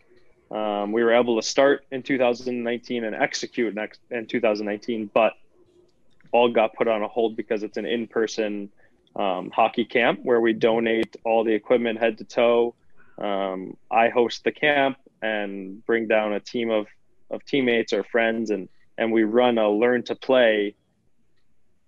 Um, 0.51 0.93
we 0.93 1.03
were 1.03 1.13
able 1.13 1.41
to 1.41 1.47
start 1.47 1.85
in 1.91 2.03
2019 2.03 3.05
and 3.05 3.15
execute 3.15 3.75
next 3.75 4.01
in 4.11 4.27
2019, 4.27 5.11
but 5.13 5.35
all 6.33 6.51
got 6.51 6.75
put 6.75 6.87
on 6.87 7.03
a 7.03 7.09
hold 7.09 7.37
because 7.37 7.63
it's 7.63 7.77
an 7.77 7.87
in-person 7.87 8.71
um, 9.17 9.51
hockey 9.51 9.85
camp 9.85 10.21
where 10.23 10.41
we 10.41 10.53
donate 10.53 11.17
all 11.25 11.43
the 11.43 11.53
equipment 11.53 11.99
head 11.99 12.19
to 12.19 12.25
toe. 12.25 12.75
Um, 13.19 13.77
I 13.91 14.09
host 14.09 14.45
the 14.45 14.53
camp 14.53 14.99
and 15.23 15.85
bring 15.85 16.07
down 16.07 16.33
a 16.33 16.41
team 16.41 16.71
of, 16.71 16.87
of 17.31 17.45
teammates 17.45 17.93
or 17.93 18.05
friends 18.05 18.51
and 18.51 18.69
and 18.99 19.13
we 19.13 19.25
run 19.25 19.59
a 19.59 19.69
learn 19.71 20.03
to 20.05 20.15
play 20.15 20.75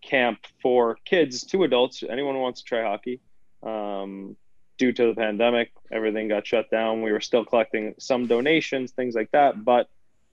camp 0.03 0.39
for 0.63 0.99
kids 1.05 1.45
to 1.45 1.65
adults. 1.65 2.03
Anyone 2.09 2.35
who 2.35 2.41
wants 2.41 2.63
to 2.63 2.65
try 2.67 2.83
hockey. 2.83 3.21
Um, 3.63 4.37
due 4.79 4.93
to 4.93 5.09
the 5.09 5.15
pandemic 5.15 5.73
everything 5.93 6.29
got 6.29 6.47
shut 6.47 6.71
down. 6.71 7.03
We 7.03 7.13
were 7.13 7.21
still 7.21 7.45
collecting 7.45 7.95
some 7.99 8.27
donations 8.27 8.93
things 8.93 9.15
like 9.15 9.31
that 9.33 9.65
but 9.65 9.89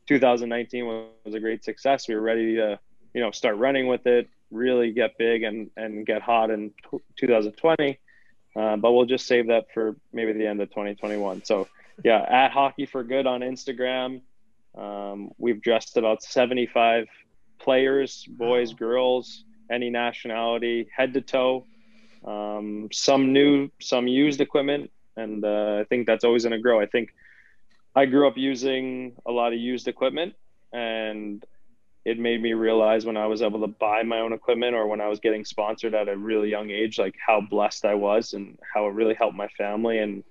2019 0.07 0.85
was 0.85 1.33
a 1.33 1.39
great 1.39 1.63
success. 1.63 2.07
We 2.07 2.15
were 2.15 2.21
ready 2.21 2.55
to 2.55 2.79
you 3.13 3.21
know 3.21 3.31
start 3.31 3.57
running 3.57 3.87
with 3.87 4.05
it 4.07 4.29
really 4.51 4.91
get 4.91 5.17
big 5.17 5.43
and 5.43 5.71
and 5.75 6.05
get 6.05 6.21
hot 6.21 6.51
in 6.51 6.71
2020 7.17 7.99
uh, 8.55 8.77
but 8.77 8.91
we'll 8.93 9.05
just 9.05 9.25
save 9.25 9.47
that 9.47 9.65
for 9.73 9.97
maybe 10.13 10.31
the 10.31 10.45
end 10.45 10.61
of 10.61 10.69
2021 10.69 11.43
so 11.43 11.67
yeah 12.03 12.21
at 12.29 12.51
hockey 12.51 12.85
for 12.85 13.03
good 13.03 13.25
on 13.27 13.41
instagram. 13.41 14.21
Um, 14.77 15.31
we've 15.37 15.61
dressed 15.61 15.97
about 15.97 16.21
75 16.21 17.07
players 17.57 18.25
boys 18.29 18.73
girls 18.73 19.45
any 19.71 19.89
nationality 19.89 20.87
head 20.95 21.13
to 21.13 21.21
toe 21.21 21.65
um, 22.25 22.89
some 22.91 23.33
new 23.33 23.69
some 23.81 24.07
used 24.07 24.41
equipment 24.41 24.91
and 25.17 25.43
uh, 25.43 25.77
i 25.81 25.83
think 25.89 26.07
that's 26.07 26.23
always 26.23 26.43
going 26.43 26.51
to 26.51 26.59
grow 26.59 26.79
i 26.79 26.85
think 26.85 27.09
i 27.95 28.05
grew 28.05 28.27
up 28.27 28.37
using 28.37 29.13
a 29.25 29.31
lot 29.31 29.53
of 29.53 29.59
used 29.59 29.87
equipment 29.87 30.33
and 30.73 31.45
it 32.05 32.19
made 32.19 32.39
me 32.39 32.53
realize 32.53 33.03
when 33.03 33.17
I 33.17 33.25
was 33.25 33.41
able 33.41 33.59
to 33.61 33.67
buy 33.67 34.03
my 34.03 34.19
own 34.19 34.31
equipment 34.31 34.75
or 34.75 34.85
when 34.85 35.01
I 35.01 35.07
was 35.07 35.19
getting 35.19 35.43
sponsored 35.43 35.95
at 35.95 36.07
a 36.07 36.15
really 36.15 36.49
young 36.49 36.69
age, 36.69 36.99
like 36.99 37.15
how 37.25 37.41
blessed 37.41 37.83
I 37.83 37.95
was 37.95 38.33
and 38.33 38.59
how 38.73 38.85
it 38.85 38.93
really 38.93 39.15
helped 39.15 39.35
my 39.35 39.47
family 39.57 39.97
and 39.97 40.23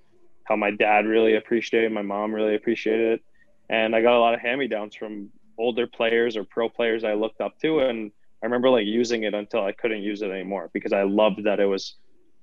how 0.45 0.55
my 0.55 0.71
dad 0.71 1.05
really 1.05 1.35
appreciated, 1.35 1.91
my 1.91 2.01
mom 2.01 2.33
really 2.33 2.55
appreciated 2.55 3.19
it. 3.19 3.23
And 3.69 3.93
I 3.93 4.01
got 4.01 4.15
a 4.15 4.19
lot 4.19 4.33
of 4.33 4.39
hand 4.39 4.59
me 4.59 4.67
downs 4.67 4.95
from 4.95 5.31
older 5.57 5.85
players 5.85 6.37
or 6.37 6.45
pro 6.45 6.69
players 6.69 7.03
I 7.03 7.13
looked 7.13 7.41
up 7.41 7.59
to. 7.59 7.79
And 7.79 8.11
I 8.45 8.47
remember 8.47 8.69
like 8.69 8.85
using 8.85 9.23
it 9.23 9.33
until 9.33 9.65
I 9.65 9.71
couldn't 9.71 10.03
use 10.03 10.21
it 10.21 10.29
anymore 10.29 10.69
because 10.71 10.93
I 10.93 11.01
loved 11.01 11.45
that 11.45 11.59
it 11.59 11.65
was, 11.65 11.95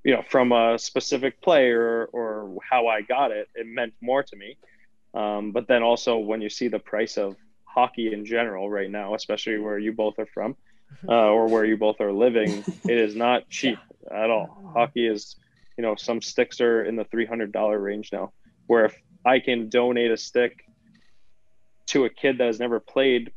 you 0.02 0.12
know, 0.12 0.24
from 0.28 0.50
a 0.50 0.76
specific 0.76 1.40
player 1.40 2.06
or 2.06 2.56
how 2.68 2.88
I 2.88 3.02
got 3.02 3.30
it, 3.30 3.48
it 3.54 3.68
meant 3.68 3.94
more 4.00 4.24
to 4.24 4.36
me. 4.36 4.58
Um, 5.14 5.52
but 5.52 5.68
then 5.68 5.84
also 5.84 6.18
when 6.18 6.40
you 6.40 6.48
see 6.48 6.66
the 6.66 6.80
price 6.80 7.18
of 7.18 7.36
hockey 7.62 8.12
in 8.12 8.26
general 8.26 8.68
right 8.68 8.90
now, 8.90 9.14
especially 9.14 9.58
where 9.58 9.78
you 9.78 9.92
both 9.92 10.18
are 10.18 10.26
from 10.26 10.56
uh, 11.08 11.12
or 11.12 11.46
where 11.46 11.64
you 11.64 11.76
both 11.76 12.00
are 12.00 12.12
living, 12.12 12.64
it 12.82 12.98
is 12.98 13.14
not 13.14 13.48
cheap 13.48 13.78
at 14.10 14.28
all. 14.28 14.72
Hockey 14.74 15.06
is, 15.06 15.36
you 15.78 15.82
know, 15.82 15.94
some 15.94 16.20
sticks 16.20 16.60
are 16.60 16.82
in 16.82 16.96
the 16.96 17.04
$300 17.04 17.80
range 17.80 18.10
now. 18.12 18.32
Where 18.66 18.86
if 18.86 19.00
I 19.24 19.38
can 19.38 19.68
donate 19.68 20.10
a 20.10 20.16
stick 20.16 20.64
to 21.86 22.06
a 22.06 22.10
kid 22.10 22.38
that 22.38 22.48
has 22.48 22.58
never 22.58 22.80
played 22.80 23.30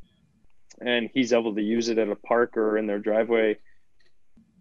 and 0.82 1.10
he's 1.14 1.34
able 1.34 1.56
to 1.56 1.62
use 1.62 1.90
it 1.90 1.98
at 1.98 2.10
a 2.10 2.16
park 2.16 2.58
or 2.58 2.78
in 2.78 2.88
their 2.88 3.00
driveway, 3.00 3.58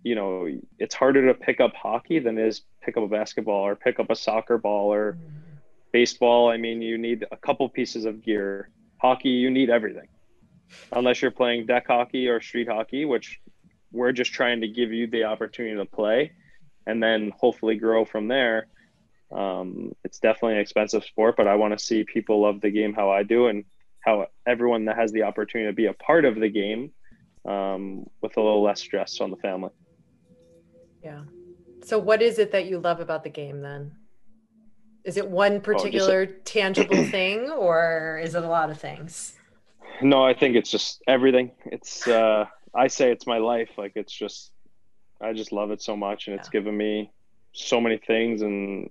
you 0.02 0.14
know, 0.14 0.48
it's 0.78 0.94
harder 0.94 1.26
to 1.28 1.34
pick 1.34 1.60
up 1.60 1.74
hockey 1.74 2.18
than 2.18 2.38
it 2.38 2.46
is 2.46 2.62
pick 2.82 2.96
up 2.96 3.02
a 3.02 3.08
basketball 3.08 3.66
or 3.66 3.74
pick 3.74 3.98
up 3.98 4.10
a 4.10 4.16
soccer 4.16 4.58
ball 4.58 4.92
or 4.92 5.16
baseball. 5.92 6.50
I 6.50 6.58
mean, 6.58 6.82
you 6.82 6.98
need 6.98 7.24
a 7.32 7.36
couple 7.36 7.68
pieces 7.68 8.04
of 8.04 8.22
gear 8.22 8.68
hockey, 8.98 9.30
you 9.30 9.50
need 9.50 9.70
everything. 9.70 10.08
Unless 10.92 11.22
you're 11.22 11.30
playing 11.30 11.66
deck 11.66 11.86
hockey 11.86 12.28
or 12.28 12.40
street 12.40 12.68
hockey, 12.68 13.04
which 13.04 13.40
we're 13.92 14.12
just 14.12 14.32
trying 14.32 14.60
to 14.60 14.68
give 14.68 14.92
you 14.92 15.06
the 15.06 15.24
opportunity 15.24 15.76
to 15.76 15.84
play 15.84 16.32
and 16.86 17.02
then 17.02 17.32
hopefully 17.36 17.76
grow 17.76 18.04
from 18.04 18.28
there. 18.28 18.66
Um, 19.32 19.92
it's 20.04 20.18
definitely 20.18 20.54
an 20.54 20.60
expensive 20.60 21.04
sport, 21.04 21.36
but 21.36 21.48
I 21.48 21.54
want 21.54 21.78
to 21.78 21.84
see 21.84 22.04
people 22.04 22.42
love 22.42 22.60
the 22.60 22.70
game 22.70 22.92
how 22.92 23.10
I 23.10 23.22
do 23.22 23.46
and 23.46 23.64
how 24.04 24.26
everyone 24.46 24.84
that 24.86 24.96
has 24.96 25.12
the 25.12 25.22
opportunity 25.22 25.70
to 25.70 25.74
be 25.74 25.86
a 25.86 25.94
part 25.94 26.24
of 26.24 26.36
the 26.36 26.48
game 26.48 26.92
um, 27.46 28.06
with 28.20 28.36
a 28.36 28.40
little 28.40 28.62
less 28.62 28.80
stress 28.80 29.20
on 29.20 29.30
the 29.30 29.36
family. 29.36 29.70
Yeah. 31.02 31.22
So, 31.84 31.98
what 31.98 32.22
is 32.22 32.38
it 32.38 32.52
that 32.52 32.66
you 32.66 32.78
love 32.78 33.00
about 33.00 33.24
the 33.24 33.30
game 33.30 33.60
then? 33.60 33.92
Is 35.04 35.18
it 35.18 35.28
one 35.28 35.60
particular 35.60 36.22
oh, 36.22 36.26
just, 36.26 36.44
tangible 36.46 37.04
thing 37.10 37.50
or 37.50 38.20
is 38.22 38.34
it 38.34 38.42
a 38.42 38.48
lot 38.48 38.70
of 38.70 38.80
things? 38.80 39.34
No, 40.00 40.24
I 40.24 40.34
think 40.34 40.56
it's 40.56 40.70
just 40.70 41.02
everything. 41.06 41.52
It's 41.66 42.08
uh 42.08 42.46
I 42.74 42.88
say 42.88 43.12
it's 43.12 43.26
my 43.26 43.38
life. 43.38 43.68
Like 43.76 43.92
it's 43.96 44.12
just 44.12 44.50
I 45.20 45.34
just 45.34 45.52
love 45.52 45.70
it 45.70 45.82
so 45.82 45.96
much 45.96 46.26
and 46.26 46.34
yeah. 46.34 46.40
it's 46.40 46.48
given 46.48 46.76
me 46.76 47.10
so 47.52 47.80
many 47.80 47.98
things 47.98 48.42
and 48.42 48.90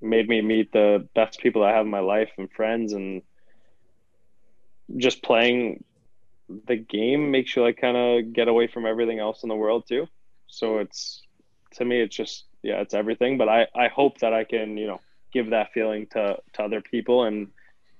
made 0.00 0.28
me 0.28 0.40
meet 0.40 0.72
the 0.72 1.06
best 1.14 1.40
people 1.40 1.62
I 1.62 1.72
have 1.72 1.84
in 1.84 1.90
my 1.90 2.00
life 2.00 2.30
and 2.38 2.50
friends 2.50 2.92
and 2.92 3.22
just 4.96 5.22
playing 5.22 5.84
the 6.66 6.76
game 6.76 7.30
makes 7.30 7.56
you 7.56 7.62
like 7.62 7.78
kind 7.78 7.96
of 7.96 8.32
get 8.32 8.48
away 8.48 8.66
from 8.66 8.86
everything 8.86 9.18
else 9.18 9.42
in 9.42 9.48
the 9.48 9.56
world 9.56 9.86
too. 9.88 10.06
So 10.46 10.78
it's 10.78 11.22
to 11.74 11.84
me 11.84 12.00
it's 12.00 12.14
just 12.14 12.44
yeah, 12.62 12.80
it's 12.80 12.94
everything. 12.94 13.38
But 13.38 13.48
I, 13.48 13.66
I 13.74 13.88
hope 13.88 14.18
that 14.18 14.32
I 14.32 14.44
can, 14.44 14.76
you 14.76 14.86
know, 14.86 15.00
give 15.32 15.50
that 15.50 15.72
feeling 15.72 16.06
to, 16.12 16.38
to 16.54 16.62
other 16.62 16.80
people 16.80 17.24
and 17.24 17.48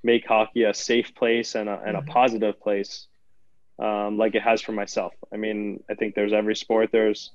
make 0.03 0.27
hockey 0.27 0.65
a 0.65 0.75
safe 0.75 1.15
place 1.15 1.55
and 1.55 1.69
a, 1.69 1.81
and 1.85 1.97
a 1.97 2.01
mm-hmm. 2.01 2.11
positive 2.11 2.61
place 2.61 3.07
um, 3.79 4.19
like 4.19 4.35
it 4.35 4.43
has 4.43 4.61
for 4.61 4.73
myself. 4.73 5.15
I 5.33 5.37
mean, 5.37 5.83
I 5.91 5.95
think 5.95 6.15
there's 6.15 6.33
every 6.33 6.55
sport, 6.57 6.91
there's 6.93 7.31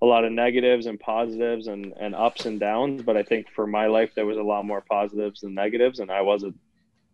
a 0.00 0.06
lot 0.06 0.24
of 0.24 0.32
negatives 0.32 0.86
and 0.86 0.98
positives 0.98 1.68
and, 1.68 1.94
and 1.98 2.14
ups 2.14 2.44
and 2.44 2.58
downs. 2.58 3.02
But 3.02 3.16
I 3.16 3.22
think 3.22 3.48
for 3.50 3.66
my 3.66 3.86
life, 3.86 4.12
there 4.14 4.26
was 4.26 4.38
a 4.38 4.42
lot 4.42 4.64
more 4.64 4.80
positives 4.80 5.42
than 5.42 5.54
negatives. 5.54 6.00
And 6.00 6.10
I 6.10 6.22
wasn't 6.22 6.58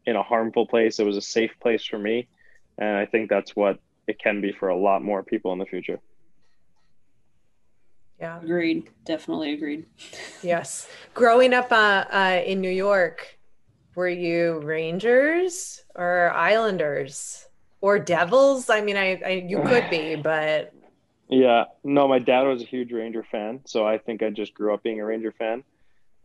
in 0.08 0.16
a 0.16 0.22
harmful 0.22 0.66
place. 0.66 0.98
It 0.98 1.04
was 1.04 1.18
a 1.18 1.22
safe 1.22 1.52
place 1.60 1.84
for 1.84 1.98
me. 1.98 2.28
And 2.78 2.96
I 2.96 3.04
think 3.04 3.28
that's 3.28 3.54
what 3.54 3.78
it 4.06 4.18
can 4.18 4.40
be 4.40 4.52
for 4.52 4.68
a 4.68 4.76
lot 4.76 5.02
more 5.02 5.22
people 5.22 5.52
in 5.52 5.58
the 5.58 5.66
future. 5.66 6.00
Yeah. 8.18 8.40
Agreed. 8.40 8.88
Definitely 9.04 9.52
agreed. 9.52 9.84
yes. 10.42 10.88
Growing 11.12 11.52
up 11.52 11.70
uh, 11.70 12.04
uh, 12.10 12.42
in 12.44 12.62
New 12.62 12.70
York, 12.70 13.38
were 13.94 14.08
you 14.08 14.60
Rangers 14.60 15.84
or 15.94 16.32
Islanders 16.34 17.46
or 17.82 17.98
Devils? 17.98 18.70
I 18.70 18.80
mean, 18.80 18.96
I, 18.96 19.20
I 19.24 19.30
you 19.46 19.60
could 19.62 19.90
be, 19.90 20.16
but 20.22 20.72
yeah, 21.28 21.64
no, 21.84 22.08
my 22.08 22.18
dad 22.18 22.44
was 22.44 22.62
a 22.62 22.64
huge 22.64 22.90
Ranger 22.92 23.22
fan, 23.30 23.60
so 23.66 23.86
I 23.86 23.98
think 23.98 24.22
I 24.22 24.30
just 24.30 24.54
grew 24.54 24.72
up 24.72 24.82
being 24.82 25.00
a 25.00 25.04
Ranger 25.04 25.32
fan. 25.32 25.62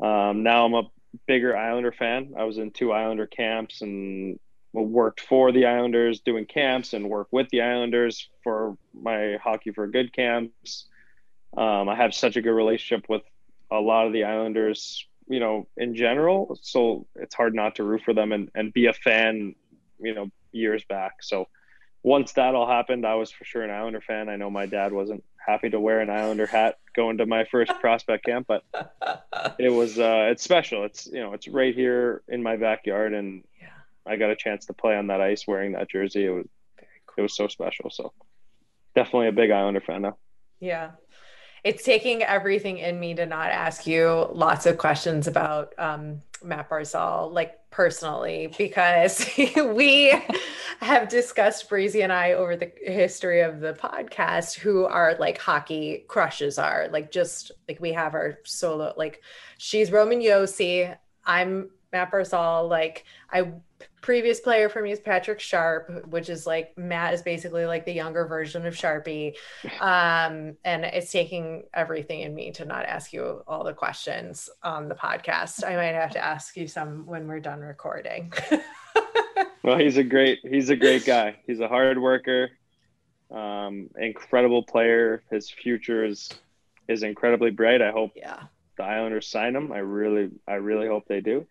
Um, 0.01 0.43
now 0.43 0.65
I'm 0.65 0.73
a 0.73 0.83
bigger 1.27 1.55
Islander 1.55 1.91
fan. 1.91 2.33
I 2.37 2.43
was 2.43 2.57
in 2.57 2.71
two 2.71 2.91
Islander 2.91 3.27
camps 3.27 3.81
and 3.81 4.39
worked 4.73 5.21
for 5.21 5.51
the 5.51 5.67
Islanders 5.67 6.21
doing 6.21 6.45
camps 6.45 6.93
and 6.93 7.09
worked 7.09 7.31
with 7.31 7.49
the 7.49 7.61
Islanders 7.61 8.29
for 8.43 8.77
my 8.93 9.37
hockey 9.43 9.71
for 9.71 9.87
good 9.87 10.13
camps. 10.13 10.87
Um, 11.55 11.87
I 11.87 11.95
have 11.95 12.13
such 12.13 12.35
a 12.35 12.41
good 12.41 12.53
relationship 12.53 13.07
with 13.07 13.21
a 13.69 13.79
lot 13.79 14.07
of 14.07 14.13
the 14.13 14.23
Islanders, 14.23 15.07
you 15.27 15.39
know, 15.39 15.67
in 15.77 15.95
general. 15.95 16.57
So 16.61 17.05
it's 17.15 17.35
hard 17.35 17.53
not 17.53 17.75
to 17.75 17.83
root 17.83 18.01
for 18.03 18.13
them 18.13 18.31
and, 18.31 18.49
and 18.55 18.73
be 18.73 18.87
a 18.87 18.93
fan, 18.93 19.55
you 19.99 20.15
know, 20.15 20.29
years 20.51 20.83
back. 20.85 21.21
So 21.21 21.47
once 22.01 22.33
that 22.33 22.55
all 22.55 22.67
happened, 22.67 23.05
I 23.05 23.15
was 23.15 23.31
for 23.31 23.45
sure 23.45 23.63
an 23.63 23.69
Islander 23.69 24.01
fan. 24.01 24.29
I 24.29 24.35
know 24.35 24.49
my 24.49 24.65
dad 24.65 24.91
wasn't 24.91 25.23
happy 25.45 25.69
to 25.69 25.79
wear 25.79 25.99
an 25.99 26.09
Islander 26.09 26.45
hat 26.45 26.77
going 26.95 27.17
to 27.17 27.25
my 27.25 27.45
first 27.45 27.71
prospect 27.81 28.25
camp, 28.25 28.47
but 28.47 28.63
it 29.59 29.71
was 29.71 29.99
uh, 29.99 30.29
it's 30.31 30.43
special. 30.43 30.83
It's 30.85 31.07
you 31.07 31.19
know 31.19 31.33
it's 31.33 31.47
right 31.47 31.73
here 31.75 32.21
in 32.27 32.43
my 32.43 32.57
backyard, 32.57 33.13
and 33.13 33.43
yeah. 33.59 33.67
I 34.05 34.15
got 34.15 34.29
a 34.29 34.35
chance 34.35 34.65
to 34.67 34.73
play 34.73 34.95
on 34.95 35.07
that 35.07 35.21
ice 35.21 35.45
wearing 35.47 35.73
that 35.73 35.89
jersey. 35.89 36.25
It 36.25 36.29
was 36.29 36.47
cool. 37.07 37.15
it 37.17 37.21
was 37.21 37.35
so 37.35 37.47
special. 37.47 37.89
So 37.89 38.13
definitely 38.95 39.27
a 39.27 39.33
big 39.33 39.51
Islander 39.51 39.81
fan 39.81 40.03
now. 40.03 40.17
Yeah, 40.59 40.91
it's 41.63 41.83
taking 41.83 42.23
everything 42.23 42.77
in 42.77 42.99
me 42.99 43.13
to 43.15 43.25
not 43.25 43.49
ask 43.49 43.87
you 43.87 44.27
lots 44.31 44.65
of 44.65 44.77
questions 44.77 45.27
about 45.27 45.73
um, 45.77 46.21
Matt 46.43 46.69
Barzal, 46.69 47.31
like 47.31 47.57
personally, 47.71 48.53
because 48.57 49.25
we 49.55 50.13
have 50.79 51.07
discussed 51.07 51.69
Breezy 51.69 52.01
and 52.01 52.11
I 52.11 52.33
over 52.33 52.55
the 52.55 52.71
history 52.83 53.41
of 53.41 53.61
the 53.61 53.73
podcast 53.73 54.55
who 54.55 54.85
our 54.85 55.15
like 55.19 55.37
hockey 55.37 56.03
crushes 56.07 56.57
are. 56.57 56.89
Like 56.91 57.11
just 57.11 57.51
like 57.67 57.79
we 57.79 57.93
have 57.93 58.13
our 58.13 58.39
solo, 58.43 58.93
like 58.97 59.21
she's 59.57 59.91
Roman 59.91 60.19
Josi. 60.19 60.95
I'm 61.25 61.69
Matt 61.93 62.11
Barzal. 62.11 62.67
Like 62.69 63.05
I 63.31 63.53
previous 64.01 64.39
player 64.39 64.69
for 64.69 64.81
me 64.81 64.91
is 64.91 64.99
Patrick 64.99 65.39
Sharp, 65.39 66.05
which 66.07 66.29
is 66.29 66.45
like 66.45 66.77
Matt 66.77 67.13
is 67.13 67.21
basically 67.21 67.65
like 67.65 67.85
the 67.85 67.93
younger 67.93 68.25
version 68.25 68.65
of 68.65 68.73
Sharpie. 68.73 69.35
Um, 69.79 70.55
and 70.63 70.85
it's 70.85 71.11
taking 71.11 71.63
everything 71.73 72.21
in 72.21 72.33
me 72.33 72.51
to 72.53 72.65
not 72.65 72.85
ask 72.85 73.11
you 73.11 73.43
all 73.47 73.63
the 73.63 73.73
questions 73.73 74.49
on 74.61 74.87
the 74.87 74.95
podcast. 74.95 75.63
I 75.65 75.75
might 75.75 75.93
have 75.93 76.11
to 76.11 76.23
ask 76.23 76.55
you 76.55 76.67
some 76.67 77.05
when 77.05 77.27
we're 77.27 77.39
done 77.39 77.59
recording. 77.59 78.31
well, 79.63 79.77
he's 79.77 79.97
a 79.97 80.03
great 80.03 80.39
he's 80.43 80.69
a 80.69 80.75
great 80.75 81.05
guy. 81.05 81.35
He's 81.45 81.59
a 81.59 81.67
hard 81.67 81.97
worker, 81.97 82.51
um, 83.31 83.89
incredible 83.97 84.63
player. 84.63 85.23
His 85.29 85.49
future 85.49 86.05
is 86.05 86.29
is 86.87 87.03
incredibly 87.03 87.51
bright. 87.51 87.81
I 87.81 87.91
hope 87.91 88.11
yeah. 88.15 88.43
the 88.77 88.83
Islanders 88.83 89.27
sign 89.27 89.55
him. 89.55 89.71
I 89.71 89.79
really 89.79 90.31
I 90.47 90.55
really 90.55 90.87
hope 90.87 91.07
they 91.07 91.21
do. 91.21 91.45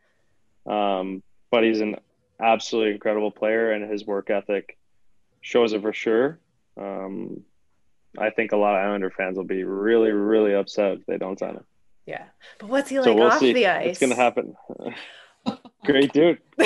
Um, 0.66 1.22
but 1.50 1.64
he's 1.64 1.80
an 1.80 1.96
absolutely 2.42 2.92
incredible 2.92 3.30
player, 3.30 3.72
and 3.72 3.90
his 3.90 4.04
work 4.06 4.30
ethic 4.30 4.76
shows 5.40 5.72
it 5.72 5.82
for 5.82 5.92
sure. 5.92 6.40
Um, 6.76 7.42
I 8.18 8.30
think 8.30 8.52
a 8.52 8.56
lot 8.56 8.74
of 8.74 8.84
Islander 8.84 9.10
fans 9.10 9.36
will 9.36 9.44
be 9.44 9.64
really, 9.64 10.10
really 10.10 10.54
upset 10.54 10.98
if 10.98 11.06
they 11.06 11.18
don't 11.18 11.38
sign 11.38 11.54
him. 11.54 11.64
Yeah, 12.06 12.24
but 12.58 12.68
what's 12.68 12.90
he 12.90 12.98
like 12.98 13.04
so 13.04 13.14
we'll 13.14 13.28
off 13.28 13.38
see. 13.38 13.52
the 13.52 13.66
ice? 13.68 13.90
It's 13.90 14.00
gonna 14.00 14.16
happen. 14.16 14.56
Great 15.84 16.12
dude. 16.12 16.38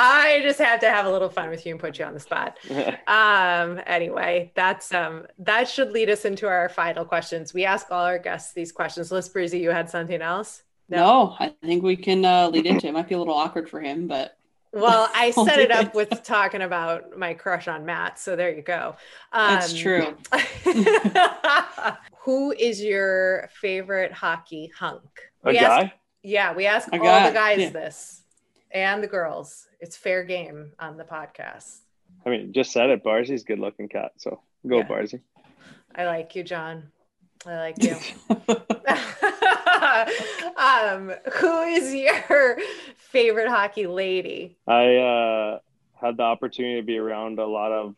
I 0.00 0.40
just 0.42 0.58
have 0.58 0.80
to 0.80 0.90
have 0.90 1.06
a 1.06 1.10
little 1.10 1.28
fun 1.28 1.48
with 1.50 1.64
you 1.66 1.72
and 1.72 1.80
put 1.80 1.98
you 1.98 2.04
on 2.04 2.14
the 2.14 2.20
spot. 2.20 2.56
um, 3.06 3.80
anyway, 3.86 4.52
that's 4.54 4.92
um, 4.94 5.26
that 5.38 5.68
should 5.68 5.90
lead 5.92 6.10
us 6.10 6.24
into 6.24 6.46
our 6.46 6.68
final 6.68 7.04
questions. 7.04 7.52
We 7.54 7.64
ask 7.64 7.90
all 7.90 8.04
our 8.04 8.18
guests 8.18 8.52
these 8.52 8.72
questions. 8.72 9.10
Liz 9.10 9.28
Breezy, 9.28 9.58
you 9.58 9.70
had 9.70 9.90
something 9.90 10.22
else? 10.22 10.62
No, 10.88 10.96
no 10.98 11.36
I 11.38 11.54
think 11.64 11.82
we 11.82 11.96
can 11.96 12.24
uh, 12.24 12.48
lead 12.48 12.66
into 12.66 12.86
it. 12.86 12.90
it. 12.90 12.92
Might 12.92 13.08
be 13.08 13.14
a 13.14 13.18
little 13.18 13.34
awkward 13.34 13.68
for 13.68 13.80
him, 13.80 14.06
but 14.06 14.36
well, 14.72 15.10
I 15.14 15.30
set 15.46 15.58
it 15.58 15.70
up 15.70 15.94
with 15.94 16.22
talking 16.22 16.62
about 16.62 17.16
my 17.16 17.34
crush 17.34 17.68
on 17.68 17.86
Matt, 17.86 18.18
so 18.18 18.36
there 18.36 18.54
you 18.54 18.62
go. 18.62 18.96
Um, 19.32 19.54
That's 19.54 19.72
true. 19.72 20.16
who 22.20 22.52
is 22.52 22.82
your 22.82 23.48
favorite 23.60 24.12
hockey 24.12 24.70
hunk? 24.76 25.02
A 25.44 25.48
we 25.48 25.54
guy? 25.54 25.82
Ask, 25.82 25.92
yeah, 26.22 26.54
we 26.54 26.66
ask 26.66 26.88
a 26.92 26.98
all 26.98 27.04
guy. 27.04 27.28
the 27.28 27.34
guys 27.34 27.58
yeah. 27.60 27.70
this 27.70 28.22
and 28.70 29.02
the 29.02 29.06
girls. 29.06 29.66
It's 29.80 29.96
fair 29.96 30.24
game 30.24 30.72
on 30.78 30.96
the 30.96 31.04
podcast. 31.04 31.78
I 32.26 32.30
mean, 32.30 32.52
just 32.52 32.72
said 32.72 32.90
it. 32.90 33.02
Barzy's 33.02 33.44
good 33.44 33.58
looking 33.58 33.88
cat, 33.88 34.12
so 34.16 34.40
go 34.66 34.78
yeah. 34.78 34.88
Barzy. 34.88 35.20
I 35.94 36.04
like 36.04 36.34
you, 36.36 36.42
John. 36.42 36.90
I 37.46 37.56
like 37.56 37.82
you. 37.86 37.96
um, 40.56 41.12
who 41.34 41.62
is 41.62 41.94
your 41.94 42.58
favorite 42.96 43.48
hockey 43.48 43.86
lady? 43.86 44.56
I 44.66 44.96
uh, 44.96 45.58
had 46.00 46.16
the 46.16 46.22
opportunity 46.22 46.80
to 46.80 46.86
be 46.86 46.98
around 46.98 47.38
a 47.38 47.46
lot 47.46 47.72
of 47.72 47.94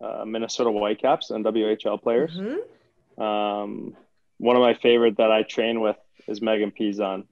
uh, 0.00 0.24
Minnesota 0.24 0.70
Whitecaps 0.70 1.30
and 1.30 1.44
WHL 1.44 2.02
players. 2.02 2.36
Mm-hmm. 2.36 3.22
Um, 3.22 3.96
one 4.38 4.56
of 4.56 4.62
my 4.62 4.74
favorite 4.74 5.16
that 5.16 5.30
I 5.30 5.42
train 5.42 5.80
with 5.80 5.96
is 6.26 6.42
Megan 6.42 6.70
Pizon, 6.70 7.24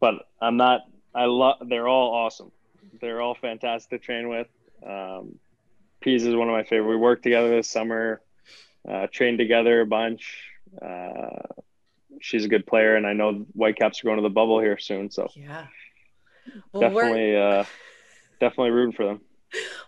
but 0.00 0.14
I'm 0.40 0.56
not. 0.56 0.82
I 1.14 1.26
love. 1.26 1.56
They're 1.68 1.88
all 1.88 2.14
awesome. 2.14 2.50
They're 3.00 3.20
all 3.20 3.34
fantastic 3.34 4.00
to 4.00 4.04
train 4.04 4.28
with. 4.28 4.48
Um, 4.86 5.38
Peas 6.00 6.24
is 6.24 6.34
one 6.34 6.48
of 6.48 6.54
my 6.54 6.64
favorite. 6.64 6.88
We 6.88 6.96
worked 6.96 7.22
together 7.22 7.50
this 7.50 7.68
summer, 7.68 8.22
uh, 8.88 9.06
trained 9.12 9.38
together 9.38 9.80
a 9.80 9.86
bunch. 9.86 10.42
Uh, 10.80 11.42
she's 12.20 12.44
a 12.44 12.48
good 12.48 12.66
player, 12.66 12.96
and 12.96 13.06
I 13.06 13.12
know 13.12 13.46
Whitecaps 13.54 14.02
are 14.02 14.04
going 14.04 14.16
to 14.16 14.22
the 14.22 14.30
bubble 14.30 14.60
here 14.60 14.78
soon. 14.78 15.10
So 15.10 15.28
yeah, 15.34 15.66
well, 16.72 16.80
definitely, 16.80 17.36
uh, 17.36 17.64
definitely 18.40 18.70
rooting 18.70 18.92
for 18.92 19.04
them. 19.04 19.20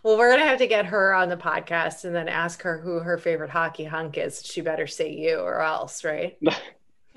Well, 0.03 0.17
we're 0.17 0.31
gonna 0.31 0.47
have 0.47 0.59
to 0.59 0.67
get 0.67 0.87
her 0.87 1.15
on 1.15 1.29
the 1.29 1.37
podcast 1.37 2.05
and 2.05 2.15
then 2.15 2.29
ask 2.29 2.63
her 2.63 2.79
who 2.79 3.01
her 3.01 3.19
favorite 3.19 3.51
hockey 3.51 3.85
hunk 3.85 4.17
is. 4.19 4.43
She 4.45 4.61
better 4.61 4.87
say 4.87 5.13
you 5.13 5.39
or 5.39 5.61
else, 5.61 6.05
right? 6.05 6.39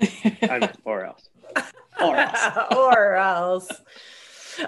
I 0.02 0.58
mean, 0.58 0.70
or 0.84 1.04
else. 1.04 1.28
or 2.00 2.16
else. 2.16 2.74
or 2.74 3.14
else. 3.16 3.70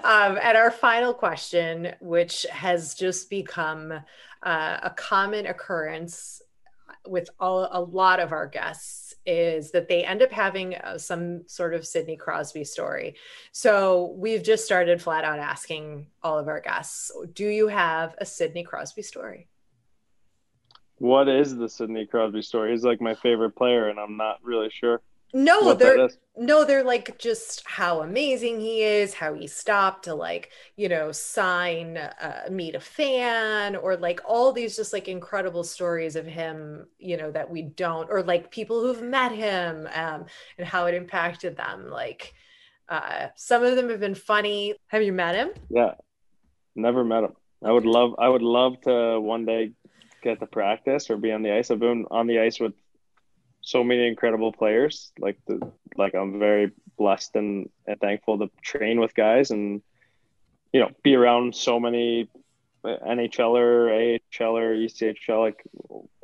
Um, 0.05 0.39
and 0.43 0.57
our 0.57 0.71
final 0.71 1.15
question, 1.15 1.95
which 2.01 2.47
has 2.51 2.95
just 2.95 3.31
become 3.31 3.93
uh, 4.43 4.79
a 4.83 4.91
common 4.91 5.47
occurrence 5.47 6.42
with 7.07 7.31
all, 7.41 7.69
a 7.71 7.81
lot 7.81 8.21
of 8.21 8.33
our 8.33 8.47
guests 8.47 9.15
is 9.25 9.71
that 9.71 9.89
they 9.89 10.05
end 10.05 10.23
up 10.23 10.33
having 10.33 10.75
uh, 10.75 10.99
some 10.99 11.47
sort 11.47 11.75
of 11.75 11.87
Sidney 11.87 12.17
Crosby 12.17 12.65
story. 12.65 13.17
So 13.53 14.15
we've 14.17 14.43
just 14.43 14.65
started 14.65 15.01
flat 15.01 15.25
out 15.25 15.39
asking 15.39 16.09
all 16.23 16.39
of 16.39 16.49
our 16.49 16.61
guests, 16.61 17.13
do 17.33 17.47
you 17.47 17.69
have 17.69 18.15
a 18.19 18.25
Sidney 18.25 18.65
Crosby 18.65 19.03
story? 19.03 19.49
What 20.97 21.29
is 21.29 21.57
the 21.57 21.69
Sidney 21.69 22.07
Crosby 22.07 22.43
story? 22.43 22.71
He's 22.71 22.85
like 22.85 23.01
my 23.01 23.15
favorite 23.15 23.57
player, 23.57 23.89
and 23.89 23.99
I'm 23.99 24.17
not 24.17 24.39
really 24.43 24.71
sure. 24.71 25.03
No, 25.35 25.73
they're 25.73 26.11
no, 26.37 26.65
they're 26.65 26.85
like 26.85 27.19
just 27.19 27.63
how 27.67 28.01
amazing 28.01 28.61
he 28.61 28.83
is, 28.83 29.15
how 29.15 29.35
he 29.35 29.47
stopped 29.47 30.05
to 30.05 30.15
like, 30.15 30.51
you 30.77 30.89
know, 30.89 31.13
sign, 31.13 31.97
uh, 31.97 32.47
meet 32.51 32.75
a 32.75 32.81
fan, 32.81 33.77
or 33.77 33.97
like 33.97 34.21
all 34.27 34.53
these 34.53 34.77
just 34.77 34.93
like 34.93 35.09
incredible 35.09 35.65
stories 35.65 36.17
of 36.17 36.27
him, 36.27 36.87
you 36.99 37.17
know, 37.17 37.31
that 37.31 37.51
we 37.51 37.63
don't, 37.63 38.11
or 38.11 38.23
like 38.23 38.51
people 38.51 38.81
who've 38.81 39.03
met 39.03 39.33
him 39.33 39.89
um, 39.95 40.27
and 40.59 40.67
how 40.67 40.87
it 40.87 40.95
impacted 40.95 41.57
them. 41.57 41.91
Like, 41.91 42.35
uh, 42.89 43.29
some 43.35 43.63
of 43.63 43.77
them 43.77 43.89
have 43.91 44.01
been 44.01 44.15
funny. 44.15 44.75
Have 44.89 45.03
you 45.03 45.13
met 45.13 45.35
him? 45.35 45.51
Yeah, 45.71 45.95
never 46.75 47.05
met 47.05 47.25
him. 47.25 47.33
I 47.65 47.71
would 47.71 47.87
love, 47.87 48.15
I 48.19 48.29
would 48.29 48.43
love 48.43 48.81
to 48.83 49.21
one 49.21 49.45
day 49.45 49.73
get 50.23 50.41
to 50.41 50.47
practice 50.47 51.11
or 51.11 51.17
be 51.17 51.33
on 51.33 51.43
the 51.43 51.53
ice. 51.53 51.71
I've 51.71 51.79
been 51.79 52.07
on 52.11 52.27
the 52.27 52.41
ice 52.41 52.59
with 52.59 52.75
so 53.63 53.83
many 53.83 54.07
incredible 54.07 54.53
players. 54.53 55.13
Like 55.19 55.39
the 55.47 55.73
like 55.97 56.15
I'm 56.15 56.39
very 56.39 56.73
blessed 56.99 57.37
and, 57.37 57.69
and 57.87 57.99
thankful 58.01 58.39
to 58.39 58.51
train 58.63 59.01
with 59.01 59.15
guys 59.15 59.51
and 59.51 59.83
you 60.73 60.81
know 60.81 60.91
be 61.03 61.15
around 61.15 61.55
so 61.55 61.81
many 61.81 62.29
NHLer, 62.85 64.21
AHLer, 64.33 64.85
ECHL, 64.85 65.41
like 65.41 65.63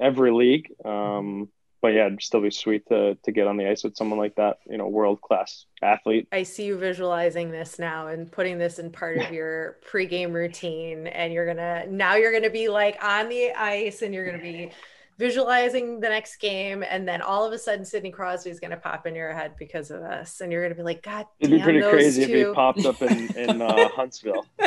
every 0.01 0.33
league. 0.33 0.73
Um, 0.85 1.49
but 1.81 1.89
yeah, 1.89 2.07
it'd 2.07 2.23
still 2.23 2.41
be 2.41 2.51
sweet 2.51 2.87
to 2.89 3.17
to 3.23 3.33
get 3.33 3.47
on 3.47 3.57
the 3.57 3.69
ice 3.69 3.85
with 3.85 3.97
someone 3.97 4.19
like 4.19 4.35
that, 4.35 4.59
you 4.69 4.77
know, 4.77 4.89
world 4.89 5.21
class 5.21 5.67
athlete. 5.81 6.27
I 6.33 6.43
see 6.43 6.65
you 6.65 6.77
visualizing 6.77 7.53
this 7.53 7.79
now 7.79 8.09
and 8.09 8.31
putting 8.31 8.59
this 8.59 8.81
in 8.81 8.91
part 8.91 9.19
of 9.19 9.31
your 9.33 9.77
pregame 9.89 10.33
routine, 10.33 11.07
and 11.07 11.33
you're 11.33 11.47
gonna 11.47 11.87
now 11.87 12.17
you're 12.17 12.33
gonna 12.33 12.51
be 12.51 12.69
like 12.69 13.03
on 13.03 13.29
the 13.29 13.53
ice, 13.53 14.03
and 14.03 14.13
you're 14.13 14.27
gonna 14.27 14.43
be 14.43 14.73
visualizing 15.19 15.99
the 15.99 16.09
next 16.09 16.37
game, 16.37 16.85
and 16.89 17.07
then 17.07 17.21
all 17.21 17.45
of 17.45 17.53
a 17.53 17.59
sudden 17.59 17.85
Sidney 17.85 18.11
Crosby 18.11 18.51
is 18.51 18.61
going 18.61 18.71
to 18.71 18.77
pop 18.77 19.07
in 19.07 19.15
your 19.15 19.33
head 19.33 19.55
because 19.59 19.91
of 19.91 20.01
this, 20.01 20.41
and 20.41 20.53
you're 20.53 20.63
going 20.63 20.73
to 20.73 20.77
be 20.77 20.85
like, 20.85 21.03
God, 21.03 21.27
it'd 21.41 21.57
be 21.57 21.63
pretty 21.63 21.83
crazy 21.83 22.25
two. 22.25 22.33
if 22.33 22.49
he 22.49 22.55
popped 22.55 22.85
up 22.87 23.03
in 23.03 23.37
in 23.37 23.61
uh, 23.61 23.89
Huntsville. 23.97 24.47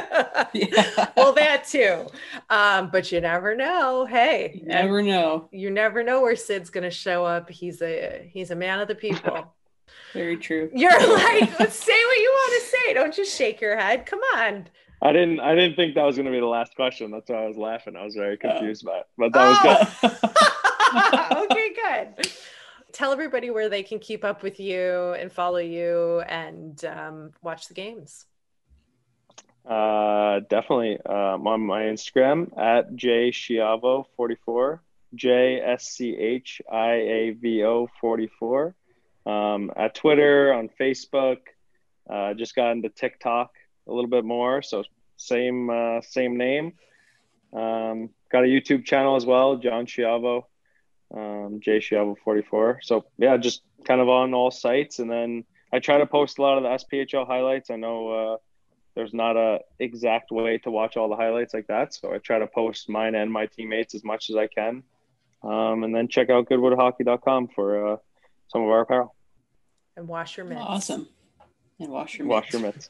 yeah. 0.53 1.09
Well, 1.15 1.33
that 1.33 1.65
too, 1.67 2.05
um, 2.49 2.89
but 2.91 3.11
you 3.11 3.21
never 3.21 3.55
know. 3.55 4.05
Hey, 4.05 4.59
you 4.61 4.67
never 4.67 5.01
know. 5.01 5.47
You 5.51 5.71
never 5.71 6.03
know 6.03 6.21
where 6.21 6.35
Sid's 6.35 6.69
going 6.69 6.83
to 6.83 6.91
show 6.91 7.23
up. 7.23 7.49
He's 7.49 7.81
a 7.81 8.29
he's 8.31 8.51
a 8.51 8.55
man 8.55 8.79
of 8.79 8.87
the 8.87 8.95
people. 8.95 9.53
Very 10.13 10.37
true. 10.37 10.69
You're 10.73 10.91
like, 10.91 11.59
let's 11.59 11.75
say 11.75 11.93
what 11.93 12.17
you 12.17 12.31
want 12.33 12.61
to 12.61 12.69
say. 12.69 12.93
Don't 12.93 13.13
just 13.13 13.37
shake 13.37 13.61
your 13.61 13.77
head. 13.77 14.05
Come 14.05 14.19
on. 14.35 14.67
I 15.01 15.13
didn't. 15.13 15.39
I 15.39 15.55
didn't 15.55 15.75
think 15.75 15.95
that 15.95 16.03
was 16.03 16.15
going 16.15 16.27
to 16.27 16.31
be 16.31 16.39
the 16.39 16.45
last 16.45 16.75
question. 16.75 17.09
That's 17.09 17.29
why 17.29 17.43
I 17.43 17.47
was 17.47 17.57
laughing. 17.57 17.95
I 17.95 18.03
was 18.03 18.13
very 18.13 18.37
confused 18.37 18.85
by 18.85 18.99
it, 18.99 19.07
but 19.17 19.33
that 19.33 19.89
oh. 20.03 20.09
was 20.11 20.11
good. 20.11 20.31
okay, 21.51 21.73
good. 21.73 22.31
Tell 22.91 23.11
everybody 23.11 23.49
where 23.49 23.69
they 23.69 23.83
can 23.83 23.99
keep 23.99 24.23
up 24.23 24.43
with 24.43 24.59
you 24.59 25.13
and 25.13 25.31
follow 25.31 25.57
you 25.57 26.21
and 26.27 26.83
um, 26.85 27.31
watch 27.41 27.67
the 27.67 27.73
games. 27.73 28.25
Uh, 29.65 30.41
definitely. 30.49 30.99
Um, 31.05 31.47
on 31.47 31.61
my 31.61 31.83
Instagram 31.83 32.55
at 32.59 32.93
jschiavo44, 32.93 34.79
J 35.15 35.61
S 35.61 35.89
C 35.89 36.15
H 36.15 36.61
I 36.71 36.91
A 36.93 37.31
V 37.31 37.63
O 37.63 37.87
44. 37.99 38.75
Um, 39.25 39.71
at 39.75 39.95
Twitter, 39.95 40.53
on 40.53 40.69
Facebook. 40.79 41.37
Uh, 42.09 42.33
just 42.33 42.55
got 42.55 42.71
into 42.71 42.89
TikTok 42.89 43.51
a 43.87 43.91
little 43.93 44.09
bit 44.09 44.23
more. 44.25 44.61
So 44.61 44.83
same 45.17 45.69
uh, 45.69 46.01
same 46.01 46.37
name. 46.37 46.73
Um, 47.53 48.09
got 48.31 48.43
a 48.43 48.47
YouTube 48.47 48.85
channel 48.85 49.15
as 49.15 49.25
well, 49.25 49.57
John 49.57 49.85
Schiavo. 49.85 50.43
um, 51.13 51.59
J 51.61 51.79
Schiavo 51.79 52.15
44. 52.23 52.79
So 52.81 53.05
yeah, 53.17 53.37
just 53.37 53.61
kind 53.85 54.01
of 54.01 54.09
on 54.09 54.33
all 54.33 54.51
sites. 54.51 54.99
And 54.99 55.09
then 55.11 55.43
I 55.73 55.79
try 55.79 55.97
to 55.97 56.05
post 56.05 56.37
a 56.37 56.41
lot 56.41 56.57
of 56.57 56.63
the 56.63 56.69
SPHL 56.69 57.27
highlights. 57.27 57.69
I 57.69 57.75
know 57.75 58.09
uh, 58.09 58.37
there's 58.95 59.13
not 59.13 59.37
a 59.37 59.59
exact 59.79 60.31
way 60.31 60.57
to 60.59 60.71
watch 60.71 60.97
all 60.97 61.09
the 61.09 61.15
highlights 61.15 61.53
like 61.53 61.67
that. 61.67 61.93
So 61.93 62.13
I 62.13 62.17
try 62.17 62.39
to 62.39 62.47
post 62.47 62.89
mine 62.89 63.15
and 63.15 63.31
my 63.31 63.45
teammates 63.47 63.95
as 63.95 64.03
much 64.03 64.29
as 64.29 64.35
I 64.35 64.47
can. 64.47 64.83
Um, 65.43 65.83
and 65.83 65.93
then 65.93 66.07
check 66.07 66.29
out 66.29 66.47
goodwoodhockey.com 66.49 67.49
for 67.55 67.93
uh, 67.93 67.97
some 68.49 68.61
of 68.61 68.69
our 68.69 68.81
apparel. 68.81 69.15
And 69.97 70.07
wash 70.07 70.37
your 70.37 70.45
mitts. 70.45 70.61
Awesome. 70.63 71.07
And 71.79 71.89
wash 71.89 72.17
your 72.17 72.27
wash 72.27 72.53
your 72.53 72.61
mitts. 72.61 72.89